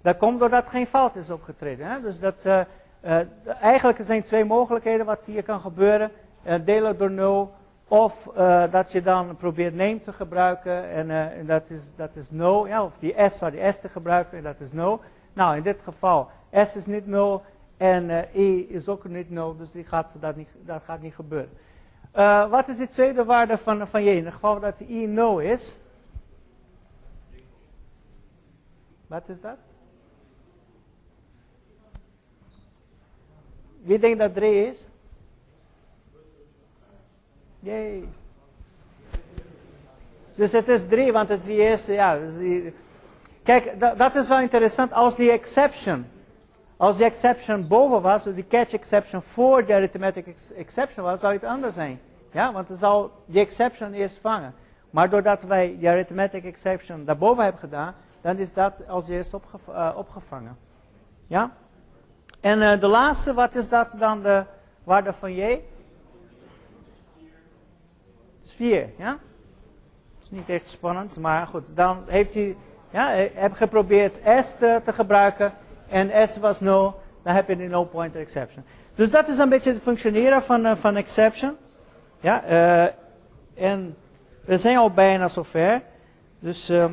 dat 0.00 0.16
komt 0.16 0.40
doordat 0.40 0.68
geen 0.68 0.86
fout 0.86 1.16
is 1.16 1.30
opgetreden. 1.30 1.86
Hè? 1.86 2.00
Dus 2.00 2.20
dat, 2.20 2.44
uh, 2.44 2.60
uh, 3.04 3.20
eigenlijk 3.60 3.98
zijn 4.02 4.22
twee 4.22 4.44
mogelijkheden 4.44 5.06
wat 5.06 5.24
hier 5.24 5.42
kan 5.42 5.60
gebeuren. 5.60 6.10
Uh, 6.46 6.54
delen 6.64 6.98
door 6.98 7.10
0 7.10 7.54
Of 7.88 8.28
dat 8.70 8.92
je 8.92 9.02
dan 9.02 9.36
probeert 9.36 9.74
name 9.74 10.00
te 10.00 10.12
gebruiken 10.12 10.90
en, 10.90 11.46
dat, 11.46 11.70
is, 11.70 11.94
dat 11.96 12.16
is 12.16 12.30
no. 12.30 12.66
Ja, 12.66 12.84
of 12.84 12.98
die 12.98 13.14
S 13.28 13.38
zou 13.38 13.50
die 13.50 13.72
S 13.72 13.80
te 13.80 13.88
gebruiken 13.88 14.38
en 14.38 14.44
dat 14.44 14.60
is 14.60 14.72
no. 14.72 15.00
Nou, 15.32 15.56
in 15.56 15.62
dit 15.62 15.82
geval, 15.82 16.28
S 16.52 16.76
is 16.76 16.86
niet 16.86 17.06
no 17.06 17.42
en 17.76 18.10
E 18.32 18.58
is 18.58 18.88
ook 18.88 19.04
niet 19.04 19.30
no, 19.30 19.56
dus 19.56 19.72
die 19.72 19.84
gaat, 19.84 20.16
dat, 20.20 20.36
niet, 20.36 20.54
dat 20.64 20.82
gaat 20.84 21.00
niet 21.00 21.14
gebeuren. 21.14 21.50
Wat 22.50 22.68
is 22.68 22.76
de 22.76 22.88
tweede 22.88 23.24
waarde 23.24 23.58
van, 23.58 23.88
van 23.88 24.04
J? 24.04 24.08
In 24.08 24.24
het 24.24 24.34
geval 24.34 24.60
dat 24.60 24.80
I 24.80 25.06
no 25.06 25.38
is. 25.38 25.78
Wat 29.06 29.28
is 29.28 29.40
dat? 29.40 29.56
Wie 33.82 33.98
denkt 33.98 34.18
dat 34.18 34.34
3 34.34 34.66
is? 34.66 34.86
Jee. 37.60 38.08
Dus 40.34 40.52
het 40.52 40.68
is 40.68 40.86
3, 40.86 41.12
want 41.12 41.28
het 41.28 41.38
is 41.38 41.44
die 41.44 41.56
eerste, 41.56 41.92
ja. 41.92 42.18
Dus 42.18 42.34
kijk, 43.42 43.80
dat, 43.80 43.98
dat 43.98 44.14
is 44.14 44.28
wel 44.28 44.40
interessant. 44.40 44.92
Als 44.92 45.16
die 45.16 45.30
exception, 45.30 46.06
als 46.82 46.96
die 46.96 47.06
exception 47.06 47.66
boven 47.68 48.02
was, 48.02 48.22
dus 48.22 48.34
die 48.34 48.46
catch 48.46 48.72
exception 48.72 49.22
voor 49.22 49.66
de 49.66 49.74
arithmetic 49.74 50.26
ex 50.26 50.52
exception 50.52 51.04
was, 51.04 51.20
zou 51.20 51.32
het 51.32 51.44
anders 51.44 51.74
zijn. 51.74 52.00
Ja, 52.30 52.52
want 52.52 52.68
dan 52.68 52.76
zou 52.76 53.10
die 53.26 53.40
exception 53.40 53.92
eerst 53.92 54.18
vangen. 54.18 54.54
Maar 54.90 55.10
doordat 55.10 55.42
wij 55.42 55.76
die 55.78 55.88
arithmetic 55.88 56.44
exception 56.44 57.04
daarboven 57.04 57.42
hebben 57.42 57.60
gedaan, 57.60 57.94
dan 58.20 58.38
is 58.38 58.52
dat 58.52 58.88
als 58.88 59.08
eerst 59.08 59.34
uh, 59.68 59.92
opgevangen. 59.96 60.56
Ja? 61.26 61.50
En 62.40 62.58
uh, 62.58 62.80
de 62.80 62.86
laatste, 62.86 63.34
wat 63.34 63.54
is 63.54 63.68
dat 63.68 63.96
dan 63.98 64.22
de 64.22 64.44
waarde 64.84 65.12
van 65.12 65.34
J? 65.34 65.60
4, 68.40 68.88
ja? 68.96 69.10
Dat 69.10 70.22
is 70.22 70.30
niet 70.30 70.48
echt 70.48 70.66
spannend, 70.66 71.18
maar 71.18 71.46
goed. 71.46 71.76
Dan 71.76 72.02
heeft 72.06 72.34
hij, 72.34 72.56
ja, 72.90 73.08
heb 73.34 73.52
geprobeerd 73.52 74.20
S 74.40 74.56
te, 74.56 74.82
gebruiken 74.84 75.52
en 75.92 76.28
S 76.28 76.38
was 76.38 76.60
0, 76.60 77.00
dan 77.22 77.34
heb 77.34 77.48
je 77.48 77.56
de 77.56 77.66
no 77.66 77.84
pointer 77.84 78.20
exception. 78.20 78.64
Dus 78.94 79.10
dat 79.10 79.28
is 79.28 79.38
een 79.38 79.48
beetje 79.48 79.72
het 79.72 79.82
functioneren 79.82 80.42
van, 80.42 80.66
uh, 80.66 80.74
van 80.74 80.96
exception. 80.96 81.56
Ja, 82.20 82.44
uh, 82.48 82.88
en 83.54 83.96
we 84.44 84.58
zijn 84.58 84.76
al 84.76 84.90
bijna 84.90 85.28
zover. 85.28 85.82
Dus 86.38 86.70
uh, 86.70 86.84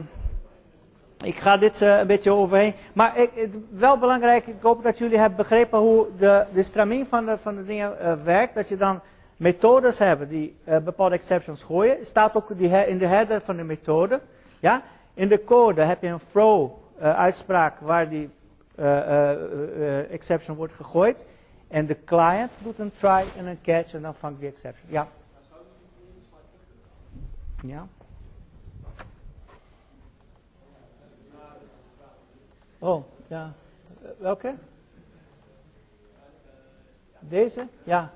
ik 1.23 1.35
ga 1.35 1.57
dit 1.57 1.81
uh, 1.81 1.97
een 1.97 2.07
beetje 2.07 2.31
overheen. 2.31 2.73
Maar 2.93 3.17
ik, 3.17 3.29
het, 3.33 3.57
wel 3.69 3.97
belangrijk, 3.97 4.47
ik 4.47 4.61
hoop 4.61 4.83
dat 4.83 4.97
jullie 4.97 5.17
hebben 5.17 5.37
begrepen 5.37 5.79
hoe 5.79 6.07
de, 6.17 6.45
de 6.53 6.63
straming 6.63 7.07
van 7.07 7.25
de, 7.25 7.37
van 7.37 7.55
de 7.55 7.65
dingen 7.65 8.23
werkt. 8.23 8.55
Dat 8.55 8.69
je 8.69 8.77
dan 8.77 8.99
methodes 9.37 9.97
hebben 9.97 10.27
die 10.27 10.55
bepaalde 10.83 11.15
exceptions 11.15 11.63
gooien. 11.63 12.05
Staat 12.05 12.35
ook 12.35 12.57
die 12.57 12.87
in 12.87 12.97
de 12.97 13.05
header 13.05 13.41
van 13.41 13.57
de 13.57 13.63
methode. 13.63 14.19
Ja? 14.59 14.81
In 15.13 15.27
de 15.27 15.43
code 15.43 15.81
heb 15.81 16.01
je 16.01 16.07
een 16.07 16.21
throw 16.31 16.71
uitspraak 16.99 17.79
waar 17.79 18.09
die 18.09 18.29
exception 20.09 20.55
wordt 20.55 20.73
gegooid. 20.73 21.25
En 21.67 21.85
de 21.85 22.03
client 22.03 22.51
doet 22.63 22.79
een 22.79 22.91
try 22.91 23.23
en 23.37 23.45
een 23.45 23.61
catch 23.61 23.93
en 23.93 24.01
dan 24.01 24.15
vangt 24.15 24.39
die 24.39 24.49
exception. 24.49 24.91
Ja. 24.91 25.07
Ja. 27.61 27.87
Oh, 32.79 33.03
ja. 33.27 33.53
Welke? 34.17 34.55
Deze? 37.19 37.67
Ja. 37.83 38.13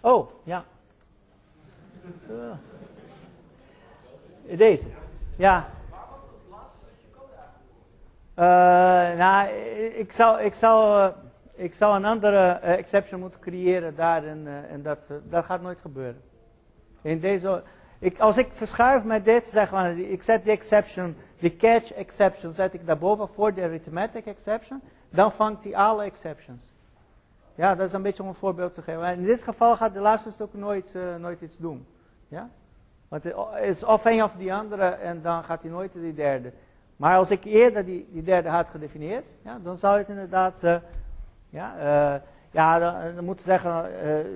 Oh, 0.00 0.30
ja. 0.42 0.64
Uh. 2.30 2.52
Deze? 4.56 4.88
Ja. 5.36 5.70
Uh, 8.40 8.46
nou, 9.16 9.48
ik 9.94 10.12
zou, 10.12 10.40
ik, 10.40 10.54
zou, 10.54 11.00
uh, 11.00 11.16
ik 11.54 11.74
zou 11.74 11.96
een 11.96 12.04
andere 12.04 12.48
exception 12.52 13.20
moeten 13.20 13.40
creëren 13.40 13.94
daar 13.94 14.24
en, 14.24 14.46
en 14.70 14.82
dat, 14.82 15.12
dat 15.28 15.44
gaat 15.44 15.62
nooit 15.62 15.80
gebeuren. 15.80 16.22
In 17.02 17.20
deze, 17.20 17.62
ik, 17.98 18.18
als 18.18 18.38
ik 18.38 18.48
verschuif 18.52 19.04
met 19.04 19.24
dit, 19.24 19.48
zeg 19.48 19.70
maar, 19.70 19.98
ik 19.98 20.22
zet 20.22 20.44
die 20.44 20.52
exception 20.52 21.16
de 21.38 21.56
catch 21.56 21.92
exception 21.92 22.52
zet 22.52 22.74
ik 22.74 22.86
daarboven 22.86 23.28
voor 23.28 23.54
de 23.54 23.62
arithmetic 23.62 24.26
exception. 24.26 24.82
Dan 25.10 25.32
vangt 25.32 25.64
hij 25.64 25.76
alle 25.76 26.04
exceptions. 26.04 26.72
Ja, 27.54 27.74
dat 27.74 27.86
is 27.86 27.92
een 27.92 28.02
beetje 28.02 28.22
om 28.22 28.28
een 28.28 28.34
voorbeeld 28.34 28.74
te 28.74 28.82
geven. 28.82 29.12
In 29.12 29.24
dit 29.24 29.42
geval 29.42 29.76
gaat 29.76 29.94
de 29.94 30.00
laatste 30.00 30.30
stuk 30.30 30.54
nooit, 30.54 30.96
nooit 31.18 31.40
iets 31.40 31.58
doen. 31.58 31.86
Ja? 32.28 32.50
Want 33.08 33.22
het 33.22 33.34
is 33.62 33.84
of 33.84 34.04
een 34.04 34.22
of 34.22 34.34
die 34.34 34.54
andere 34.54 34.84
en 34.84 35.22
dan 35.22 35.44
gaat 35.44 35.62
hij 35.62 35.70
nooit 35.70 35.92
die 35.92 36.14
derde. 36.14 36.52
Maar 37.00 37.16
als 37.16 37.30
ik 37.30 37.44
eerder 37.44 37.84
die, 37.84 38.22
derde 38.22 38.48
had 38.48 38.68
gedefinieerd, 38.68 39.34
ja, 39.42 39.58
dan 39.62 39.76
zou 39.76 39.98
het 39.98 40.08
inderdaad, 40.08 40.62
uh, 40.64 40.76
ja, 41.48 41.76
uh, 41.76 42.20
ja, 42.50 42.78
dan, 42.78 43.14
dan 43.14 43.24
moet 43.24 43.40
zeggen, 43.40 43.90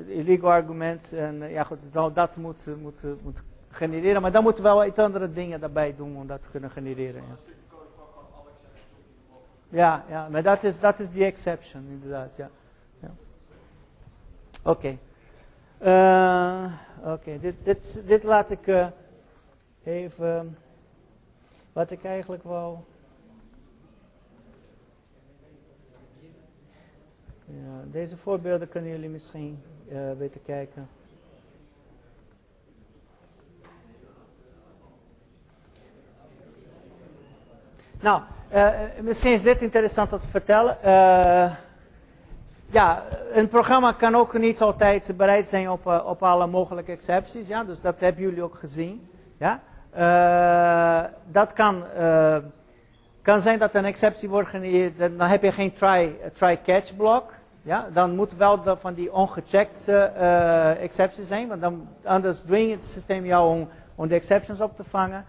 illegal 0.09 0.51
argument, 0.51 1.13
en 1.13 1.51
ja 1.51 1.65
goed, 1.65 1.93
dat 2.15 2.37
moet, 2.37 2.67
moet, 2.81 3.05
moet 3.23 3.43
genereren. 3.69 4.23
Maar 4.23 4.33
dan 4.33 4.43
moeten 4.43 4.65
we 4.65 4.69
wel 4.69 4.85
iets 4.85 4.99
andere 4.99 5.33
dingen 5.33 5.61
daarbij 5.61 5.95
doen 5.97 6.17
om 6.17 6.27
dat 6.27 6.43
te 6.43 6.49
kunnen 6.49 6.71
genereren. 6.71 7.23
Ja, 7.29 7.35
ja, 9.69 10.05
ja 10.09 10.29
maar 10.29 10.43
dat 10.43 10.63
is, 10.63 10.81
dat 10.81 10.99
is 10.99 11.13
die 11.13 11.25
exception 11.25 11.87
inderdaad. 11.89 12.37
Ja. 12.37 12.51
ja. 13.01 13.11
Oké. 14.63 14.99
Oké, 17.13 17.39
dit, 17.41 17.55
dit, 17.63 18.03
dit 18.07 18.23
laat 18.23 18.51
ik 18.51 18.91
even. 19.83 20.57
Wat 21.75 21.91
ik 21.91 22.05
eigenlijk 22.05 22.43
wou. 22.43 22.77
Deze 27.85 28.17
voorbeelden 28.17 28.69
kunnen 28.69 28.91
jullie 28.91 29.09
misschien 29.09 29.63
uh, 29.89 30.13
beter 30.19 30.41
kijken. 30.41 30.89
Nou, 38.01 38.23
uh, 38.53 38.71
misschien 39.03 39.33
is 39.33 39.43
dit 39.43 39.63
interessant 39.63 40.13
om 40.13 40.19
te 40.19 40.29
vertellen. 40.29 40.79
Uh, 40.85 41.55
ja, 42.67 43.05
een 43.33 43.49
programma 43.49 43.93
kan 43.93 44.15
ook 44.15 44.39
niet 44.39 44.61
altijd 44.61 45.15
bereid 45.17 45.49
zijn 45.49 45.71
op, 45.71 45.87
op 45.87 46.23
alle 46.23 46.47
mogelijke 46.47 46.93
excepties. 46.93 47.47
Ja? 47.47 47.65
Dus 47.65 47.81
dat 47.81 48.01
hebben 48.01 48.23
jullie 48.23 48.43
ook 48.43 48.55
gezien. 48.55 49.09
Ja? 49.37 49.63
Dat 51.27 51.53
kan, 51.53 51.85
kan 53.23 53.41
zijn 53.41 53.59
dat 53.59 53.75
een 53.75 53.85
exceptie 53.85 54.29
wordt 54.29 54.49
genereerd. 54.49 54.99
Dan 54.99 55.21
heb 55.21 55.43
je 55.43 55.53
geen 55.53 55.73
try 56.33 56.59
blok. 56.97 57.33
Ja? 57.63 57.89
Dan 57.93 58.15
moet 58.15 58.37
wel 58.37 58.63
de, 58.63 58.77
van 58.77 58.95
die 58.95 59.13
ongechecked 59.13 59.89
excepties 60.81 61.29
zijn. 61.29 61.49
Want 61.49 61.61
dan, 61.61 61.89
anders 62.05 62.41
dwingt 62.41 62.75
het 62.75 62.91
systeem 62.91 63.25
jou 63.25 63.51
om, 63.51 63.69
om 63.95 64.09
de 64.09 64.15
exceptions 64.15 64.61
op 64.61 64.77
te 64.77 64.85
vangen. 64.85 65.25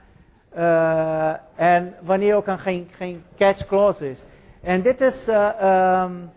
Uh, 0.58 1.34
en 1.56 1.96
wanneer 2.02 2.36
ook 2.36 2.48
een 2.48 2.60
geen, 2.60 2.90
geen 2.92 3.24
catch 3.38 3.66
clause 3.66 4.10
is. 4.10 4.26
En 4.62 4.82
dit 4.82 5.02
is 5.02 5.30
uh, 5.30 6.02
um, 6.04 6.32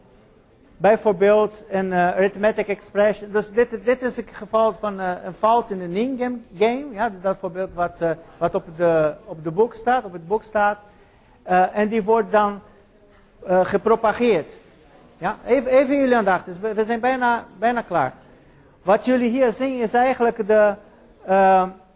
bijvoorbeeld 0.81 1.65
een 1.71 1.87
uh, 1.87 2.09
arithmetic 2.09 2.69
expression. 2.69 3.33
Dus 3.33 3.51
dit, 3.51 3.85
dit 3.85 4.03
is 4.03 4.17
het 4.17 4.29
geval 4.33 4.73
van 4.73 4.99
een 4.99 5.35
fout 5.35 5.71
in 5.71 5.81
een 5.81 5.97
in-game 5.97 6.39
game. 6.59 6.87
Ja, 6.91 7.11
dat 7.23 7.37
voorbeeld 7.37 7.75
wat, 7.75 8.05
wat 8.39 8.55
op, 8.55 8.65
de, 8.77 9.15
op 9.25 9.45
de 9.45 9.51
boek 9.51 9.75
staat, 9.75 10.05
op 10.05 10.13
het 10.13 10.27
boek 10.27 10.43
staat. 10.43 10.87
en 11.73 11.89
die 11.89 12.03
wordt 12.03 12.33
dan 12.33 12.61
gepropageerd. 13.63 14.59
Ja, 15.19 15.37
even, 15.47 15.71
even 15.71 15.97
jullie 15.97 16.17
aandacht, 16.17 16.45
dus 16.45 16.59
we 16.59 16.85
zijn 16.85 17.01
bijna, 17.01 17.45
bijna 17.59 17.81
klaar. 17.81 18.13
Wat 18.83 19.05
jullie 19.05 19.31
hier 19.31 19.53
zien 19.53 19.81
is 19.81 19.95
eigenlijk 19.95 20.47
de, 20.47 20.75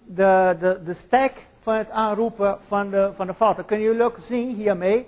de, 0.04 0.56
de, 0.58 0.80
de 0.84 0.94
stack 0.94 1.32
van 1.60 1.74
het 1.74 1.90
aanroepen 1.90 2.56
van 2.66 2.90
de, 2.90 3.10
van 3.14 3.26
de 3.26 3.34
fout. 3.34 3.56
Dan 3.56 3.64
kunnen 3.64 3.86
jullie 3.86 4.02
ook 4.02 4.16
zien 4.18 4.54
hiermee 4.54 5.06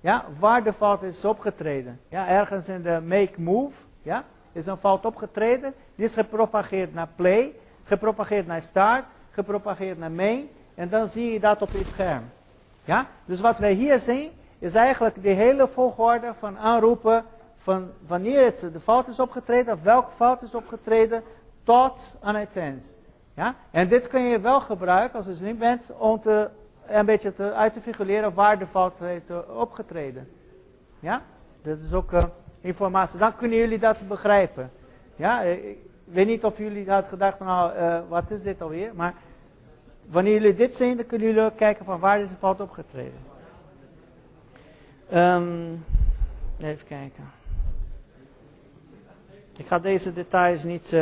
ja, 0.00 0.24
waar 0.38 0.64
de 0.64 0.72
fout 0.72 1.02
is 1.02 1.24
opgetreden. 1.24 2.00
Ja, 2.08 2.28
ergens 2.28 2.68
in 2.68 2.82
de 2.82 3.00
make 3.04 3.40
move 3.40 3.84
ja, 4.02 4.24
is 4.52 4.66
een 4.66 4.76
fout 4.76 5.06
opgetreden. 5.06 5.74
Die 5.94 6.04
is 6.04 6.14
gepropageerd 6.14 6.94
naar 6.94 7.08
play, 7.16 7.52
gepropageerd 7.84 8.46
naar 8.46 8.62
start, 8.62 9.14
gepropageerd 9.30 9.98
naar 9.98 10.10
main. 10.10 10.48
En 10.74 10.88
dan 10.88 11.06
zie 11.06 11.32
je 11.32 11.40
dat 11.40 11.62
op 11.62 11.70
je 11.70 11.84
scherm. 11.84 12.22
Ja? 12.84 13.06
Dus 13.24 13.40
wat 13.40 13.58
wij 13.58 13.72
hier 13.72 13.98
zien 13.98 14.30
is 14.58 14.74
eigenlijk 14.74 15.22
de 15.22 15.28
hele 15.28 15.68
volgorde 15.68 16.34
van 16.34 16.58
aanroepen 16.58 17.24
van 17.56 17.90
wanneer 18.06 18.44
het, 18.44 18.68
de 18.72 18.80
fout 18.80 19.08
is 19.08 19.20
opgetreden 19.20 19.74
of 19.74 19.82
welke 19.82 20.10
fout 20.10 20.42
is 20.42 20.54
opgetreden 20.54 21.22
tot 21.62 22.16
aan 22.20 22.34
het 22.34 22.56
eind. 22.56 22.96
Ja? 23.34 23.54
En 23.70 23.88
dit 23.88 24.08
kun 24.08 24.22
je 24.22 24.40
wel 24.40 24.60
gebruiken 24.60 25.16
als 25.16 25.26
je 25.26 25.34
slim 25.34 25.58
bent 25.58 25.90
om 25.98 26.20
te, 26.20 26.48
een 26.90 27.06
beetje 27.06 27.32
te, 27.32 27.52
uit 27.52 27.72
te 27.72 27.80
figureren 27.80 28.34
waar 28.34 28.58
de 28.58 28.66
fout 28.66 28.98
heeft 28.98 29.48
opgetreden. 29.48 30.28
Ja? 31.00 31.22
Dat 31.62 31.78
is 31.78 31.92
ook 31.92 32.12
uh, 32.12 32.22
informatie. 32.60 33.18
Dan 33.18 33.36
kunnen 33.36 33.58
jullie 33.58 33.78
dat 33.78 34.08
begrijpen. 34.08 34.70
Ja? 35.16 35.42
weet 36.04 36.26
niet 36.26 36.44
of 36.44 36.58
jullie 36.58 36.90
hadden 36.90 37.10
gedacht 37.10 37.38
nou, 37.38 37.72
wat 38.08 38.30
is 38.30 38.42
dit 38.42 38.62
alweer? 38.62 38.90
Maar 38.94 39.14
wanneer 40.06 40.32
jullie 40.32 40.54
dit 40.54 40.76
zien, 40.76 40.96
dan 40.96 41.06
kunnen 41.06 41.26
jullie 41.26 41.42
ook 41.42 41.56
kijken 41.56 41.84
van 41.84 42.00
waar 42.00 42.20
is 42.20 42.30
de 42.30 42.36
fout 42.36 42.60
opgetreden. 42.60 43.18
Um, 45.14 45.84
even 46.60 46.86
kijken. 46.86 47.30
Ik 49.56 49.66
ga 49.66 49.78
deze 49.78 50.12
details 50.12 50.64
niet... 50.64 50.96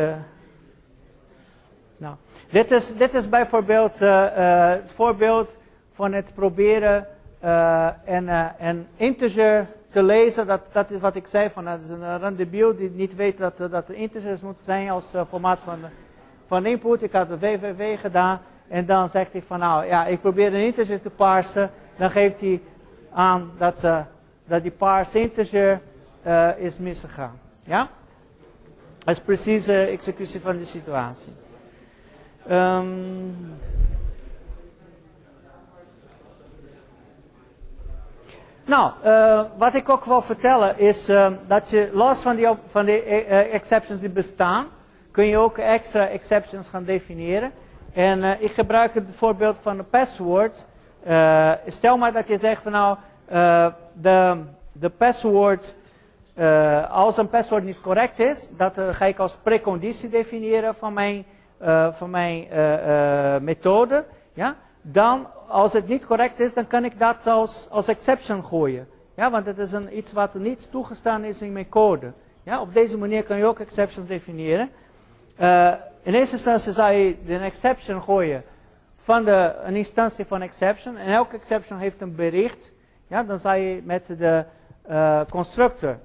Nou, 1.97 2.15
dit 2.51 2.71
is, 2.71 2.97
dit 2.97 3.15
is 3.15 3.29
bijvoorbeeld 3.29 3.99
het 3.99 4.93
voorbeeld 4.93 5.57
van 5.99 6.13
het 6.13 6.35
proberen 6.35 7.07
een, 8.05 8.29
een 8.59 8.87
integer 8.97 9.67
te 9.91 10.03
lezen. 10.03 10.47
Dat, 10.47 10.61
dat 10.73 10.91
is 10.91 11.01
wat 11.01 11.17
ik 11.17 11.27
zei, 11.27 11.51
van, 11.51 11.65
dat 11.65 11.83
is 11.83 11.89
een 11.89 12.19
randebiel 12.19 12.77
die 12.77 12.91
niet 12.91 13.15
weet 13.15 13.39
dat, 13.39 13.57
dat 13.57 13.87
de 13.87 13.95
integers 13.95 14.41
moeten 14.41 14.65
zijn 14.65 14.91
als 14.91 15.15
formaat 15.29 15.61
van, 15.61 15.79
van 16.47 16.67
input. 16.67 17.03
Ik 17.03 17.13
had 17.13 17.29
de 17.29 17.39
VVV 17.39 18.01
gedaan 18.01 18.41
en 18.69 18.87
dan 18.87 19.09
zegt 19.09 19.33
hij 19.33 19.43
van 19.43 19.59
nou 19.59 19.87
ja, 19.87 20.07
ik 20.07 20.21
probeer 20.21 20.47
een 20.47 20.65
integer 20.65 21.01
te 21.03 21.11
parsen. 21.11 21.71
Dan 21.97 22.11
geeft 22.11 22.41
hij 22.41 22.61
aan 23.13 23.51
dat, 23.59 23.79
ze, 23.79 24.03
dat 24.47 24.63
die 24.63 24.71
parse 24.71 25.21
integer 25.21 25.81
is 26.59 26.79
misgegaan. 26.79 27.39
Ja? 27.63 27.89
Dat 28.99 29.15
is 29.17 29.21
precies 29.21 29.65
de 29.65 29.81
executie 29.81 30.41
van 30.41 30.57
de 30.57 30.65
situatie. 30.65 31.33
Um, 32.51 33.37
nou, 38.69 38.93
uh, 39.05 39.41
wat 39.57 39.75
ik 39.75 39.89
ook 39.89 40.05
wil 40.05 40.23
vertellen 40.23 40.79
is 40.79 41.09
uh, 41.09 41.27
dat 41.47 41.71
je 41.71 41.91
los 41.93 42.21
van 42.21 42.37
die, 42.37 42.49
van 42.67 42.85
die 42.85 43.03
exceptions 43.03 44.01
die 44.01 44.09
bestaan, 44.09 44.67
kun 45.11 45.25
je 45.25 45.39
ook 45.39 45.59
extra 45.59 46.07
exceptions 46.07 46.69
gaan 46.69 46.85
definiëren. 46.85 47.53
En 47.93 48.43
ik 48.43 48.53
gebruik 48.53 48.95
het 48.95 49.11
voorbeeld 49.13 49.59
van 49.59 49.77
de 49.77 49.83
passwords. 49.83 50.65
Stel 51.67 51.97
maar 51.97 52.13
dat 52.13 52.29
je 52.29 52.37
zegt 52.37 52.63
van 52.63 52.73
nou, 52.73 52.97
de, 53.93 54.37
de 54.73 54.89
passwords, 54.89 55.75
als 56.91 57.17
een 57.17 57.29
paswoord 57.29 57.65
niet 57.65 57.81
correct 57.81 58.19
is, 58.19 58.51
dat 58.57 58.81
ga 58.91 59.05
ik 59.05 59.19
als 59.19 59.37
preconditie 59.43 60.09
definiëren 60.09 60.75
van 60.75 60.93
mijn, 60.93 61.25
van 61.91 62.11
mijn 62.11 62.47
methode. 63.45 64.05
Ja? 64.33 64.55
Dan, 64.83 65.27
als 65.49 65.73
het 65.73 65.89
niet 65.89 66.07
correct 66.07 66.41
is, 66.41 66.55
dan 66.55 66.67
kan 66.67 66.85
ik 66.85 66.99
dat 66.99 67.27
als, 67.27 67.67
als 67.71 67.89
exception 67.89 68.45
gooien. 68.45 68.89
Ja, 69.15 69.31
want 69.31 69.47
het 69.47 69.59
is 69.59 69.73
een, 69.73 69.97
iets 69.97 70.13
wat 70.13 70.35
niet 70.35 70.71
toegestaan 70.71 71.25
is 71.25 71.43
in 71.43 71.53
mijn 71.53 71.69
code. 71.69 72.13
Ja, 72.43 72.61
op 72.61 72.75
deze 72.75 72.99
manier 72.99 73.25
kan 73.25 73.37
je 73.37 73.45
ook 73.45 73.59
exceptions 73.59 74.07
definiëren. 74.07 74.71
In 76.03 76.15
eerste 76.15 76.35
instantie 76.35 76.73
zou 76.73 76.93
je 76.93 77.17
een 77.27 77.41
exception 77.41 78.03
gooien 78.03 78.45
van 78.97 79.25
de, 79.25 79.55
een 79.65 79.77
instantie 79.77 80.25
van 80.25 80.43
exception. 80.43 80.97
En 80.97 81.13
elke 81.13 81.37
exception 81.37 81.79
heeft 81.79 82.01
een 82.01 82.15
bericht. 82.15 82.73
Ja, 83.07 83.23
dan 83.23 83.39
zou 83.39 83.57
je 83.57 83.83
met 83.85 84.07
de 84.07 84.45
uh, 84.91 85.21
constructor, 85.31 85.99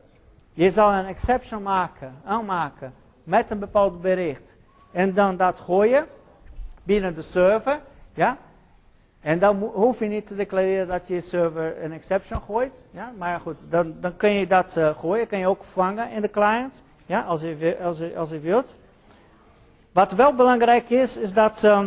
je 0.54 0.70
zou 0.70 0.94
een 0.94 1.06
exception 1.06 1.62
maken, 1.62 2.16
aanmaken 2.26 2.94
met 3.24 3.52
een 3.52 3.60
bepaald 3.60 4.02
bericht. 4.02 4.56
En 4.92 5.14
dan 5.14 5.38
dat 5.38 5.60
gooien 5.60 6.06
binnen 6.84 7.16
de 7.16 7.22
server. 7.22 7.80
Ja? 8.14 8.38
En 9.24 9.40
dan 9.40 9.72
hoef 9.74 10.00
je 10.00 10.06
niet 10.06 10.28
te 10.28 10.36
declareren 10.36 10.88
dat 10.88 11.08
je 11.08 11.22
server 11.22 11.84
een 11.84 11.92
exception 11.92 12.42
gooit. 12.42 12.88
Ja? 12.92 13.14
Maar 13.18 13.40
goed, 13.40 13.64
dan, 13.70 13.96
dan 14.00 14.16
kun 14.16 14.30
je 14.30 14.48
dat 14.48 14.76
uh, 14.78 14.98
gooien. 14.98 15.28
Kan 15.28 15.40
je 15.40 15.48
ook 15.48 15.64
vangen 15.64 16.12
in 16.12 16.22
de 16.22 16.30
client. 16.30 16.84
Ja? 17.06 17.22
Als, 17.22 17.42
je, 17.42 17.78
als, 17.84 18.00
je, 18.00 18.18
als 18.18 18.30
je 18.30 18.40
wilt. 18.40 18.78
Wat 19.92 20.12
wel 20.12 20.34
belangrijk 20.34 20.90
is, 20.90 21.18
is 21.18 21.34
dat 21.34 21.64
uh, 21.64 21.86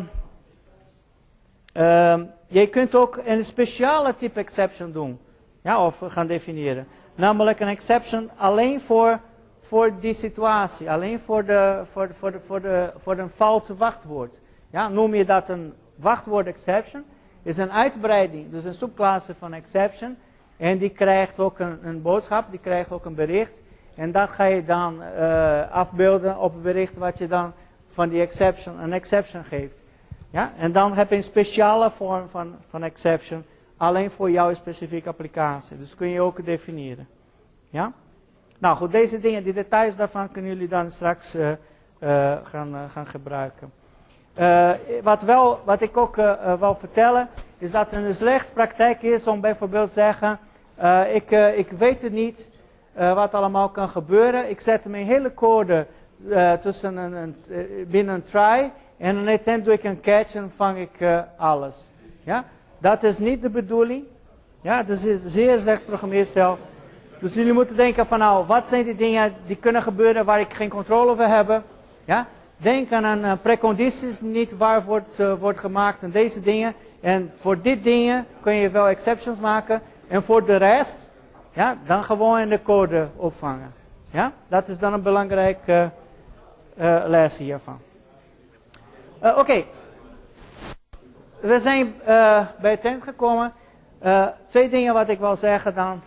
je 2.46 2.66
kunt 2.66 2.94
ook 2.94 3.20
een 3.24 3.44
speciale 3.44 4.14
type 4.14 4.40
exception 4.40 4.92
doen. 4.92 5.18
Ja, 5.62 5.84
of 5.84 6.02
gaan 6.06 6.26
definiëren. 6.26 6.86
Namelijk 7.14 7.60
een 7.60 7.68
exception 7.68 8.30
alleen 8.36 8.80
voor, 8.80 9.20
voor 9.60 10.00
die 10.00 10.14
situatie. 10.14 10.90
Alleen 10.90 11.20
voor, 11.20 11.44
de, 11.44 11.82
voor, 11.86 12.08
voor, 12.12 12.32
de, 12.32 12.40
voor, 12.40 12.60
de, 12.60 12.92
voor 12.98 13.18
een 13.18 13.28
foute 13.28 13.76
wachtwoord. 13.76 14.40
Ja, 14.70 14.88
noem 14.88 15.14
je 15.14 15.24
dat 15.24 15.48
een 15.48 15.74
wachtwoord 15.96 16.46
exception. 16.46 17.04
Is 17.46 17.56
een 17.56 17.72
uitbreiding, 17.72 18.50
dus 18.50 18.64
een 18.64 18.74
subklasse 18.74 19.34
van 19.34 19.52
exception. 19.52 20.16
En 20.56 20.78
die 20.78 20.90
krijgt 20.90 21.38
ook 21.38 21.58
een, 21.58 21.78
een 21.82 22.02
boodschap, 22.02 22.50
die 22.50 22.60
krijgt 22.60 22.90
ook 22.90 23.04
een 23.04 23.14
bericht. 23.14 23.62
En 23.94 24.12
dat 24.12 24.28
ga 24.28 24.44
je 24.44 24.64
dan 24.64 25.02
uh, 25.02 25.70
afbeelden 25.70 26.38
op 26.38 26.52
het 26.52 26.62
bericht 26.62 26.96
wat 26.96 27.18
je 27.18 27.28
dan 27.28 27.52
van 27.88 28.08
die 28.08 28.20
exception 28.20 28.80
een 28.80 28.92
exception 28.92 29.44
geeft. 29.44 29.82
Ja? 30.30 30.52
En 30.58 30.72
dan 30.72 30.94
heb 30.94 31.10
je 31.10 31.16
een 31.16 31.22
speciale 31.22 31.90
vorm 31.90 32.28
van, 32.28 32.54
van 32.68 32.82
exception, 32.82 33.44
alleen 33.76 34.10
voor 34.10 34.30
jouw 34.30 34.54
specifieke 34.54 35.08
applicatie. 35.08 35.78
Dus 35.78 35.94
kun 35.94 36.08
je 36.08 36.20
ook 36.20 36.44
definiëren. 36.44 37.08
Ja? 37.70 37.92
Nou 38.58 38.76
goed, 38.76 38.92
deze 38.92 39.20
dingen, 39.20 39.44
die 39.44 39.52
details 39.52 39.96
daarvan 39.96 40.30
kunnen 40.30 40.50
jullie 40.50 40.68
dan 40.68 40.90
straks 40.90 41.34
uh, 41.34 41.50
uh, 42.00 42.36
gaan, 42.42 42.90
gaan 42.90 43.06
gebruiken. 43.06 43.72
Wat, 45.02 45.22
wel, 45.22 45.60
wat 45.64 45.80
ik 45.80 45.96
ook 45.96 46.16
wil 46.58 46.74
vertellen, 46.74 47.28
is 47.58 47.70
dat 47.70 47.90
het 47.90 48.04
een 48.04 48.14
slechte 48.14 48.52
praktijk 48.52 49.02
is 49.02 49.26
om 49.26 49.40
bijvoorbeeld 49.40 49.86
te 49.86 49.92
zeggen, 49.92 50.38
ik, 51.12 51.30
ik 51.56 51.70
weet 51.70 52.02
het 52.02 52.12
niet 52.12 52.50
wat 52.94 53.34
allemaal 53.34 53.68
kan 53.68 53.88
gebeuren. 53.88 54.50
Ik 54.50 54.60
zet 54.60 54.84
mijn 54.84 55.06
hele 55.06 55.34
code 55.34 55.86
tussen 56.60 56.96
een, 56.96 57.12
een, 57.12 57.36
eh, 57.50 57.86
binnen 57.86 58.14
een 58.14 58.22
try 58.22 58.70
en 58.98 59.16
een 59.26 59.62
doe 59.62 59.72
ik 59.72 59.84
een 59.84 60.00
catch 60.00 60.34
en 60.34 60.52
vang 60.56 60.78
ik 60.78 61.08
alles. 61.36 61.90
Ja? 62.22 62.44
Dat 62.78 63.02
is 63.02 63.18
niet 63.18 63.42
de 63.42 63.48
bedoeling. 63.48 64.04
Ja, 64.60 64.82
dat 64.82 65.04
is 65.04 65.24
zeer 65.24 65.60
slecht 65.60 65.86
programmeerstijl. 65.86 66.58
Dus 67.20 67.34
jullie 67.34 67.52
moeten 67.52 67.76
denken 67.76 68.06
van 68.06 68.18
nou, 68.18 68.46
wat 68.46 68.68
zijn 68.68 68.84
die 68.84 68.94
dingen 68.94 69.34
die 69.46 69.56
kunnen 69.56 69.82
gebeuren 69.82 70.24
waar 70.24 70.40
ik 70.40 70.54
geen 70.54 70.68
controle 70.68 71.10
over 71.10 71.28
heb. 71.28 71.62
Ja? 72.04 72.26
Denk 72.56 72.92
aan 72.92 73.24
uh, 73.24 73.32
precondities, 73.42 74.20
niet 74.20 74.56
waar 74.56 74.84
wordt, 74.84 75.20
uh, 75.20 75.34
wordt 75.38 75.58
gemaakt 75.58 76.02
en 76.02 76.10
deze 76.10 76.40
dingen. 76.40 76.74
En 77.00 77.32
voor 77.38 77.60
dit 77.60 77.84
dingen 77.84 78.26
kun 78.40 78.54
je 78.54 78.70
wel 78.70 78.88
exceptions 78.88 79.40
maken. 79.40 79.82
En 80.08 80.22
voor 80.22 80.44
de 80.44 80.56
rest, 80.56 81.10
ja, 81.52 81.76
dan 81.86 82.04
gewoon 82.04 82.38
in 82.38 82.48
de 82.48 82.62
code 82.62 83.08
opvangen. 83.16 83.72
Ja? 84.10 84.32
Dat 84.48 84.68
is 84.68 84.78
dan 84.78 84.92
een 84.92 85.02
belangrijk 85.02 85.58
uh, 85.66 85.82
uh, 85.82 87.02
les 87.06 87.38
hiervan. 87.38 87.78
Oké. 89.20 89.64
We 91.40 91.58
zijn 91.58 91.94
bij 92.60 92.70
het 92.70 92.84
eind 92.84 93.02
gekomen. 93.02 93.52
twee 94.48 94.68
dingen 94.68 94.94
wat 94.94 95.08
ik 95.08 95.18
wil 95.18 95.36
zeggen 95.36 95.74
dan. 95.74 96.00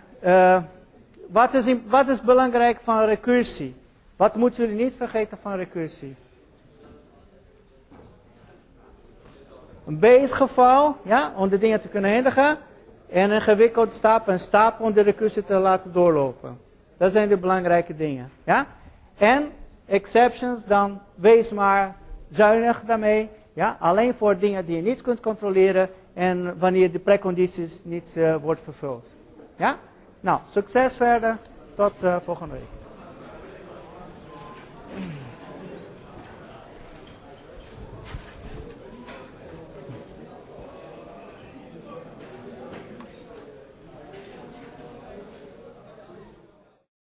wat, 1.28 1.54
is 1.54 1.76
wat 1.88 2.08
is 2.08 2.22
belangrijk 2.22 2.80
van 2.80 3.04
recursie? 3.04 3.76
Wat 4.16 4.36
moeten 4.36 4.64
jullie 4.64 4.84
niet 4.84 4.96
vergeten 4.96 5.38
van 5.38 5.56
recursie? 5.56 6.16
Een 9.90 10.00
base-geval, 10.00 10.96
ja, 11.02 11.34
om 11.36 11.50
de 11.50 11.58
dingen 11.58 11.80
te 11.80 11.88
kunnen 11.88 12.12
eindigen. 12.12 12.58
En 13.10 13.32
een 13.32 13.42
gewikkelde 13.42 13.92
stap, 13.92 14.28
een 14.28 14.40
stap 14.40 14.80
om 14.80 14.94
de 14.94 15.02
recursie 15.02 15.44
te 15.44 15.54
laten 15.54 15.94
doorlopen. 15.94 16.58
Dat 16.98 17.12
zijn 17.12 17.30
de 17.30 17.38
belangrijke 17.38 17.96
dingen. 17.96 18.32
Ja? 18.44 18.66
En 19.18 19.52
exceptions, 19.86 20.66
dan 20.66 21.00
wees 21.16 21.52
maar 21.52 21.96
zuinig 22.28 22.84
daarmee. 22.86 23.30
Ja? 23.54 23.78
Alleen 23.80 24.14
voor 24.14 24.38
dingen 24.38 24.66
die 24.66 24.76
je 24.76 24.82
niet 24.82 25.02
kunt 25.02 25.20
controleren 25.20 25.90
en 26.14 26.60
wanneer 26.60 26.92
de 26.92 27.00
precondities 27.00 27.82
niet 27.84 28.16
uh, 28.18 28.36
wordt 28.36 28.62
vervuld. 28.62 29.16
Ja? 29.56 29.78
Nou, 30.20 30.40
succes 30.50 30.96
verder. 30.96 31.38
Tot 31.76 32.04
uh, 32.04 32.16
volgende 32.26 32.54
week. 32.54 32.79